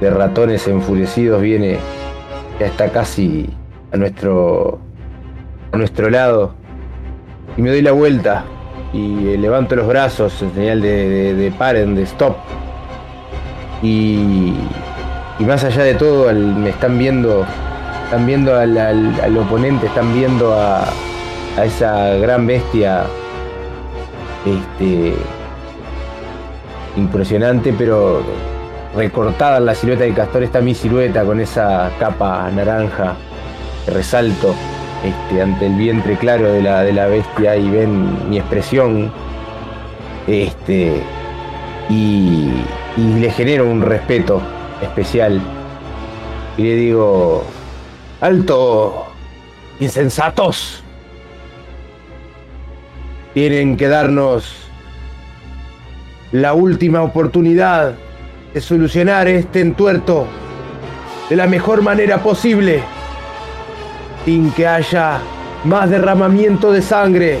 de 0.00 0.10
ratones 0.10 0.68
enfurecidos 0.68 1.42
viene, 1.42 1.78
ya 2.60 2.66
está 2.66 2.88
casi 2.90 3.50
a 3.90 3.96
nuestro, 3.96 4.78
a 5.72 5.76
nuestro 5.76 6.08
lado. 6.08 6.54
Y 7.56 7.62
me 7.62 7.70
doy 7.70 7.82
la 7.82 7.90
vuelta 7.92 8.44
y 8.96 9.28
eh, 9.34 9.38
levanto 9.38 9.76
los 9.76 9.86
brazos 9.86 10.40
en 10.42 10.54
señal 10.54 10.80
de, 10.80 11.34
de- 11.34 11.50
paren, 11.52 11.94
de 11.94 12.02
stop. 12.04 12.36
Y, 13.82 14.54
más 15.40 15.62
allá 15.64 15.82
de 15.84 15.94
todo, 15.94 16.32
me 16.32 16.70
están 16.70 16.98
viendo, 16.98 17.44
están 18.04 18.26
viendo 18.26 18.56
al, 18.56 18.76
al- 18.78 19.36
oponente, 19.38 19.86
están 19.86 20.14
viendo 20.14 20.54
a, 20.54 20.84
a 21.58 21.64
esa 21.64 22.14
gran 22.14 22.46
bestia, 22.46 23.04
este, 24.46 25.14
impresionante, 26.96 27.74
pero 27.76 28.22
recortada 28.96 29.58
en 29.58 29.66
la 29.66 29.74
silueta 29.74 30.04
del 30.04 30.14
castor 30.14 30.42
está 30.42 30.60
mi 30.62 30.74
silueta 30.74 31.22
con 31.24 31.38
esa 31.40 31.90
capa 32.00 32.48
naranja 32.54 33.14
resalto 33.86 34.54
este, 35.04 35.42
ante 35.42 35.66
el 35.66 35.74
vientre 35.74 36.16
claro 36.16 36.52
de 36.52 36.62
la, 36.62 36.82
de 36.82 36.92
la 36.92 37.06
bestia 37.06 37.56
y 37.56 37.68
ven 37.68 38.28
mi 38.30 38.38
expresión. 38.38 39.10
Este, 40.26 41.02
y, 41.88 42.50
y 42.96 43.14
le 43.20 43.30
genero 43.30 43.68
un 43.68 43.82
respeto 43.82 44.40
especial. 44.82 45.40
Y 46.56 46.62
le 46.62 46.74
digo, 46.76 47.44
alto, 48.20 49.06
insensatos. 49.80 50.82
Tienen 53.34 53.76
que 53.76 53.88
darnos 53.88 54.50
la 56.32 56.54
última 56.54 57.02
oportunidad 57.02 57.94
de 58.54 58.60
solucionar 58.60 59.28
este 59.28 59.60
entuerto 59.60 60.26
de 61.28 61.36
la 61.36 61.46
mejor 61.46 61.82
manera 61.82 62.18
posible 62.22 62.82
sin 64.26 64.50
que 64.50 64.66
haya 64.66 65.20
más 65.62 65.88
derramamiento 65.88 66.72
de 66.72 66.82
sangre, 66.82 67.38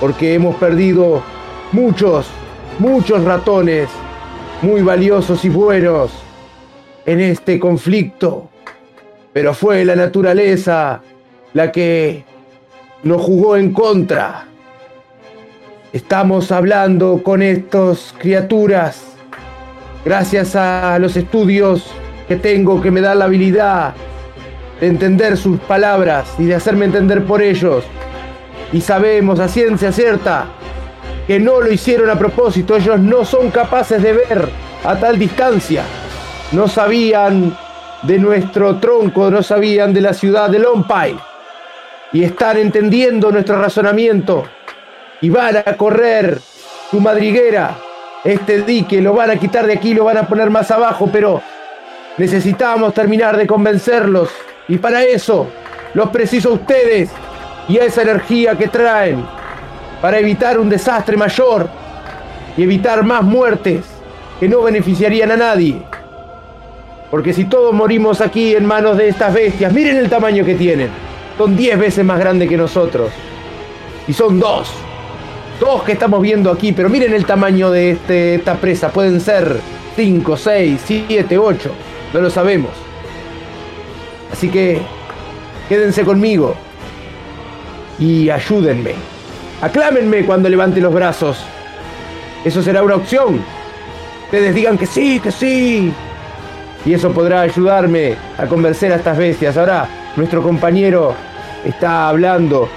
porque 0.00 0.34
hemos 0.34 0.54
perdido 0.56 1.22
muchos, 1.72 2.26
muchos 2.78 3.24
ratones 3.24 3.88
muy 4.60 4.82
valiosos 4.82 5.42
y 5.46 5.48
buenos 5.48 6.10
en 7.06 7.20
este 7.20 7.58
conflicto, 7.58 8.50
pero 9.32 9.54
fue 9.54 9.82
la 9.86 9.96
naturaleza 9.96 11.00
la 11.54 11.72
que 11.72 12.22
nos 13.02 13.22
jugó 13.22 13.56
en 13.56 13.72
contra. 13.72 14.44
Estamos 15.90 16.52
hablando 16.52 17.22
con 17.22 17.40
estas 17.40 18.14
criaturas 18.18 19.06
gracias 20.04 20.54
a 20.54 20.98
los 20.98 21.16
estudios 21.16 21.86
que 22.28 22.36
tengo 22.36 22.82
que 22.82 22.90
me 22.90 23.00
dan 23.00 23.20
la 23.20 23.24
habilidad 23.24 23.94
de 24.84 24.90
entender 24.90 25.38
sus 25.38 25.58
palabras 25.60 26.34
y 26.38 26.44
de 26.44 26.54
hacerme 26.54 26.84
entender 26.84 27.24
por 27.24 27.40
ellos. 27.40 27.84
Y 28.70 28.82
sabemos 28.82 29.40
a 29.40 29.48
ciencia 29.48 29.90
cierta 29.92 30.44
que 31.26 31.40
no 31.40 31.62
lo 31.62 31.72
hicieron 31.72 32.10
a 32.10 32.18
propósito, 32.18 32.76
ellos 32.76 33.00
no 33.00 33.24
son 33.24 33.50
capaces 33.50 34.02
de 34.02 34.12
ver 34.12 34.46
a 34.84 34.94
tal 34.96 35.18
distancia. 35.18 35.84
No 36.52 36.68
sabían 36.68 37.56
de 38.02 38.18
nuestro 38.18 38.76
tronco, 38.76 39.30
no 39.30 39.42
sabían 39.42 39.94
de 39.94 40.02
la 40.02 40.12
ciudad 40.12 40.50
de 40.50 40.58
Lompay. 40.58 41.18
Y 42.12 42.22
están 42.22 42.58
entendiendo 42.58 43.32
nuestro 43.32 43.58
razonamiento 43.58 44.44
y 45.22 45.30
van 45.30 45.56
a 45.56 45.76
correr 45.78 46.38
tu 46.90 47.00
madriguera. 47.00 47.74
Este 48.22 48.60
dique 48.60 49.00
lo 49.00 49.14
van 49.14 49.30
a 49.30 49.36
quitar 49.36 49.66
de 49.66 49.72
aquí, 49.72 49.94
lo 49.94 50.04
van 50.04 50.18
a 50.18 50.28
poner 50.28 50.50
más 50.50 50.70
abajo, 50.70 51.08
pero 51.10 51.40
necesitamos 52.18 52.92
terminar 52.92 53.38
de 53.38 53.46
convencerlos. 53.46 54.28
Y 54.68 54.78
para 54.78 55.04
eso 55.04 55.46
los 55.92 56.08
preciso 56.10 56.50
a 56.50 56.52
ustedes 56.52 57.10
y 57.68 57.78
a 57.78 57.84
esa 57.84 58.02
energía 58.02 58.56
que 58.56 58.68
traen 58.68 59.24
para 60.00 60.18
evitar 60.18 60.58
un 60.58 60.68
desastre 60.68 61.16
mayor 61.16 61.68
y 62.56 62.62
evitar 62.62 63.04
más 63.04 63.22
muertes 63.22 63.84
que 64.40 64.48
no 64.48 64.62
beneficiarían 64.62 65.30
a 65.30 65.36
nadie. 65.36 65.82
Porque 67.10 67.32
si 67.32 67.44
todos 67.44 67.72
morimos 67.72 68.20
aquí 68.20 68.54
en 68.54 68.66
manos 68.66 68.96
de 68.96 69.08
estas 69.08 69.32
bestias, 69.32 69.72
miren 69.72 69.96
el 69.96 70.08
tamaño 70.08 70.44
que 70.44 70.54
tienen. 70.54 70.88
Son 71.38 71.56
10 71.56 71.78
veces 71.78 72.04
más 72.04 72.18
grandes 72.18 72.48
que 72.48 72.56
nosotros. 72.56 73.10
Y 74.08 74.12
son 74.12 74.40
dos. 74.40 74.70
Dos 75.60 75.82
que 75.84 75.92
estamos 75.92 76.20
viendo 76.20 76.50
aquí, 76.50 76.72
pero 76.72 76.88
miren 76.88 77.12
el 77.12 77.24
tamaño 77.24 77.70
de 77.70 77.92
este, 77.92 78.34
esta 78.36 78.54
presa. 78.56 78.90
Pueden 78.90 79.20
ser 79.20 79.60
5, 79.94 80.36
6, 80.36 80.80
7, 80.84 81.38
8. 81.38 81.70
No 82.12 82.20
lo 82.20 82.30
sabemos. 82.30 82.83
Así 84.34 84.48
que 84.48 84.82
quédense 85.68 86.02
conmigo 86.02 86.56
y 88.00 88.28
ayúdenme. 88.30 88.94
Aclámenme 89.62 90.24
cuando 90.24 90.48
levante 90.48 90.80
los 90.80 90.92
brazos. 90.92 91.38
Eso 92.44 92.60
será 92.60 92.82
una 92.82 92.96
opción. 92.96 93.40
Ustedes 94.24 94.52
digan 94.56 94.76
que 94.76 94.86
sí, 94.86 95.20
que 95.20 95.30
sí. 95.30 95.92
Y 96.84 96.92
eso 96.92 97.12
podrá 97.12 97.42
ayudarme 97.42 98.16
a 98.36 98.46
convencer 98.46 98.90
a 98.92 98.96
estas 98.96 99.16
bestias. 99.16 99.56
Ahora 99.56 99.86
nuestro 100.16 100.42
compañero 100.42 101.14
está 101.64 102.08
hablando 102.08 102.68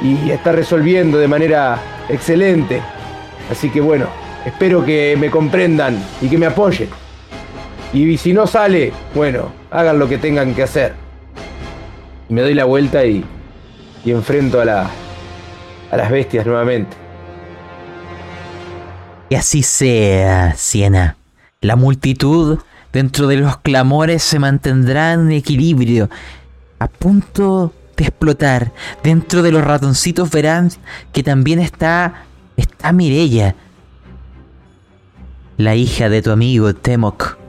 y 0.00 0.30
está 0.30 0.52
resolviendo 0.52 1.18
de 1.18 1.26
manera 1.26 1.76
excelente. 2.08 2.80
Así 3.50 3.68
que 3.68 3.80
bueno, 3.80 4.06
espero 4.46 4.84
que 4.84 5.16
me 5.18 5.28
comprendan 5.28 6.00
y 6.22 6.28
que 6.28 6.38
me 6.38 6.46
apoyen. 6.46 6.88
Y 7.94 8.18
si 8.18 8.32
no 8.32 8.46
sale, 8.48 8.92
bueno, 9.14 9.52
hagan 9.70 10.00
lo 10.00 10.08
que 10.08 10.18
tengan 10.18 10.52
que 10.52 10.64
hacer. 10.64 10.94
Me 12.28 12.42
doy 12.42 12.52
la 12.52 12.64
vuelta 12.64 13.06
y, 13.06 13.24
y 14.04 14.10
enfrento 14.10 14.60
a, 14.60 14.64
la, 14.64 14.90
a 15.92 15.96
las 15.96 16.10
bestias 16.10 16.44
nuevamente. 16.44 16.96
Y 19.30 19.36
así 19.36 19.62
sea, 19.62 20.54
Siena. 20.56 21.16
La 21.60 21.76
multitud 21.76 22.58
dentro 22.92 23.28
de 23.28 23.36
los 23.36 23.58
clamores 23.58 24.24
se 24.24 24.40
mantendrá 24.40 25.12
en 25.12 25.30
equilibrio, 25.30 26.10
a 26.80 26.88
punto 26.88 27.72
de 27.96 28.04
explotar. 28.04 28.72
Dentro 29.04 29.42
de 29.42 29.52
los 29.52 29.62
ratoncitos 29.62 30.30
verán 30.32 30.70
que 31.12 31.22
también 31.22 31.60
está 31.60 32.24
está 32.56 32.92
Mirella, 32.92 33.54
la 35.56 35.74
hija 35.76 36.08
de 36.08 36.22
tu 36.22 36.32
amigo 36.32 36.74
Temok. 36.74 37.43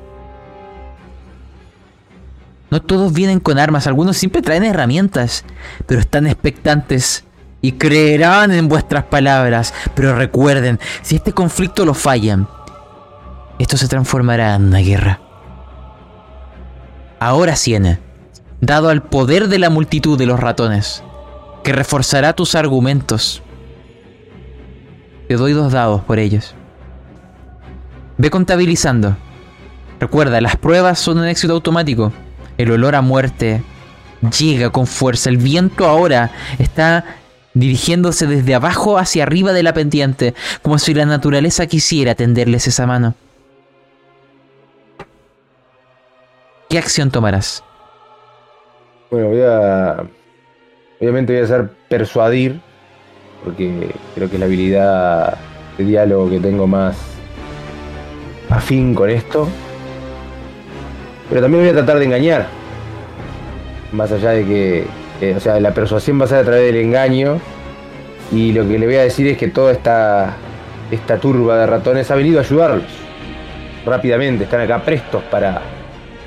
No 2.75 2.81
todos 2.81 3.13
vienen 3.13 3.39
con 3.39 3.57
armas, 3.57 3.87
algunos 3.87 4.17
siempre 4.17 4.41
traen 4.41 4.65
herramientas, 4.65 5.45
pero 5.85 6.01
están 6.01 6.27
expectantes 6.27 7.23
y 7.61 7.71
creerán 7.71 8.51
en 8.51 8.67
vuestras 8.67 9.05
palabras. 9.05 9.73
Pero 9.95 10.13
recuerden, 10.13 10.77
si 11.01 11.15
este 11.15 11.31
conflicto 11.31 11.85
lo 11.85 11.93
fallan, 11.93 12.49
esto 13.59 13.77
se 13.77 13.87
transformará 13.87 14.55
en 14.55 14.65
una 14.65 14.79
guerra. 14.79 15.21
Ahora, 17.17 17.55
Siena, 17.55 18.01
dado 18.59 18.89
al 18.89 19.03
poder 19.03 19.47
de 19.47 19.59
la 19.59 19.69
multitud 19.69 20.17
de 20.17 20.25
los 20.25 20.41
ratones, 20.41 21.01
que 21.63 21.71
reforzará 21.71 22.33
tus 22.33 22.55
argumentos, 22.55 23.41
te 25.29 25.35
doy 25.35 25.53
dos 25.53 25.71
dados 25.71 26.01
por 26.01 26.19
ellos. 26.19 26.55
Ve 28.17 28.29
contabilizando. 28.29 29.15
Recuerda, 29.97 30.41
las 30.41 30.57
pruebas 30.57 30.99
son 30.99 31.19
un 31.19 31.25
éxito 31.27 31.53
automático. 31.53 32.11
El 32.57 32.71
olor 32.71 32.95
a 32.95 33.01
muerte 33.01 33.61
llega 34.37 34.69
con 34.69 34.87
fuerza. 34.87 35.29
El 35.29 35.37
viento 35.37 35.85
ahora 35.85 36.31
está 36.59 37.05
dirigiéndose 37.53 38.27
desde 38.27 38.53
abajo 38.55 38.97
hacia 38.97 39.23
arriba 39.23 39.53
de 39.53 39.63
la 39.63 39.73
pendiente, 39.73 40.33
como 40.61 40.77
si 40.77 40.93
la 40.93 41.05
naturaleza 41.05 41.67
quisiera 41.67 42.15
tenderles 42.15 42.67
esa 42.67 42.85
mano. 42.85 43.15
¿Qué 46.69 46.77
acción 46.77 47.11
tomarás? 47.11 47.63
Bueno, 49.09 49.29
voy 49.29 49.41
a. 49.41 50.03
Obviamente 50.99 51.33
voy 51.33 51.41
a 51.41 51.45
hacer 51.45 51.69
persuadir, 51.87 52.59
porque 53.43 53.89
creo 54.15 54.29
que 54.29 54.35
es 54.35 54.39
la 54.39 54.45
habilidad 54.45 55.37
de 55.77 55.83
diálogo 55.83 56.29
que 56.29 56.39
tengo 56.39 56.67
más 56.67 56.97
afín 58.49 58.95
con 58.95 59.09
esto. 59.09 59.47
Pero 61.29 61.41
también 61.41 61.63
voy 61.63 61.69
a 61.69 61.73
tratar 61.73 61.99
de 61.99 62.05
engañar. 62.05 62.47
Más 63.91 64.11
allá 64.11 64.31
de 64.31 64.45
que, 64.45 64.85
eh, 65.21 65.33
o 65.35 65.39
sea, 65.39 65.59
la 65.59 65.73
persuasión 65.73 66.19
va 66.19 66.25
a 66.25 66.27
ser 66.27 66.39
a 66.39 66.43
través 66.43 66.73
del 66.73 66.83
engaño. 66.83 67.39
Y 68.31 68.51
lo 68.51 68.67
que 68.67 68.79
le 68.79 68.85
voy 68.85 68.95
a 68.95 69.03
decir 69.03 69.27
es 69.27 69.37
que 69.37 69.47
toda 69.49 69.71
esta, 69.71 70.35
esta 70.91 71.17
turba 71.17 71.57
de 71.57 71.67
ratones 71.67 72.09
ha 72.11 72.15
venido 72.15 72.39
a 72.39 72.41
ayudarlos. 72.41 72.83
Rápidamente, 73.85 74.45
están 74.45 74.61
acá 74.61 74.79
prestos 74.79 75.21
para, 75.29 75.61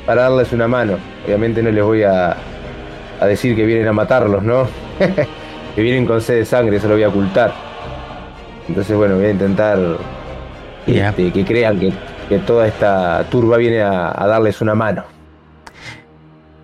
para 0.06 0.22
darles 0.22 0.52
una 0.52 0.68
mano. 0.68 0.96
Obviamente 1.26 1.62
no 1.62 1.70
les 1.70 1.84
voy 1.84 2.02
a, 2.04 2.36
a 3.20 3.26
decir 3.26 3.56
que 3.56 3.64
vienen 3.64 3.88
a 3.88 3.92
matarlos, 3.92 4.42
¿no? 4.42 4.68
que 5.74 5.82
vienen 5.82 6.06
con 6.06 6.20
sed 6.20 6.36
de 6.36 6.44
sangre, 6.44 6.76
eso 6.76 6.88
lo 6.88 6.94
voy 6.94 7.02
a 7.02 7.08
ocultar. 7.08 7.52
Entonces, 8.68 8.96
bueno, 8.96 9.16
voy 9.16 9.26
a 9.26 9.30
intentar 9.30 9.78
este, 10.86 11.32
que 11.32 11.44
crean 11.44 11.78
que, 11.78 11.92
que 12.28 12.38
toda 12.38 12.66
esta 12.66 13.24
turba 13.30 13.56
viene 13.56 13.80
a, 13.80 14.10
a 14.22 14.26
darles 14.26 14.60
una 14.60 14.74
mano. 14.74 15.04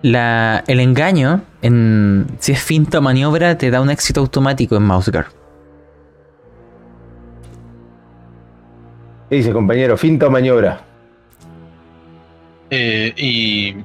La, 0.01 0.63
el 0.67 0.79
engaño, 0.79 1.41
en, 1.61 2.27
si 2.39 2.51
es 2.51 2.61
finta 2.61 2.99
o 2.99 3.01
maniobra, 3.01 3.57
te 3.57 3.71
da 3.71 3.81
un 3.81 3.89
éxito 3.89 4.19
automático 4.21 4.75
en 4.75 4.83
Mouseguard. 4.83 5.27
¿Qué 9.29 9.37
dice, 9.37 9.51
compañero? 9.51 9.97
¿Finta 9.97 10.27
o 10.27 10.29
maniobra? 10.29 10.79
Eh, 12.69 13.13
y. 13.17 13.75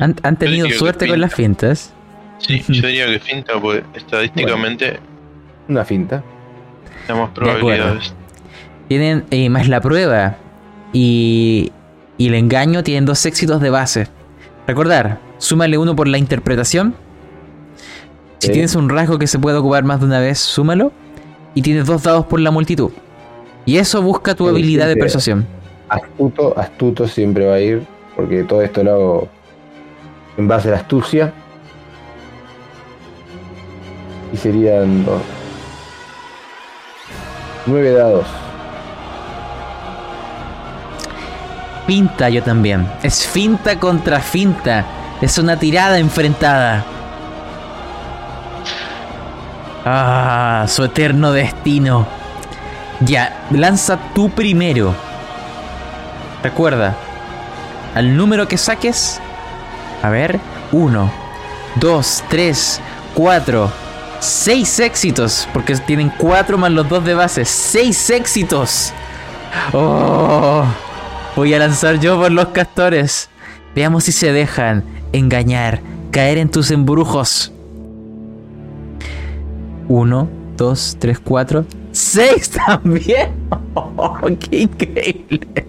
Han, 0.00 0.14
han 0.22 0.36
tenido 0.38 0.68
suerte 0.70 1.06
con 1.08 1.20
las 1.20 1.34
fintas. 1.34 1.92
Sí, 2.38 2.62
yo 2.68 2.86
diría 2.86 3.06
que 3.06 3.18
finta, 3.18 3.60
porque 3.60 3.84
estadísticamente 3.94 4.98
Una 5.68 5.84
finta. 5.84 6.22
tenemos 7.06 7.30
probabilidades. 7.30 8.14
Tienen 8.92 9.24
eh, 9.30 9.48
más 9.48 9.68
la 9.68 9.80
prueba 9.80 10.36
y, 10.92 11.72
y 12.18 12.28
el 12.28 12.34
engaño 12.34 12.82
tienen 12.82 13.06
dos 13.06 13.24
éxitos 13.24 13.58
de 13.62 13.70
base. 13.70 14.08
Recordar, 14.66 15.18
súmale 15.38 15.78
uno 15.78 15.96
por 15.96 16.08
la 16.08 16.18
interpretación. 16.18 16.94
Si 18.36 18.50
tienes 18.50 18.74
un 18.74 18.90
rasgo 18.90 19.18
que 19.18 19.26
se 19.26 19.38
puede 19.38 19.56
ocupar 19.56 19.82
más 19.84 20.00
de 20.00 20.04
una 20.04 20.20
vez, 20.20 20.40
súmalo. 20.40 20.92
Y 21.54 21.62
tienes 21.62 21.86
dos 21.86 22.02
dados 22.02 22.26
por 22.26 22.38
la 22.38 22.50
multitud. 22.50 22.90
Y 23.64 23.78
eso 23.78 24.02
busca 24.02 24.34
tu 24.34 24.44
Sí, 24.44 24.50
habilidad 24.50 24.88
de 24.88 24.96
persuasión. 24.98 25.46
Astuto, 25.88 26.52
astuto 26.58 27.08
siempre 27.08 27.46
va 27.46 27.54
a 27.54 27.60
ir, 27.60 27.86
porque 28.14 28.42
todo 28.44 28.60
esto 28.60 28.84
lo 28.84 28.92
hago 28.92 29.28
en 30.36 30.48
base 30.48 30.68
a 30.68 30.72
la 30.72 30.76
astucia. 30.76 31.32
Y 34.34 34.36
serían 34.36 35.06
dos. 35.06 35.22
nueve 37.64 37.92
dados. 37.92 38.26
Finta 41.86 42.28
yo 42.28 42.42
también. 42.42 42.90
Es 43.02 43.26
finta 43.26 43.78
contra 43.78 44.20
finta. 44.20 44.84
Es 45.20 45.38
una 45.38 45.56
tirada 45.56 45.98
enfrentada. 45.98 46.84
Ah, 49.84 50.64
su 50.68 50.84
eterno 50.84 51.32
destino. 51.32 52.06
Ya, 53.00 53.46
lanza 53.50 53.98
tú 54.14 54.30
primero. 54.30 54.94
Recuerda, 56.42 56.94
al 57.94 58.16
número 58.16 58.46
que 58.46 58.58
saques. 58.58 59.20
A 60.02 60.10
ver, 60.10 60.38
uno, 60.70 61.10
dos, 61.76 62.22
tres, 62.28 62.80
cuatro, 63.14 63.72
seis 64.20 64.78
éxitos. 64.78 65.48
Porque 65.52 65.76
tienen 65.76 66.12
cuatro 66.16 66.58
más 66.58 66.70
los 66.70 66.88
dos 66.88 67.04
de 67.04 67.14
base. 67.14 67.44
Seis 67.44 68.08
éxitos. 68.10 68.92
Oh. 69.72 70.64
Voy 71.34 71.54
a 71.54 71.58
lanzar 71.58 71.98
yo 71.98 72.20
por 72.20 72.30
los 72.30 72.48
castores. 72.48 73.30
Veamos 73.74 74.04
si 74.04 74.12
se 74.12 74.32
dejan 74.32 74.84
engañar, 75.12 75.80
caer 76.10 76.38
en 76.38 76.50
tus 76.50 76.70
embrujos. 76.70 77.52
Uno, 79.88 80.28
dos, 80.56 80.96
tres, 80.98 81.18
cuatro, 81.18 81.64
seis 81.90 82.50
también. 82.66 83.30
Oh, 83.74 84.18
¡Qué 84.38 84.60
increíble! 84.62 85.66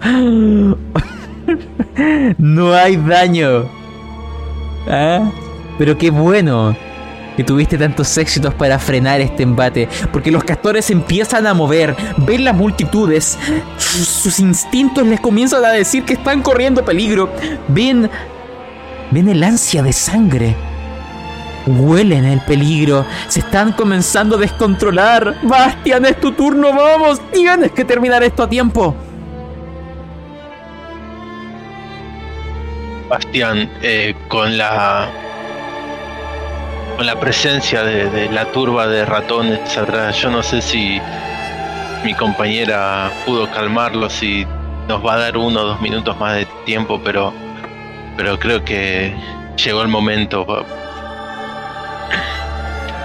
No 2.38 2.74
hay 2.74 2.96
daño. 2.96 3.64
¿Ah? 4.86 5.30
Pero 5.78 5.96
qué 5.96 6.10
bueno. 6.10 6.76
Que 7.38 7.44
tuviste 7.44 7.78
tantos 7.78 8.18
éxitos 8.18 8.52
para 8.52 8.80
frenar 8.80 9.20
este 9.20 9.44
embate, 9.44 9.88
porque 10.12 10.32
los 10.32 10.42
castores 10.42 10.90
empiezan 10.90 11.46
a 11.46 11.54
mover, 11.54 11.94
ven 12.16 12.42
las 12.42 12.56
multitudes, 12.56 13.38
sus, 13.76 14.40
instintos 14.40 15.06
les 15.06 15.20
comienzan 15.20 15.64
a 15.64 15.68
decir 15.68 16.02
que 16.02 16.14
están 16.14 16.42
corriendo 16.42 16.84
peligro, 16.84 17.30
ven, 17.68 18.10
ven 19.12 19.28
el 19.28 19.44
ansia 19.44 19.84
de 19.84 19.92
sangre. 19.92 20.56
Huelen 21.64 22.24
el 22.24 22.40
peligro, 22.40 23.06
se 23.28 23.38
están 23.38 23.70
comenzando 23.70 24.34
a 24.34 24.40
descontrolar. 24.40 25.36
Bastian, 25.44 26.06
es 26.06 26.18
tu 26.18 26.32
turno, 26.32 26.72
vamos, 26.72 27.20
tienes 27.30 27.70
que 27.70 27.84
terminar 27.84 28.24
esto 28.24 28.42
a 28.42 28.48
tiempo. 28.48 28.96
Bastián, 33.08 33.70
eh, 33.80 34.16
con 34.28 34.58
la 34.58 35.27
con 36.98 37.06
la 37.06 37.20
presencia 37.20 37.84
de, 37.84 38.28
la 38.32 38.46
turba 38.46 38.88
de 38.88 39.04
ratones 39.04 39.78
atrás, 39.78 40.16
yo 40.20 40.30
no 40.30 40.42
sé 40.42 40.60
si 40.60 41.00
mi 42.02 42.12
compañera 42.12 43.12
pudo 43.24 43.48
calmarlos 43.52 44.20
y 44.20 44.44
nos 44.88 45.06
va 45.06 45.14
a 45.14 45.18
dar 45.18 45.36
uno 45.36 45.60
o 45.60 45.64
dos 45.64 45.80
minutos 45.80 46.18
más 46.18 46.34
de 46.34 46.44
tiempo, 46.66 47.00
pero 47.04 47.32
pero 48.16 48.36
creo 48.40 48.64
que 48.64 49.14
llegó 49.64 49.82
el 49.82 49.86
momento. 49.86 50.44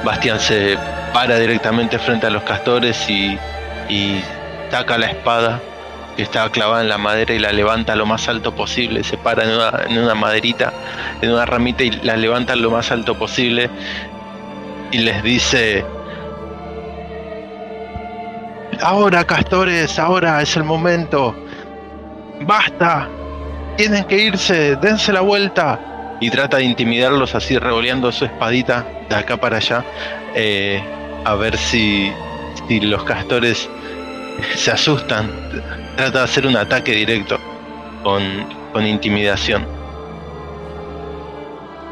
Bastián 0.04 0.40
se 0.40 0.76
para 1.14 1.38
directamente 1.38 2.00
frente 2.00 2.26
a 2.26 2.32
los 2.32 2.42
castores 2.42 3.08
y, 3.08 3.38
y 3.90 4.24
saca 4.72 4.98
la 4.98 5.06
espada 5.06 5.62
que 6.16 6.24
estaba 6.24 6.50
clavada 6.50 6.82
en 6.82 6.90
la 6.90 6.98
madera 6.98 7.34
y 7.34 7.40
la 7.40 7.52
levanta 7.52 7.96
lo 7.96 8.06
más 8.06 8.28
alto 8.28 8.54
posible, 8.56 9.04
se 9.04 9.18
para 9.18 9.44
en 9.44 9.52
una, 9.52 9.72
en 9.88 9.98
una 9.98 10.16
maderita, 10.16 10.74
en 11.22 11.32
una 11.32 11.46
ramita 11.46 11.84
y 11.84 11.92
la 11.92 12.16
levanta 12.16 12.56
lo 12.56 12.70
más 12.72 12.92
alto 12.92 13.18
posible 13.18 13.70
y 14.92 15.00
les 15.00 15.24
dice, 15.24 15.84
ahora 18.82 19.24
castores, 19.26 19.98
ahora 19.98 20.42
es 20.42 20.56
el 20.56 20.64
momento, 20.64 21.36
basta, 22.42 23.10
tienen 23.76 24.04
que 24.04 24.18
irse, 24.18 24.76
dense 24.76 25.12
la 25.12 25.22
vuelta. 25.22 25.80
Y 26.20 26.30
trata 26.30 26.58
de 26.58 26.64
intimidarlos 26.64 27.34
así 27.36 27.58
revoleando 27.58 28.12
su 28.12 28.26
espadita 28.26 28.86
de 29.10 29.16
acá 29.16 29.38
para 29.38 29.58
allá, 29.58 29.84
eh, 30.36 30.82
a 31.26 31.34
ver 31.36 31.58
si, 31.58 32.14
si 32.68 32.80
los 32.82 33.04
castores 33.04 33.68
se 34.56 34.72
asustan 34.72 35.32
trata 35.96 36.20
de 36.20 36.24
hacer 36.24 36.48
un 36.48 36.58
ataque 36.58 36.92
directo 36.94 37.38
con, 38.04 38.22
con 38.72 38.86
intimidación. 38.86 39.66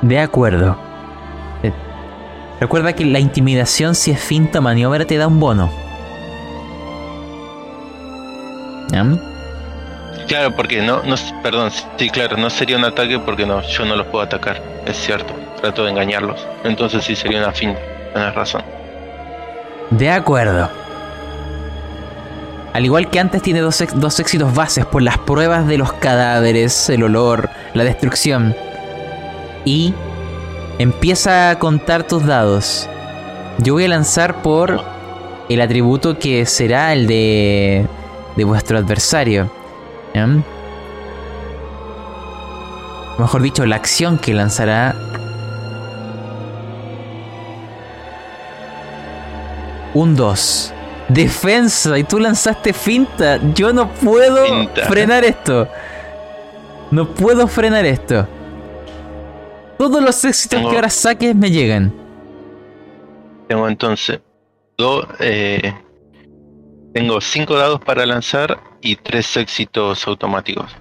De 0.02 0.20
acuerdo. 0.20 0.78
Eh, 1.64 1.72
Recuerda 2.60 2.94
que 2.94 3.06
la 3.06 3.20
intimidación, 3.20 3.96
si 3.96 4.12
es 4.12 4.20
finta 4.20 4.62
maniobra, 4.62 5.06
te 5.06 5.18
da 5.18 5.28
un 5.28 5.40
bono. 5.40 5.72
¿Ya? 8.92 9.06
Claro, 10.28 10.56
porque 10.56 10.82
no, 10.82 11.04
no, 11.04 11.16
perdón, 11.44 11.72
sí, 11.98 12.10
claro, 12.10 12.38
no 12.38 12.50
sería 12.50 12.78
un 12.78 12.86
ataque 12.86 13.20
porque 13.20 13.46
no, 13.46 13.62
yo 13.62 13.86
no 13.86 13.96
los 13.96 14.08
puedo 14.08 14.24
atacar, 14.24 14.62
es 14.86 14.96
cierto, 14.96 15.34
trato 15.60 15.84
de 15.84 15.92
engañarlos, 15.92 16.48
entonces 16.64 17.04
sí 17.04 17.16
sería 17.16 17.40
una 17.40 17.52
finta, 17.52 17.80
tienes 18.14 18.34
razón. 18.34 18.62
De 19.90 20.10
acuerdo. 20.10 20.70
Al 22.74 22.86
igual 22.86 23.10
que 23.10 23.20
antes 23.20 23.42
tiene 23.42 23.60
dos, 23.60 23.84
dos 23.96 24.20
éxitos 24.20 24.54
bases 24.56 24.86
por 24.86 25.02
las 25.02 25.18
pruebas 25.18 25.68
de 25.68 25.78
los 25.78 25.92
cadáveres, 25.94 26.90
el 26.90 27.04
olor, 27.04 27.50
la 27.74 27.84
destrucción. 27.84 28.56
Y 29.66 29.94
empieza 30.80 31.50
a 31.50 31.60
contar 31.60 32.08
tus 32.08 32.26
dados. 32.26 32.88
Yo 33.58 33.74
voy 33.74 33.84
a 33.84 33.90
lanzar 33.90 34.42
por 34.42 34.84
el 35.50 35.62
atributo 35.62 36.18
que 36.18 36.46
será 36.46 36.94
el 36.94 37.08
de, 37.08 37.86
de 38.36 38.44
vuestro 38.46 38.78
adversario. 38.78 39.52
Mejor 43.18 43.42
dicho, 43.42 43.66
la 43.66 43.76
acción 43.76 44.18
que 44.18 44.34
lanzará 44.34 44.96
un 49.94 50.16
2. 50.16 50.74
Defensa, 51.14 51.98
y 51.98 52.04
tú 52.04 52.20
lanzaste 52.20 52.74
finta. 52.74 53.40
Yo 53.54 53.74
no 53.74 53.92
puedo 53.92 54.46
Finta. 54.46 54.86
frenar 54.86 55.24
esto. 55.24 55.68
No 56.92 57.08
puedo 57.14 57.48
frenar 57.48 57.86
esto. 57.86 58.28
Todos 59.78 60.02
los 60.04 60.24
éxitos 60.26 60.60
Tengo- 60.60 60.70
que 60.70 60.76
ahora 60.76 60.90
saques 60.90 61.36
me 61.36 61.50
llegan. 61.50 61.92
Tengo 63.48 63.68
entonces 63.68 64.20
do- 64.78 65.08
eh, 65.20 65.74
tengo 66.94 67.20
cinco 67.20 67.56
dados 67.56 67.80
para 67.82 68.06
lanzar 68.06 68.60
y 68.82 68.96
tres 68.96 69.36
éxitos 69.38 70.08
automáticos. 70.08 70.72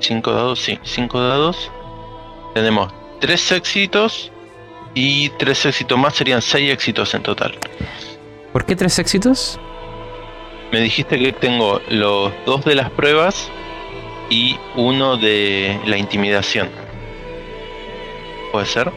Cinco 0.00 0.32
dados, 0.32 0.58
sí, 0.60 0.78
cinco 0.82 1.20
dados. 1.20 1.70
Tenemos 2.54 2.92
tres 3.20 3.52
éxitos 3.52 4.32
y 4.94 5.28
tres 5.30 5.64
éxitos 5.66 5.98
más 5.98 6.14
serían 6.14 6.42
seis 6.42 6.72
éxitos 6.72 7.14
en 7.14 7.22
total. 7.22 7.56
¿Por 8.52 8.64
qué 8.64 8.74
tres 8.74 8.98
éxitos? 8.98 9.60
Me 10.72 10.80
dijiste 10.80 11.18
que 11.18 11.32
tengo 11.32 11.80
los 11.88 12.32
dos 12.46 12.64
de 12.64 12.74
las 12.74 12.90
pruebas 12.90 13.50
y 14.28 14.56
uno 14.76 15.16
de 15.16 15.78
la 15.86 15.96
intimidación. 15.96 16.68
¿Puede 18.52 18.66
ser? 18.66 18.90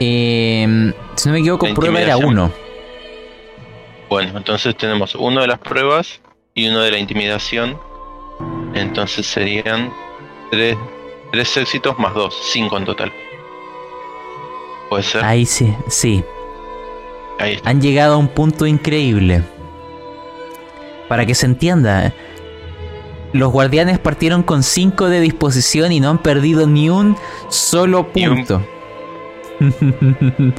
Eh, 0.00 0.92
si 1.16 1.28
no 1.28 1.32
me 1.32 1.40
equivoco, 1.40 1.66
La 1.66 1.74
prueba 1.74 2.00
era 2.00 2.16
uno. 2.16 2.52
Bueno, 4.08 4.38
entonces 4.38 4.76
tenemos 4.76 5.14
uno 5.14 5.40
de 5.40 5.46
las 5.48 5.58
pruebas 5.58 6.20
y 6.54 6.68
uno 6.68 6.80
de 6.80 6.90
la 6.90 6.98
intimidación. 6.98 7.78
Entonces 8.74 9.26
serían 9.26 9.92
tres, 10.50 10.76
tres 11.32 11.56
éxitos 11.56 11.98
más 11.98 12.14
dos, 12.14 12.34
cinco 12.52 12.78
en 12.78 12.84
total. 12.84 13.12
¿Puede 14.88 15.02
ser? 15.02 15.24
Ahí 15.24 15.44
sí, 15.46 15.74
sí. 15.88 16.24
Ahí 17.38 17.54
está. 17.54 17.70
Han 17.70 17.80
llegado 17.80 18.14
a 18.14 18.16
un 18.16 18.28
punto 18.28 18.66
increíble. 18.66 19.42
Para 21.08 21.24
que 21.26 21.34
se 21.34 21.46
entienda, 21.46 22.12
los 23.32 23.50
guardianes 23.52 23.98
partieron 23.98 24.42
con 24.42 24.62
5 24.62 25.08
de 25.08 25.20
disposición 25.20 25.92
y 25.92 26.00
no 26.00 26.10
han 26.10 26.18
perdido 26.18 26.66
ni 26.66 26.90
un 26.90 27.16
solo 27.48 28.00
un- 28.00 28.06
punto. 28.36 28.62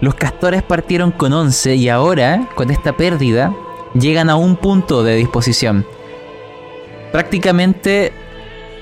los 0.00 0.14
castores 0.14 0.62
partieron 0.62 1.10
con 1.12 1.32
11 1.32 1.74
y 1.76 1.88
ahora, 1.88 2.48
con 2.54 2.70
esta 2.70 2.96
pérdida, 2.96 3.54
llegan 3.94 4.30
a 4.30 4.36
un 4.36 4.56
punto 4.56 5.02
de 5.02 5.16
disposición. 5.16 5.86
Prácticamente 7.12 8.12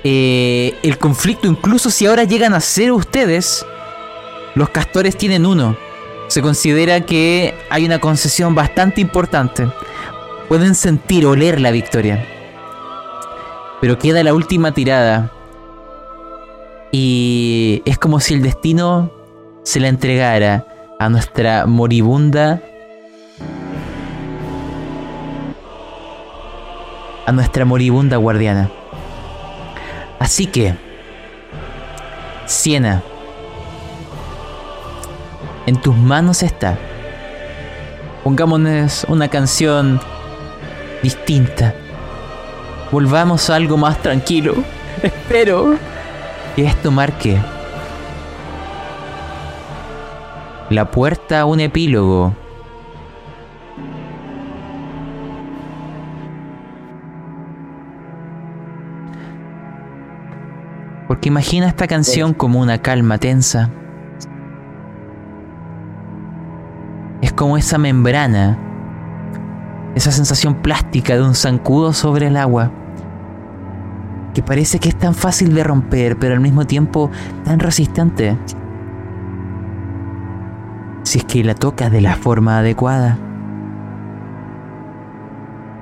eh, 0.05 0.75
el 0.83 0.99
conflicto, 0.99 1.49
incluso 1.49 1.91
si 1.91 2.07
ahora 2.07 2.25
llegan 2.25 2.55
a 2.55 2.61
ser 2.61 2.93
ustedes, 2.93 3.67
los 4.55 4.71
castores 4.71 5.17
tienen 5.17 5.47
uno. 5.47 5.77
Se 6.29 6.43
considera 6.43 7.01
que 7.01 7.55
hay 7.71 7.87
una 7.87 7.99
concesión 7.99 8.55
bastante 8.55 9.01
importante. 9.01 9.67
Pueden 10.49 10.75
sentir, 10.75 11.27
oler 11.27 11.61
la 11.61 11.71
victoria. 11.71 12.25
Pero 13.81 13.99
queda 13.99 14.23
la 14.23 14.35
última 14.35 14.73
tirada. 14.73 15.33
Y 16.93 17.83
es 17.85 17.99
como 17.99 18.21
si 18.21 18.35
el 18.35 18.43
destino 18.43 19.11
se 19.63 19.81
la 19.81 19.89
entregara 19.89 20.67
a 20.99 21.09
nuestra 21.09 21.67
moribunda. 21.67 22.63
A 27.27 27.33
nuestra 27.33 27.65
moribunda 27.65 28.17
guardiana. 28.17 28.71
Así 30.19 30.47
que. 30.47 30.75
Siena. 32.47 33.03
En 35.67 35.81
tus 35.81 35.97
manos 35.97 36.43
está. 36.43 36.79
Pongámonos 38.25 39.05
una 39.09 39.29
canción 39.29 40.01
distinta. 41.03 41.75
Volvamos 42.91 43.51
a 43.51 43.57
algo 43.57 43.77
más 43.77 44.01
tranquilo. 44.01 44.55
Espero 45.03 45.77
que 46.57 46.65
esto 46.65 46.91
marque 46.91 47.39
la 50.71 50.91
puerta 50.91 51.41
a 51.41 51.45
un 51.45 51.61
epílogo. 51.61 52.35
Porque 61.09 61.31
imagina 61.31 61.67
esta 61.67 61.87
canción 61.87 62.35
como 62.35 62.61
una 62.61 62.79
calma 62.79 63.17
tensa. 63.17 63.71
Es 67.23 67.33
como 67.33 67.57
esa 67.57 67.79
membrana, 67.79 68.59
esa 69.95 70.13
sensación 70.13 70.57
plástica 70.57 71.17
de 71.17 71.23
un 71.23 71.35
zancudo 71.35 71.93
sobre 71.95 72.27
el 72.29 72.37
agua. 72.37 72.71
que 74.35 74.43
parece 74.43 74.79
que 74.79 74.91
es 74.91 74.97
tan 74.97 75.15
fácil 75.15 75.53
de 75.53 75.65
romper, 75.65 76.17
pero 76.17 76.35
al 76.35 76.41
mismo 76.41 76.65
tiempo 76.65 77.11
tan 77.45 77.59
resistente. 77.59 78.37
Si 81.03 81.19
es 81.19 81.25
que 81.25 81.43
la 81.43 81.55
tocas 81.55 81.91
de 81.91 82.03
la 82.03 82.15
forma 82.15 82.59
adecuada. 82.59 83.19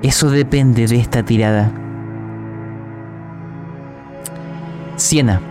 Eso 0.01 0.31
depende 0.31 0.87
de 0.87 0.95
esta 0.95 1.21
tirada. 1.21 1.71
Siena. 4.97 5.41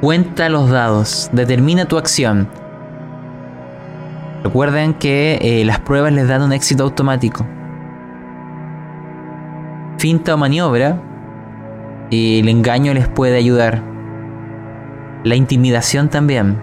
Cuenta 0.00 0.48
los 0.48 0.68
dados, 0.68 1.30
determina 1.32 1.84
tu 1.84 1.96
acción. 1.96 2.48
Recuerden 4.42 4.94
que 4.94 5.38
eh, 5.40 5.64
las 5.64 5.78
pruebas 5.80 6.12
les 6.12 6.26
dan 6.26 6.42
un 6.42 6.52
éxito 6.52 6.82
automático. 6.82 7.46
Finta 9.98 10.34
o 10.34 10.38
maniobra, 10.38 11.00
y 12.10 12.40
el 12.40 12.48
engaño 12.48 12.92
les 12.94 13.06
puede 13.06 13.36
ayudar. 13.36 13.82
La 15.22 15.36
intimidación 15.36 16.08
también. 16.08 16.58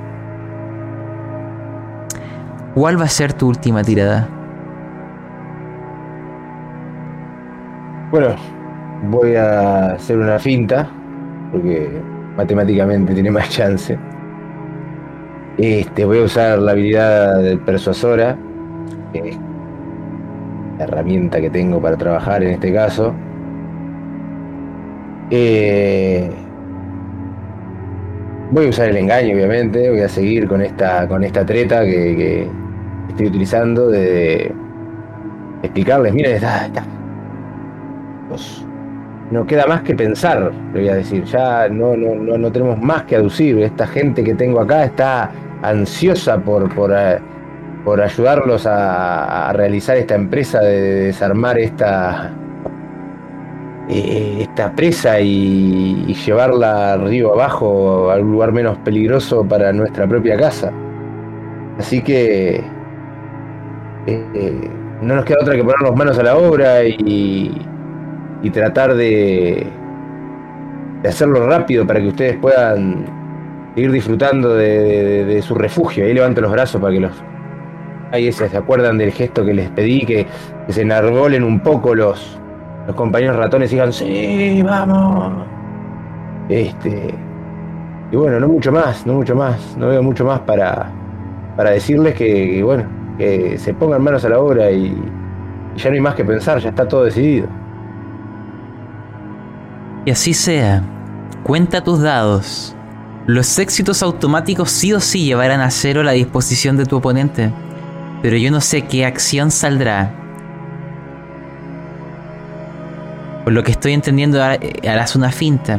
¿Cuál 2.74 3.00
va 3.00 3.06
a 3.06 3.10
ser 3.10 3.34
tu 3.34 3.48
última 3.48 3.84
tirada? 3.84 4.28
Bueno, 8.12 8.36
voy 9.03 9.36
a 9.36 9.94
hacer 9.94 10.18
una 10.18 10.40
finta, 10.40 10.90
porque 11.52 11.90
matemáticamente 12.36 13.14
tiene 13.14 13.32
más 13.32 13.49
chance. 13.49 13.98
Este, 15.57 16.06
voy 16.06 16.19
a 16.19 16.24
usar 16.24 16.60
la 16.60 16.72
habilidad 16.74 17.41
de 17.41 17.57
persuasora, 17.57 18.38
la 20.78 20.84
herramienta 20.84 21.41
que 21.41 21.49
tengo 21.49 21.82
para 21.82 21.98
trabajar 21.98 22.44
en 22.44 22.52
este 22.52 22.72
caso. 22.72 23.14
Eh, 25.32 26.30
voy 28.52 28.68
a 28.68 28.69
usar 28.69 28.90
el 28.90 28.98
engaño, 28.98 29.36
obviamente. 29.36 29.90
Voy 29.90 30.02
a 30.02 30.10
seguir 30.10 30.48
con 30.48 30.61
esta, 30.61 31.07
con 31.07 31.24
esta 31.24 31.45
treta 31.45 31.84
que, 31.84 32.48
estoy 33.10 33.28
utilizando 33.28 33.88
de 33.88 34.53
explicarles, 35.64 36.14
miren, 36.14 36.36
está, 36.36 36.68
está. 36.68 36.84
No 39.32 39.45
queda 39.45 39.66
más 39.68 39.82
que 39.82 39.95
pensar, 39.95 40.52
le 40.74 40.80
voy 40.80 40.90
a 40.90 40.95
decir. 40.95 41.24
Ya 41.26 41.68
no, 41.70 41.95
no, 41.95 42.16
no, 42.16 42.38
no 42.38 42.52
tenemos 42.52 42.80
más 42.80 43.04
que 43.04 43.16
aducir. 43.16 43.60
Esta 43.60 43.88
gente 43.88 44.24
que 44.24 44.36
tengo 44.36 44.60
acá 44.60 44.86
está 44.86 45.32
ansiosa 45.62 46.38
por, 46.38 46.74
por, 46.74 46.91
eh, 46.95 47.20
por 47.84 48.02
ayudarlos 48.02 48.66
a, 48.66 49.49
a 49.49 49.54
realizar 49.54 49.98
esta 49.98 50.16
empresa 50.16 50.60
de 50.60 51.06
desarmar 51.06 51.58
esta, 51.60 52.32
eh, 53.90 54.40
esta 54.41 54.74
presa 54.76 55.22
y, 55.22 56.14
llevarla 56.26 56.98
río 56.98 57.34
abajo 57.34 58.12
a 58.12 58.18
un 58.18 58.32
lugar 58.34 58.52
menos 58.52 58.78
peligroso 58.80 59.45
para 59.45 59.72
nuestra 59.72 60.06
propia 60.06 60.36
casa. 60.36 60.74
Así 61.78 62.02
que 62.02 62.62
eh, 64.08 64.70
no 65.02 65.16
nos 65.16 65.24
queda 65.24 65.38
otra 65.41 65.56
que 65.56 65.64
ponernos 65.64 65.95
manos 65.95 66.20
a 66.20 66.24
la 66.24 66.36
obra 66.36 66.84
y, 66.84 67.62
y 68.42 68.50
tratar 68.50 68.96
de, 68.96 69.68
de 71.02 71.10
hacerlo 71.10 71.48
rápido 71.48 71.86
para 71.86 72.00
que 72.00 72.08
ustedes 72.08 72.38
puedan 72.38 73.06
seguir 73.76 73.92
disfrutando 73.92 74.56
de, 74.56 75.42
su 75.42 75.56
refugio. 75.56 76.06
Ahí 76.06 76.14
levanto 76.14 76.42
los 76.42 76.52
brazos 76.52 76.82
para 76.82 76.94
que 76.94 77.00
los... 77.00 77.12
Ahí 78.12 78.32
se, 78.32 78.48
se 78.48 78.58
acuerdan 78.58 78.98
del 78.98 79.12
gesto 79.12 79.46
que 79.46 79.54
les 79.54 79.70
pedí, 79.70 80.06
que, 80.06 80.26
se 80.70 80.82
enarbolen 80.82 81.44
un 81.44 81.60
poco 81.60 81.94
los, 81.94 82.40
los 82.86 82.96
compañeros 82.96 83.36
ratones 83.36 83.72
y 83.72 83.76
digan, 83.76 83.94
sí, 83.94 84.62
vamos. 84.64 85.46
Este... 86.50 87.14
Y 88.10 88.16
bueno, 88.16 88.40
no 88.40 88.48
mucho 88.48 88.72
más, 88.72 89.06
no 89.06 89.14
mucho 89.16 89.36
más, 89.36 89.76
no 89.78 89.90
veo 89.90 90.02
mucho 90.02 90.24
más 90.24 90.40
para, 90.40 90.90
para 91.58 91.72
decirles 91.72 92.16
que, 92.16 92.64
bueno, 92.64 92.86
se 93.18 93.74
pongan 93.74 94.02
manos 94.02 94.24
a 94.24 94.30
la 94.30 94.40
obra 94.40 94.72
y 94.72 94.96
ya 95.76 95.90
no 95.90 95.96
hay 95.96 96.02
más 96.02 96.16
que 96.16 96.24
pensar, 96.24 96.60
ya 96.60 96.70
está 96.70 96.88
todo 96.88 97.04
decidido. 97.04 97.48
Y 100.08 100.12
así 100.12 100.34
sea. 100.34 100.82
Cuenta 101.44 101.84
tus 101.84 102.00
dados. 102.02 102.74
Los 103.26 103.60
éxitos 103.60 104.02
automáticos 104.02 104.72
sí 104.72 104.94
o 104.94 105.02
sí 105.02 105.26
llevarán 105.26 105.60
a 105.60 105.70
cero 105.70 106.02
la 106.02 106.14
disposición 106.14 106.78
de 106.78 106.86
tu 106.86 106.96
oponente. 106.96 107.52
Pero 108.22 108.38
yo 108.38 108.50
no 108.50 108.62
sé 108.62 108.84
qué 108.84 109.06
acción 109.06 109.52
saldrá. 109.52 110.14
Por 113.44 113.52
lo 113.52 113.64
que 113.64 113.72
estoy 113.72 113.92
entendiendo, 113.92 114.42
har- 114.42 114.60
harás 114.88 115.18
una 115.18 115.30
finta. 115.30 115.78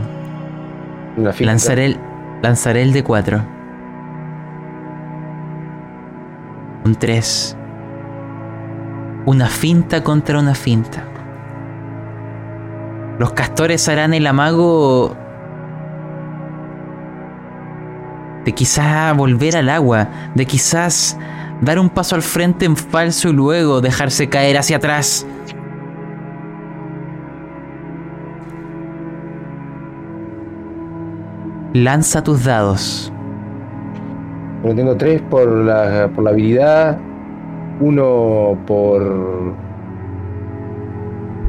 Una 1.16 1.32
finta. 1.32 1.50
Lanzaré 1.52 1.86
el, 1.86 1.96
lanzaré 2.42 2.82
el 2.82 2.92
de 2.92 3.02
4. 3.02 3.42
Un 6.84 6.94
3. 6.96 7.56
Una 9.24 9.46
finta 9.48 10.02
contra 10.02 10.38
una 10.38 10.54
finta. 10.54 11.07
Los 13.18 13.32
castores 13.32 13.88
harán 13.88 14.14
el 14.14 14.26
amago 14.28 15.16
de 18.44 18.52
quizás 18.52 19.16
volver 19.16 19.56
al 19.56 19.68
agua, 19.68 20.08
de 20.36 20.46
quizás 20.46 21.18
dar 21.60 21.80
un 21.80 21.90
paso 21.90 22.14
al 22.14 22.22
frente 22.22 22.64
en 22.64 22.76
falso 22.76 23.28
y 23.28 23.32
luego 23.32 23.80
dejarse 23.80 24.28
caer 24.28 24.56
hacia 24.56 24.76
atrás. 24.76 25.26
Lanza 31.74 32.22
tus 32.22 32.44
dados. 32.44 33.12
Tengo 34.62 34.96
tres 34.96 35.20
por 35.22 35.48
la, 35.48 36.08
por 36.14 36.24
la 36.24 36.30
habilidad, 36.30 36.98
uno 37.80 38.56
por... 38.66 39.54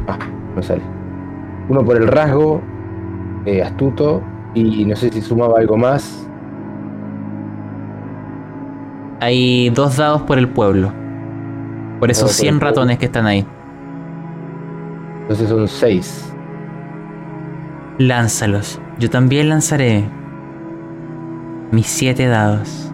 Ah, 0.08 0.18
no 0.56 0.64
sale. 0.64 0.99
Uno 1.70 1.86
por 1.86 1.98
el 1.98 2.08
rasgo, 2.08 2.62
eh, 3.46 3.62
astuto, 3.64 4.22
y 4.54 4.86
no 4.86 4.96
sé 4.96 5.10
si 5.12 5.22
sumaba 5.22 5.60
algo 5.60 5.78
más. 5.78 6.30
Hay 9.22 9.70
dos 9.70 9.98
dados 9.98 10.24
por 10.24 10.38
el 10.38 10.50
pueblo. 10.50 10.92
Por 12.00 12.10
esos 12.12 12.32
Dados 12.32 12.38
por 12.38 12.48
el 12.48 12.56
100 12.56 12.60
pueblo. 12.60 12.70
ratones 12.70 12.98
que 12.98 13.06
están 13.06 13.26
ahí. 13.26 13.46
Entonces 15.22 15.50
son 15.50 15.68
seis. 15.68 16.34
Lánzalos. 17.98 18.82
Yo 18.98 19.10
también 19.10 19.50
lanzaré 19.50 20.10
mis 21.72 21.88
siete 21.88 22.28
dados. 22.28 22.92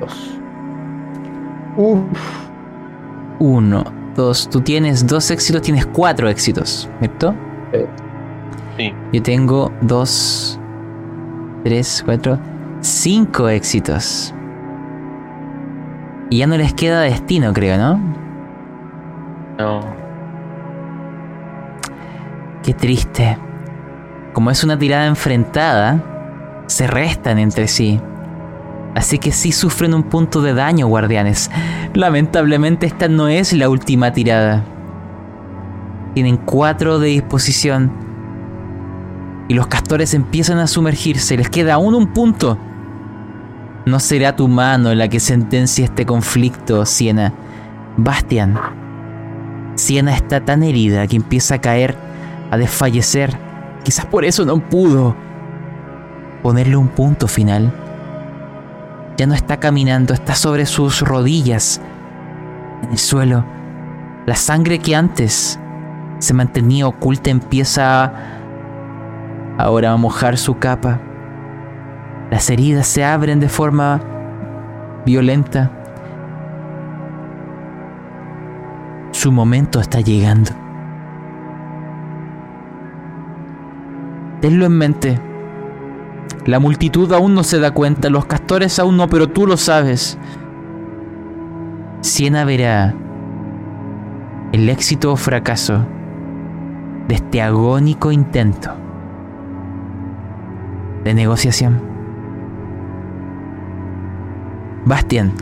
Dos. 0.00 0.40
Uf. 1.76 2.48
Uno, 3.40 3.84
Tú 4.50 4.60
tienes 4.62 5.06
dos 5.06 5.30
éxitos, 5.30 5.62
tienes 5.62 5.86
cuatro 5.86 6.28
éxitos, 6.28 6.90
¿cierto? 6.98 7.32
Sí. 8.76 8.92
Yo 9.12 9.22
tengo 9.22 9.70
dos, 9.80 10.58
tres, 11.62 12.02
cuatro, 12.04 12.36
cinco 12.80 13.48
éxitos. 13.48 14.34
Y 16.30 16.38
ya 16.38 16.48
no 16.48 16.56
les 16.56 16.74
queda 16.74 17.02
destino, 17.02 17.52
creo, 17.52 17.78
¿no? 17.78 18.00
No. 19.56 19.80
Qué 22.64 22.74
triste. 22.74 23.38
Como 24.32 24.50
es 24.50 24.64
una 24.64 24.76
tirada 24.76 25.06
enfrentada, 25.06 26.02
se 26.66 26.88
restan 26.88 27.38
entre 27.38 27.68
sí. 27.68 28.00
Así 28.98 29.20
que 29.20 29.30
sí 29.30 29.52
sufren 29.52 29.94
un 29.94 30.02
punto 30.02 30.42
de 30.42 30.54
daño, 30.54 30.88
guardianes. 30.88 31.52
Lamentablemente 31.94 32.84
esta 32.84 33.06
no 33.06 33.28
es 33.28 33.52
la 33.52 33.68
última 33.68 34.12
tirada. 34.12 34.64
Tienen 36.14 36.36
cuatro 36.36 36.98
de 36.98 37.10
disposición. 37.10 37.92
Y 39.46 39.54
los 39.54 39.68
castores 39.68 40.14
empiezan 40.14 40.58
a 40.58 40.66
sumergirse. 40.66 41.36
Les 41.36 41.48
queda 41.48 41.74
aún 41.74 41.94
un 41.94 42.08
punto. 42.08 42.58
No 43.86 44.00
será 44.00 44.34
tu 44.34 44.48
mano 44.48 44.92
la 44.96 45.06
que 45.06 45.20
sentencie 45.20 45.84
este 45.84 46.04
conflicto, 46.04 46.84
Siena. 46.84 47.32
Bastian. 47.96 48.58
Siena 49.76 50.12
está 50.12 50.44
tan 50.44 50.64
herida 50.64 51.06
que 51.06 51.14
empieza 51.14 51.54
a 51.54 51.60
caer, 51.60 51.96
a 52.50 52.56
desfallecer. 52.56 53.38
Quizás 53.84 54.06
por 54.06 54.24
eso 54.24 54.44
no 54.44 54.58
pudo 54.58 55.14
ponerle 56.42 56.74
un 56.74 56.88
punto 56.88 57.28
final. 57.28 57.72
Ya 59.18 59.26
no 59.26 59.34
está 59.34 59.56
caminando, 59.58 60.14
está 60.14 60.36
sobre 60.36 60.64
sus 60.64 61.00
rodillas, 61.00 61.80
en 62.84 62.92
el 62.92 62.98
suelo. 62.98 63.44
La 64.26 64.36
sangre 64.36 64.78
que 64.78 64.94
antes 64.94 65.58
se 66.20 66.34
mantenía 66.34 66.86
oculta 66.86 67.28
empieza 67.28 68.12
ahora 69.58 69.90
a 69.90 69.96
mojar 69.96 70.38
su 70.38 70.58
capa. 70.58 71.00
Las 72.30 72.48
heridas 72.48 72.86
se 72.86 73.04
abren 73.04 73.40
de 73.40 73.48
forma 73.48 74.00
violenta. 75.04 75.72
Su 79.10 79.32
momento 79.32 79.80
está 79.80 80.00
llegando. 80.00 80.52
Tenlo 84.40 84.66
en 84.66 84.78
mente. 84.78 85.27
La 86.48 86.60
multitud 86.60 87.12
aún 87.12 87.34
no 87.34 87.44
se 87.44 87.60
da 87.60 87.72
cuenta, 87.72 88.08
los 88.08 88.24
castores 88.24 88.78
aún 88.78 88.96
no, 88.96 89.06
pero 89.10 89.28
tú 89.28 89.46
lo 89.46 89.58
sabes. 89.58 90.16
Siena 92.00 92.46
verá 92.46 92.94
el 94.52 94.70
éxito 94.70 95.12
o 95.12 95.16
fracaso 95.16 95.84
de 97.06 97.16
este 97.16 97.42
agónico 97.42 98.12
intento 98.12 98.74
de 101.04 101.12
negociación. 101.12 101.82
Bastian, 104.86 105.34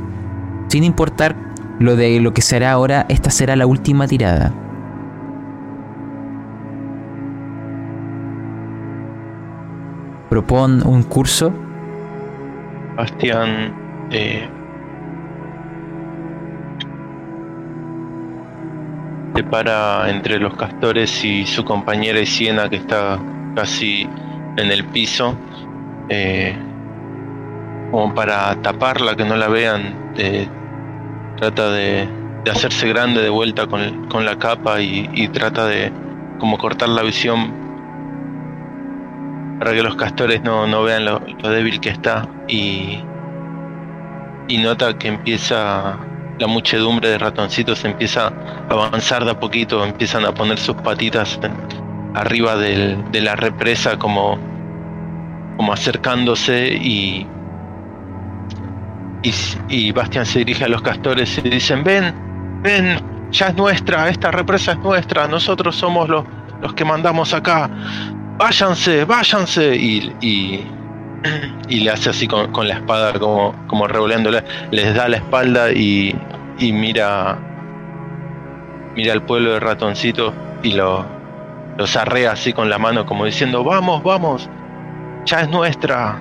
sin 0.66 0.82
importar 0.82 1.36
lo 1.78 1.94
de 1.94 2.18
lo 2.18 2.34
que 2.34 2.42
será 2.42 2.72
ahora, 2.72 3.06
esta 3.08 3.30
será 3.30 3.54
la 3.54 3.66
última 3.66 4.08
tirada. 4.08 4.52
Propon 10.28 10.86
un 10.86 11.02
curso. 11.04 11.52
Bastian 12.96 14.08
eh, 14.10 14.48
se 19.34 19.44
para 19.44 20.10
entre 20.10 20.38
los 20.38 20.56
castores 20.56 21.24
y 21.24 21.44
su 21.46 21.64
compañera 21.64 22.24
Siena 22.24 22.68
que 22.68 22.76
está 22.76 23.18
casi 23.54 24.08
en 24.56 24.70
el 24.70 24.84
piso. 24.86 25.36
Eh, 26.08 26.56
como 27.90 28.14
para 28.14 28.54
taparla, 28.62 29.16
que 29.16 29.24
no 29.24 29.36
la 29.36 29.48
vean. 29.48 30.12
Eh, 30.16 30.48
trata 31.36 31.70
de, 31.70 32.08
hacerse 32.50 32.88
grande 32.88 33.22
de 33.22 33.28
vuelta 33.28 33.66
con, 33.66 34.24
la 34.24 34.38
capa 34.38 34.80
y, 34.80 35.28
trata 35.28 35.66
de 35.66 35.92
como 36.38 36.58
cortar 36.58 36.88
la 36.88 37.02
visión 37.02 37.65
para 39.58 39.72
que 39.72 39.82
los 39.82 39.96
castores 39.96 40.42
no, 40.42 40.82
vean 40.82 41.04
lo, 41.04 41.20
débil 41.42 41.80
que 41.80 41.90
está 41.90 42.28
y, 42.48 43.00
y 44.48 44.58
nota 44.58 44.96
que 44.98 45.08
empieza 45.08 45.98
la 46.38 46.46
muchedumbre 46.46 47.08
de 47.08 47.18
ratoncitos 47.18 47.84
empieza 47.84 48.26
a 48.26 48.32
avanzar 48.72 49.24
de 49.24 49.30
a 49.30 49.40
poquito, 49.40 49.82
empiezan 49.84 50.26
a 50.26 50.32
poner 50.32 50.58
sus 50.58 50.76
patitas 50.76 51.40
arriba 52.14 52.56
de 52.56 53.20
la 53.20 53.36
represa 53.36 53.98
como, 53.98 54.38
como 55.56 55.72
acercándose 55.72 56.74
y, 56.74 57.26
y, 59.68 59.92
Bastian 59.92 60.26
se 60.26 60.40
dirige 60.40 60.64
a 60.64 60.68
los 60.68 60.82
castores 60.82 61.38
y 61.38 61.48
dicen, 61.48 61.82
ven, 61.82 62.14
ven, 62.62 63.00
ya 63.30 63.48
es 63.48 63.56
nuestra, 63.56 64.08
esta 64.08 64.30
represa 64.30 64.72
es 64.72 64.78
nuestra, 64.78 65.26
nosotros 65.26 65.76
somos 65.76 66.08
los, 66.08 66.24
los 66.60 66.74
que 66.74 66.84
mandamos 66.84 67.34
acá, 67.34 67.70
váyanse, 68.36 69.04
váyanse. 69.04 69.76
Y, 69.76 70.12
y, 71.68 71.80
le 71.80 71.90
hace 71.90 72.10
así 72.10 72.28
con, 72.28 72.68
la 72.68 72.74
espada 72.74 73.18
como, 73.18 73.54
como 73.66 73.88
revoleándole, 73.88 74.44
les 74.70 74.94
da 74.94 75.08
la 75.08 75.16
espalda 75.16 75.72
y, 75.72 76.14
y 76.58 76.72
mira 76.72 77.38
mira 78.96 79.12
al 79.12 79.22
pueblo 79.22 79.52
de 79.52 79.60
ratoncito 79.60 80.32
y 80.62 80.72
lo, 80.72 81.04
los 81.76 81.96
arrea 81.96 82.32
así 82.32 82.52
con 82.52 82.70
la 82.70 82.78
mano 82.78 83.04
como 83.04 83.24
diciendo 83.24 83.62
vamos, 83.62 84.02
vamos, 84.02 84.48
ya 85.24 85.40
es 85.42 85.50
nuestra. 85.50 86.20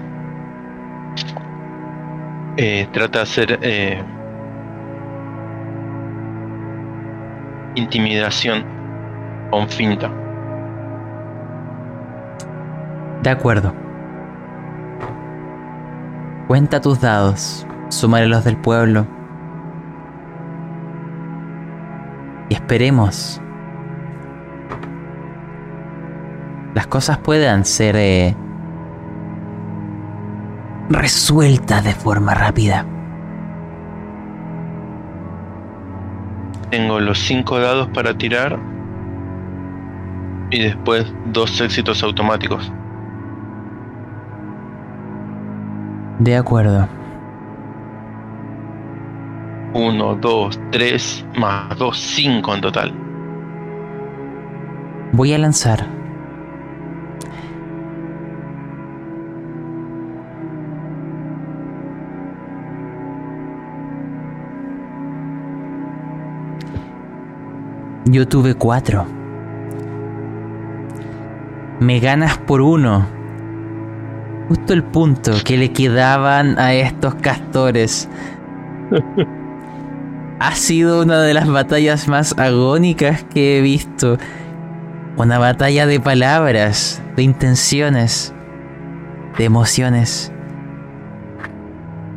Eh, 2.57 2.87
trata 2.91 3.19
de 3.19 3.23
hacer 3.23 3.59
eh, 3.61 4.03
intimidación 7.75 8.65
con 9.51 9.69
finta. 9.69 10.24
De 13.25 13.31
acuerdo. 13.31 13.73
Cuenta 16.47 16.79
tus 16.79 17.01
dados, 17.01 17.65
sumaré 17.89 18.27
los 18.27 18.43
del 18.43 18.55
pueblo. 18.55 19.07
Y 22.49 22.53
esperemos. 22.53 23.41
Las 26.75 26.85
cosas 26.85 27.17
puedan 27.17 27.65
ser 27.65 27.95
eh, 27.95 28.35
resuelta 30.91 31.81
de 31.81 31.93
forma 31.95 32.35
rápida. 32.35 32.85
Tengo 36.69 36.99
los 36.99 37.17
cinco 37.17 37.57
dados 37.57 37.89
para 37.89 38.15
tirar 38.15 38.59
y 40.51 40.61
después 40.61 41.11
dos 41.33 41.59
éxitos 41.59 42.03
automáticos. 42.03 42.71
De 46.19 46.35
acuerdo. 46.35 46.87
Uno, 49.73 50.15
dos, 50.15 50.59
tres, 50.71 51.25
más 51.37 51.77
dos, 51.77 51.97
cinco 51.97 52.55
en 52.55 52.61
total. 52.61 52.93
Voy 55.11 55.33
a 55.33 55.37
lanzar 55.37 55.95
Yo 68.07 68.27
tuve 68.27 68.53
cuatro. 68.53 69.07
Me 71.79 71.99
ganas 71.99 72.37
por 72.37 72.61
uno. 72.61 73.07
Justo 74.47 74.73
el 74.73 74.83
punto 74.83 75.31
que 75.43 75.57
le 75.57 75.71
quedaban 75.71 76.59
a 76.59 76.73
estos 76.73 77.15
castores. 77.15 78.07
ha 80.39 80.55
sido 80.55 81.01
una 81.01 81.21
de 81.21 81.33
las 81.33 81.47
batallas 81.47 82.07
más 82.07 82.37
agónicas 82.37 83.23
que 83.23 83.57
he 83.57 83.61
visto. 83.61 84.17
Una 85.17 85.39
batalla 85.39 85.87
de 85.87 85.99
palabras, 85.99 87.01
de 87.15 87.23
intenciones, 87.23 88.33
de 89.37 89.45
emociones. 89.45 90.31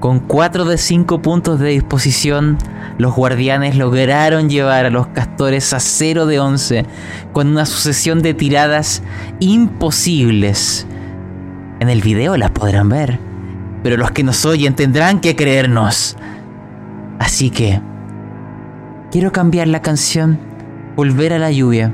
Con 0.01 0.21
4 0.21 0.65
de 0.65 0.79
5 0.79 1.23
puntos 1.23 1.59
de 1.59 1.71
disposición, 1.71 2.59
los 2.99 3.15
guardianes 3.15 3.77
lograron 3.77 4.51
llevar 4.51 4.85
a 4.85 4.91
los 4.91 5.09
castores 5.09 5.73
a 5.73 5.81
0 5.81 6.27
de 6.27 6.39
11 6.41 6.87
con 7.33 7.49
una 7.49 7.67
sucesión 7.67 8.23
de 8.23 8.35
tiradas 8.35 9.03
imposibles. 9.41 10.87
En 11.81 11.89
el 11.89 12.01
video 12.01 12.37
las 12.37 12.51
podrán 12.51 12.89
ver, 12.89 13.19
pero 13.83 13.97
los 13.97 14.11
que 14.11 14.25
nos 14.25 14.45
oyen 14.45 14.75
tendrán 14.75 15.21
que 15.21 15.37
creernos. 15.37 16.17
Así 17.19 17.51
que, 17.51 17.81
quiero 19.11 19.33
cambiar 19.33 19.69
la 19.69 19.83
canción, 19.83 20.39
volver 20.97 21.33
a 21.33 21.39
la 21.39 21.51
lluvia, 21.51 21.93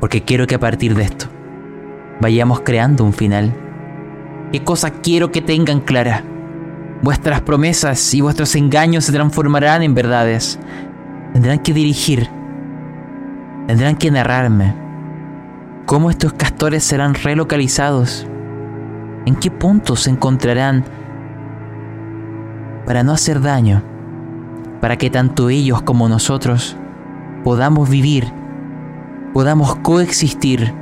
porque 0.00 0.22
quiero 0.22 0.46
que 0.46 0.54
a 0.54 0.60
partir 0.60 0.94
de 0.94 1.04
esto 1.04 1.26
vayamos 2.20 2.60
creando 2.60 3.04
un 3.04 3.12
final 3.12 3.52
¿Qué 4.52 4.62
cosa 4.62 4.90
quiero 4.90 5.32
que 5.32 5.42
tengan 5.42 5.80
clara? 5.80 6.22
Vuestras 7.02 7.40
promesas 7.40 8.14
y 8.14 8.20
vuestros 8.20 8.54
engaños 8.54 9.04
se 9.04 9.12
transformarán 9.12 9.82
en 9.82 9.94
verdades. 9.94 10.58
Tendrán 11.32 11.58
que 11.58 11.74
dirigir. 11.74 12.28
Tendrán 13.66 13.96
que 13.96 14.10
narrarme. 14.10 14.85
¿Cómo 15.86 16.10
estos 16.10 16.32
castores 16.34 16.84
serán 16.84 17.14
relocalizados? 17.14 18.26
¿En 19.24 19.36
qué 19.36 19.50
puntos 19.50 20.02
se 20.02 20.10
encontrarán 20.10 20.84
para 22.84 23.02
no 23.02 23.12
hacer 23.12 23.40
daño? 23.40 23.82
Para 24.80 24.96
que 24.96 25.10
tanto 25.10 25.48
ellos 25.48 25.82
como 25.82 26.08
nosotros 26.08 26.76
podamos 27.44 27.88
vivir, 27.88 28.32
podamos 29.32 29.76
coexistir 29.76 30.74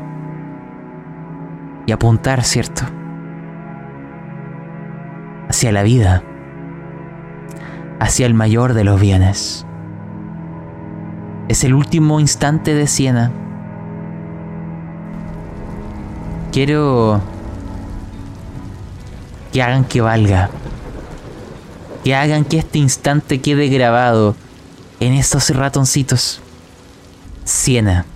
y 1.87 1.93
apuntar, 1.93 2.43
¿cierto? 2.43 2.85
hacia 5.55 5.71
la 5.71 5.85
vida, 5.85 6.25
hacia 8.01 8.27
el 8.27 8.35
mayor 8.35 8.75
de 8.75 8.83
los 8.83 9.01
bienes. 9.01 9.65
Es 11.49 11.63
el 11.63 11.75
último 11.75 12.19
instante 12.19 12.75
de 12.75 12.89
Siena. 12.89 13.31
Quiero 16.55 17.21
que 19.53 19.63
hagan 19.63 19.85
que 19.85 20.01
valga, 20.01 20.49
que 22.03 22.15
hagan 22.15 22.47
que 22.47 22.57
este 22.57 22.79
instante 22.79 23.43
quede 23.43 23.69
grabado 23.69 24.35
en 25.01 25.13
esos 25.13 25.51
ratoncitos. 25.51 26.41
Siena, 27.45 28.07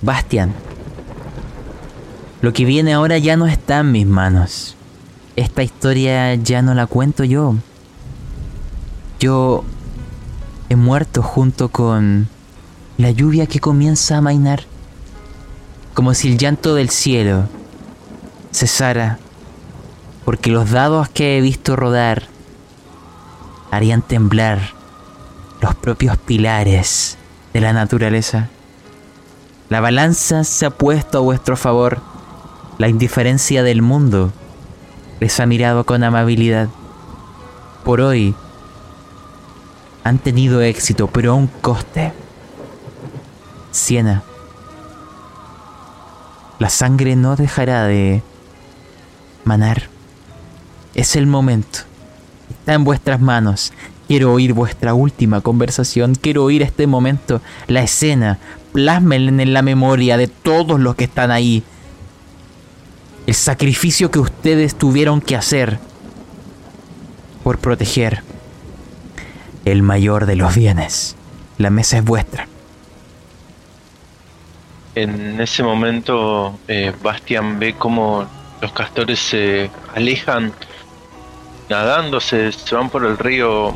Bastian, 0.00 0.54
lo 2.40 2.54
que 2.54 2.64
viene 2.64 2.94
ahora 2.94 3.18
ya 3.18 3.36
no 3.36 3.46
está 3.46 3.80
en 3.80 3.92
mis 3.92 4.06
manos 4.06 4.78
esta 5.38 5.62
historia 5.62 6.34
ya 6.34 6.62
no 6.62 6.74
la 6.74 6.86
cuento 6.86 7.22
yo. 7.22 7.54
Yo 9.20 9.64
he 10.68 10.74
muerto 10.74 11.22
junto 11.22 11.68
con 11.68 12.28
la 12.96 13.12
lluvia 13.12 13.46
que 13.46 13.60
comienza 13.60 14.16
a 14.16 14.18
amainar, 14.18 14.64
como 15.98 16.14
si 16.14 16.28
el 16.28 16.38
llanto 16.38 16.76
del 16.76 16.90
cielo 16.90 17.48
cesara, 18.52 19.18
porque 20.24 20.48
los 20.48 20.70
dados 20.70 21.08
que 21.08 21.36
he 21.36 21.40
visto 21.40 21.74
rodar 21.74 22.28
harían 23.72 24.02
temblar 24.02 24.60
los 25.60 25.74
propios 25.74 26.16
pilares 26.16 27.18
de 27.52 27.60
la 27.60 27.72
naturaleza. 27.72 28.48
La 29.70 29.80
balanza 29.80 30.44
se 30.44 30.66
ha 30.66 30.70
puesto 30.70 31.18
a 31.18 31.22
vuestro 31.22 31.56
favor. 31.56 31.98
La 32.78 32.86
indiferencia 32.86 33.64
del 33.64 33.82
mundo 33.82 34.30
les 35.18 35.40
ha 35.40 35.46
mirado 35.46 35.82
con 35.82 36.04
amabilidad. 36.04 36.68
Por 37.82 38.02
hoy 38.02 38.36
han 40.04 40.18
tenido 40.18 40.60
éxito, 40.60 41.08
pero 41.08 41.32
a 41.32 41.34
un 41.34 41.48
coste. 41.48 42.12
Siena, 43.72 44.22
la 46.58 46.70
sangre 46.70 47.16
no 47.16 47.36
dejará 47.36 47.84
de 47.84 48.22
manar. 49.44 49.84
Es 50.94 51.16
el 51.16 51.26
momento. 51.26 51.80
Está 52.50 52.74
en 52.74 52.84
vuestras 52.84 53.20
manos. 53.20 53.72
Quiero 54.08 54.32
oír 54.32 54.52
vuestra 54.54 54.94
última 54.94 55.40
conversación. 55.40 56.14
Quiero 56.14 56.44
oír 56.44 56.62
este 56.62 56.86
momento, 56.86 57.40
la 57.66 57.82
escena. 57.82 58.38
Plásmenla 58.72 59.42
en 59.42 59.52
la 59.52 59.62
memoria 59.62 60.16
de 60.16 60.28
todos 60.28 60.80
los 60.80 60.96
que 60.96 61.04
están 61.04 61.30
ahí. 61.30 61.62
El 63.26 63.34
sacrificio 63.34 64.10
que 64.10 64.18
ustedes 64.18 64.74
tuvieron 64.74 65.20
que 65.20 65.36
hacer 65.36 65.78
por 67.44 67.58
proteger 67.58 68.22
el 69.64 69.82
mayor 69.82 70.26
de 70.26 70.36
los 70.36 70.54
bienes. 70.54 71.14
La 71.58 71.70
mesa 71.70 71.98
es 71.98 72.04
vuestra. 72.04 72.48
En 74.98 75.40
ese 75.40 75.62
momento, 75.62 76.58
eh, 76.66 76.92
Bastian 77.00 77.60
ve 77.60 77.74
como 77.74 78.28
los 78.60 78.72
castores 78.72 79.20
se 79.20 79.70
alejan 79.94 80.52
nadando, 81.68 82.18
se, 82.18 82.50
van 82.72 82.90
por 82.90 83.06
el 83.06 83.16
río, 83.16 83.72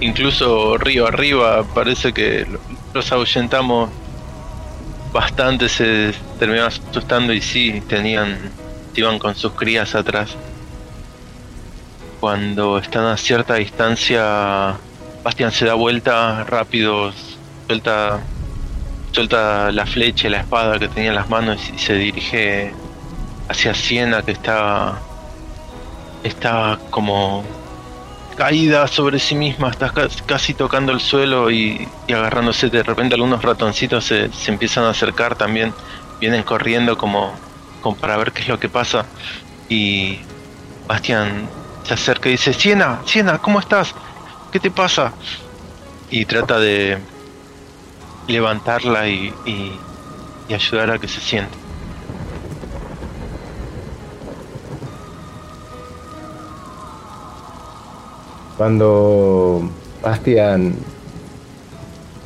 incluso 0.00 0.76
río 0.76 1.06
arriba. 1.06 1.64
Parece 1.74 2.12
que 2.12 2.46
los 2.92 3.10
ahuyentamos 3.10 3.88
bastante, 5.14 5.70
se 5.70 6.12
terminaron 6.38 6.68
asustando 6.68 7.32
y 7.32 7.40
sí, 7.40 7.82
tenían, 7.88 8.38
iban 8.96 9.18
con 9.18 9.34
sus 9.34 9.52
crías 9.52 9.94
atrás. 9.94 10.36
Cuando 12.20 12.76
están 12.76 13.06
a 13.06 13.16
cierta 13.16 13.54
distancia, 13.54 14.76
Bastian 15.22 15.52
se 15.52 15.64
da 15.64 15.72
vuelta 15.72 16.44
rápido, 16.44 17.14
suelta, 17.66 18.20
suelta 19.14 19.70
la 19.70 19.86
flecha 19.86 20.26
y 20.26 20.30
la 20.30 20.40
espada 20.40 20.78
que 20.78 20.88
tenía 20.88 21.10
en 21.10 21.14
las 21.14 21.30
manos 21.30 21.60
y 21.72 21.78
se 21.78 21.94
dirige 21.94 22.74
hacia 23.48 23.72
Siena 23.72 24.22
que 24.22 24.32
está, 24.32 24.98
está 26.24 26.78
como 26.90 27.44
caída 28.36 28.88
sobre 28.88 29.20
sí 29.20 29.36
misma, 29.36 29.70
está 29.70 29.92
casi 30.26 30.54
tocando 30.54 30.90
el 30.90 31.00
suelo 31.00 31.50
y, 31.50 31.86
agarrándose. 32.08 32.68
De 32.68 32.82
repente 32.82 33.14
algunos 33.14 33.42
ratoncitos 33.42 34.04
se, 34.04 34.30
empiezan 34.46 34.84
a 34.84 34.90
acercar 34.90 35.36
también, 35.36 35.72
vienen 36.20 36.42
corriendo 36.42 36.98
como, 36.98 37.32
como 37.82 37.96
para 37.96 38.16
ver 38.16 38.32
qué 38.32 38.42
es 38.42 38.48
lo 38.48 38.58
que 38.58 38.68
pasa. 38.68 39.06
Y 39.68 40.18
Bastian 40.88 41.48
se 41.84 41.94
acerca 41.94 42.28
y 42.28 42.32
dice, 42.32 42.52
Siena, 42.52 43.00
Siena, 43.06 43.38
¿cómo 43.38 43.60
estás? 43.60 43.94
¿qué 44.54 44.60
te 44.60 44.70
pasa? 44.70 45.12
Y 46.10 46.26
trata 46.26 46.60
de 46.60 46.98
levantarla 48.26 49.08
y, 49.08 49.32
ayudar 50.48 50.90
a 50.90 50.98
que 50.98 51.08
se 51.08 51.20
siente. 51.20 51.56
Cuando 58.56 59.68
Bastian 60.02 60.76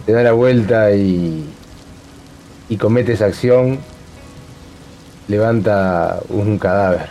te 0.05 0.13
da 0.13 0.23
la 0.23 0.33
vuelta 0.33 0.93
y, 0.93 1.49
y 2.69 2.77
comete 2.77 3.15
esa 3.15 3.27
acción, 3.27 3.79
levanta 5.27 6.21
un 6.29 6.59
cadáver. 6.59 7.09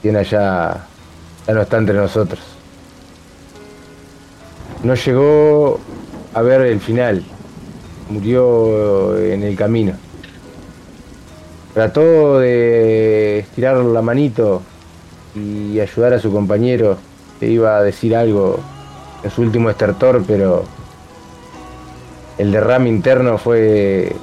Tiene 0.00 0.24
ya, 0.24 0.86
ya 1.46 1.54
no 1.54 1.62
está 1.62 1.76
entre 1.76 1.96
nosotros 1.96 2.52
no 4.82 4.94
llegó 4.94 5.80
a 6.34 6.42
ver 6.42 6.62
el 6.62 6.80
final, 6.80 7.22
murió 8.08 9.18
en 9.18 9.42
el 9.42 9.56
camino. 9.56 9.94
Trató 11.74 12.38
de 12.38 13.38
estirar 13.40 13.76
la 13.76 14.02
manito 14.02 14.62
y 15.34 15.80
ayudar 15.80 16.14
a 16.14 16.18
su 16.18 16.30
compañero. 16.30 16.98
Que 17.40 17.48
iba 17.48 17.76
a 17.76 17.82
decir 17.82 18.14
algo. 18.14 18.60
En 19.24 19.30
su 19.30 19.42
último 19.42 19.70
estertor, 19.70 20.24
pero 20.26 20.64
el 22.38 22.50
derrame 22.50 22.88
interno 22.88 23.38
fue 23.38 24.14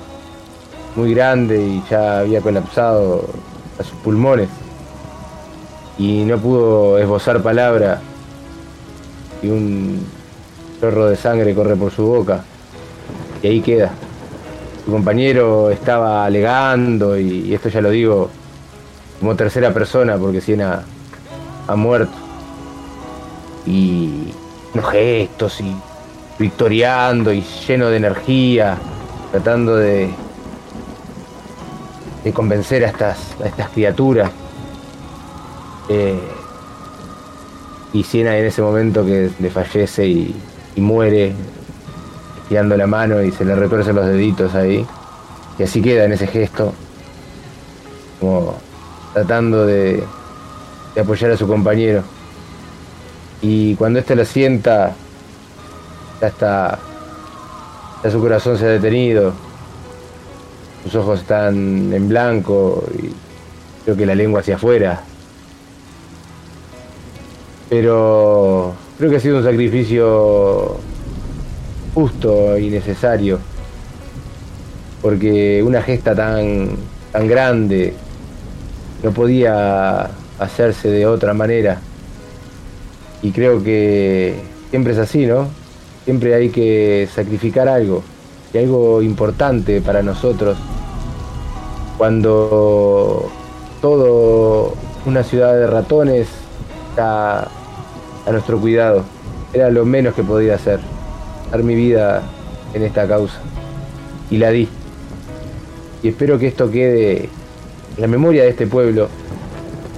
muy 0.95 1.13
grande 1.13 1.61
y 1.61 1.83
ya 1.89 2.19
había 2.19 2.41
colapsado 2.41 3.25
a 3.79 3.83
sus 3.83 3.97
pulmones. 3.99 4.49
Y 5.97 6.23
no 6.25 6.37
pudo 6.37 6.97
esbozar 6.97 7.41
palabra. 7.41 8.01
Y 9.41 9.47
un 9.47 10.05
chorro 10.79 11.07
de 11.07 11.15
sangre 11.15 11.53
corre 11.53 11.75
por 11.75 11.91
su 11.91 12.05
boca 12.05 12.43
y 13.41 13.47
ahí 13.47 13.61
queda. 13.61 13.91
Su 14.85 14.91
compañero 14.91 15.69
estaba 15.69 16.25
alegando 16.25 17.17
y, 17.17 17.53
esto 17.53 17.69
ya 17.69 17.81
lo 17.81 17.89
digo 17.89 18.29
como 19.19 19.35
tercera 19.35 19.73
persona 19.73 20.17
porque 20.17 20.41
Siena 20.41 20.83
ha 21.67 21.75
muerto. 21.75 22.13
Y 23.65 24.33
unos 24.73 24.89
gestos 24.91 25.61
y 25.61 25.75
victoriando 26.39 27.33
y 27.33 27.43
lleno 27.67 27.89
de 27.89 27.97
energía, 27.97 28.77
tratando 29.31 29.75
de, 29.75 30.09
convencer 32.33 32.85
a 32.85 32.89
estas, 32.89 33.17
criaturas. 33.73 34.31
Eh, 35.89 36.19
y 37.91 38.03
Siena 38.03 38.37
en 38.37 38.45
ese 38.45 38.61
momento 38.61 39.03
que 39.03 39.31
le 39.39 39.49
fallece 39.49 40.07
y, 40.07 40.35
y 40.75 40.81
muere 40.81 41.33
tirando 42.49 42.75
la 42.75 42.87
mano 42.87 43.21
y 43.21 43.31
se 43.31 43.45
le 43.45 43.55
retuercen 43.55 43.95
los 43.95 44.05
deditos 44.05 44.55
ahí. 44.55 44.85
Y 45.57 45.63
así 45.63 45.81
queda 45.81 46.05
en 46.05 46.13
ese 46.13 46.27
gesto, 46.27 46.73
como 48.19 48.55
tratando 49.13 49.65
de, 49.65 50.03
apoyar 50.99 51.31
a 51.31 51.37
su 51.37 51.47
compañero. 51.47 52.03
Y 53.41 53.75
cuando 53.75 53.99
éste 53.99 54.15
lo 54.15 54.25
sienta, 54.25 54.93
ya 56.19 56.27
está, 56.27 56.79
ya 58.03 58.11
su 58.11 58.19
corazón 58.19 58.57
se 58.57 58.65
ha 58.65 58.69
detenido, 58.69 59.33
sus 60.83 60.95
ojos 60.95 61.21
están 61.21 61.93
en 61.93 62.09
blanco 62.09 62.83
y 62.97 63.13
creo 63.83 63.95
que 63.95 64.05
la 64.05 64.15
lengua 64.15 64.41
hacia 64.41 64.55
afuera. 64.55 65.01
Pero 67.69 68.73
Creo 68.99 69.11
que 69.11 69.15
ha 69.15 69.21
sido 69.21 69.37
un 69.37 69.45
sacrificio 69.45 70.75
justo 71.93 72.57
y 72.57 72.69
necesario. 72.69 73.39
Porque 75.01 75.63
una 75.63 75.81
gesta 75.81 76.13
tan, 76.13 76.71
tan 77.13 77.25
grande 77.29 77.93
no 79.01 79.11
podía 79.11 80.09
hacerse 80.37 80.89
de 80.89 81.07
otra 81.07 81.33
manera. 81.33 81.79
Y 83.21 83.31
creo 83.31 83.63
que 83.63 84.35
siempre 84.69 84.91
es 84.91 84.99
así, 84.99 85.25
¿no? 85.25 85.47
Siempre 86.03 86.35
hay 86.35 86.49
que 86.49 87.07
sacrificar 87.15 87.69
algo. 87.69 88.03
Y 88.53 88.57
algo 88.57 89.01
importante 89.01 89.79
para 89.79 90.03
nosotros. 90.03 90.57
Cuando 91.97 93.31
todo 93.81 94.73
una 95.05 95.23
ciudad 95.23 95.53
de 95.53 95.67
ratones 95.67 96.27
está 96.89 97.47
a 98.25 98.31
nuestro 98.31 98.59
cuidado. 98.59 99.03
Era 99.53 99.69
lo 99.69 99.85
menos 99.85 100.13
que 100.13 100.23
podía 100.23 100.55
hacer, 100.55 100.79
dar 101.51 101.63
mi 101.63 101.75
vida 101.75 102.23
en 102.73 102.83
esta 102.83 103.07
causa. 103.07 103.39
Y 104.29 104.37
la 104.37 104.51
di. 104.51 104.67
Y 106.03 106.09
espero 106.09 106.37
que 106.37 106.47
esto 106.47 106.69
quede 106.69 107.29
en 107.95 108.01
la 108.01 108.07
memoria 108.07 108.43
de 108.43 108.49
este 108.49 108.67
pueblo, 108.67 109.09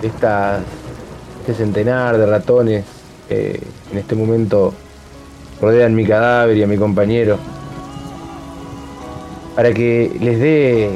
de 0.01 0.07
este 0.07 1.53
centenar 1.53 2.17
de 2.17 2.25
ratones 2.25 2.85
que 3.27 3.61
en 3.91 3.97
este 3.97 4.15
momento 4.15 4.73
rodean 5.61 5.93
mi 5.93 6.05
cadáver 6.05 6.57
y 6.57 6.63
a 6.63 6.67
mi 6.67 6.77
compañero, 6.77 7.37
para 9.55 9.73
que 9.73 10.11
les 10.19 10.39
dé 10.39 10.89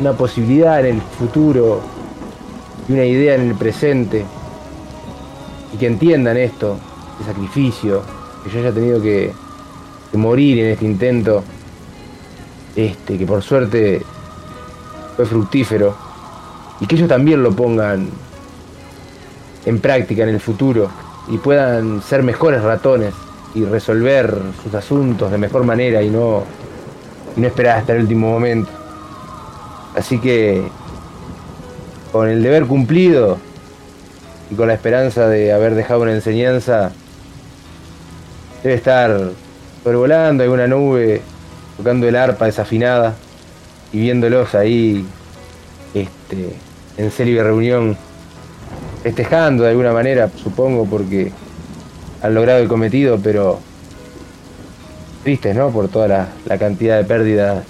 una 0.00 0.12
posibilidad 0.12 0.80
en 0.80 0.96
el 0.96 1.02
futuro 1.02 1.80
una 2.92 3.04
idea 3.04 3.34
en 3.34 3.48
el 3.48 3.54
presente 3.54 4.24
y 5.72 5.76
que 5.76 5.86
entiendan 5.86 6.36
esto, 6.36 6.78
este 7.12 7.32
sacrificio, 7.32 8.02
que 8.42 8.50
yo 8.50 8.60
haya 8.60 8.72
tenido 8.72 9.00
que, 9.00 9.32
que 10.10 10.18
morir 10.18 10.58
en 10.58 10.66
este 10.72 10.84
intento, 10.84 11.44
este, 12.74 13.18
que 13.18 13.26
por 13.26 13.42
suerte 13.42 14.02
fue 15.16 15.26
fructífero, 15.26 15.94
y 16.80 16.86
que 16.86 16.96
ellos 16.96 17.08
también 17.08 17.42
lo 17.42 17.52
pongan 17.52 18.08
en 19.66 19.80
práctica 19.80 20.22
en 20.22 20.30
el 20.30 20.40
futuro 20.40 20.88
y 21.28 21.38
puedan 21.38 22.02
ser 22.02 22.22
mejores 22.22 22.62
ratones 22.62 23.14
y 23.54 23.64
resolver 23.64 24.34
sus 24.62 24.74
asuntos 24.74 25.30
de 25.30 25.38
mejor 25.38 25.64
manera 25.64 26.02
y 26.02 26.08
no, 26.08 26.44
y 27.36 27.40
no 27.40 27.46
esperar 27.46 27.78
hasta 27.78 27.94
el 27.94 28.02
último 28.02 28.30
momento. 28.30 28.70
Así 29.94 30.18
que, 30.18 30.62
con 32.12 32.28
el 32.28 32.42
deber 32.42 32.66
cumplido 32.66 33.38
y 34.50 34.54
con 34.54 34.68
la 34.68 34.74
esperanza 34.74 35.28
de 35.28 35.52
haber 35.52 35.74
dejado 35.74 36.02
una 36.02 36.12
enseñanza, 36.12 36.92
debe 38.62 38.74
estar 38.74 39.30
sobrevolando 39.82 40.42
alguna 40.42 40.66
nube, 40.66 41.22
tocando 41.76 42.08
el 42.08 42.16
arpa 42.16 42.46
desafinada 42.46 43.14
y 43.92 44.00
viéndolos 44.00 44.54
ahí 44.54 45.06
este, 45.94 46.54
en 46.96 47.10
serie 47.10 47.42
reunión, 47.42 47.96
festejando 49.02 49.64
de 49.64 49.70
alguna 49.70 49.92
manera, 49.92 50.28
supongo, 50.36 50.84
porque 50.84 51.32
han 52.22 52.34
logrado 52.34 52.60
el 52.60 52.68
cometido, 52.68 53.18
pero 53.22 53.60
tristes, 55.22 55.54
¿no? 55.54 55.70
Por 55.70 55.88
toda 55.88 56.08
la, 56.08 56.28
la 56.46 56.58
cantidad 56.58 56.98
de 56.98 57.04
pérdidas 57.04 57.64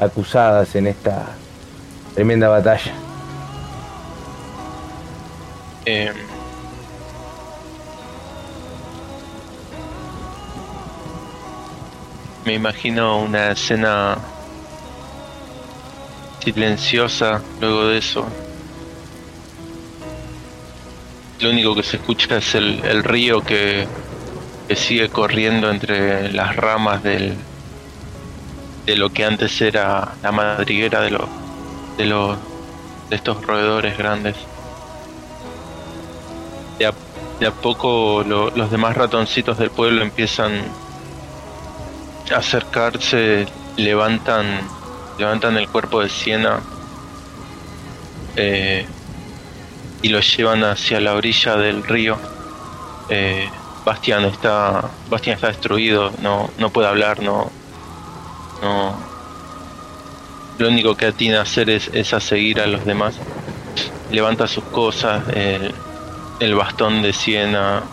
acusadas 0.00 0.74
en 0.76 0.86
esta 0.86 1.26
tremenda 2.14 2.48
batalla. 2.48 3.03
Eh, 5.86 6.12
me 12.44 12.54
imagino 12.54 13.18
una 13.18 13.50
escena 13.52 14.18
silenciosa 16.42 17.42
luego 17.60 17.86
de 17.88 17.98
eso. 17.98 18.26
Lo 21.40 21.50
único 21.50 21.74
que 21.74 21.82
se 21.82 21.96
escucha 21.96 22.38
es 22.38 22.54
el, 22.54 23.04
río 23.04 23.42
que, 23.42 23.86
sigue 24.74 25.08
corriendo 25.08 25.70
entre 25.70 26.32
las 26.32 26.56
ramas 26.56 27.02
de 27.02 27.36
lo 28.86 29.10
que 29.10 29.24
antes 29.24 29.60
era 29.60 30.14
la 30.22 30.32
madriguera 30.32 31.00
de 31.02 31.10
los 31.10 31.28
de 31.96 32.06
los 32.06 32.38
de 33.10 33.16
estos 33.16 33.44
roedores 33.44 33.96
grandes. 33.96 34.36
A, 37.46 37.52
poco 37.52 38.22
lo- 38.24 38.50
los 38.50 38.70
demás 38.70 38.96
ratoncitos 38.96 39.58
del 39.58 39.70
pueblo 39.70 40.02
empiezan 40.02 40.76
a 42.32 42.36
acercarse, 42.38 43.46
levantan 43.76 44.72
levantan 45.16 45.56
el 45.56 45.68
cuerpo 45.68 46.00
de 46.00 46.08
Siena 46.08 46.60
eh, 48.36 48.86
y 50.02 50.08
lo 50.08 50.20
llevan 50.20 50.64
hacia 50.64 51.00
la 51.00 51.14
orilla 51.14 51.56
del 51.56 51.82
río. 51.84 52.18
Eh, 53.08 53.48
Bastian 53.84 54.24
está 54.24 54.96
Bastian 55.08 55.34
está 55.36 55.48
destruido, 55.48 56.12
no 56.18 56.50
no 56.58 56.70
puede 56.70 56.88
hablar, 56.88 57.20
no 57.22 57.52
no. 58.62 59.12
Lo 60.56 60.68
único 60.68 60.96
que 60.96 61.06
atina 61.06 61.40
a 61.40 61.42
hacer 61.42 61.68
es, 61.70 61.88
a 62.14 62.20
seguir 62.20 62.60
a 62.60 62.66
los 62.66 62.84
demás. 62.84 63.22
Levanta 64.10 64.46
sus 64.46 64.64
cosas, 64.64 65.24
el 66.38 66.54
bastón 66.54 67.02
de 67.02 67.12
Siena, 67.12 67.92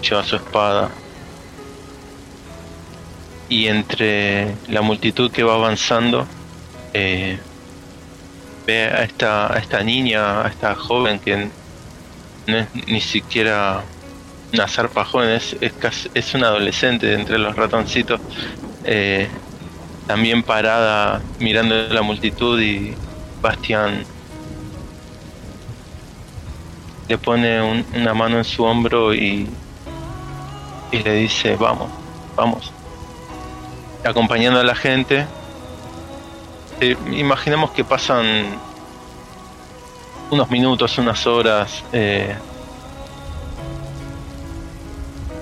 lleva 0.00 0.24
su 0.24 0.36
espada. 0.36 1.00
Y 3.48 3.66
entre 3.68 4.60
la 4.66 4.82
multitud 4.82 5.30
que 5.32 5.44
va 5.44 5.54
avanzando, 5.54 6.34
eh, 6.92 7.46
ve 8.66 8.84
a 8.86 9.04
esta, 9.04 9.52
a 9.54 9.58
esta 9.58 9.82
niña, 9.84 10.42
a 10.44 10.48
esta 10.48 10.74
joven 10.74 11.20
que 11.20 11.52
no 12.46 12.58
es 12.58 12.68
ni 12.74 13.00
siquiera 13.00 13.90
una 14.52 14.68
zarpa 14.68 15.04
joven, 15.04 15.30
es, 15.30 15.56
es, 15.60 15.74
casi- 15.74 16.10
es 16.14 16.34
una 16.34 16.48
adolescente 16.48 17.14
entre 17.14 17.38
los 17.38 17.56
ratoncitos. 17.56 18.22
eh, 18.84 19.42
también 20.06 20.44
parada 20.44 21.28
mirando 21.38 21.74
la 21.90 22.02
multitud 22.02 22.60
y 22.60 23.00
Bastián 23.40 24.08
le 27.08 27.18
pone 27.18 27.60
un- 27.62 27.84
una 27.94 28.14
mano 28.14 28.38
en 28.38 28.44
su 28.44 28.64
hombro 28.64 29.14
y, 29.14 29.48
y 30.90 30.98
le 30.98 31.12
dice 31.14 31.56
vamos, 31.56 31.88
vamos. 32.34 32.72
Acompañando 34.04 34.60
a 34.60 34.64
la 34.64 34.74
gente, 34.74 35.26
eh, 36.80 36.96
imaginemos 37.12 37.70
que 37.72 37.84
pasan 37.84 38.24
unos 40.30 40.50
minutos, 40.50 40.96
unas 40.98 41.26
horas 41.26 41.82
eh, 41.92 42.34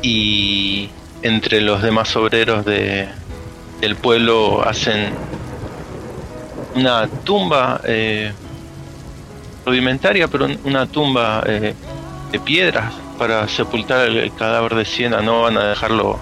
y 0.03 0.89
entre 1.23 1.61
los 1.61 1.83
demás 1.83 2.15
obreros 2.17 2.65
de, 2.65 3.09
del 3.81 3.97
pueblo 3.97 4.63
hacen 4.67 5.11
una 6.75 7.07
tumba 7.25 7.81
eh, 7.85 8.33
rudimentaria, 9.65 10.29
pero 10.29 10.45
un- 10.47 10.61
una 10.65 10.87
tumba 10.87 11.43
eh, 11.47 11.75
de 12.31 12.41
piedras 12.41 12.93
para 13.19 13.47
sepultar 13.49 14.09
el, 14.09 14.33
cadáver 14.35 14.75
de 14.75 14.85
Siena. 14.85 15.21
No 15.23 15.43
van 15.43 15.57
a 15.57 15.65
dejarlo, 15.69 16.19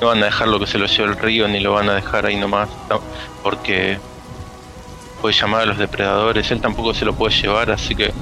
no 0.00 0.06
van 0.08 0.22
a 0.22 0.26
dejarlo 0.26 0.58
que 0.58 0.66
se 0.66 0.78
lo 0.78 0.86
lleve 0.86 1.10
el 1.10 1.18
río, 1.18 1.48
ni 1.48 1.60
lo 1.60 1.72
van 1.72 1.88
a 1.90 1.94
dejar 1.94 2.26
ahí 2.26 2.36
nomás, 2.36 2.68
no, 2.90 3.00
porque 3.42 3.98
puede 5.20 5.34
llamar 5.34 5.62
a 5.62 5.66
los 5.66 5.78
depredadores. 5.78 6.50
Él 6.50 6.60
tampoco 6.60 6.94
se 6.94 7.04
lo 7.04 7.14
puede 7.14 7.34
llevar, 7.34 7.70
así 7.70 7.94
que 7.94 8.12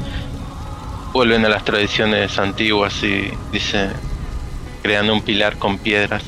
vuelven 1.12 1.44
a 1.44 1.48
las 1.48 1.64
tradiciones 1.64 2.38
antiguas 2.38 3.02
y 3.04 3.30
dice 3.52 3.90
creando 4.82 5.14
un 5.14 5.22
pilar 5.22 5.56
con 5.58 5.78
piedras 5.78 6.24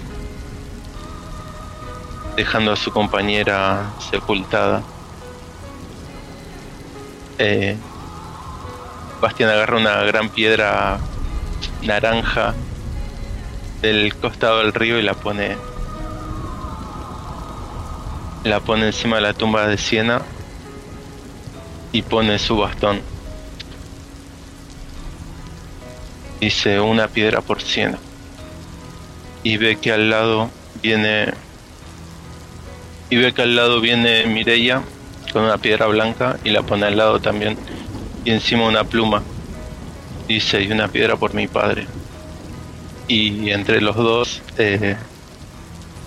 dejando 2.37 2.73
a 2.73 2.77
su 2.77 2.91
compañera 2.93 3.91
sepultada. 4.11 4.83
Eh, 7.39 7.77
Bastián 9.21 9.51
agarra 9.51 9.79
una 9.79 10.03
gran 10.03 10.29
piedra 10.29 10.99
naranja 11.83 12.55
del 13.81 14.15
costado 14.17 14.59
del 14.59 14.73
río 14.73 14.99
y 14.99 15.03
la 15.03 15.15
pone 15.15 15.57
la 18.45 18.61
pone 18.61 18.87
encima 18.87 19.17
de 19.17 19.23
la 19.23 19.33
tumba 19.33 19.67
de 19.67 19.77
Siena 19.77 20.23
y 21.93 22.03
pone 22.03 22.39
su 22.39 22.57
bastón. 22.59 23.01
Dice 26.41 26.79
una 26.79 27.09
piedra 27.09 27.41
por 27.41 27.61
Siena. 27.61 27.99
Y 29.43 29.57
ve 29.57 29.77
que 29.77 29.93
al 29.93 30.11
lado 30.11 30.51
viene 30.83 31.33
y 33.09 33.17
ve 33.17 33.33
que 33.33 33.43
al 33.43 33.57
lado 33.57 33.81
viene 33.81 34.27
Mireia 34.27 34.83
con 35.33 35.43
una 35.43 35.59
piedra 35.59 35.87
blanca 35.87 36.39
y 36.45 36.51
la 36.51 36.63
pone 36.63 36.87
al 36.87 36.97
lado 36.97 37.21
también 37.21 37.57
y 38.27 38.33
encima 38.33 38.65
una 38.65 38.83
pluma 38.83 39.23
dice 40.27 40.61
y 40.61 40.73
una 40.73 40.89
piedra 40.89 41.17
por 41.17 41.33
mi 41.33 41.47
padre. 41.47 41.87
Y 43.07 43.51
entre 43.51 43.81
los 43.81 43.95
dos 43.95 44.43
eh, 44.59 44.97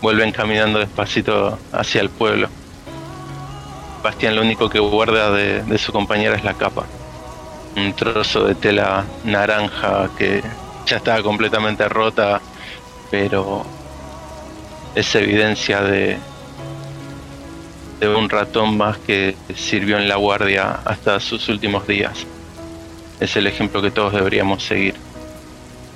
vuelven 0.02 0.34
caminando 0.34 0.80
despacito 0.80 1.58
hacia 1.72 2.02
el 2.02 2.10
pueblo. 2.10 2.50
Bastián 4.04 4.36
lo 4.36 4.42
único 4.42 4.70
que 4.70 4.80
guarda 4.80 5.32
de, 5.32 5.64
de 5.64 5.78
su 5.78 5.94
compañera 5.94 6.36
es 6.36 6.44
la 6.44 6.56
capa. 6.56 6.86
Un 7.78 7.94
trozo 7.94 8.46
de 8.46 8.56
tela 8.56 9.06
naranja 9.24 10.10
que 10.18 10.44
ya 10.86 10.98
estaba 10.98 11.24
completamente 11.24 11.88
rota 11.88 12.42
pero 13.10 13.66
es 14.94 15.16
evidencia 15.16 15.82
de, 15.82 16.18
de 18.00 18.08
un 18.08 18.30
ratón 18.30 18.78
más 18.78 18.98
que 18.98 19.36
sirvió 19.56 19.98
en 19.98 20.08
la 20.08 20.16
guardia 20.16 20.80
hasta 20.86 21.20
sus 21.20 21.50
últimos 21.50 21.86
días. 21.88 22.26
Es 23.20 23.36
el 23.36 23.48
ejemplo 23.48 23.82
que 23.82 23.92
todos 23.92 24.14
deberíamos 24.14 24.64
seguir. 24.64 24.96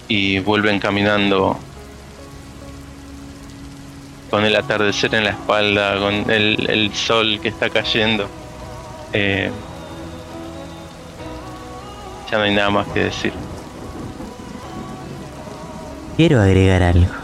Y 0.07 0.39
vuelven 0.39 0.79
caminando 0.79 1.57
con 4.29 4.43
el 4.43 4.55
atardecer 4.55 5.15
en 5.15 5.23
la 5.23 5.29
espalda, 5.29 5.97
con 5.99 6.29
el, 6.29 6.91
sol 6.93 7.39
que 7.41 7.47
está 7.47 7.69
cayendo. 7.69 8.27
Eh, 9.13 9.49
ya 12.29 12.37
no 12.37 12.43
hay 12.43 12.53
nada 12.53 12.69
más 12.69 12.87
que 12.87 13.05
decir. 13.05 13.31
Quiero 16.17 16.41
agregar 16.41 16.83
algo. 16.83 17.22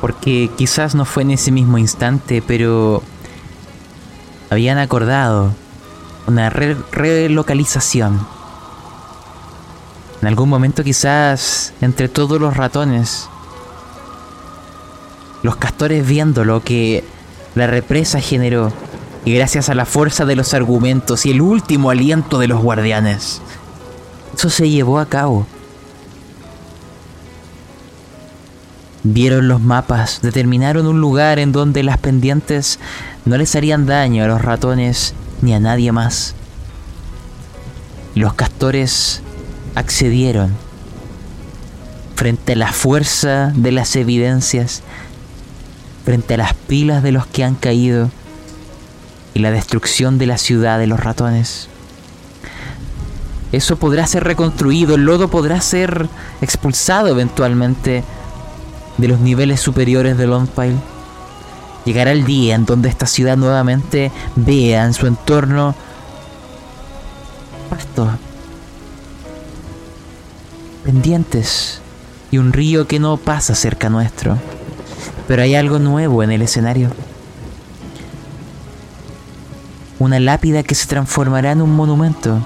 Porque 0.00 0.50
quizás 0.56 0.94
no 0.94 1.04
fue 1.04 1.22
en 1.22 1.32
ese 1.32 1.50
mismo 1.50 1.78
instante, 1.78 2.42
pero 2.46 3.02
habían 4.50 4.78
acordado 4.78 5.52
una 6.26 6.50
re- 6.50 6.76
relocalización. 6.92 8.26
En 10.22 10.28
algún 10.28 10.48
momento 10.48 10.82
quizás 10.84 11.72
entre 11.80 12.08
todos 12.08 12.40
los 12.40 12.56
ratones, 12.56 13.28
los 15.42 15.56
castores 15.56 16.06
viendo 16.06 16.44
lo 16.44 16.62
que 16.62 17.04
la 17.54 17.66
represa 17.66 18.20
generó, 18.20 18.72
y 19.24 19.34
gracias 19.34 19.68
a 19.68 19.74
la 19.74 19.86
fuerza 19.86 20.24
de 20.24 20.36
los 20.36 20.54
argumentos 20.54 21.26
y 21.26 21.32
el 21.32 21.40
último 21.40 21.90
aliento 21.90 22.38
de 22.38 22.48
los 22.48 22.60
guardianes, 22.60 23.40
eso 24.36 24.50
se 24.50 24.68
llevó 24.68 24.98
a 24.98 25.06
cabo. 25.06 25.46
Vieron 29.08 29.46
los 29.46 29.60
mapas, 29.60 30.20
determinaron 30.20 30.84
un 30.88 31.00
lugar 31.00 31.38
en 31.38 31.52
donde 31.52 31.84
las 31.84 31.96
pendientes 31.96 32.80
no 33.24 33.36
les 33.36 33.54
harían 33.54 33.86
daño 33.86 34.24
a 34.24 34.26
los 34.26 34.42
ratones 34.42 35.14
ni 35.42 35.54
a 35.54 35.60
nadie 35.60 35.92
más. 35.92 36.34
Los 38.16 38.34
castores 38.34 39.22
accedieron 39.76 40.56
frente 42.16 42.54
a 42.54 42.56
la 42.56 42.72
fuerza 42.72 43.52
de 43.54 43.70
las 43.70 43.94
evidencias, 43.94 44.82
frente 46.04 46.34
a 46.34 46.38
las 46.38 46.54
pilas 46.54 47.04
de 47.04 47.12
los 47.12 47.26
que 47.26 47.44
han 47.44 47.54
caído 47.54 48.10
y 49.34 49.38
la 49.38 49.52
destrucción 49.52 50.18
de 50.18 50.26
la 50.26 50.36
ciudad 50.36 50.80
de 50.80 50.88
los 50.88 50.98
ratones. 50.98 51.68
Eso 53.52 53.76
podrá 53.76 54.04
ser 54.08 54.24
reconstruido, 54.24 54.96
el 54.96 55.04
lodo 55.04 55.28
podrá 55.28 55.60
ser 55.60 56.08
expulsado 56.40 57.06
eventualmente 57.06 58.02
de 58.98 59.08
los 59.08 59.20
niveles 59.20 59.60
superiores 59.60 60.16
de 60.16 60.26
Longpile. 60.26 60.76
Llegará 61.84 62.12
el 62.12 62.24
día 62.24 62.54
en 62.54 62.64
donde 62.64 62.88
esta 62.88 63.06
ciudad 63.06 63.36
nuevamente 63.36 64.10
vea 64.34 64.84
en 64.84 64.94
su 64.94 65.06
entorno 65.06 65.74
pasto, 67.70 68.08
pendientes 70.84 71.80
y 72.30 72.38
un 72.38 72.52
río 72.52 72.86
que 72.86 72.98
no 72.98 73.16
pasa 73.16 73.54
cerca 73.54 73.88
nuestro. 73.88 74.38
Pero 75.28 75.42
hay 75.42 75.54
algo 75.54 75.78
nuevo 75.78 76.22
en 76.22 76.30
el 76.30 76.42
escenario. 76.42 76.90
Una 79.98 80.20
lápida 80.20 80.62
que 80.62 80.74
se 80.74 80.86
transformará 80.86 81.52
en 81.52 81.62
un 81.62 81.74
monumento, 81.74 82.40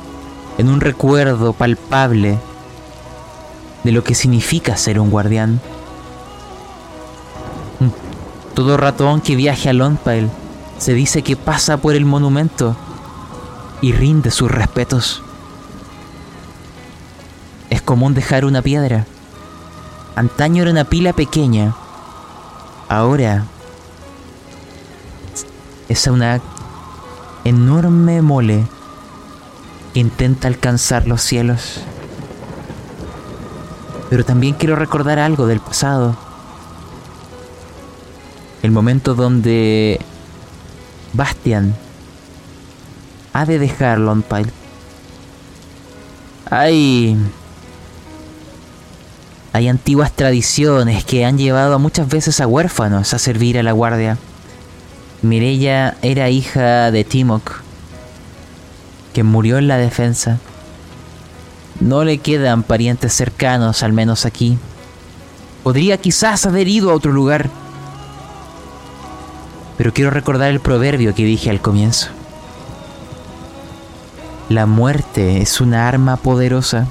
en 0.59 0.69
un 0.69 0.81
recuerdo 0.81 1.53
palpable 1.53 2.39
de 3.85 3.93
lo 3.93 4.05
que 4.05 4.15
significa 4.15 4.77
ser 4.77 5.01
un 5.01 5.11
guardián. 5.11 5.61
Todo 8.55 8.77
ratón 8.77 9.21
que 9.21 9.37
viaje 9.37 9.69
a 9.69 9.73
Longpile 9.73 10.29
se 10.79 10.95
dice 10.95 11.23
que 11.23 11.37
pasa 11.37 11.77
por 11.77 11.95
el 11.95 12.05
monumento 12.05 12.77
y 13.81 13.93
rinde 13.93 14.31
sus 14.31 14.51
respetos. 14.51 15.23
Es 17.71 17.81
común 17.83 18.15
dejar 18.15 18.45
una 18.45 18.63
piedra. 18.63 19.07
Antaño 20.17 20.63
era 20.63 20.73
una 20.73 20.85
pila 20.85 21.13
pequeña. 21.13 21.75
Ahora 22.89 23.45
es 25.89 26.07
una 26.07 26.41
enorme 27.45 28.21
mole 28.21 28.67
que 29.95 30.01
intenta 30.01 30.49
alcanzar 30.49 31.07
los 31.07 31.23
cielos. 31.23 31.81
Pero 34.09 34.25
también 34.25 34.55
quiero 34.55 34.77
recordar 34.77 35.21
algo 35.21 35.47
del 35.47 35.61
pasado 35.61 36.17
el 38.63 38.71
momento 38.71 39.15
donde 39.15 40.01
Bastian 41.13 41.75
ha 43.33 43.47
de 43.47 43.59
dejar 43.59 43.99
Longpile. 43.99 44.51
Hay 46.51 47.17
hay 49.53 49.69
antiguas 49.69 50.13
tradiciones 50.13 51.05
que 51.05 51.25
han 51.25 51.37
llevado 51.37 51.79
muchas 51.79 52.09
veces 52.09 52.41
a 52.41 52.47
huérfanos 52.47 53.13
a 53.15 53.19
servir 53.19 53.59
a 53.59 53.63
la 53.63 53.73
guardia. 53.73 54.17
Mirella 55.23 55.97
era 56.03 56.31
hija 56.31 56.91
de 56.91 57.05
Timok, 57.05 57.61
que 59.13 59.25
murió 59.25 59.59
en 59.59 59.69
la 59.69 59.77
defensa. 59.77 60.39
No 61.81 62.05
le 62.05 62.19
quedan 62.19 62.63
parientes 62.63 63.13
cercanos, 63.13 63.83
al 63.83 63.93
menos 63.93 64.25
aquí. 64.25 64.57
Podría 65.65 65.99
quizás 65.99 66.47
haber 66.47 66.69
ido 66.69 66.91
a 66.91 66.95
otro 66.95 67.13
lugar 67.13 67.51
pero 69.81 69.95
quiero 69.95 70.11
recordar 70.11 70.51
el 70.51 70.61
proverbio 70.61 71.15
que 71.15 71.25
dije 71.25 71.49
al 71.49 71.63
comienzo. 71.63 72.09
La 74.51 74.67
muerte 74.67 75.41
es 75.41 75.59
una 75.59 75.89
arma 75.89 76.19
poderosa, 76.19 76.87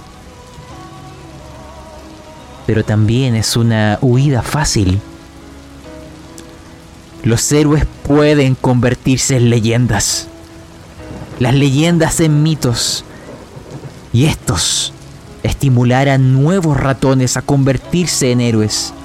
pero 2.66 2.84
también 2.84 3.36
es 3.36 3.56
una 3.56 4.00
huida 4.02 4.42
fácil. 4.42 5.00
Los 7.22 7.52
héroes 7.52 7.86
pueden 8.08 8.56
convertirse 8.56 9.38
en 9.38 9.52
leyendas, 9.52 10.28
las 11.38 11.54
leyendas 11.54 12.20
en 12.22 12.42
mitos, 12.42 13.06
y 14.14 14.26
estos 14.26 14.94
estimular 15.44 16.10
a 16.10 16.18
nuevos 16.18 16.76
ratones 16.76 17.38
a 17.38 17.44
convertirse 17.44 18.32
en 18.32 18.42
héroes. 18.42 18.96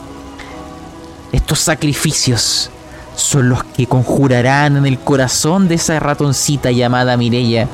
Estos 1.32 1.58
sacrificios 1.58 2.70
son 3.16 3.48
los 3.48 3.64
que 3.64 3.86
conjurarán 3.86 4.76
en 4.76 4.86
el 4.86 4.98
corazón 4.98 5.68
de 5.68 5.76
esa 5.76 6.00
ratoncita 6.00 6.70
llamada 6.70 7.16
Mirella 7.16 7.68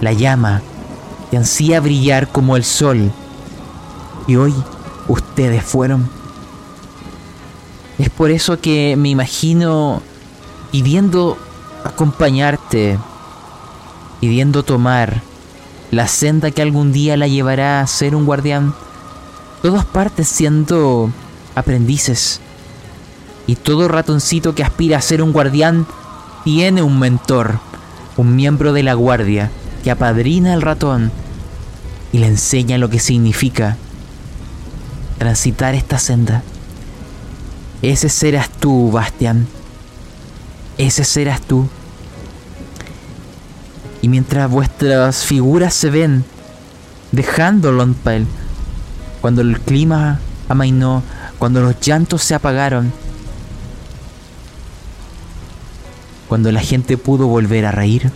la 0.00 0.12
llama 0.12 0.62
que 1.30 1.36
ansía 1.36 1.80
brillar 1.80 2.28
como 2.28 2.56
el 2.56 2.64
sol. 2.64 3.12
Y 4.26 4.36
hoy 4.36 4.54
ustedes 5.08 5.62
fueron. 5.62 6.08
Es 7.98 8.10
por 8.10 8.30
eso 8.30 8.60
que 8.60 8.96
me 8.96 9.10
imagino 9.10 10.02
pidiendo 10.72 11.36
acompañarte, 11.84 12.98
pidiendo 14.20 14.62
tomar 14.62 15.22
la 15.90 16.06
senda 16.08 16.50
que 16.50 16.62
algún 16.62 16.92
día 16.92 17.16
la 17.16 17.28
llevará 17.28 17.80
a 17.80 17.86
ser 17.86 18.14
un 18.14 18.24
guardián. 18.24 18.74
Todas 19.62 19.84
partes 19.84 20.28
siendo 20.28 21.10
aprendices 21.54 22.40
y 23.50 23.56
todo 23.56 23.88
ratoncito 23.88 24.54
que 24.54 24.62
aspira 24.62 24.96
a 24.96 25.02
ser 25.02 25.24
un 25.24 25.32
guardián 25.32 25.84
tiene 26.44 26.82
un 26.82 27.00
mentor, 27.00 27.58
un 28.16 28.36
miembro 28.36 28.72
de 28.72 28.84
la 28.84 28.94
guardia, 28.94 29.50
que 29.82 29.90
apadrina 29.90 30.52
al 30.52 30.62
ratón 30.62 31.10
y 32.12 32.18
le 32.18 32.28
enseña 32.28 32.78
lo 32.78 32.88
que 32.90 33.00
significa 33.00 33.76
transitar 35.18 35.74
esta 35.74 35.98
senda. 35.98 36.44
Ese 37.82 38.08
serás 38.08 38.48
tú, 38.50 38.92
Bastian. 38.92 39.48
Ese 40.78 41.02
serás 41.02 41.40
tú. 41.40 41.68
Y 44.00 44.06
mientras 44.06 44.48
vuestras 44.48 45.24
figuras 45.24 45.74
se 45.74 45.90
ven 45.90 46.24
dejando 47.10 47.72
Longpile, 47.72 48.26
cuando 49.20 49.42
el 49.42 49.58
clima 49.58 50.20
amainó, 50.48 51.02
cuando 51.40 51.60
los 51.62 51.80
llantos 51.80 52.22
se 52.22 52.36
apagaron, 52.36 52.92
cuando 56.30 56.52
la 56.52 56.60
gente 56.60 56.96
pudo 56.96 57.26
volver 57.26 57.66
a 57.66 57.72
reír, 57.72 58.08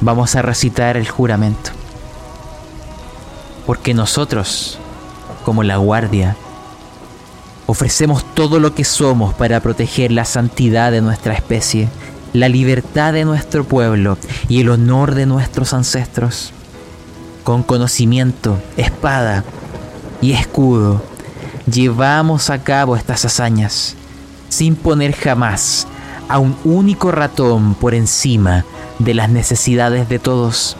vamos 0.00 0.34
a 0.34 0.42
recitar 0.42 0.96
el 0.96 1.08
juramento. 1.08 1.70
Porque 3.64 3.94
nosotros, 3.94 4.76
como 5.44 5.62
la 5.62 5.76
guardia, 5.76 6.34
ofrecemos 7.66 8.24
todo 8.34 8.58
lo 8.58 8.74
que 8.74 8.82
somos 8.82 9.34
para 9.34 9.60
proteger 9.60 10.10
la 10.10 10.24
santidad 10.24 10.90
de 10.90 11.00
nuestra 11.00 11.34
especie, 11.34 11.88
la 12.32 12.48
libertad 12.48 13.12
de 13.12 13.24
nuestro 13.24 13.62
pueblo 13.62 14.18
y 14.48 14.62
el 14.62 14.70
honor 14.70 15.14
de 15.14 15.26
nuestros 15.26 15.72
ancestros. 15.74 16.52
Con 17.44 17.62
conocimiento, 17.62 18.60
espada 18.76 19.44
y 20.20 20.32
escudo, 20.32 21.04
llevamos 21.70 22.50
a 22.50 22.64
cabo 22.64 22.96
estas 22.96 23.24
hazañas 23.24 23.94
sin 24.58 24.74
poner 24.74 25.14
jamás 25.14 25.86
a 26.28 26.40
un 26.40 26.56
único 26.64 27.12
ratón 27.12 27.76
por 27.76 27.94
encima 27.94 28.64
de 28.98 29.14
las 29.14 29.28
necesidades 29.28 30.08
de 30.08 30.18
todos 30.18 30.76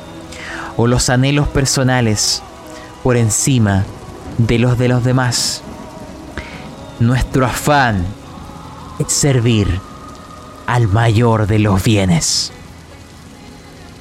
o 0.76 0.88
los 0.88 1.08
anhelos 1.10 1.46
personales 1.46 2.42
por 3.04 3.16
encima 3.16 3.84
de 4.36 4.58
los 4.58 4.78
de 4.78 4.88
los 4.88 5.04
demás. 5.04 5.62
Nuestro 6.98 7.46
afán 7.46 8.04
es 8.98 9.12
servir 9.12 9.80
al 10.66 10.88
mayor 10.88 11.46
de 11.46 11.60
los 11.60 11.80
bienes. 11.80 12.50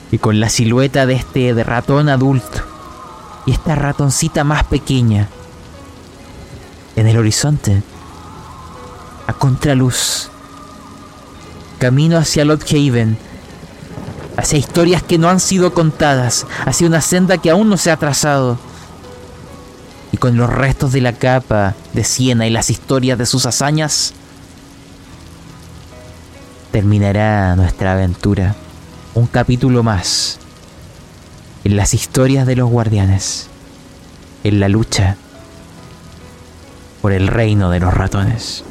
Y 0.09 0.17
con 0.17 0.39
la 0.39 0.49
silueta 0.49 1.05
de 1.05 1.13
este 1.13 1.53
ratón 1.63 2.09
adulto 2.09 2.63
y 3.45 3.51
esta 3.51 3.75
ratoncita 3.75 4.43
más 4.43 4.63
pequeña 4.63 5.27
en 6.95 7.05
el 7.05 7.15
horizonte, 7.19 7.83
a 9.27 9.33
contraluz. 9.33 10.29
Camino 11.79 12.17
hacia 12.17 12.43
Haven, 12.43 13.17
hacia 14.35 14.57
historias 14.57 15.03
que 15.03 15.19
no 15.19 15.29
han 15.29 15.39
sido 15.39 15.73
contadas, 15.73 16.47
hacia 16.65 16.87
una 16.87 17.01
senda 17.01 17.37
que 17.37 17.51
aún 17.51 17.69
no 17.69 17.77
se 17.77 17.91
ha 17.91 17.97
trazado. 17.97 18.57
Y 20.11 20.17
con 20.17 20.37
los 20.37 20.49
restos 20.49 20.93
de 20.93 21.01
la 21.01 21.13
capa 21.13 21.75
de 21.93 22.03
Siena 22.03 22.47
y 22.47 22.49
las 22.49 22.69
historias 22.69 23.17
de 23.19 23.25
sus 23.25 23.45
hazañas, 23.45 24.13
terminará 26.71 27.55
nuestra 27.55 27.93
aventura. 27.93 28.55
Un 29.13 29.27
capítulo 29.27 29.83
más 29.83 30.39
en 31.63 31.75
las 31.75 31.93
historias 31.93 32.47
de 32.47 32.55
los 32.55 32.69
guardianes, 32.69 33.47
en 34.43 34.59
la 34.59 34.69
lucha 34.69 35.17
por 37.01 37.11
el 37.11 37.27
reino 37.27 37.69
de 37.69 37.79
los 37.79 37.93
ratones. 37.93 38.63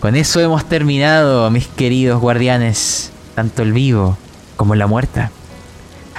Con 0.00 0.14
eso 0.14 0.40
hemos 0.40 0.64
terminado, 0.64 1.50
mis 1.50 1.66
queridos 1.66 2.20
guardianes, 2.20 3.10
tanto 3.34 3.62
el 3.62 3.72
vivo 3.72 4.16
como 4.56 4.74
la 4.74 4.86
muerta. 4.86 5.30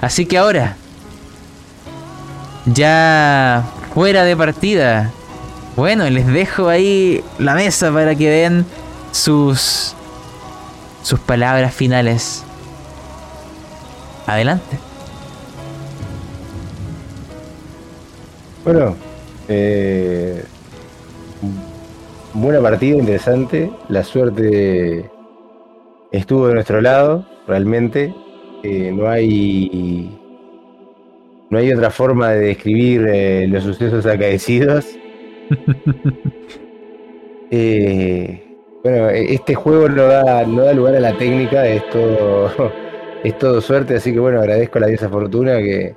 Así 0.01 0.25
que 0.25 0.37
ahora, 0.37 0.75
ya 2.65 3.63
fuera 3.93 4.23
de 4.23 4.35
partida, 4.35 5.11
bueno, 5.75 6.09
les 6.09 6.27
dejo 6.27 6.67
ahí 6.67 7.23
la 7.37 7.55
mesa 7.55 7.91
para 7.91 8.15
que 8.15 8.29
den 8.29 8.65
sus 9.11 9.95
sus 11.03 11.19
palabras 11.19 11.73
finales. 11.73 12.43
Adelante. 14.27 14.77
Bueno, 18.63 18.95
eh, 19.47 20.45
buena 22.33 22.61
partida, 22.61 22.97
interesante. 22.97 23.69
La 23.87 24.03
suerte 24.03 25.09
estuvo 26.11 26.47
de 26.47 26.53
nuestro 26.55 26.81
lado, 26.81 27.25
realmente. 27.47 28.13
Eh, 28.63 28.91
no 28.93 29.07
hay. 29.09 30.15
No 31.49 31.57
hay 31.57 31.73
otra 31.73 31.89
forma 31.89 32.29
de 32.29 32.39
describir 32.39 33.07
eh, 33.07 33.47
los 33.47 33.63
sucesos 33.63 34.05
acaecidos. 34.05 34.85
bueno, 38.83 39.09
e-, 39.09 39.33
este 39.33 39.55
juego 39.55 39.89
no 39.89 40.03
da, 40.03 40.45
no 40.45 40.63
da 40.63 40.73
lugar 40.73 40.95
a 40.95 40.99
la 40.99 41.17
técnica, 41.17 41.67
es 41.67 41.89
todo, 41.89 42.51
es 43.23 43.37
todo 43.39 43.61
suerte, 43.61 43.95
así 43.95 44.13
que 44.13 44.19
bueno, 44.19 44.39
agradezco 44.39 44.77
a 44.77 44.81
la 44.81 44.87
diosa 44.87 45.09
fortuna 45.09 45.57
que, 45.57 45.95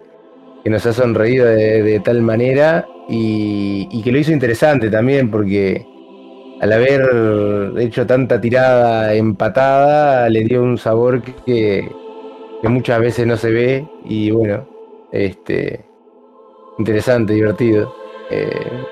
que 0.62 0.70
nos 0.70 0.86
ha 0.86 0.92
sonreído 0.92 1.46
de, 1.46 2.00
tal 2.00 2.22
manera 2.22 2.86
y, 3.08 4.02
que 4.02 4.12
lo 4.12 4.18
hizo 4.18 4.32
interesante 4.32 4.90
también 4.90 5.30
porque 5.30 5.86
al 6.62 6.72
haber 6.72 7.72
hecho 7.80 8.06
tanta 8.06 8.40
tirada 8.40 9.14
empatada 9.14 10.28
le 10.28 10.44
dio 10.44 10.62
un 10.62 10.78
sabor 10.78 11.20
que, 11.20 11.90
muchas 12.62 13.00
veces 13.00 13.26
no 13.26 13.36
se 13.36 13.50
ve 13.50 13.88
y 14.04 14.30
bueno, 14.30 14.68
este 15.10 15.84
interesante, 16.78 17.32
divertido. 17.32 17.92
Eh, 18.30 18.84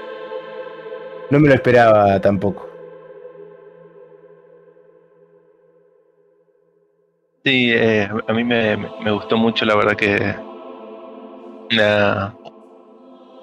no 1.30 1.38
me 1.38 1.46
lo 1.46 1.54
esperaba 1.54 2.20
tampoco. 2.20 2.68
Sí, 7.44 7.70
eh, 7.72 8.08
a 8.26 8.32
mí 8.32 8.42
me, 8.42 8.76
me, 8.76 9.12
gustó 9.12 9.36
mucho, 9.36 9.64
la 9.64 9.76
verdad 9.76 9.94
que 9.94 10.34
una, 11.70 12.34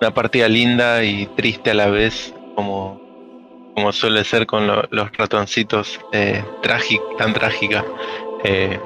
una 0.01 0.13
partida 0.13 0.49
linda 0.49 1.01
y 1.05 1.27
triste 1.27 1.71
a 1.71 1.75
la 1.75 1.87
vez, 1.87 2.35
como, 2.55 3.06
como 3.77 3.93
suele 3.93 4.23
ser 4.23 4.47
con 4.47 4.65
los 4.65 5.11
ratoncitos, 5.15 5.99
eh, 6.11 6.43
tan 7.19 7.31
trágica. 7.31 7.85
Eh, 8.43 8.79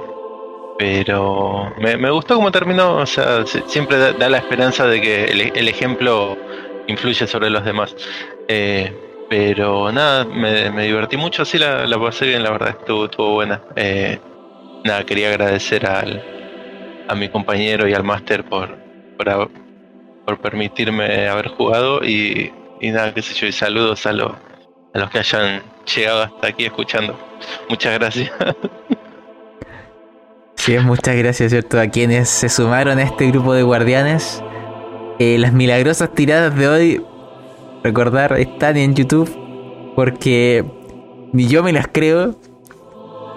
pero 0.77 1.73
me, 1.79 2.09
gustó 2.09 2.35
cómo 2.35 2.51
terminó, 2.51 2.97
o 2.97 3.05
sea, 3.05 3.45
siempre 3.45 3.97
da, 3.97 4.29
la 4.29 4.37
esperanza 4.37 4.85
de 4.87 4.99
que 4.99 5.25
el, 5.25 5.67
ejemplo 5.69 6.37
influye 6.87 7.25
sobre 7.25 7.49
los 7.49 7.63
demás. 7.63 7.95
Eh, 8.49 8.93
pero 9.29 9.93
nada, 9.93 10.25
me, 10.25 10.83
divertí 10.83 11.15
mucho, 11.15 11.45
sí 11.45 11.57
la, 11.57 11.87
la 11.87 11.97
pasé 11.97 12.25
bien, 12.25 12.43
la 12.43 12.51
verdad, 12.51 12.75
estuvo, 12.77 13.05
estuvo 13.05 13.35
buena. 13.35 13.61
Eh, 13.77 14.19
nada, 14.83 15.05
quería 15.05 15.29
agradecer 15.29 15.85
al, 15.85 16.21
a 17.07 17.15
mi 17.15 17.29
compañero 17.29 17.87
y 17.87 17.93
al 17.93 18.03
máster 18.03 18.43
por, 18.43 18.77
por, 20.25 20.41
permitirme 20.41 21.29
haber 21.29 21.47
jugado 21.47 22.03
y, 22.03 22.51
nada, 22.81 23.13
qué 23.13 23.21
sé 23.21 23.35
yo, 23.35 23.47
y 23.47 23.53
saludos 23.53 24.05
a, 24.05 24.11
a 24.93 24.99
los 24.99 25.09
que 25.09 25.19
hayan 25.19 25.61
llegado 25.95 26.23
hasta 26.23 26.47
aquí 26.47 26.65
escuchando. 26.65 27.17
Muchas 27.69 27.97
gracias. 27.97 28.31
Sí, 30.55 30.77
muchas 30.77 31.15
gracias, 31.15 31.49
¿cierto? 31.49 31.79
A 31.79 31.87
quienes 31.87 32.29
se 32.29 32.47
sumaron 32.47 32.99
a 32.99 33.01
este 33.01 33.25
grupo 33.31 33.53
de 33.55 33.63
guardianes. 33.63 34.43
Eh, 35.17 35.37
las 35.39 35.53
milagrosas 35.53 36.13
tiradas 36.13 36.55
de 36.55 36.67
hoy, 36.67 37.05
recordar, 37.83 38.33
están 38.39 38.77
en 38.77 38.93
YouTube 38.93 39.27
porque 39.95 40.63
ni 41.33 41.47
yo 41.47 41.63
me 41.63 41.73
las 41.73 41.87
creo. 41.87 42.35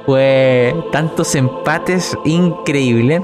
Fue 0.04 0.74
tantos 0.92 1.34
empates 1.34 2.14
increíble. 2.26 3.22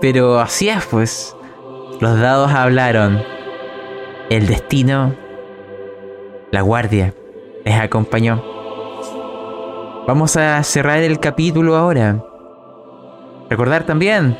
Pero 0.00 0.38
así 0.38 0.68
es, 0.68 0.84
pues. 0.86 1.36
Los 2.00 2.20
dados 2.20 2.52
hablaron. 2.52 3.22
El 4.30 4.46
destino, 4.46 5.16
la 6.52 6.62
guardia, 6.62 7.12
les 7.64 7.74
acompañó. 7.74 8.42
Vamos 10.06 10.36
a 10.36 10.62
cerrar 10.62 10.98
el 11.02 11.20
capítulo 11.20 11.76
ahora. 11.76 12.24
Recordar 13.48 13.84
también 13.84 14.36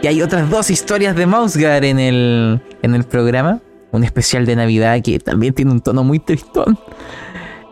que 0.00 0.08
hay 0.08 0.22
otras 0.22 0.50
dos 0.50 0.70
historias 0.70 1.14
de 1.14 1.26
Mausgar 1.26 1.84
en 1.84 1.98
el, 1.98 2.60
en 2.82 2.94
el 2.94 3.04
programa. 3.04 3.60
Un 3.92 4.04
especial 4.04 4.46
de 4.46 4.56
Navidad 4.56 5.00
que 5.02 5.18
también 5.18 5.54
tiene 5.54 5.70
un 5.70 5.80
tono 5.80 6.02
muy 6.02 6.18
tristón. 6.18 6.78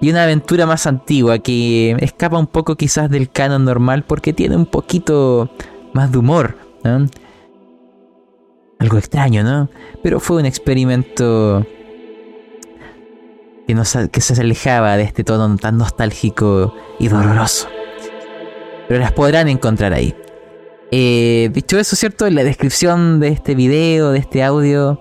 Y 0.01 0.11
una 0.11 0.23
aventura 0.23 0.67
más 0.67 0.87
antigua 0.87 1.39
que 1.39 1.97
escapa 2.01 2.39
un 2.39 2.47
poco 2.47 2.77
quizás 2.77 3.11
del 3.11 3.31
canon 3.31 3.65
normal 3.65 4.05
porque 4.05 4.33
tiene 4.33 4.57
un 4.57 4.67
poquito 4.67 5.51
más 5.93 6.13
de 6.13 6.19
humor. 6.19 6.57
¿no? 6.85 7.07
Algo 8.79 8.97
extraño, 8.97 9.43
¿no? 9.43 9.69
Pero 10.03 10.21
fue 10.21 10.39
un 10.39 10.47
experimento 10.47 11.67
que, 14.11 14.21
se 14.21 14.41
alejaba 14.41 14.97
de 14.97 15.05
este 15.05 15.25
tono 15.25 15.57
tan 15.57 15.79
nostálgico 15.79 16.75
y 16.99 17.09
doloroso. 17.09 17.69
Pero 18.89 19.01
las 19.01 19.13
podrán 19.13 19.49
encontrar 19.49 19.93
ahí. 19.93 20.15
Eh, 20.91 21.51
dicho 21.53 21.79
eso, 21.79 21.95
¿cierto? 21.97 22.27
En 22.27 22.35
la 22.35 22.43
descripción 22.43 23.21
de 23.21 23.29
este 23.29 23.55
video, 23.55 24.11
de 24.11 24.19
este 24.19 24.43
audio, 24.43 25.01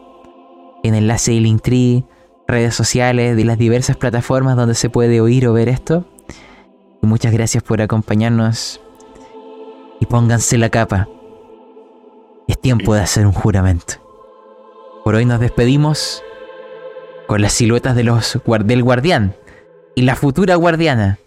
en 0.83 0.93
enlace 0.93 1.31
de 1.31 1.41
Linktree, 1.41 2.05
redes 2.47 2.75
sociales, 2.75 3.35
de 3.35 3.45
las 3.45 3.57
diversas 3.57 3.97
plataformas 3.97 4.55
donde 4.55 4.75
se 4.75 4.89
puede 4.89 5.21
oír 5.21 5.47
o 5.47 5.53
ver 5.53 5.69
esto. 5.69 6.05
muchas 7.01 7.33
gracias 7.33 7.63
por 7.63 7.81
acompañarnos. 7.81 8.81
Y 9.99 10.05
pónganse 10.05 10.57
la 10.57 10.69
capa. 10.69 11.09
Es 12.47 12.59
tiempo 12.59 12.93
de 12.93 13.01
hacer 13.01 13.25
un 13.25 13.33
juramento. 13.33 13.95
Por 15.03 15.15
hoy 15.15 15.25
nos 15.25 15.39
despedimos 15.39 16.23
con 17.29 17.43
las 17.43 17.53
siluetas 17.53 17.95
de 17.95 18.03
los, 18.03 18.39
del 18.65 18.81
guardián 18.81 19.35
y 19.93 20.01
la 20.01 20.15
futura 20.15 20.55
guardiana 20.55 21.19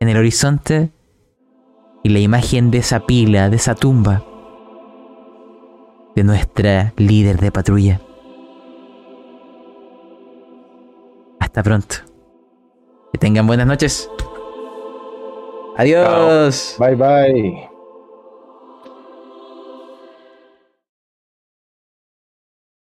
en 0.00 0.08
el 0.08 0.16
horizonte 0.16 0.88
y 2.02 2.08
la 2.08 2.20
imagen 2.20 2.70
de 2.70 2.78
esa 2.78 3.00
pila, 3.00 3.50
de 3.50 3.56
esa 3.56 3.74
tumba 3.74 4.24
de 6.16 6.24
nuestra 6.24 6.94
líder 6.96 7.38
de 7.38 7.52
patrulla. 7.52 8.00
Hasta 11.38 11.62
pronto. 11.62 11.96
Que 13.12 13.18
tengan 13.18 13.46
buenas 13.46 13.66
noches. 13.66 14.08
Adiós. 15.76 16.76
Bye 16.78 16.94
bye. 16.94 17.67